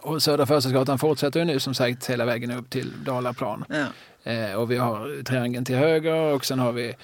Och 0.02 0.24
Södra 0.24 0.46
Förstadsgatan 0.46 1.00
fortsätter 1.00 1.40
ju 1.40 1.46
nu 1.46 1.60
som 1.60 1.74
sagt 1.74 2.10
hela 2.10 2.26
vägen 2.26 2.52
upp 2.52 2.70
till 2.70 3.04
Dalaplan. 3.04 3.66
Ja. 3.70 3.86
Eh, 4.32 4.54
och 4.54 4.72
vi 4.72 4.78
har 4.78 5.24
triangeln 5.24 5.66
till 5.66 5.76
höger 5.76 6.34
och 6.34 6.46
sen 6.46 6.60
har 6.60 6.72
vi 6.72 6.96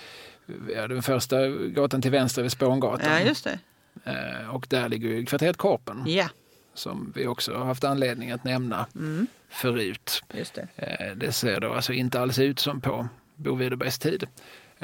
ja, 0.75 0.87
den 0.87 1.03
första 1.03 1.47
gatan 1.49 2.01
till 2.01 2.11
vänster 2.11 2.41
vid 2.41 2.51
Spångatan. 2.51 3.11
ja, 3.11 3.19
just 3.19 3.43
det. 3.43 3.59
Eh, 4.03 4.55
och 4.55 4.65
där 4.69 4.89
ligger 4.89 5.09
ju 5.09 5.25
kvarteret 5.25 5.57
Korpen 5.57 6.03
Ja, 6.07 6.29
som 6.73 7.13
vi 7.15 7.27
också 7.27 7.53
har 7.53 7.65
haft 7.65 7.83
anledning 7.83 8.31
att 8.31 8.43
nämna 8.43 8.85
mm. 8.95 9.27
förut. 9.49 10.23
just 10.33 10.53
det. 10.53 10.67
Eh, 10.75 11.15
det 11.15 11.31
ser 11.31 11.59
då 11.59 11.73
alltså 11.73 11.93
inte 11.93 12.19
alls 12.19 12.39
ut 12.39 12.59
som 12.59 12.81
på 12.81 13.07
Bo 13.35 13.55
Widerbergs 13.55 13.99
tid. 13.99 14.27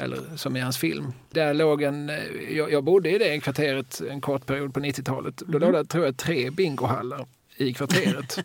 Eller 0.02 0.36
som 0.36 0.56
i 0.56 0.60
hans 0.60 0.78
film. 0.78 1.12
Där 1.30 1.54
låg 1.54 1.82
en, 1.82 2.10
eh, 2.10 2.16
jag, 2.50 2.72
jag 2.72 2.84
bodde 2.84 3.10
i 3.10 3.18
det 3.18 3.40
kvarteret 3.40 4.00
en 4.10 4.20
kort 4.20 4.46
period 4.46 4.74
på 4.74 4.80
90-talet. 4.80 5.36
Då 5.36 5.58
låg 5.58 5.72
det 5.72 5.84
tror 5.84 6.04
jag 6.04 6.16
tre 6.16 6.50
bingohallar 6.50 7.26
i 7.56 7.74
kvarteret. 7.74 8.38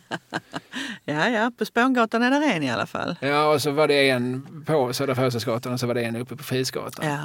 Ja, 1.04 1.28
ja, 1.28 1.52
på 1.58 1.64
Spångatan 1.64 2.22
är 2.22 2.30
det 2.30 2.46
en 2.46 2.62
i 2.62 2.70
alla 2.70 2.86
fall. 2.86 3.16
ja, 3.20 3.52
och 3.52 3.62
så 3.62 3.70
var 3.70 3.88
det 3.88 4.08
en 4.10 4.64
på 4.66 4.92
Södra 4.92 5.14
Förstadsgatan 5.14 5.72
och 5.72 5.80
så 5.80 5.86
var 5.86 5.94
det 5.94 6.02
en 6.02 6.16
uppe 6.16 6.36
på 6.36 6.42
Frisgatan. 6.42 7.06
Ja, 7.06 7.18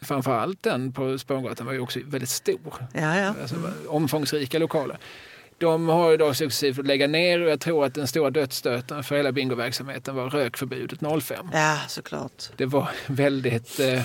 Framförallt 0.00 0.62
den 0.62 0.92
på 0.92 1.18
Spångatan 1.18 1.66
var 1.66 1.72
ju 1.72 1.80
också 1.80 2.00
väldigt 2.06 2.28
stor. 2.28 2.74
ja, 2.92 3.16
ja. 3.18 3.34
Alltså, 3.40 3.56
omfångsrika 3.88 4.58
lokaler. 4.58 4.98
De 5.58 5.88
har 5.88 6.10
ju 6.10 6.16
då 6.16 6.34
successivt 6.34 6.76
fått 6.76 6.86
lägga 6.86 7.06
ner 7.06 7.40
och 7.40 7.50
jag 7.50 7.60
tror 7.60 7.84
att 7.84 7.94
den 7.94 8.06
stora 8.06 8.30
dödsstöten 8.30 9.04
för 9.04 9.16
hela 9.16 9.32
bingoverksamheten 9.32 10.14
var 10.16 10.30
rökförbudet 10.30 11.00
05. 11.22 11.46
Ja, 11.52 11.78
såklart. 11.88 12.44
Det 12.56 12.66
var 12.66 12.88
väldigt, 13.06 13.80
eh, 13.80 14.02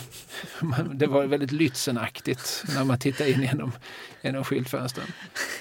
det 0.94 1.07
var 1.07 1.26
väldigt 1.26 1.52
Lützenaktigt 1.52 2.76
när 2.76 2.84
man 2.84 2.99
tittar 2.99 3.26
in 3.26 3.41
genom, 3.41 3.72
genom 4.22 4.44
skyltfönstren. 4.44 5.07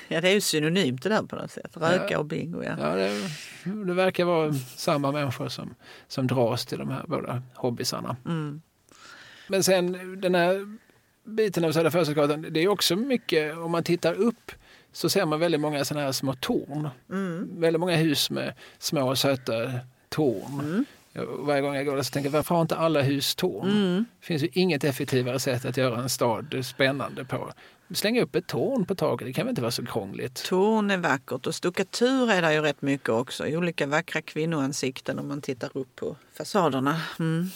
Ja, 0.08 0.20
det 0.20 0.28
är 0.28 0.34
ju 0.34 0.40
synonymt 0.40 1.02
det 1.02 1.08
där 1.08 1.22
på 1.22 1.36
något 1.36 1.50
sätt. 1.50 1.76
Röka 1.76 2.06
Ja. 2.10 2.18
och 2.18 2.24
bingo, 2.26 2.62
ja. 2.62 2.76
Ja, 2.80 2.94
det, 2.94 3.30
det 3.86 3.94
verkar 3.94 4.24
vara 4.24 4.52
samma 4.76 5.12
människor 5.12 5.48
som, 5.48 5.74
som 6.08 6.26
dras 6.26 6.66
till 6.66 6.78
de 6.78 6.90
här 6.90 7.04
båda 7.06 7.42
hobbysarna. 7.54 8.16
Mm. 8.26 8.62
Men 9.48 9.64
sen 9.64 10.20
den 10.20 10.34
här 10.34 10.78
biten 11.24 11.64
av 11.64 11.72
Södra 11.72 11.90
Förstadsgatan, 11.90 12.46
det 12.50 12.60
är 12.60 12.68
också 12.68 12.96
mycket, 12.96 13.56
om 13.56 13.70
man 13.70 13.84
tittar 13.84 14.14
upp 14.14 14.52
så 14.92 15.08
ser 15.08 15.26
man 15.26 15.40
väldigt 15.40 15.60
många 15.60 15.84
sådana 15.84 16.06
här 16.06 16.12
små 16.12 16.34
torn. 16.34 16.88
Mm. 17.10 17.60
Väldigt 17.60 17.80
många 17.80 17.96
hus 17.96 18.30
med 18.30 18.54
små 18.78 19.16
söta 19.16 19.52
torn. 20.08 20.60
Mm. 20.60 20.84
Varje 21.38 21.60
gång 21.60 21.74
jag 21.74 21.86
går 21.86 21.96
där 21.96 22.02
så 22.02 22.10
tänker 22.10 22.30
jag, 22.30 22.32
varför 22.32 22.54
har 22.54 22.62
inte 22.62 22.76
alla 22.76 23.02
hus 23.02 23.34
torn? 23.34 23.70
Mm. 23.70 24.04
Det 24.20 24.26
finns 24.26 24.42
ju 24.42 24.48
inget 24.52 24.84
effektivare 24.84 25.38
sätt 25.38 25.64
att 25.64 25.76
göra 25.76 26.02
en 26.02 26.08
stad 26.08 26.64
spännande 26.64 27.24
på. 27.24 27.52
Slänga 27.94 28.22
upp 28.22 28.34
ett 28.34 28.46
torn 28.46 28.84
på 28.84 28.94
taket, 28.94 29.26
det 29.26 29.32
kan 29.32 29.46
väl 29.46 29.50
inte 29.50 29.62
vara 29.62 29.72
så 29.72 29.86
krångligt? 29.86 30.44
Torn 30.44 30.90
är 30.90 30.96
vackert 30.96 31.46
och 31.46 31.54
stuckatur 31.54 32.30
är 32.30 32.42
det 32.42 32.54
ju 32.54 32.60
rätt 32.60 32.82
mycket 32.82 33.08
också. 33.08 33.46
Olika 33.46 33.86
vackra 33.86 34.22
kvinnoansikten 34.22 35.18
om 35.18 35.28
man 35.28 35.40
tittar 35.40 35.70
upp 35.74 35.96
på 35.96 36.16
fasaderna. 36.38 37.00
Mm. 37.18 37.50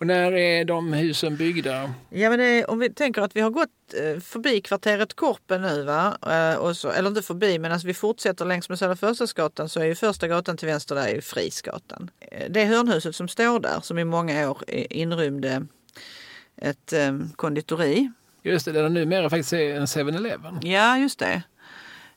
Och 0.00 0.06
när 0.06 0.32
är 0.32 0.64
de 0.64 0.92
husen 0.92 1.36
byggda? 1.36 1.94
Ja, 2.10 2.30
men 2.30 2.38
det, 2.38 2.64
om 2.64 2.78
vi 2.78 2.90
tänker 2.90 3.22
att 3.22 3.36
vi 3.36 3.40
har 3.40 3.50
gått 3.50 3.68
eh, 3.94 4.20
förbi 4.20 4.60
kvarteret 4.60 5.14
Korpen 5.14 5.62
nu, 5.62 5.82
va? 5.84 6.18
Eh, 6.26 6.58
och 6.58 6.76
så, 6.76 6.90
eller 6.90 7.08
inte 7.08 7.22
förbi, 7.22 7.58
men 7.58 7.72
alltså 7.72 7.86
vi 7.86 7.94
fortsätter 7.94 8.44
längs 8.44 8.68
med 8.68 8.78
Södra 8.78 8.96
Förstadsgatan 8.96 9.68
så 9.68 9.80
är 9.80 9.84
ju 9.84 9.94
första 9.94 10.28
gatan 10.28 10.56
till 10.56 10.68
vänster 10.68 10.94
där 10.94 11.06
är 11.06 11.14
ju 11.14 11.20
Frisgatan. 11.20 12.10
Eh, 12.20 12.50
Det 12.50 12.64
hörnhuset 12.64 13.14
som 13.16 13.28
står 13.28 13.60
där, 13.60 13.80
som 13.82 13.98
i 13.98 14.04
många 14.04 14.50
år 14.50 14.58
eh, 14.68 14.86
inrymde 14.90 15.66
ett 16.56 16.92
eh, 16.92 17.18
konditori. 17.36 18.10
Just 18.42 18.64
det, 18.64 18.72
där 18.72 18.82
det 18.82 18.88
numera 18.88 19.30
faktiskt 19.30 19.52
är 19.52 19.74
en 19.76 19.86
7-Eleven. 19.86 20.60
Ja, 20.62 20.98
just 20.98 21.18
det. 21.18 21.42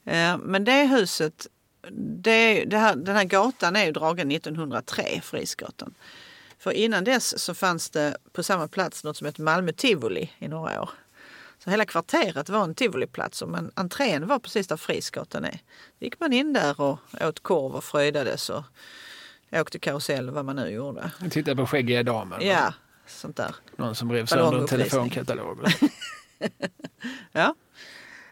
Eh, 0.05 0.37
men 0.37 0.63
det 0.63 0.85
huset, 0.87 1.47
det, 2.21 2.65
det 2.65 2.77
här, 2.77 2.95
den 2.95 3.15
här 3.15 3.23
gatan 3.23 3.75
är 3.75 3.85
ju 3.85 3.91
dragen 3.91 4.31
1903, 4.31 5.03
Frisgatan. 5.23 5.93
För 6.61 6.71
innan 6.71 7.03
dess 7.03 7.39
så 7.39 7.53
fanns 7.53 7.89
det 7.89 8.17
på 8.31 8.43
samma 8.43 8.67
plats 8.67 9.03
något 9.03 9.17
som 9.17 9.25
hette 9.25 9.41
Malmö 9.41 9.71
Tivoli 9.71 10.31
i 10.39 10.47
några 10.47 10.81
år. 10.81 10.89
Så 11.63 11.69
hela 11.69 11.85
kvarteret 11.85 12.49
var 12.49 12.63
en 12.63 12.75
tivoliplats 12.75 13.41
och 13.41 13.49
men 13.49 13.71
entrén 13.75 14.27
var 14.27 14.39
precis 14.39 14.67
där 14.67 14.77
Frisgatan 14.77 15.45
är. 15.45 15.59
Då 15.99 16.05
gick 16.05 16.19
man 16.19 16.33
in 16.33 16.53
där 16.53 16.81
och 16.81 16.99
åt 17.21 17.39
korv 17.39 17.75
och 17.75 17.83
fröjdades 17.83 18.49
och 18.49 18.63
åkte 19.51 19.79
karusell 19.79 20.29
vad 20.29 20.45
man 20.45 20.55
nu 20.55 20.69
gjorde. 20.69 21.11
Titta 21.31 21.55
på 21.55 21.65
skäggiga 21.65 22.03
damer. 22.03 22.41
Ja, 22.41 22.73
sånt 23.07 23.37
där. 23.37 23.55
Någon 23.75 23.95
som 23.95 24.11
rev 24.11 24.25
sönder 24.25 24.59
en 24.59 24.67
telefonkatalog. 24.67 25.59
Ja. 27.31 27.55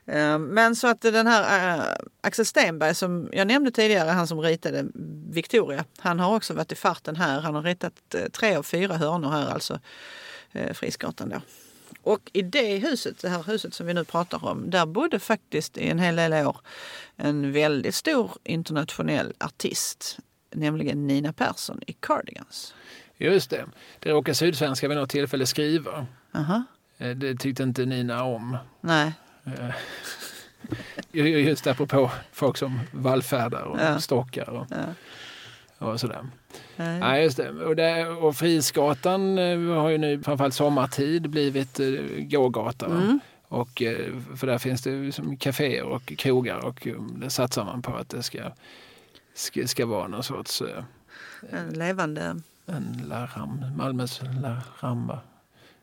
Eh, 0.09 0.39
Men 0.39 0.75
så 0.75 0.87
att 0.87 1.01
den 1.01 1.27
här 1.27 1.77
eh, 1.77 1.83
Axel 2.21 2.45
Stenberg 2.45 2.95
som 2.95 3.29
jag 3.31 3.47
nämnde 3.47 3.71
tidigare, 3.71 4.09
han 4.09 4.27
som 4.27 4.41
ritade 4.41 4.85
Victoria, 5.29 5.85
han 5.97 6.19
har 6.19 6.35
också 6.35 6.53
varit 6.53 6.71
i 6.71 6.75
farten 6.75 7.15
här. 7.15 7.41
Han 7.41 7.55
har 7.55 7.61
ritat 7.63 8.15
eh, 8.15 8.21
tre 8.31 8.55
av 8.55 8.63
fyra 8.63 8.97
hörnor 8.97 9.29
här, 9.29 9.49
alltså 9.53 9.79
Frisgatan 10.73 11.29
då. 11.29 11.41
Och 12.03 12.29
i 12.33 12.41
det 12.41 12.77
huset, 12.77 13.19
det 13.21 13.29
här 13.29 13.43
huset 13.43 13.73
som 13.73 13.87
vi 13.87 13.93
nu 13.93 14.03
pratar 14.03 14.45
om, 14.45 14.69
där 14.69 14.85
bodde 14.85 15.19
faktiskt 15.19 15.77
i 15.77 15.89
en 15.89 15.99
hel 15.99 16.15
del 16.15 16.33
år 16.33 16.57
en 17.15 17.51
väldigt 17.51 17.95
stor 17.95 18.31
internationell 18.43 19.33
artist, 19.39 20.17
nämligen 20.51 21.07
Nina 21.07 21.33
Persson 21.33 21.79
i 21.87 21.93
Cardigans. 21.93 22.73
Just 23.17 23.49
det. 23.49 23.65
Det 23.99 24.09
råkar 24.11 24.33
Sydsvenska 24.33 24.87
vid 24.87 24.97
något 24.97 25.09
tillfälle 25.09 25.45
skriva. 25.45 26.05
Aha. 26.35 26.63
Eh, 26.97 27.09
Det 27.15 27.35
tyckte 27.35 27.63
inte 27.63 27.85
Nina 27.85 28.23
om. 28.23 28.57
Nej, 28.81 29.13
Just 31.11 31.67
apropå 31.67 32.11
folk 32.31 32.57
som 32.57 32.79
vallfärdar 32.91 33.61
och 33.61 33.79
Ja. 33.79 33.99
stockar 33.99 34.49
och, 34.49 34.67
ja. 34.69 34.85
och 35.87 35.99
sådär. 35.99 36.27
Nej. 36.75 36.99
Ja, 36.99 37.17
just 37.17 37.37
det. 37.37 37.49
Och, 37.49 37.75
det, 37.75 38.07
och 38.07 38.35
Frisgatan 38.35 39.37
eh, 39.37 39.59
har 39.59 39.89
ju 39.89 39.97
nu 39.97 40.23
framförallt 40.23 40.53
sommartid 40.53 41.29
blivit 41.29 41.79
eh, 41.79 41.87
gågata. 42.17 42.85
Mm. 42.85 43.19
Och, 43.47 43.81
eh, 43.81 44.13
för 44.35 44.47
där 44.47 44.57
finns 44.57 44.81
det 44.81 44.89
ju 44.89 45.11
som 45.11 45.37
kaféer 45.37 45.83
och 45.83 46.05
krogar 46.17 46.65
och 46.65 46.87
eh, 46.87 47.01
det 47.01 47.29
satsar 47.29 47.65
man 47.65 47.81
på 47.81 47.95
att 47.95 48.09
det 48.09 48.23
ska, 48.23 48.51
ska, 49.33 49.67
ska 49.67 49.85
vara 49.85 50.07
någon 50.07 50.23
sorts 50.23 50.61
eh, 50.61 50.83
En 51.51 51.69
levande... 51.69 52.35
en 52.65 53.03
La 53.07 53.25
Ram, 53.25 53.65
Malmös 53.77 54.21
La 54.41 54.61
Ramba. 54.79 55.19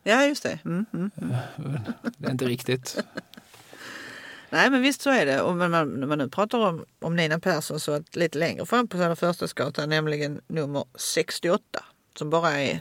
Ja, 0.03 0.25
just 0.25 0.43
det. 0.43 0.59
Mm, 0.65 0.87
mm. 0.93 1.11
Det 2.19 2.27
är 2.27 2.31
inte 2.31 2.45
riktigt. 2.45 3.05
Nej, 4.51 4.71
men 4.71 4.83
visst 4.83 5.03
så 5.03 5.11
är 5.11 5.27
det. 5.27 5.41
Och 5.43 5.57
när 5.57 5.69
man, 5.69 5.89
när 6.01 6.07
man 6.07 6.19
nu 6.19 6.29
pratar 6.29 6.59
om, 6.59 6.85
om 7.01 7.17
Nina 7.17 7.39
Persson 7.39 7.81
så 7.81 7.93
att 7.93 8.17
lite 8.17 8.39
längre 8.39 8.67
fram 8.67 8.89
på 8.89 8.97
Södra 8.97 9.17
Förstadsgatan, 9.17 9.89
nämligen 9.89 10.41
nummer 10.49 10.85
68, 10.95 11.85
som 12.19 12.31
bara 12.31 12.51
är 12.51 12.79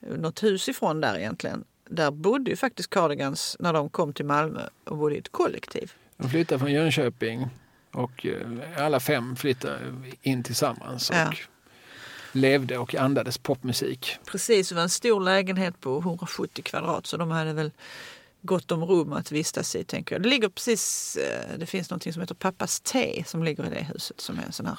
något 0.00 0.42
hus 0.42 0.68
ifrån 0.68 1.00
där 1.00 1.18
egentligen. 1.18 1.64
Där 1.88 2.10
bodde 2.10 2.50
ju 2.50 2.56
faktiskt 2.56 2.90
Cardigans 2.90 3.56
när 3.60 3.72
de 3.72 3.90
kom 3.90 4.12
till 4.12 4.24
Malmö 4.24 4.60
och 4.84 4.96
bodde 4.96 5.14
i 5.14 5.18
ett 5.18 5.32
kollektiv. 5.32 5.92
De 6.16 6.30
flyttade 6.30 6.58
från 6.58 6.72
Jönköping 6.72 7.46
och 7.92 8.26
eh, 8.26 8.84
alla 8.84 9.00
fem 9.00 9.36
flyttade 9.36 9.78
in 10.22 10.42
tillsammans 10.42 11.10
och 11.10 11.16
Ja. 11.16 11.32
levde 12.32 12.78
och 12.78 12.94
andades 12.94 13.38
popmusik. 13.38 14.16
Precis, 14.26 14.68
det 14.68 14.74
var 14.74 14.82
en 14.82 14.88
stor 14.88 15.20
lägenhet 15.20 15.80
på 15.80 15.98
170 15.98 16.62
kvadrat 16.64 17.06
så 17.06 17.16
de 17.16 17.30
hade 17.30 17.52
väl 17.52 17.70
gott 18.42 18.72
om 18.72 18.84
rum 18.84 19.12
att 19.12 19.32
vistas 19.32 19.76
i 19.76 19.84
tänker 19.84 20.14
jag. 20.14 20.22
Det 20.22 20.28
ligger 20.28 20.48
precis, 20.48 21.16
eh, 21.16 21.58
det 21.58 21.66
finns 21.66 21.90
något 21.90 22.02
som 22.02 22.20
heter 22.20 22.34
Pappas 22.34 22.80
te 22.80 23.24
som 23.26 23.42
ligger 23.42 23.66
i 23.66 23.70
det 23.70 23.86
huset 23.92 24.20
som 24.20 24.38
är 24.38 24.42
en 24.42 24.52
sån 24.52 24.66
här. 24.66 24.78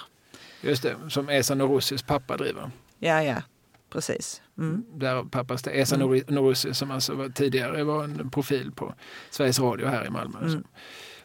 Just 0.61 0.84
det, 0.84 0.95
som 1.09 1.29
Esa 1.29 1.55
Norussis 1.55 2.03
pappa 2.03 2.38
driver. 2.38 2.71
Ja, 2.99 3.23
ja, 3.23 3.41
precis. 3.89 4.41
Mm. 4.57 4.85
Där 4.93 5.23
pappas 5.23 5.63
det. 5.63 5.71
Esa 5.71 5.95
mm. 5.95 6.23
Norussi 6.27 6.73
som 6.73 6.91
alltså 6.91 7.13
var, 7.13 7.29
tidigare 7.29 7.84
var 7.84 8.03
en 8.03 8.29
profil 8.29 8.71
på 8.71 8.93
Sveriges 9.29 9.59
Radio 9.59 9.88
här 9.88 10.05
i 10.05 10.09
Malmö. 10.09 10.38
Mm. 10.39 10.51
Som 10.51 10.63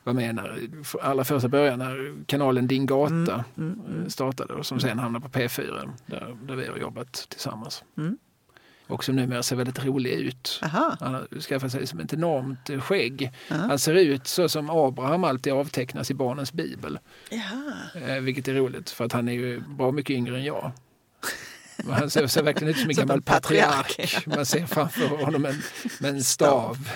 var 0.04 0.12
med 0.12 0.34
när, 0.34 0.68
allra 1.00 1.24
första 1.24 1.48
början 1.48 1.78
när 1.78 2.24
kanalen 2.26 2.66
Din 2.66 2.86
Gata 2.86 3.44
Mm. 3.56 3.80
eh, 4.02 4.09
startade 4.09 4.54
och 4.54 4.66
som 4.66 4.80
sen 4.80 4.98
hamnade 4.98 5.28
på 5.28 5.38
P4 5.38 5.90
där, 6.06 6.36
där 6.46 6.56
vi 6.56 6.66
har 6.66 6.76
jobbat 6.76 7.26
tillsammans. 7.28 7.84
Mm. 8.86 8.94
Och 8.94 9.04
som 9.04 9.16
numera 9.16 9.42
ser 9.42 9.56
väldigt 9.56 9.84
rolig 9.84 10.10
ut. 10.10 10.60
Aha. 10.62 10.96
Han 11.00 11.14
har 11.14 11.40
skaffat 11.40 11.72
sig 11.72 11.86
som 11.86 12.00
ett 12.00 12.12
enormt 12.12 12.70
eh, 12.70 12.80
skägg. 12.80 13.32
Ja. 13.48 13.56
Han 13.56 13.78
ser 13.78 13.94
ut 13.94 14.26
så 14.26 14.48
som 14.48 14.70
Abraham 14.70 15.24
alltid 15.24 15.52
avtecknas 15.52 16.10
i 16.10 16.14
barnens 16.14 16.52
bibel. 16.52 16.98
Jaha. 17.30 17.74
Eh, 18.06 18.20
vilket 18.20 18.48
är 18.48 18.54
roligt 18.54 18.90
för 18.90 19.04
att 19.04 19.12
han 19.12 19.28
är 19.28 19.32
ju 19.32 19.60
bra 19.60 19.92
mycket 19.92 20.14
yngre 20.14 20.36
än 20.36 20.44
jag. 20.44 20.72
Han 21.90 22.10
ser, 22.10 22.26
ser 22.26 22.42
verkligen 22.42 22.70
ut 22.70 22.78
som 22.78 22.90
en 22.90 22.94
Som 22.94 23.06
gammal 23.06 23.22
patriark, 23.22 23.96
patriark. 23.96 24.26
Man 24.26 24.46
ser 24.46 24.66
framför 24.66 25.09
honom 25.09 25.46
en, 25.46 25.62
en 26.06 26.24
stav. 26.24 26.88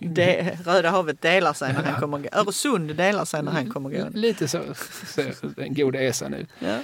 Det, 0.00 0.58
Röda 0.64 0.90
havet 0.90 1.22
delar 1.22 1.52
sig 1.52 1.72
när 1.72 1.82
han 1.82 2.00
kommer. 2.00 2.28
Öresund 2.32 2.96
delar 2.96 3.24
sig 3.24 3.42
när 3.42 3.52
han 3.52 3.70
kommer 3.70 3.90
gå. 3.90 4.08
Lite 4.12 4.48
så 4.48 4.60
ser 5.14 5.34
den 5.56 5.74
gode 5.74 5.98
Esan 5.98 6.34
ut. 6.34 6.48
Ja. 6.58 6.78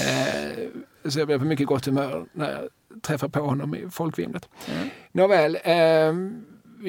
Eh, 0.00 0.68
så 1.04 1.18
jag 1.18 1.26
blev 1.26 1.38
på 1.38 1.44
mycket 1.44 1.66
gott 1.66 1.86
humör 1.86 2.26
när 2.32 2.68
träffar 3.02 3.28
på 3.28 3.40
honom 3.40 3.74
i 3.74 3.88
folkvimlet. 3.90 4.48
Ja. 4.66 4.72
Nåväl, 5.12 5.58
eh, 5.64 6.12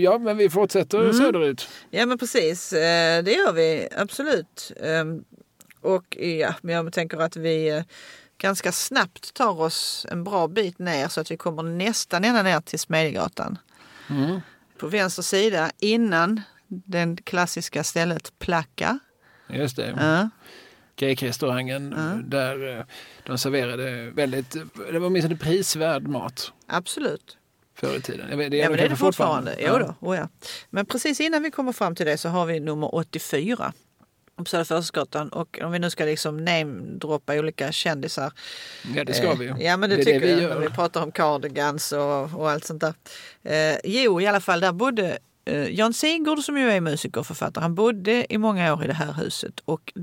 ja 0.02 0.18
men 0.20 0.38
vi 0.38 0.50
fortsätter 0.50 1.00
Mm. 1.00 1.14
söderut. 1.14 1.70
ja 1.90 2.06
men 2.06 2.18
precis, 2.18 2.74
eh, 2.74 3.24
det 3.24 3.32
gör 3.32 3.54
vi 3.54 3.88
absolut. 3.98 4.72
Ehm, 4.84 5.24
Och 5.82 6.18
ja, 6.18 6.54
men 6.62 6.76
jag 6.76 6.94
tänker 6.94 7.18
att 7.18 7.36
vi 7.36 7.70
eh, 7.70 7.84
ganska 8.38 8.72
snabbt 8.72 9.34
tar 9.34 9.62
oss 9.62 10.06
en 10.12 10.24
bra 10.24 10.48
bit 10.48 10.80
ner 10.80 11.08
så 11.08 11.22
att 11.22 11.32
vi 11.32 11.38
kommer 11.38 11.64
nästan 11.64 12.24
ända 12.26 12.44
ner 12.44 12.60
till 12.62 12.80
Smedjegatan. 12.80 13.58
Mm. 14.10 14.40
På 14.78 14.88
vänster 14.88 15.24
sida 15.24 15.72
innan 15.80 16.42
den 16.68 17.18
klassiska 17.18 17.84
stället 17.84 18.34
Placka. 18.40 19.00
Just 19.50 19.76
det. 19.76 19.94
Ja. 20.00 20.30
Grek-restaurangen 21.00 21.96
där 22.26 22.78
eh, 22.78 22.84
de 23.26 23.38
serverade 23.38 24.10
väldigt, 24.10 24.52
det 24.92 25.00
var 25.00 25.08
åtminstone 25.08 25.36
prisvärd 25.38 26.08
mat 26.08 26.52
Absolut. 26.68 27.38
förr 27.76 27.96
i 27.98 28.02
tiden. 28.02 28.38
Vet, 28.38 28.54
Ja, 28.54 28.70
men 28.70 28.78
det 28.78 28.86
är 28.86 28.90
det 28.90 28.96
fortfarande. 28.96 29.56
Jo 29.60 29.66
Ja. 29.66 29.78
då, 29.80 30.08
oh 30.08 30.18
ja. 30.18 30.30
Men 30.70 30.86
precis 30.86 31.20
innan 31.20 31.44
vi 31.44 31.52
kommer 31.52 31.72
fram 31.72 31.96
till 31.96 32.06
det 32.06 32.18
så 32.18 32.30
har 32.30 32.46
vi 32.46 32.60
nummer 32.60 32.96
84 32.96 33.74
på 34.36 34.46
Södra 34.46 34.66
Förstadsgatan. 34.66 35.30
Och 35.30 35.60
om 35.64 35.72
vi 35.72 35.80
nu 35.80 35.90
ska 35.90 36.06
liksom 36.06 36.46
namedroppa 36.46 37.34
olika 37.36 37.72
kändisar. 37.72 38.32
Ja, 38.96 39.04
det 39.04 39.14
ska 39.14 39.34
vi 39.34 39.46
ju. 39.46 39.52
Eh, 39.52 39.62
Ja, 39.62 39.78
men 39.78 39.90
det, 39.90 39.96
är 39.96 40.04
tycker 40.04 40.20
vi 40.20 40.42
jag. 40.42 40.50
När 40.50 40.60
vi 40.60 40.70
pratar 40.70 41.04
om 41.04 41.12
cardigans 41.12 41.92
och, 41.92 42.34
och 42.40 42.50
allt 42.50 42.66
sånt 42.66 42.82
där. 42.82 42.94
Eh, 43.44 43.78
jo, 43.84 44.22
i 44.22 44.28
alla 44.28 44.40
fall, 44.40 44.60
där 44.60 44.72
bodde 44.72 45.18
eh, 45.46 45.70
Jan 45.70 45.94
Sigurd 45.94 46.40
som 46.40 46.58
ju 46.58 46.70
är 46.72 46.82
musiker 46.82 47.20
och 47.20 47.28
författare. 47.28 47.62
Han 47.62 47.76
bodde 47.76 48.34
i 48.34 48.38
många 48.38 48.74
år 48.74 48.84
i 48.84 48.88
det 48.88 48.94
här 48.94 49.14
huset. 49.14 49.60
Och 49.66 49.94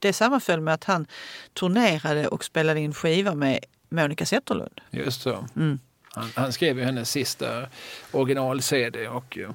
det 0.00 0.12
sammanföll 0.12 0.60
med 0.60 0.74
att 0.74 0.84
han 0.84 1.06
turnerade 1.54 2.28
och 2.28 2.44
spelade 2.44 2.80
in 2.80 2.94
skivor 2.94 3.34
med 3.34 3.58
Monica 3.88 4.26
Zetterlund. 4.26 4.80
Just 4.90 5.22
så. 5.22 5.48
Mm. 5.56 5.78
Han, 6.12 6.28
han 6.34 6.52
skrev 6.52 6.78
ju 6.78 6.84
hennes 6.84 7.10
sista 7.10 7.66
original-CD 8.12 9.08
och 9.08 9.38
uh, 9.40 9.50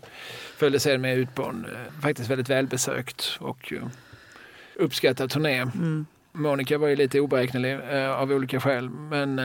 följde 0.58 0.80
sedan 0.80 1.02
med 1.02 1.18
ut 1.18 1.36
på 1.36 1.44
en 1.44 1.66
eh, 1.66 2.02
faktiskt 2.02 2.30
väldigt 2.30 2.50
välbesökt 2.50 3.38
och 3.40 3.72
uh, 3.72 3.88
uppskattad 4.76 5.30
turné. 5.30 5.58
Mm. 5.62 6.06
Monica 6.32 6.78
var 6.78 6.88
ju 6.88 6.96
lite 6.96 7.20
oberäknelig 7.20 7.74
av 8.10 8.32
olika 8.32 8.60
skäl 8.60 8.90
men 8.90 9.42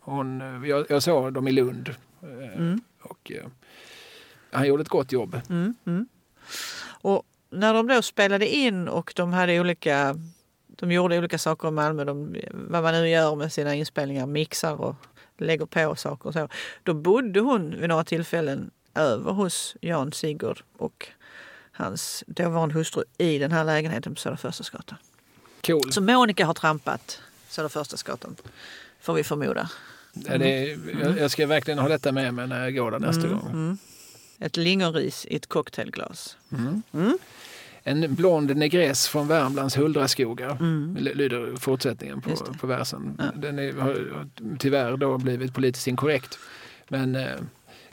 hon, 0.00 0.40
jag, 0.64 0.86
jag 0.88 1.02
såg 1.02 1.32
dem 1.32 1.48
i 1.48 1.52
Lund 1.52 1.94
Mm. 2.56 2.80
och 3.02 3.32
han 4.52 4.66
gjorde 4.66 4.82
ett 4.82 4.88
gott 4.88 5.12
jobb. 5.12 5.40
Mm, 5.50 5.74
mm. 5.86 6.08
Och 7.02 7.22
när 7.50 7.74
de 7.74 7.86
då 7.86 8.02
spelade 8.02 8.48
in 8.48 8.88
och 8.88 9.12
de 9.16 9.32
hade 9.32 9.60
olika 9.60 10.16
de 10.68 10.92
gjorde 10.92 11.18
olika 11.18 11.38
saker 11.38 11.68
i 11.68 11.70
Malmö, 11.70 12.04
de, 12.04 12.36
vad 12.52 12.82
man 12.82 12.94
nu 12.94 13.08
gör 13.08 13.36
med 13.36 13.52
sina 13.52 13.74
inspelningar, 13.74 14.26
mixar 14.26 14.80
och 14.80 14.96
lägger 15.38 15.66
på 15.66 15.96
saker 15.96 16.26
och 16.26 16.32
så. 16.32 16.48
Då 16.82 16.94
bodde 16.94 17.40
hon 17.40 17.80
vid 17.80 17.88
några 17.88 18.04
tillfällen 18.04 18.70
över 18.94 19.32
hos 19.32 19.76
Jan 19.80 20.12
Sigurd 20.12 20.62
och 20.78 21.08
hans 21.72 22.24
dåvarande 22.26 22.74
hustru 22.74 23.02
i 23.18 23.38
den 23.38 23.52
här 23.52 23.64
lägenheten 23.64 24.14
på 24.14 24.20
Södra 24.20 24.36
Förstadsgatan. 24.36 24.98
Cool. 25.66 25.92
Så 25.92 26.00
Monica 26.00 26.46
har 26.46 26.54
trampat 26.54 27.20
Södra 27.48 27.68
Förstadsgatan, 27.68 28.36
får 29.00 29.14
vi 29.14 29.24
förmoda. 29.24 29.70
Ja, 30.12 30.38
det, 30.38 30.70
är- 30.70 30.78
jag, 31.02 31.18
jag 31.18 31.30
ska 31.30 31.46
verkligen 31.46 31.78
ha 31.78 31.88
detta 31.88 32.12
med 32.12 32.34
mig 32.34 32.46
när 32.46 32.62
jag 32.64 32.74
går 32.74 32.90
där 32.90 32.98
nästa 32.98 33.28
gång. 33.28 33.46
Mm. 33.50 33.78
Ett 34.38 34.56
lingonris 34.56 35.26
i 35.26 35.36
ett 35.36 35.46
cocktailglas. 35.46 36.36
Mm. 36.92 37.18
En 37.90 38.14
blond 38.14 38.56
negress 38.56 39.08
från 39.08 39.28
Värmlands 39.28 39.76
huldraskogar, 39.78 40.56
Mm. 40.60 40.96
Lyder 41.00 41.56
fortsättningen 41.56 42.20
på, 42.20 42.36
på 42.60 42.66
versen. 42.66 43.16
Ja. 43.18 43.24
Den 43.36 43.58
är, 43.58 43.72
har 43.72 44.26
tyvärr 44.58 44.96
då 44.96 45.18
blivit 45.18 45.54
politiskt 45.54 45.86
inkorrekt. 45.86 46.38
Men 46.88 47.14
eh, 47.14 47.36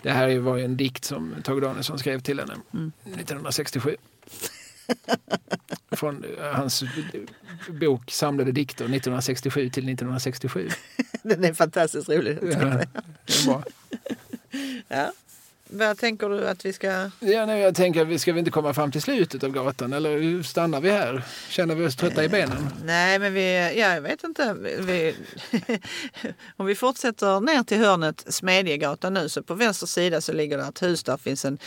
det 0.02 0.12
här 0.12 0.40
var 0.40 0.58
ju 0.58 0.66
en 0.66 0.78
dikt 0.78 1.06
som 1.06 1.36
Tage 1.44 1.62
Danielsson 1.62 2.00
skrev 2.00 2.20
till 2.20 2.40
henne 2.40 2.54
Mm. 2.74 2.92
1967. 3.06 3.96
Från 5.92 6.24
eh, 6.40 6.46
hans 6.54 6.84
bok 7.70 8.12
Samlade 8.12 8.52
dikter 8.52 8.86
1967 8.86 9.70
till 9.70 9.84
1967. 9.90 10.70
Den 11.24 11.44
är 11.44 11.54
fantastiskt 11.54 12.10
rolig. 12.10 12.38
Ja, 12.42 12.48
det 12.48 12.54
är 12.54 13.46
bra. 13.48 13.64
Ja. 14.88 15.12
Vad 15.70 15.98
tänker 15.98 16.30
du 16.30 16.48
att 16.48 16.66
vi 16.66 16.74
ska... 16.74 16.88
Ja, 17.20 17.46
nej, 17.46 17.62
jag 17.62 17.76
tänker, 17.76 18.06
vi 18.06 18.20
ska 18.20 18.34
vi 18.34 18.40
inte 18.40 18.52
komma 18.52 18.74
fram 18.74 18.92
till 18.92 19.02
slutet 19.02 19.44
av 19.44 19.52
gatan 19.52 19.94
eller 19.94 20.44
stannar 20.44 20.82
vi 20.82 20.92
här? 20.92 21.24
Känner 21.50 21.76
vi 21.76 21.86
oss 21.86 21.96
trötta 21.96 22.24
i 22.24 22.30
benen? 22.30 22.70
Nej, 22.84 23.20
men 23.20 23.34
vi... 23.34 23.74
Ja, 23.80 23.94
jag 23.94 24.02
vet 24.02 24.24
inte. 24.24 24.54
Vi, 24.80 25.16
om 26.58 26.66
vi 26.66 26.76
fortsätter 26.76 27.42
ner 27.42 27.64
till 27.64 27.78
hörnet 27.78 28.26
Smedjegatan 28.28 29.14
nu 29.14 29.30
så 29.30 29.44
på 29.44 29.54
vänster 29.54 29.88
sida 29.88 30.22
så 30.22 30.34
ligger 30.34 30.58
det 30.58 30.64
ett 30.64 30.82
hus. 30.82 31.04
Där 31.04 31.18
finns 31.18 31.46
en 31.46 31.58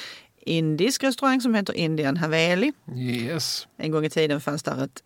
indisk 0.41 1.05
restaurang 1.05 1.41
som 1.41 1.55
heter 1.55 1.73
Indian 1.73 2.17
Haveli. 2.17 2.73
Yes. 2.97 3.69
En 3.77 3.91
gång 3.91 4.05
i 4.05 4.11
tiden 4.11 4.41
fanns 4.41 4.63
där 4.63 4.85
ett 4.85 5.03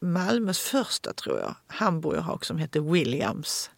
Malmös 0.00 0.58
första, 0.58 1.12
tror 1.12 1.38
jag, 1.38 1.54
hamburgerhak 1.66 2.44
som 2.44 2.58
hette 2.58 2.80
Williams. 2.80 3.70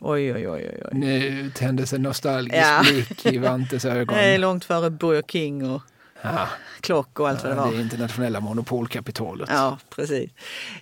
Oj, 0.00 0.32
oj, 0.34 0.48
oj, 0.48 0.80
oj. 0.84 0.88
Nu 0.92 1.50
tändes 1.54 1.92
en 1.92 2.02
nostalgisk 2.02 2.56
Ja. 2.56 2.82
blick 2.84 3.26
i 3.26 3.38
Vantes 3.38 3.84
ögon. 3.84 4.06
Det 4.18 4.24
är 4.24 4.38
långt 4.38 4.64
före 4.64 4.90
Burger 4.90 5.22
King 5.22 5.70
och 5.70 5.82
Ja, 6.22 6.48
klock 6.80 7.20
och 7.20 7.28
allt 7.28 7.42
vad 7.44 7.52
det 7.52 7.56
var. 7.56 7.72
det 7.72 7.80
internationella 7.80 8.40
monopolkapitalet. 8.40 9.48
Ja, 9.52 9.78
precis. 9.90 10.30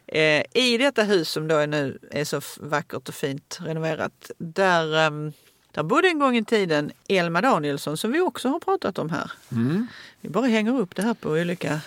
Eh, 0.06 0.42
I 0.54 0.78
detta 0.78 1.02
hus 1.02 1.28
som 1.30 1.48
då 1.48 1.56
är 1.56 1.66
nu 1.66 1.98
är 2.10 2.24
så 2.24 2.40
vackert 2.60 3.08
och 3.08 3.14
fint 3.14 3.58
renoverat, 3.60 4.30
där, 4.38 4.96
ehm, 5.06 5.32
där 5.72 5.82
bodde 5.82 6.08
en 6.08 6.18
gång 6.18 6.36
i 6.36 6.44
tiden 6.44 6.92
Elma 7.08 7.40
Danielsson 7.40 7.96
som 7.96 8.12
vi 8.12 8.20
också 8.20 8.48
har 8.48 8.60
pratat 8.60 8.98
om 8.98 9.10
här. 9.10 9.32
Mm. 9.52 9.86
Vi 10.20 10.28
bara 10.28 10.46
hänger 10.46 10.78
upp 10.80 10.94
det 10.96 11.02
här 11.02 11.14
på 11.14 11.28
olika... 11.30 11.80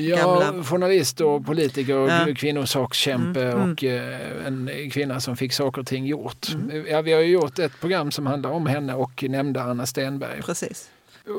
Ja, 0.00 0.52
journalist 0.64 1.20
och 1.20 1.46
politiker 1.46 1.96
och 1.96 2.08
Ja. 2.08 2.26
kvinnosakskämpe 2.36 3.42
Mm, 3.42 3.56
mm. 3.56 3.72
och 3.72 3.84
eh, 3.84 4.46
en 4.46 4.90
kvinna 4.90 5.20
som 5.20 5.36
fick 5.36 5.52
saker 5.52 5.80
och 5.80 5.86
ting 5.86 6.06
gjort. 6.06 6.48
Mm. 6.54 6.86
Ja, 6.88 7.02
vi 7.02 7.12
har 7.12 7.20
ju 7.20 7.32
gjort 7.32 7.58
ett 7.58 7.80
program 7.80 8.10
som 8.10 8.26
handlar 8.26 8.50
om 8.50 8.66
henne 8.66 8.94
och 8.94 9.24
nämnde 9.28 9.62
Anna 9.62 9.86
Stenberg. 9.86 10.42
Precis. 10.42 10.90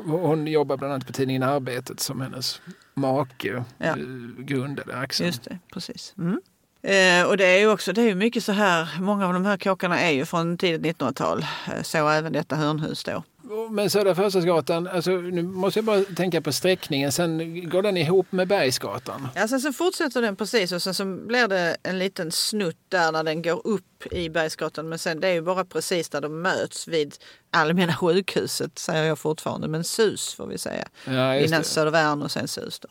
Hon 0.06 0.46
jobbar 0.46 0.76
bland 0.76 0.92
annat 0.92 1.06
på 1.06 1.12
tidningen 1.12 1.42
Arbetet 1.42 2.00
som 2.00 2.20
hennes 2.20 2.60
make 2.94 3.64
Ja. 3.78 3.86
eh, 3.86 3.94
grundade 4.38 4.96
Axel. 4.96 5.26
Just 5.26 5.44
det, 5.44 5.58
precis. 5.72 6.14
Mm. 6.18 6.40
Eh, 6.82 7.28
och 7.28 7.36
det 7.36 7.44
är 7.46 7.58
ju 7.58 7.70
också, 7.72 7.92
det 7.92 8.02
är 8.02 8.06
ju 8.06 8.14
mycket 8.14 8.44
så 8.44 8.52
här, 8.52 8.88
många 9.00 9.26
av 9.26 9.32
de 9.32 9.44
här 9.44 9.56
kåkarna 9.56 10.00
är 10.00 10.10
ju 10.10 10.24
från 10.24 10.56
tidigt 10.58 10.96
1900-tal. 10.98 11.38
Eh, 11.76 11.82
så 11.82 12.08
även 12.08 12.32
detta 12.32 12.56
hörnhus 12.56 13.04
då. 13.04 13.22
Men 13.70 13.90
Södra 13.90 14.14
Förstadsgatan, 14.14 14.86
alltså, 14.88 15.10
nu 15.10 15.42
måste 15.42 15.78
jag 15.78 15.84
bara 15.84 16.00
tänka 16.04 16.40
på 16.42 16.52
sträckningen, 16.52 17.12
sen 17.12 17.38
går 17.70 17.82
den 17.82 17.96
ihop 17.96 18.32
med 18.32 18.48
Bergsgatan. 18.48 19.28
Ja, 19.34 19.48
sen 19.48 19.60
så 19.60 19.72
fortsätter 19.72 20.22
den 20.22 20.36
precis 20.36 20.72
och 20.72 20.82
sen 20.82 20.94
så 20.94 21.04
blir 21.04 21.48
det 21.48 21.76
en 21.82 21.98
liten 21.98 22.32
snutt 22.32 22.76
där 22.88 23.12
när 23.12 23.24
den 23.24 23.42
går 23.42 23.66
upp 23.66 24.06
i 24.12 24.30
Bergsgatan. 24.30 24.88
Men 24.88 24.98
sen 24.98 25.20
det 25.20 25.28
är 25.28 25.32
ju 25.32 25.42
bara 25.42 25.64
precis 25.64 26.08
där 26.08 26.20
de 26.20 26.42
möts 26.42 26.88
vid 26.88 27.14
Allmänna 27.50 27.94
sjukhuset 27.96 28.78
säger 28.78 29.04
jag 29.04 29.18
fortfarande. 29.18 29.68
Men 29.68 29.84
SUS 29.84 30.34
får 30.34 30.46
vi 30.46 30.58
säga. 30.58 30.88
Ja, 31.04 31.36
Innan. 31.36 31.64
Södervärn 31.64 32.22
och 32.22 32.30
sen 32.30 32.48
SUS 32.48 32.78
då. 32.80 32.88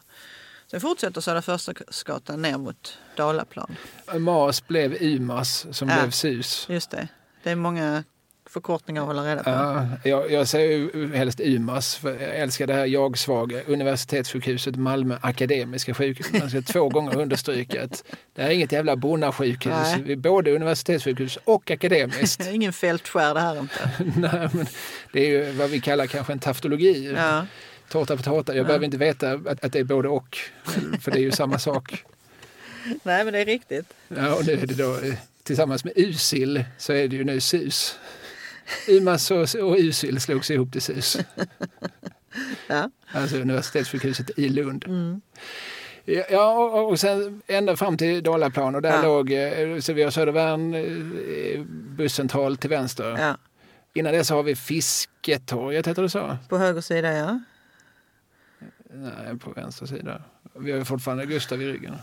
Sen 0.71 0.81
fortsätter 0.81 1.21
Södra 1.21 1.41
Förstadsgatan 1.41 2.41
ner 2.41 2.57
mot 2.57 2.97
Dalaplan. 3.17 3.75
MAS 4.19 4.67
blev 4.67 4.97
UMAS 5.01 5.65
som 5.71 5.89
Ja. 5.89 5.95
blev 6.01 6.11
SUS. 6.11 6.65
Just 6.69 6.91
det. 6.91 7.07
Det 7.43 7.51
är 7.51 7.55
många 7.55 8.03
förkortningar 8.49 9.01
att 9.01 9.07
hålla 9.07 9.23
reda 9.23 9.43
på. 9.43 9.49
Ja, 9.49 9.87
jag, 10.03 10.31
jag 10.31 10.47
säger 10.47 10.77
ju 10.77 11.13
helst 11.15 11.39
UMAS, 11.39 11.95
för 11.95 12.09
jag 12.09 12.35
älskar 12.35 12.67
det 12.67 12.73
här 12.73 12.85
jag-svaga. 12.85 13.63
Universitetssjukhuset 13.63 14.75
Malmö 14.75 15.17
Akademiska 15.21 15.93
sjukhus. 15.93 16.31
Man 16.39 16.49
ska 16.49 16.61
två 16.61 16.89
gånger 16.89 17.21
understryka 17.21 17.83
att 17.83 18.03
det 18.35 18.41
här 18.41 18.49
är 18.49 18.53
inget 18.53 18.71
jävla 18.71 18.95
bonnasjukhus. 18.95 19.73
Nej. 19.73 20.01
Vi 20.05 20.13
är 20.13 20.17
både 20.17 20.51
universitetssjukhus 20.51 21.39
och 21.43 21.71
akademiskt. 21.71 22.39
Det 22.43 22.49
är 22.49 22.53
ingen 22.53 22.73
fältskär 22.73 23.33
det 23.33 23.39
här 23.39 23.59
inte. 23.59 23.89
Nej, 24.19 24.49
men 24.51 24.65
det 25.13 25.19
är 25.19 25.29
ju 25.29 25.51
vad 25.51 25.69
vi 25.69 25.81
kallar 25.81 26.07
kanske 26.07 26.33
en 26.33 26.39
taftologi. 26.39 27.13
Ja. 27.15 27.45
Tårta 27.89 28.17
på 28.17 28.23
tårta. 28.23 28.55
Jag 28.55 28.65
behöver 28.65 28.85
inte 28.85 28.97
veta 28.97 29.31
att, 29.31 29.63
att 29.63 29.73
det 29.73 29.79
är 29.79 29.83
både 29.83 30.09
och. 30.09 30.37
För 31.01 31.11
det 31.11 31.19
är 31.19 31.21
ju 31.21 31.31
samma 31.31 31.59
sak. 31.59 32.03
Nej 33.03 33.23
men 33.23 33.33
det 33.33 33.39
är 33.39 33.45
riktigt. 33.45 33.93
Ja, 34.07 34.35
och 34.35 34.45
nu 34.45 34.53
är 34.53 34.67
det 34.67 34.73
då 34.73 34.93
eh, 34.93 35.13
tillsammans 35.43 35.83
med 35.83 35.93
USIL 35.95 36.65
så 36.77 36.93
är 36.93 37.07
det 37.07 37.15
ju 37.15 37.23
nu 37.23 37.41
SUS. 37.41 37.99
UMAS 38.87 39.31
och, 39.31 39.55
och 39.55 39.75
USIL 39.79 40.21
slogs 40.21 40.51
ihop 40.51 40.71
till 40.71 40.81
SUS. 40.81 41.17
Ja. 42.67 42.89
Alltså 43.11 43.37
universitetssjukhuset 43.37 44.39
i 44.39 44.49
Lund. 44.49 44.85
Mm. 44.87 45.21
Ja, 46.29 46.53
och 46.81 46.99
sen 46.99 47.41
ända 47.47 47.75
fram 47.77 47.97
till 47.97 48.23
Dalaplan 48.23 48.75
och 48.75 48.81
där 48.81 48.93
Ja. 48.95 49.01
låg, 49.01 49.31
eh, 49.31 49.79
så 49.79 49.93
vi 49.93 50.03
har 50.03 50.11
Södervärn 50.11 50.73
eh, 50.73 51.61
busscentral 51.97 52.57
till 52.57 52.69
vänster. 52.69 53.17
ja. 53.19 53.37
Innan 53.93 54.13
det 54.13 54.23
så 54.23 54.35
har 54.35 54.43
vi 54.43 54.55
Fisketorget, 54.55 55.87
heter 55.87 56.01
det 56.01 56.09
så? 56.09 56.37
På 56.49 56.57
höger 56.57 56.81
sida 56.81 57.13
ja. 57.13 57.39
Nej, 58.93 59.37
på 59.39 59.51
vänster 59.51 59.85
sida. 59.85 60.21
Vi 60.59 60.71
har 60.71 60.79
ju 60.79 60.85
fortfarande 60.85 61.25
Gustav 61.25 61.61
i 61.61 61.65
ryggen. 61.65 61.95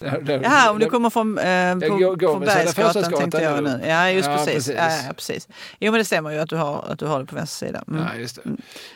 Jaha, 0.00 0.70
om 0.70 0.78
du 0.78 0.86
kommer 0.86 1.10
från, 1.10 1.38
eh, 1.38 1.74
på, 1.74 2.16
från 2.20 2.40
Bergsgatan 2.40 3.12
tänkte 3.12 3.42
jag 3.42 3.64
nu. 3.64 3.80
Ja, 3.86 4.10
just 4.10 4.28
Ja, 4.28 4.36
precis. 4.36 4.54
precis. 4.54 4.74
Ja, 5.06 5.12
precis. 5.16 5.48
Jo, 5.80 5.92
men 5.92 5.98
det 5.98 6.04
stämmer 6.04 6.30
ju 6.30 6.38
att 6.38 6.48
du 6.48 6.56
har, 6.56 6.84
att 6.88 6.98
du 6.98 7.06
har 7.06 7.20
det 7.20 7.26
på 7.26 7.34
vänster 7.34 7.66
sida. 7.66 7.84
Mm. 7.88 8.02
Ja, 8.02 8.14
just 8.20 8.38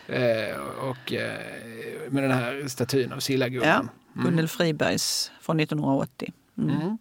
det. 0.07 0.51
Eh, 0.51 0.57
och 0.91 1.13
eh, 1.13 1.33
med 2.09 2.23
den 2.23 2.31
här 2.33 2.65
statyn 2.69 3.13
av 3.13 3.19
Sillagumman. 3.21 3.89
Ja, 4.15 4.23
Gunnel 4.23 4.49
Fribergs 4.49 5.33
från 5.41 5.61
1980. 5.61 6.33
Mm. 6.59 6.71
Mm. 6.81 6.99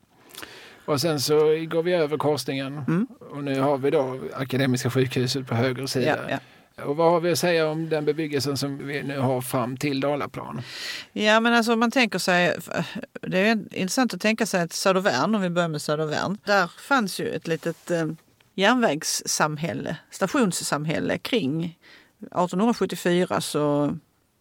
Och 0.85 1.01
sen 1.01 1.19
så 1.21 1.35
går 1.67 1.83
vi 1.83 1.93
över 1.93 2.17
korsningen 2.17 2.77
Mm. 2.87 3.07
och 3.31 3.43
nu 3.43 3.59
har 3.59 3.77
vi 3.77 3.89
då 3.91 4.19
Akademiska 4.33 4.89
sjukhuset 4.89 5.47
på 5.47 5.55
höger 5.55 5.85
sida. 5.85 6.17
Ja. 6.29 6.37
Och 6.81 6.95
vad 6.95 7.11
har 7.11 7.19
vi 7.19 7.31
att 7.31 7.39
säga 7.39 7.69
om 7.69 7.89
den 7.89 8.05
bebyggelsen 8.05 8.57
som 8.57 8.87
vi 8.87 9.03
nu 9.03 9.19
har 9.19 9.41
fram 9.41 9.77
till 9.77 9.99
Dalaplan? 9.99 10.61
ja, 11.13 11.39
men 11.39 11.53
alltså 11.53 11.75
man 11.75 11.91
tänker 11.91 12.19
sig, 12.19 12.57
det 13.21 13.39
är 13.39 13.51
intressant 13.51 14.13
att 14.13 14.21
tänka 14.21 14.45
sig 14.45 14.61
att 14.61 14.73
Södervärn, 14.73 15.35
om 15.35 15.41
vi 15.41 15.49
börjar 15.49 15.69
med 15.69 15.81
Södervärn, 15.81 16.37
där 16.45 16.67
fanns 16.67 17.19
ju 17.19 17.29
ett 17.29 17.47
litet 17.47 17.91
eh, 17.91 18.05
järnvägssamhälle, 18.55 19.97
stationssamhälle 20.11 21.17
kring 21.17 21.77
1874 22.19 23.41
så 23.41 23.97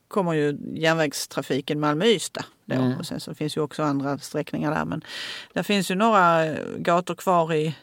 kommer 0.09 0.32
ju 0.32 0.59
järnvägstrafiken 0.74 1.80
Malmö-Ystad. 1.80 2.44
Mm. 2.70 2.98
Och 2.98 3.06
sen 3.06 3.20
så 3.20 3.34
finns 3.34 3.56
ju 3.56 3.60
också 3.60 3.82
andra 3.82 4.18
sträckningar 4.18 4.74
där. 4.74 4.84
Men 4.84 5.04
där 5.52 5.62
finns 5.62 5.90
ju 5.90 5.94
några 5.94 6.54
gator 6.76 7.14
kvar 7.14 7.54
i 7.54 7.74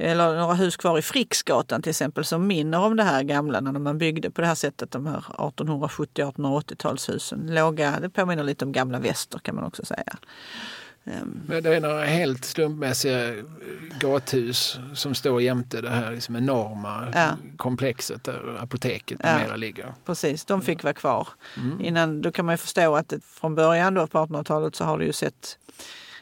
eller 0.00 0.36
några 0.38 0.54
hus 0.54 0.76
kvar 0.76 0.98
i 0.98 1.02
Fricksgatan 1.02 1.82
till 1.82 1.90
exempel 1.90 2.24
som 2.24 2.46
minner 2.46 2.78
om 2.80 2.96
det 2.96 3.02
här 3.04 3.22
gamla 3.22 3.60
när 3.60 3.72
man 3.72 3.98
byggde 3.98 4.30
på 4.30 4.40
det 4.40 4.46
här 4.46 4.54
sättet, 4.54 4.90
de 4.90 5.06
här 5.06 5.20
1870-1880-talshusen. 5.28 7.54
Låga, 7.54 8.00
det 8.00 8.10
påminner 8.10 8.44
lite 8.44 8.64
om 8.64 8.72
gamla 8.72 8.98
väster 8.98 9.38
kan 9.38 9.54
man 9.54 9.64
också 9.64 9.84
säga. 9.84 10.16
Ehm, 11.04 11.40
Men 11.46 11.62
Det 11.62 11.76
är 11.76 11.80
några 11.80 12.04
helt 12.04 12.44
slumpmässiga 12.44 13.28
eh, 13.38 13.44
gathus 14.00 14.78
som 14.94 15.14
står 15.14 15.42
jämte 15.42 15.80
det 15.80 15.90
här 15.90 16.12
liksom 16.12 16.36
enorma 16.36 17.08
Ja. 17.14 17.30
komplexet 17.56 18.24
där 18.24 18.58
apoteket 18.62 19.20
Ja. 19.24 19.38
numera 19.38 19.56
ligger. 19.56 19.94
Precis, 20.06 20.44
de 20.44 20.62
fick 20.62 20.82
vara 20.82 20.94
kvar. 20.94 21.28
Mm. 21.56 21.80
Innan, 21.80 22.22
då 22.22 22.32
kan 22.32 22.46
man 22.46 22.52
ju 22.52 22.56
förstå 22.56 22.96
att 22.96 23.08
det, 23.08 23.24
från 23.24 23.54
början 23.54 23.94
då 23.94 24.06
på 24.06 24.18
1800-talet 24.18 24.76
så 24.76 24.84
har 24.84 24.98
det 24.98 25.04
ju 25.04 25.12
sett 25.12 25.58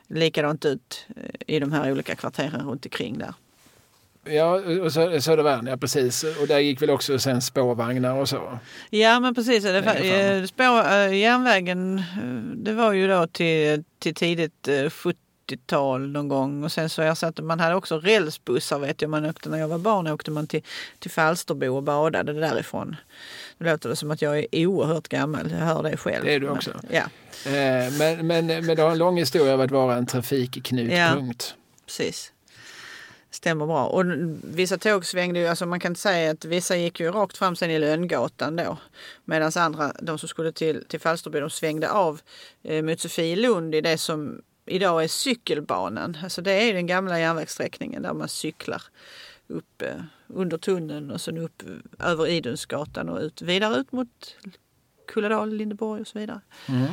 likadant 0.09 0.65
ut 0.65 1.07
eh, 1.17 1.23
i 1.57 1.61
de 1.61 1.73
här 1.73 1.93
olika 1.93 2.15
kvarteren 2.15 2.67
runt 2.69 2.85
omkring 2.87 3.19
där. 3.19 3.35
Ja, 4.31 4.61
och 4.85 4.93
så, 4.93 5.21
Södervärn, 5.21 5.67
ja 5.67 5.77
precis. 5.77 6.25
Och 6.41 6.47
där 6.47 6.59
gick 6.59 6.83
väl 6.83 6.91
också 6.91 7.19
sen 7.19 7.43
spårvagnar 7.43 8.15
och 8.15 8.29
så. 8.29 8.59
Ja 8.91 9.21
men 9.21 9.35
precis, 9.35 9.63
det, 9.65 9.79
eh, 9.79 10.45
spår, 10.45 10.79
eh, 10.93 11.15
järnvägen 11.19 11.99
eh, 11.99 12.55
det 12.57 12.73
var 12.73 12.93
ju 12.93 13.09
då 13.09 13.27
till, 13.27 13.85
till 13.99 14.15
tidigt 14.15 14.69
eh, 14.69 14.73
70-tal 15.53 16.09
någon 16.09 16.29
gång 16.29 16.65
och 16.65 16.73
sen 16.73 16.89
så 16.91 17.03
ersatte 17.03 17.43
man 17.43 17.61
hade 17.61 17.75
också 17.75 17.99
rälsbussar 18.01 18.79
vet 18.79 19.03
jag 19.03 19.11
man 19.11 19.25
åkte 19.27 19.49
när 19.49 19.59
jag 19.59 19.69
var 19.69 19.79
barn 19.79 20.07
åkte 20.07 20.31
man 20.31 20.47
till, 20.47 20.63
till 20.99 21.11
Falsterbo 21.11 21.67
och 21.77 21.83
badade 21.83 22.33
därifrån. 22.33 22.97
Nu 23.59 23.71
låter 23.71 23.89
det 23.89 23.97
som 23.97 24.11
att 24.11 24.23
jag 24.23 24.39
är 24.39 24.67
oerhört 24.67 25.09
gammal, 25.09 25.51
jag 25.51 25.59
hör 25.67 25.83
det 25.83 25.97
själv. 25.97 26.25
Det 26.25 26.35
är 26.35 26.41
du 26.41 26.47
Men- 26.47 26.57
också. 26.57 26.71
Ja, 26.91 27.03
Eh, 27.47 27.53
men, 27.99 28.27
men, 28.27 28.47
men 28.47 28.67
det 28.77 28.83
har 28.83 28.91
en 28.91 28.99
lång 28.99 29.19
historia 29.19 29.55
av 29.55 29.61
att 29.61 29.71
vara 29.71 29.95
en 29.97 30.07
trafikknutpunkt. 30.07 31.55
precis. 31.87 32.33
Stämmer 33.31 33.67
bra. 33.67 33.87
Och 33.87 34.05
vissa 34.43 34.79
tåg 34.79 35.07
svängde 35.07 35.41
ju, 35.41 35.47
alltså 35.47 35.67
man 35.67 35.81
kan 35.81 35.95
säga 35.95 36.31
att 36.31 36.45
vissa 36.45 36.77
gick 36.77 37.01
ju 37.01 37.11
rakt 37.11 37.39
fram 37.39 37.57
sen 37.57 37.71
i 37.71 37.79
Lönngatan 37.79 38.57
då. 38.57 38.79
Medan 39.25 39.53
andra, 39.57 39.93
de 40.03 40.19
som 40.19 40.29
skulle 40.29 40.53
till, 40.53 40.85
till 40.89 41.01
Falsterbo, 41.01 41.41
de 41.41 41.51
svängde 41.51 41.91
av 41.91 42.21
eh, 42.63 42.83
mot 42.83 43.01
Sofielund 43.01 43.75
i 43.75 43.81
det 43.81 43.99
som 43.99 44.43
idag 44.67 45.05
är 45.05 45.09
cykelbanan. 45.09 46.17
Alltså 46.23 46.43
det 46.43 46.53
är 46.53 46.75
den 46.75 46.87
gamla 46.87 47.21
järnvägssträckningen 47.21 48.03
där 48.03 48.13
man 48.13 48.29
cyklar 48.29 48.83
upp 49.47 49.83
eh, 49.83 50.03
under 50.27 50.59
tunneln 50.59 51.11
och 51.11 51.21
sen 51.21 51.39
upp 51.39 51.63
eh, 51.63 52.11
över 52.11 52.27
Idundsgatan 52.27 53.09
och 53.09 53.21
ut, 53.21 53.43
vidare 53.43 53.77
ut 53.77 53.93
mot 53.93 54.37
Kulladal, 55.07 55.55
Lindeborg 55.55 56.01
och 56.01 56.07
så 56.07 56.19
vidare. 56.19 56.41
Mm. 56.67 56.87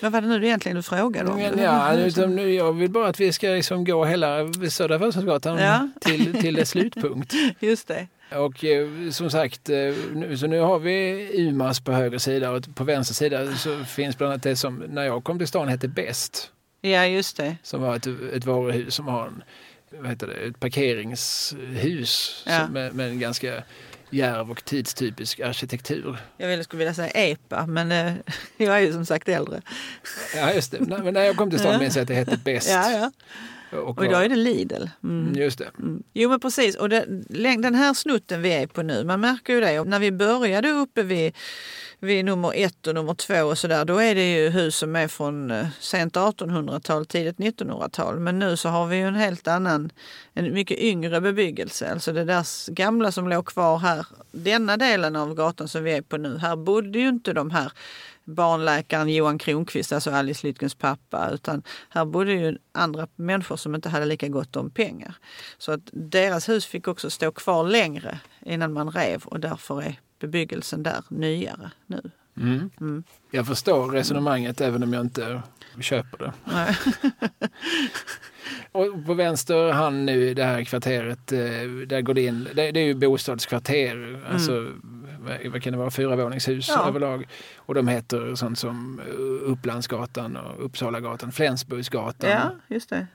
Vad 0.00 0.12
var 0.12 0.20
det 0.20 0.28
nu 0.28 0.46
egentligen 0.46 0.76
du 0.76 0.82
frågade 0.82 1.30
om? 1.30 1.36
Men, 1.36 1.58
ja, 1.58 1.94
utan 1.94 2.36
nu, 2.36 2.54
jag 2.54 2.72
vill 2.72 2.90
bara 2.90 3.08
att 3.08 3.20
vi 3.20 3.32
ska 3.32 3.46
liksom 3.48 3.84
gå 3.84 4.04
hela 4.04 4.52
Södra 4.70 4.98
Förstadsgatan 4.98 5.58
Ja. 5.58 5.88
till, 6.00 6.40
till 6.40 6.54
dess 6.54 6.70
slutpunkt. 6.70 7.32
Just 7.60 7.88
det. 7.88 8.06
Och 8.36 8.64
eh, 8.64 9.10
som 9.10 9.30
sagt, 9.30 9.68
eh, 9.68 9.76
nu, 10.14 10.36
så 10.38 10.46
nu 10.46 10.60
har 10.60 10.78
vi 10.78 11.28
UMAS 11.34 11.80
på 11.80 11.92
höger 11.92 12.18
sida 12.18 12.50
och 12.50 12.74
på 12.74 12.84
vänster 12.84 13.14
sida 13.14 13.54
så 13.56 13.84
finns 13.84 14.18
bland 14.18 14.32
annat 14.32 14.42
det 14.42 14.56
som 14.56 14.84
när 14.88 15.02
jag 15.04 15.24
kom 15.24 15.38
till 15.38 15.48
stan 15.48 15.68
hette 15.68 15.88
Bäst. 15.88 16.50
Ja, 16.80 17.06
just 17.06 17.36
det. 17.36 17.56
Som 17.62 17.82
var 17.82 17.96
ett, 17.96 18.06
ett 18.34 18.44
varuhus 18.44 18.94
som 18.94 19.06
har 19.08 19.26
en, 19.26 19.42
vad 20.00 20.10
heter 20.10 20.26
det, 20.26 20.34
ett 20.34 20.60
parkeringshus 20.60 22.44
Ja. 22.46 22.58
som, 22.64 22.72
med, 22.72 22.94
med 22.94 23.08
en 23.08 23.18
ganska 23.20 23.62
djärv 24.10 24.50
och 24.50 24.64
tidstypisk 24.64 25.40
arkitektur. 25.40 26.18
Jag 26.36 26.48
ville, 26.48 26.64
skulle 26.64 26.78
vilja 26.78 26.94
säga 26.94 27.10
EPA, 27.10 27.66
men 27.66 27.92
eh, 27.92 28.12
jag 28.56 28.76
är 28.76 28.80
ju 28.80 28.92
som 28.92 29.06
sagt 29.06 29.28
äldre. 29.28 29.62
Ja, 30.36 30.52
just 30.52 30.72
det. 30.72 30.80
Men 30.80 31.14
när 31.14 31.22
jag 31.24 31.36
kom 31.36 31.50
till 31.50 31.58
stan 31.58 31.80
minns 31.80 31.96
jag 31.96 32.02
att 32.02 32.08
det 32.08 32.14
hette 32.14 32.36
Bäst. 32.44 32.70
Ja, 32.70 32.90
ja. 32.90 33.10
Och 33.78 34.04
idag 34.04 34.24
är 34.24 34.28
det 34.28 34.36
Lidl. 34.36 34.86
Mm. 35.02 35.34
Just 35.34 35.58
det. 35.58 35.70
Mm. 35.78 36.02
Jo 36.12 36.30
men 36.30 36.40
precis, 36.40 36.76
och 36.76 36.88
det, 36.88 37.04
den 37.58 37.74
här 37.74 37.94
snutten 37.94 38.42
vi 38.42 38.52
är 38.52 38.66
på 38.66 38.82
nu, 38.82 39.04
man 39.04 39.20
märker 39.20 39.52
ju 39.52 39.60
det. 39.60 39.80
Och 39.80 39.86
när 39.86 39.98
vi 39.98 40.12
började 40.12 40.70
uppe 40.70 41.02
vid, 41.02 41.36
vid 42.00 42.24
nummer 42.24 42.52
ett 42.54 42.86
och 42.86 42.94
nummer 42.94 43.14
två 43.14 43.44
och 43.44 43.58
sådär, 43.58 43.84
då 43.84 43.98
är 43.98 44.14
det 44.14 44.32
ju 44.32 44.48
hus 44.48 44.76
som 44.76 44.96
är 44.96 45.08
från 45.08 45.50
eh, 45.50 45.66
sent 45.80 46.16
1800-tal, 46.16 47.06
tidigt 47.06 47.36
1900-tal. 47.36 48.18
Men 48.18 48.38
nu 48.38 48.56
så 48.56 48.68
har 48.68 48.86
vi 48.86 48.96
ju 48.96 49.02
en 49.02 49.14
helt 49.14 49.48
annan, 49.48 49.92
en 50.34 50.52
mycket 50.52 50.78
yngre 50.78 51.20
bebyggelse. 51.20 51.92
Alltså 51.92 52.12
det 52.12 52.24
där 52.24 52.70
gamla 52.70 53.12
som 53.12 53.28
låg 53.28 53.46
kvar 53.46 53.78
här, 53.78 54.06
denna 54.32 54.76
delen 54.76 55.16
av 55.16 55.34
gatan 55.34 55.68
som 55.68 55.84
vi 55.84 55.92
är 55.92 56.02
på 56.02 56.16
nu, 56.16 56.38
här 56.38 56.56
bodde 56.56 56.98
ju 56.98 57.08
inte 57.08 57.32
de 57.32 57.50
här 57.50 57.72
barnläkaren 58.24 59.08
Johan 59.08 59.38
Kronqvist, 59.38 59.92
alltså 59.92 60.10
Alice 60.10 60.46
Lytkens 60.46 60.74
pappa, 60.74 61.30
utan 61.32 61.62
här 61.88 62.04
bodde 62.04 62.32
ju 62.32 62.58
andra 62.72 63.08
människor 63.16 63.56
som 63.56 63.74
inte 63.74 63.88
hade 63.88 64.06
lika 64.06 64.28
gott 64.28 64.56
om 64.56 64.70
pengar. 64.70 65.14
Så 65.58 65.72
att 65.72 65.80
deras 65.92 66.48
hus 66.48 66.66
fick 66.66 66.88
också 66.88 67.10
stå 67.10 67.32
kvar 67.32 67.64
längre 67.64 68.18
innan 68.46 68.72
man 68.72 68.90
rev 68.90 69.22
och 69.24 69.40
därför 69.40 69.82
är 69.82 70.00
bebyggelsen 70.18 70.82
där 70.82 71.04
nyare 71.08 71.70
nu. 71.86 72.10
Mm. 72.36 72.70
Mm. 72.80 73.04
Jag 73.30 73.46
förstår 73.46 73.90
resonemanget 73.90 74.60
även 74.60 74.82
om 74.82 74.92
jag 74.92 75.00
inte 75.00 75.42
köper 75.80 76.18
det. 76.18 76.32
och 78.72 79.06
på 79.06 79.14
vänster 79.14 79.72
hand 79.72 80.04
nu 80.04 80.28
i 80.28 80.34
det 80.34 80.44
här 80.44 80.64
kvarteret, 80.64 81.32
eh, 81.32 81.38
där 81.86 82.00
går 82.00 82.14
det 82.14 82.24
in, 82.24 82.48
det, 82.54 82.62
är 82.62 82.78
ju 82.78 82.94
bostadskvarter, 82.94 83.96
mm. 83.96 84.20
alltså 84.30 84.72
vad 85.46 85.62
kan 85.62 85.72
det 85.72 85.78
vara, 85.78 85.90
fyravåningshus 85.90 86.68
ja. 86.68 86.88
överlag. 86.88 87.28
Och 87.56 87.74
de 87.74 87.88
heter 87.88 88.34
sånt 88.34 88.58
som 88.58 89.00
Upplandsgatan 89.42 90.36
och 90.36 90.64
Uppsalagatan, 90.64 91.32
Flensburgsgatan. 91.32 92.30
Ja, 92.30 92.50
just 92.68 92.90
det. 92.90 93.06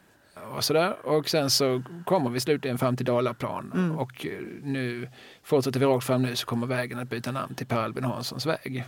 Och, 0.55 0.63
sådär. 0.63 1.05
och 1.05 1.29
sen 1.29 1.49
så 1.49 1.83
kommer 2.05 2.29
vi 2.29 2.39
slutligen 2.39 2.77
fram 2.77 2.97
till 2.97 3.05
Dalaplan 3.05 3.71
mm. 3.75 3.97
och 3.97 4.25
eh, 4.25 4.41
nu 4.63 5.09
fortsätter 5.43 5.79
vi 5.79 5.85
rakt 5.85 6.05
fram 6.05 6.21
nu 6.21 6.35
så 6.35 6.45
kommer 6.45 6.67
vägen 6.67 6.99
att 6.99 7.09
byta 7.09 7.31
namn 7.31 7.55
till 7.55 7.67
Per 7.67 7.77
Albin 7.77 8.03
Hanssons 8.03 8.45
väg. 8.45 8.83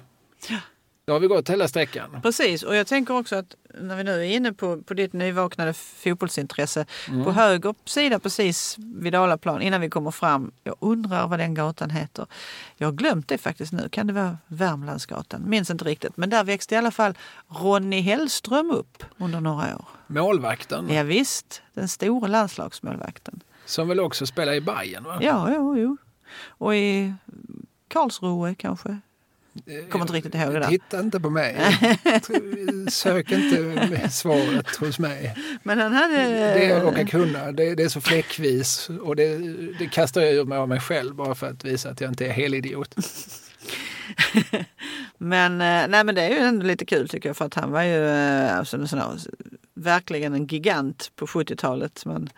Ja. 0.50 0.58
Då 1.08 1.14
har 1.14 1.20
vi 1.20 1.28
gått 1.28 1.50
hela 1.50 1.68
sträckan. 1.68 2.20
Precis, 2.22 2.64
och 2.64 2.76
jag 2.76 2.88
tänker 2.88 3.18
också 3.18 3.36
att 3.36 3.56
när 3.82 3.96
vi 3.96 4.04
nu 4.04 4.12
är 4.12 4.24
inne 4.24 4.54
på, 4.54 4.82
på 4.82 4.94
ditt 4.94 5.14
nyvaknade 5.14 5.74
fotbollsintresse. 5.74 6.86
Mm. 7.10 7.24
På 7.24 7.32
höger 7.32 7.76
sida 7.86 8.20
precis 8.20 8.76
vid 8.78 9.14
Dalaplan 9.14 9.62
innan 9.62 9.82
vi 9.82 9.90
kommer 9.90 10.12
fram. 10.12 10.52
Jag 10.64 10.76
undrar 10.80 11.28
vad 11.28 11.40
den 11.40 11.54
gatan 11.54 11.90
heter. 11.90 12.26
Jag 12.78 12.88
har 12.88 12.92
glömt 12.92 13.28
det 13.28 13.38
faktiskt 13.38 13.74
nu. 13.74 13.90
Kan 13.90 14.08
det 14.08 14.14
vara 14.14 14.38
Värmlandsgatan? 14.48 15.50
Minns 15.50 15.70
inte 15.70 15.86
riktigt. 15.86 16.18
Men 16.18 16.30
där 16.30 16.44
växte 16.44 16.76
i 16.76 16.78
alla 16.78 16.92
fall 16.92 17.18
Ronny 17.48 18.02
Hellström 18.02 18.72
upp 18.72 19.04
under 19.18 19.42
några 19.42 19.76
år. 19.76 19.86
Målvakten? 20.08 20.90
Ja, 20.90 21.04
visst, 21.04 21.62
den 21.74 21.88
stora 21.88 22.28
landslagsmålvakten. 22.28 23.44
Som 23.66 23.88
väl 23.88 24.00
också 24.00 24.26
spelar 24.26 24.54
i 24.54 24.62
Bayern 24.62 25.04
va? 25.04 25.18
Ja, 25.22 25.52
jo, 25.56 25.78
jo. 25.78 25.98
Och 26.48 26.76
i 26.76 27.14
Karlsruhe 27.88 28.56
kanske. 28.56 29.00
Kommer 29.90 30.06
inte 30.06 30.14
riktigt 30.14 30.36
ihåg 30.36 30.54
det 30.54 30.60
där. 30.60 30.68
Titta 30.68 31.00
inte 31.00 31.20
på 31.20 31.30
mig. 31.30 31.58
Sök 32.90 33.32
inte 33.32 34.10
svaret 34.10 34.76
hos 34.76 35.00
mig. 35.00 35.36
Men 35.64 35.80
han 35.80 35.94
hade... 35.94 36.18
Det 36.54 36.66
jag 36.66 36.84
råkar 36.84 37.04
kunna, 37.04 37.52
det, 37.52 37.76
det 37.76 37.84
är 37.84 37.90
så 37.90 38.02
fläckvis 38.02 38.90
och 38.90 39.16
det, 39.16 39.38
det 39.80 39.88
kastar 39.88 40.22
jag 40.22 40.34
ur 40.34 40.46
mig 40.46 40.58
av 40.58 40.70
mig 40.70 40.80
själv 40.80 41.16
bara 41.16 41.36
för 41.36 41.48
att 41.48 41.66
visa 41.66 41.90
att 41.90 42.02
jag 42.02 42.12
inte 42.12 42.26
är 42.26 42.32
helidiot. 42.32 42.96
men, 45.18 45.52
eh, 45.52 45.88
nej, 45.88 46.04
men 46.04 46.16
det 46.16 46.22
är 46.22 46.30
ju 46.30 46.38
ändå 46.38 46.66
lite 46.66 46.86
kul 46.86 47.10
tycker 47.10 47.30
jag 47.30 47.38
för 47.38 47.46
att 47.46 47.54
han 47.54 47.72
var 47.72 47.84
ju 47.84 48.08
eh, 48.08 48.58
alltså, 48.58 48.78
en 48.78 48.88
sån 48.88 49.00
här, 49.00 49.20
verkligen 49.74 50.34
en 50.34 50.48
gigant 50.48 51.12
på 51.16 51.26
70-talet. 51.26 52.06
Men, 52.06 52.30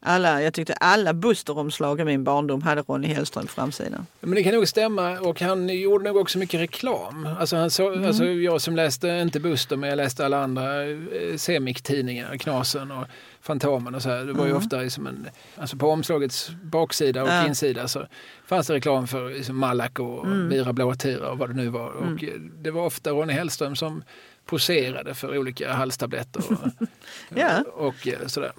alla, 0.00 0.42
jag 0.42 0.54
tyckte 0.54 0.74
alla 0.74 1.14
Buster-omslag 1.14 2.00
i 2.00 2.04
min 2.04 2.24
barndom 2.24 2.62
hade 2.62 2.82
Ronny 2.82 3.08
Hellström 3.08 3.46
på 3.46 3.52
framsidan. 3.52 4.06
Men 4.20 4.34
det 4.34 4.42
kan 4.42 4.54
nog 4.54 4.68
stämma 4.68 5.20
och 5.20 5.40
han 5.40 5.68
gjorde 5.68 6.04
nog 6.04 6.16
också 6.16 6.38
mycket 6.38 6.60
reklam. 6.60 7.28
Alltså, 7.40 7.56
han 7.56 7.70
så, 7.70 7.92
mm. 7.92 8.04
alltså 8.04 8.24
jag 8.24 8.60
som 8.60 8.76
läste, 8.76 9.08
inte 9.08 9.40
Buster, 9.40 9.76
men 9.76 9.88
jag 9.88 9.96
läste 9.96 10.24
alla 10.24 10.42
andra 10.42 10.84
eh, 10.84 11.36
Semik-tidningar, 11.36 12.36
Knasen 12.36 12.90
och 12.90 13.06
Fantomen 13.40 13.94
och 13.94 14.02
så 14.02 14.08
här. 14.08 14.24
Det 14.24 14.32
var 14.32 14.44
ju 14.44 14.50
mm. 14.50 14.62
ofta 14.62 14.76
liksom 14.76 15.06
en, 15.06 15.28
alltså 15.56 15.76
på 15.76 15.90
omslagets 15.90 16.50
baksida 16.62 17.22
och 17.22 17.28
ja. 17.28 17.46
insida 17.46 17.88
så 17.88 18.06
fanns 18.46 18.66
det 18.66 18.74
reklam 18.74 19.06
för 19.06 19.30
liksom 19.30 19.56
Malac 19.56 19.92
och 19.98 20.26
mm. 20.26 20.48
Mira 20.48 20.72
Blåtira 20.72 21.30
och 21.30 21.38
vad 21.38 21.50
det 21.50 21.54
nu 21.54 21.68
var. 21.68 21.90
Mm. 21.90 22.14
Och 22.14 22.24
det 22.62 22.70
var 22.70 22.86
ofta 22.86 23.10
Ronny 23.10 23.32
Hellström 23.32 23.76
som 23.76 24.02
poserade 24.46 25.14
för 25.14 25.38
olika 25.38 25.72
halstabletter 25.72 26.42
och, 26.52 26.86
ja. 27.38 27.64
och, 27.74 27.86
och 27.86 28.08
eh, 28.08 28.26
sådär 28.26 28.52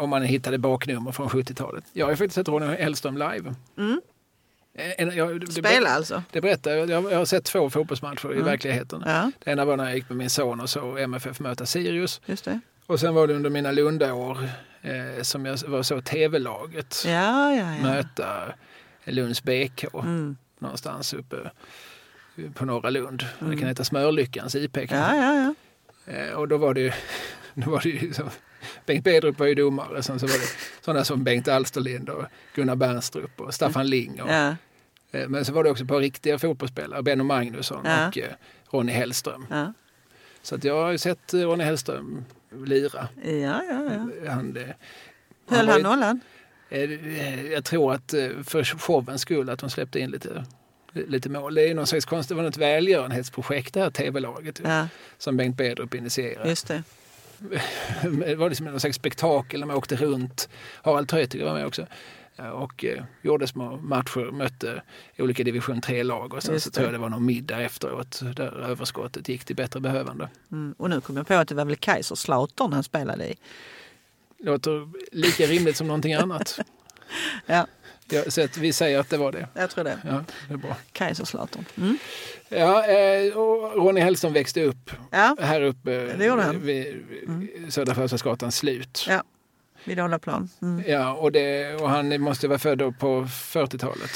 om 0.00 0.10
man 0.10 0.22
hittade 0.22 0.58
baknummer 0.58 1.12
från 1.12 1.28
70-talet. 1.28 1.84
Jag 1.92 2.06
har 2.06 2.12
faktiskt 2.12 2.34
sett 2.34 2.48
Ronny 2.48 2.66
Hellström 2.66 3.16
live. 3.16 3.54
Mm. 3.78 4.00
En, 4.74 5.16
jag, 5.16 5.40
det, 5.40 5.52
Spela 5.52 5.90
alltså? 5.90 6.22
Det 6.32 6.40
berättar 6.40 6.70
jag. 6.70 6.90
Jag 6.90 7.18
har 7.18 7.24
sett 7.24 7.44
två 7.44 7.70
fotbollsmatcher 7.70 8.26
mm. 8.26 8.38
i 8.38 8.42
verkligheten. 8.42 9.02
Ja. 9.06 9.30
Det 9.44 9.50
ena 9.50 9.64
var 9.64 9.76
när 9.76 9.84
jag 9.84 9.94
gick 9.94 10.08
med 10.08 10.18
min 10.18 10.30
son 10.30 10.60
och 10.60 10.70
så 10.70 10.96
MFF 10.96 11.40
möta 11.40 11.66
Sirius. 11.66 12.20
Just 12.26 12.44
det. 12.44 12.60
Och 12.86 13.00
sen 13.00 13.14
var 13.14 13.26
det 13.26 13.34
under 13.34 13.50
mina 13.50 13.72
Lundaår 13.72 14.48
eh, 14.82 15.22
som 15.22 15.46
jag 15.46 15.58
var 15.66 15.82
så 15.82 16.00
tv-laget 16.00 17.04
ja, 17.06 17.54
ja, 17.54 17.82
möta 17.82 18.54
Lunds 19.04 19.42
BK 19.42 19.84
mm. 19.94 20.36
någonstans 20.58 21.14
uppe 21.14 21.36
på 22.54 22.64
Norra 22.64 22.90
Lund. 22.90 23.26
Mm. 23.40 23.50
Det 23.50 23.58
kan 23.58 23.68
heta 23.68 23.84
Smörlyckans 23.84 24.54
IP. 24.54 24.76
Ja, 24.76 24.86
ja, 24.90 25.34
ja. 25.34 25.54
Eh, 26.12 26.32
och 26.32 26.48
då 26.48 26.56
var 26.56 26.74
det 26.74 26.80
ju, 26.80 26.92
då 27.54 27.70
var 27.70 27.80
det 27.80 27.88
ju 27.88 28.12
så, 28.12 28.30
Bengt 28.86 29.04
Bedrup 29.04 29.38
var 29.38 29.46
ju 29.46 29.54
domare. 29.54 30.02
Sen 30.02 30.20
så 30.20 30.26
var 30.26 30.34
det 30.34 30.48
sådana 30.80 31.04
som 31.04 31.24
Bengt 31.24 31.48
Alsterlind 31.48 32.08
och 32.08 32.24
Gunnar 32.54 32.76
Bernstrup 32.76 33.40
och 33.40 33.54
Staffan 33.54 33.86
Ling. 33.86 34.22
Och, 34.22 34.30
ja. 34.30 34.56
Eh, 35.10 35.28
men 35.28 35.44
så 35.44 35.52
var 35.52 35.64
det 35.64 35.70
också 35.70 35.84
på 35.84 35.98
riktiga 35.98 36.38
fotbollsspelare, 36.38 37.02
Benno 37.02 37.24
Magnusson 37.24 37.82
ja. 37.84 38.08
och 38.08 38.18
eh, 38.18 38.30
Ronny 38.70 38.92
Hellström. 38.92 39.46
Ja. 39.50 39.72
Så 40.42 40.54
att 40.54 40.64
jag 40.64 40.82
har 40.82 40.90
ju 40.90 40.98
sett 40.98 41.34
eh, 41.34 41.40
Ronny 41.40 41.64
Hellström 41.64 42.24
lira. 42.64 43.08
Ja, 43.22 43.32
ja, 43.32 43.62
ja. 44.24 44.30
Han, 44.30 44.58
Höll 45.48 45.68
han, 45.68 45.68
han 45.68 45.82
nollan? 45.82 46.20
Jag 47.52 47.64
tror 47.64 47.94
att 47.94 48.10
för 48.44 48.64
showens 48.64 49.22
skull 49.22 49.50
att 49.50 49.58
de 49.58 49.70
släppte 49.70 49.98
in 50.00 50.10
lite 50.10 50.44
lite 50.92 51.28
mål. 51.28 51.54
Det 51.54 51.68
är 51.68 51.74
någon 51.74 51.86
slags 51.86 52.04
konst, 52.04 52.28
det 52.28 52.34
var 52.34 52.42
något 52.42 52.56
välgörenhetsprojekt 52.56 53.74
det 53.74 53.80
här 53.80 53.90
tv-laget 53.90 54.60
ja. 54.64 54.88
som 55.18 55.36
Bengt 55.36 55.56
Bedrup 55.56 55.94
initierade. 55.94 56.48
Just 56.48 56.68
det. 56.68 56.82
Det 58.26 58.34
var 58.34 58.48
liksom 58.48 58.66
någon 58.66 58.80
slags 58.80 58.96
spektakel 58.96 59.60
när 59.60 59.66
man 59.66 59.76
åkte 59.76 59.96
runt. 59.96 60.48
Harald 60.82 61.08
Treutiger 61.08 61.44
var 61.44 61.54
med 61.54 61.66
också 61.66 61.86
och 62.48 62.84
eh, 62.84 63.04
gjorde 63.22 63.46
små 63.46 63.76
matcher, 63.76 64.30
mötte 64.30 64.82
olika 65.18 65.44
division 65.44 65.80
3-lag 65.80 66.34
och 66.34 66.42
sen 66.42 66.60
så 66.60 66.70
tror 66.70 66.86
jag 66.86 66.94
det 66.94 66.98
var 66.98 67.08
någon 67.08 67.26
middag 67.26 67.60
efteråt 67.60 68.20
där 68.36 68.60
överskottet 68.60 69.28
gick 69.28 69.44
till 69.44 69.56
bättre 69.56 69.80
behövande. 69.80 70.28
Mm. 70.52 70.74
Och 70.78 70.90
nu 70.90 71.00
kom 71.00 71.16
jag 71.16 71.26
på 71.26 71.34
att 71.34 71.48
det 71.48 71.54
var 71.54 71.64
väl 71.64 71.76
Kaiserslautern 71.76 72.72
han 72.72 72.82
spelade 72.82 73.28
i. 73.28 73.34
Låter 74.38 74.88
lika 75.12 75.46
rimligt 75.46 75.76
som 75.76 75.86
någonting 75.86 76.14
annat. 76.14 76.58
ja. 77.46 77.66
Ja, 78.10 78.22
så 78.28 78.44
att 78.44 78.56
vi 78.56 78.72
säger 78.72 78.98
att 78.98 79.10
det 79.10 79.16
var 79.16 79.32
det. 79.32 79.48
Jag 79.54 79.70
tror 79.70 79.84
det. 79.84 79.98
Ja, 80.04 80.24
det 80.48 80.54
är 80.54 80.58
bra. 80.58 80.76
Kaiserslautern. 80.92 81.64
Mm. 81.76 81.98
Ja, 82.48 82.86
eh, 82.86 83.36
och 83.36 83.76
Ronny 83.76 84.00
Hellström 84.00 84.32
växte 84.32 84.64
upp 84.64 84.90
ja, 85.10 85.36
här 85.40 85.62
uppe 85.62 85.90
det 85.90 86.24
gjorde 86.24 86.42
han. 86.42 86.60
vid 86.60 86.86
mm. 87.26 87.70
Södra 87.70 87.94
Förstadsgatans 87.94 88.56
slut. 88.56 89.06
Ja, 89.08 89.22
vid 89.84 89.96
Dalaplan. 89.96 90.48
Mm. 90.62 90.84
Ja, 90.86 91.12
och, 91.12 91.32
det, 91.32 91.74
och 91.74 91.90
han 91.90 92.20
måste 92.20 92.48
vara 92.48 92.58
född 92.58 92.98
på 92.98 93.22
40-talet. 93.24 94.10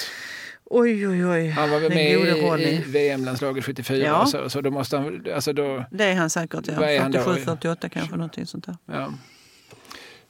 Oj, 0.64 1.08
oj, 1.08 1.26
oj. 1.26 1.48
Han 1.48 1.70
var 1.70 1.80
väl 1.80 1.94
med 1.94 2.60
i, 2.60 2.68
i 2.68 2.82
VM-landslaget 2.86 3.64
74 3.64 4.06
ja. 4.06 4.26
så, 4.26 4.50
så 4.50 4.60
då 4.60 4.70
måste 4.70 4.96
han... 4.96 5.26
Alltså 5.34 5.52
då, 5.52 5.84
det 5.90 6.04
är 6.04 6.14
han 6.14 6.30
säkert, 6.30 6.68
ja. 6.68 6.74
47, 6.74 7.34
48 7.44 7.88
kanske, 7.88 8.16
någonting 8.16 8.46
sånt 8.46 8.66
där. 8.66 8.76
Ja. 8.86 9.12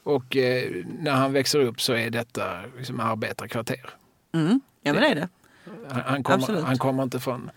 Och 0.05 0.37
eh, 0.37 0.85
när 0.99 1.13
han 1.13 1.33
växer 1.33 1.59
upp 1.59 1.81
så 1.81 1.93
är 1.93 2.11
detta 2.11 2.61
liksom 2.79 3.01
arbetarkvarter. 3.01 3.91
Mm. 4.33 4.61
Ja, 4.83 4.93
men 4.93 5.03
det 5.03 5.09
är 5.09 5.15
det. 5.15 5.29
Han, 5.89 6.03
han, 6.07 6.23
kommer, 6.23 6.63
han 6.63 6.79
kommer 6.79 7.03
inte 7.03 7.21
från 7.21 7.51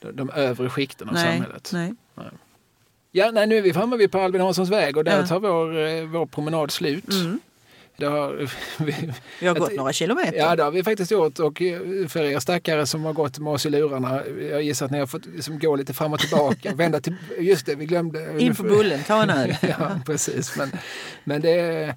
de, 0.00 0.12
de 0.12 0.30
övre 0.30 0.70
skikten 0.70 1.08
av 1.08 1.14
nej, 1.14 1.32
samhället. 1.32 1.70
Nej. 1.72 1.94
nej. 2.14 2.26
Ja, 3.10 3.30
nej, 3.30 3.46
nu 3.46 3.58
är 3.58 3.62
vi 3.62 3.72
framme 3.72 3.96
vid 3.96 4.12
Per 4.12 4.18
Albin 4.18 4.40
Hanssons 4.40 4.70
väg 4.70 4.96
och 4.96 5.04
där 5.04 5.20
ja. 5.20 5.26
tar 5.26 5.40
vår, 5.40 5.78
eh, 5.78 6.04
vår 6.04 6.26
promenad 6.26 6.70
slut. 6.70 7.10
Mm. 7.10 7.40
Det 7.96 8.06
har, 8.06 8.50
vi, 8.84 9.12
vi 9.40 9.46
har 9.46 9.54
gått 9.54 9.68
att, 9.68 9.76
några 9.76 9.92
kilometer. 9.92 10.36
Ja, 10.38 10.56
det 10.56 10.62
har 10.62 10.70
vi 10.70 10.84
faktiskt 10.84 11.10
gjort. 11.10 11.38
Och 11.38 11.62
eh, 11.62 12.06
för 12.08 12.22
er 12.22 12.38
stackare 12.38 12.86
som 12.86 13.04
har 13.04 13.12
gått 13.12 13.38
med 13.38 13.52
oss 13.52 13.66
i 13.66 13.70
lurarna, 13.70 14.22
jag 14.50 14.62
gissar 14.62 14.86
att 14.86 14.92
ni 14.92 14.98
har 14.98 15.06
fått 15.06 15.26
liksom 15.26 15.58
gå 15.58 15.76
lite 15.76 15.94
fram 15.94 16.12
och 16.12 16.20
tillbaka. 16.20 16.74
vända 16.74 17.00
till, 17.00 17.16
just 17.38 17.66
det, 17.66 17.74
vi 17.74 17.86
glömde. 17.86 18.34
In 18.38 18.54
på 18.54 18.62
bullen, 18.62 19.00
ta 19.06 19.22
en 19.22 19.30
öl. 19.30 19.56
ja, 19.62 20.00
precis. 20.06 20.56
Men, 20.56 20.70
men 21.24 21.40
det 21.40 21.94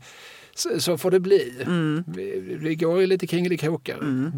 så, 0.55 0.79
så 0.79 0.97
får 0.97 1.11
det 1.11 1.19
bli. 1.19 1.53
Mm. 1.65 2.03
Vi, 2.07 2.57
vi 2.61 2.75
går 2.75 2.99
ju 3.01 3.07
lite 3.07 3.27
kringelikrokar. 3.27 3.97
Mm. 3.97 4.31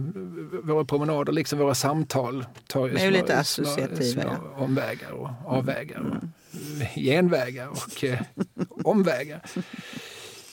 Våra 0.63 0.85
promenader, 0.85 1.33
liksom 1.33 1.59
våra 1.59 1.75
samtal, 1.75 2.45
tar 2.67 2.87
ju 2.87 2.97
små, 2.97 3.09
lite 3.09 3.37
associativa, 3.37 4.21
små, 4.21 4.21
små 4.21 4.63
omvägar 4.63 5.11
och 5.11 5.29
avvägar. 5.45 5.99
Mm. 5.99 6.11
Och 6.11 6.23
genvägar 6.95 7.67
och 7.67 8.03
eh, 8.03 8.19
omvägar. 8.83 9.41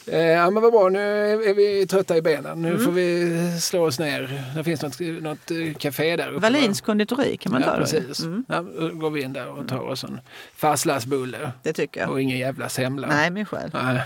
Eh, 0.08 0.18
ja 0.20 0.50
men 0.50 0.62
vad 0.62 0.72
bra, 0.72 0.88
nu 0.88 0.98
är 1.44 1.54
vi 1.54 1.86
trötta 1.86 2.16
i 2.16 2.22
benen. 2.22 2.62
Nu 2.62 2.78
får 2.78 2.92
vi 2.92 3.30
slå 3.60 3.84
oss 3.86 3.98
ner. 3.98 4.42
Det 4.56 4.64
finns 4.64 4.82
något, 4.82 5.00
något 5.00 5.50
eh, 5.50 5.74
café 5.78 6.16
där 6.16 6.28
uppe. 6.28 6.38
Wallins 6.40 6.80
konditori 6.80 7.36
kan 7.36 7.52
man 7.52 7.60
Ja 7.62 7.66
ta 7.68 7.74
då. 7.74 7.80
precis. 7.80 8.20
Mm, 8.20 8.44
Ja, 8.48 8.62
då 8.62 8.88
går 8.88 9.10
vi 9.10 9.22
in 9.22 9.32
där 9.32 9.48
och 9.48 9.68
tar 9.68 9.78
oss 9.80 10.04
en 10.04 10.20
fastlagsbulle 10.56 11.50
det 11.62 11.72
tycker 11.72 12.00
jag. 12.00 12.10
och 12.10 12.20
ingen 12.22 12.38
jävla 12.38 12.68
semla. 12.68 13.06
Nej, 13.08 13.30
min 13.30 13.46
själ. 13.46 13.70
Nej. 13.74 14.02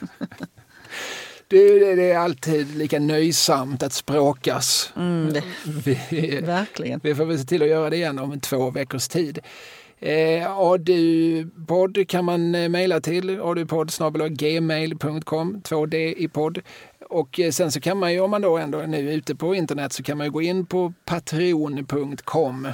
Det, 1.48 1.94
det, 1.94 2.10
är 2.12 2.18
alltid 2.18 2.76
lika 2.76 2.98
nöjsamt 2.98 3.82
att 3.82 3.92
språkas. 3.92 4.92
Mm, 4.96 5.32
det, 5.32 5.42
Vi, 6.10 6.40
verkligen. 6.40 7.00
vi 7.02 7.14
får 7.14 7.24
väl 7.24 7.38
se 7.38 7.44
till 7.44 7.62
att 7.62 7.68
göra 7.68 7.90
det 7.90 7.96
igen 7.96 8.18
om 8.18 8.40
två 8.40 8.70
veckors 8.70 9.08
tid. 9.08 9.38
Eh, 10.02 10.50
Adupodd 10.58 12.08
kan 12.08 12.24
man 12.24 12.54
eh, 12.54 12.68
mejla 12.68 13.00
till 13.00 13.40
adupodd.gmail.com 13.40 15.60
2D 15.64 15.94
i 16.16 16.28
podd. 16.28 16.58
Och 17.08 17.40
eh, 17.40 17.50
sen 17.50 17.72
så 17.72 17.80
kan 17.80 17.98
man 17.98 18.12
ju, 18.12 18.20
om 18.20 18.30
man 18.30 18.42
då 18.42 18.58
ändå 18.58 18.78
är 18.78 18.86
nu 18.86 19.12
ute 19.12 19.34
på 19.34 19.54
internet, 19.54 19.92
så 19.92 20.02
kan 20.02 20.18
man 20.18 20.26
ju 20.26 20.30
gå 20.30 20.42
in 20.42 20.66
på 20.66 20.92
patreon.com 21.04 22.68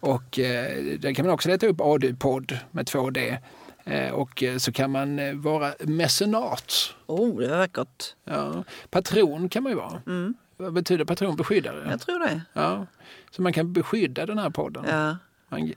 och 0.00 0.38
eh, 0.38 0.76
där 0.98 1.14
kan 1.14 1.26
man 1.26 1.34
också 1.34 1.48
leta 1.48 1.66
upp 1.66 1.80
Adupodd 1.80 2.58
med 2.70 2.86
2D. 2.86 3.36
Eh, 3.84 4.10
och 4.10 4.42
så 4.58 4.72
kan 4.72 4.90
man 4.90 5.40
vara 5.40 5.74
mecenat. 5.80 6.72
Oh, 7.06 7.40
det 7.40 7.48
var 7.48 7.58
vackert. 7.58 8.14
Ja. 8.24 8.64
Patron 8.90 9.48
kan 9.48 9.62
man 9.62 9.72
ju 9.72 9.76
vara. 9.76 10.02
Mm, 10.06 10.34
Vad 10.56 10.72
betyder 10.72 11.04
patron? 11.04 11.36
Beskyddare? 11.36 11.86
jag 11.90 12.00
tror 12.00 12.18
det. 12.18 12.40
Ja. 12.52 12.86
Så 13.30 13.42
man 13.42 13.52
kan 13.52 13.72
beskydda 13.72 14.26
den 14.26 14.38
här 14.38 14.50
podden. 14.50 14.84
Ja. 14.88 15.16
Man, 15.48 15.72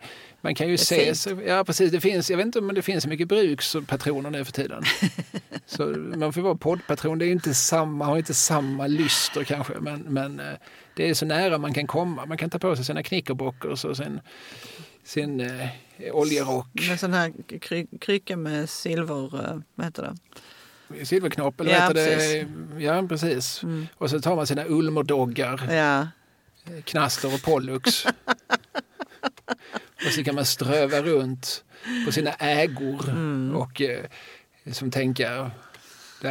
man 0.46 0.56
kan 0.56 0.68
ju 0.68 0.78
se, 0.78 1.14
ja 1.46 1.64
precis, 1.64 1.92
det 1.92 2.00
finns, 2.02 2.30
jag 2.30 2.38
vet 2.38 2.46
inte 2.46 2.60
om 2.60 2.68
det 2.74 2.82
finns 2.82 3.04
så 3.04 3.10
mycket 3.10 3.28
brukspatroner 3.28 4.30
nu 4.30 4.46
för 4.46 4.52
tiden. 4.52 4.84
så 5.66 5.84
man 6.16 6.34
får 6.34 6.42
vara 6.42 6.56
poddpatron, 6.56 7.20
det 7.20 7.26
är 7.26 7.32
inte 7.32 7.54
samma, 7.54 8.06
har 8.06 8.18
inte 8.18 8.34
samma 8.34 8.88
lyster 8.88 9.44
kanske, 9.44 9.74
men, 9.80 10.02
men 10.02 10.40
eh, 10.40 10.46
det 10.96 11.10
är 11.10 11.14
så 11.14 11.26
nära 11.26 11.58
man 11.58 11.74
kan 11.74 11.88
komma. 11.88 12.26
Man 12.26 12.38
kan 12.38 12.50
ta 12.50 12.60
på 12.60 12.76
sig 12.76 12.86
sina 12.86 13.04
knickerbockers 13.04 13.86
och 13.86 13.98
sin, 13.98 14.20
sin 15.04 15.40
eh, 15.40 15.68
oljerock, 16.12 16.68
Med 16.90 17.00
sån 17.00 17.14
här 17.14 17.34
kry, 17.60 17.88
krycka 18.02 18.38
med 18.38 18.70
silver... 18.70 19.50
eh, 19.50 19.60
Vad 19.76 19.86
heter 19.86 20.04
det? 20.04 20.16
silverknopp 21.06 21.62
eller 21.62 21.72
Ja, 21.72 21.80
heter 21.82 21.94
det? 21.94 22.16
precis. 22.16 22.48
Ja, 22.80 23.06
precis. 23.10 23.64
Mm. 23.64 23.88
Och 23.96 24.10
så 24.10 24.20
tar 24.22 24.36
man 24.36 24.48
sina 24.48 24.66
ulmerdoggar, 24.68 25.74
Ja. 25.74 26.08
knaster 26.84 27.34
och 27.34 27.42
pollux. 27.44 28.06
och 30.06 30.12
så 30.12 30.24
kan 30.24 30.36
man 30.36 30.46
ströva 30.46 31.02
runt 31.02 31.64
på 32.06 32.12
sina 32.12 32.32
ägor 32.34 33.10
Mm. 33.10 33.56
och 33.56 33.82
eh, 33.82 34.06
som 34.72 34.92
tänker 34.92 35.52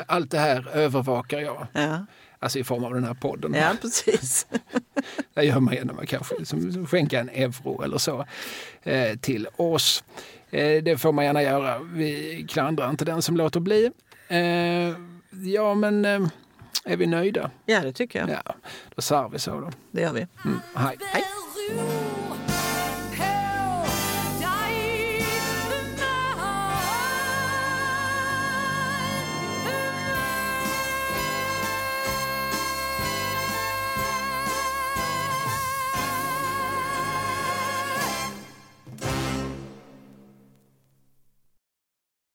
allt 0.07 0.31
det 0.31 0.39
här 0.39 0.69
övervakar 0.69 1.41
jag. 1.41 1.67
Ja. 1.73 2.07
Alltså 2.39 2.59
i 2.59 2.65
form 2.65 2.85
av 2.85 2.95
den 2.95 3.05
här 3.05 3.15
podden. 3.15 3.55
ja, 3.55 3.73
precis. 3.83 4.47
Det 5.35 5.45
gör 5.45 5.61
man 5.61 5.75
genom 5.75 5.99
att 5.99 6.09
kanske 6.09 6.45
som, 6.45 6.73
som 6.73 6.87
skänka 6.87 7.21
en 7.21 7.29
euro 7.29 7.83
eller 7.83 7.99
så 7.99 8.27
eh, 8.83 9.17
till 9.19 9.49
oss. 9.57 10.05
Eh, 10.51 10.83
det 10.83 10.99
får 11.01 11.13
man 11.13 11.25
gärna 11.25 11.43
göra. 11.43 11.79
Vi 11.79 12.47
klandrar 12.49 12.91
inte 12.91 13.05
den 13.05 13.23
som 13.23 13.37
låter 13.37 13.61
bli. 13.61 13.91
Eh, 14.29 14.39
ja, 15.53 15.75
men 15.75 16.05
är 16.85 16.97
vi 16.97 17.07
nöjda? 17.07 17.51
Ja, 17.67 17.81
det 17.81 17.93
tycker 17.93 18.19
jag. 18.19 18.31
Ja, 18.31 18.55
då 18.95 19.03
sa 19.03 19.29
vi 19.29 19.39
så 19.39 19.61
då. 19.61 19.71
Det 19.91 20.01
gör 20.01 20.13
vi. 20.13 20.27
Mm, 20.45 20.61
hej. 20.75 20.97
Hej. 21.01 21.25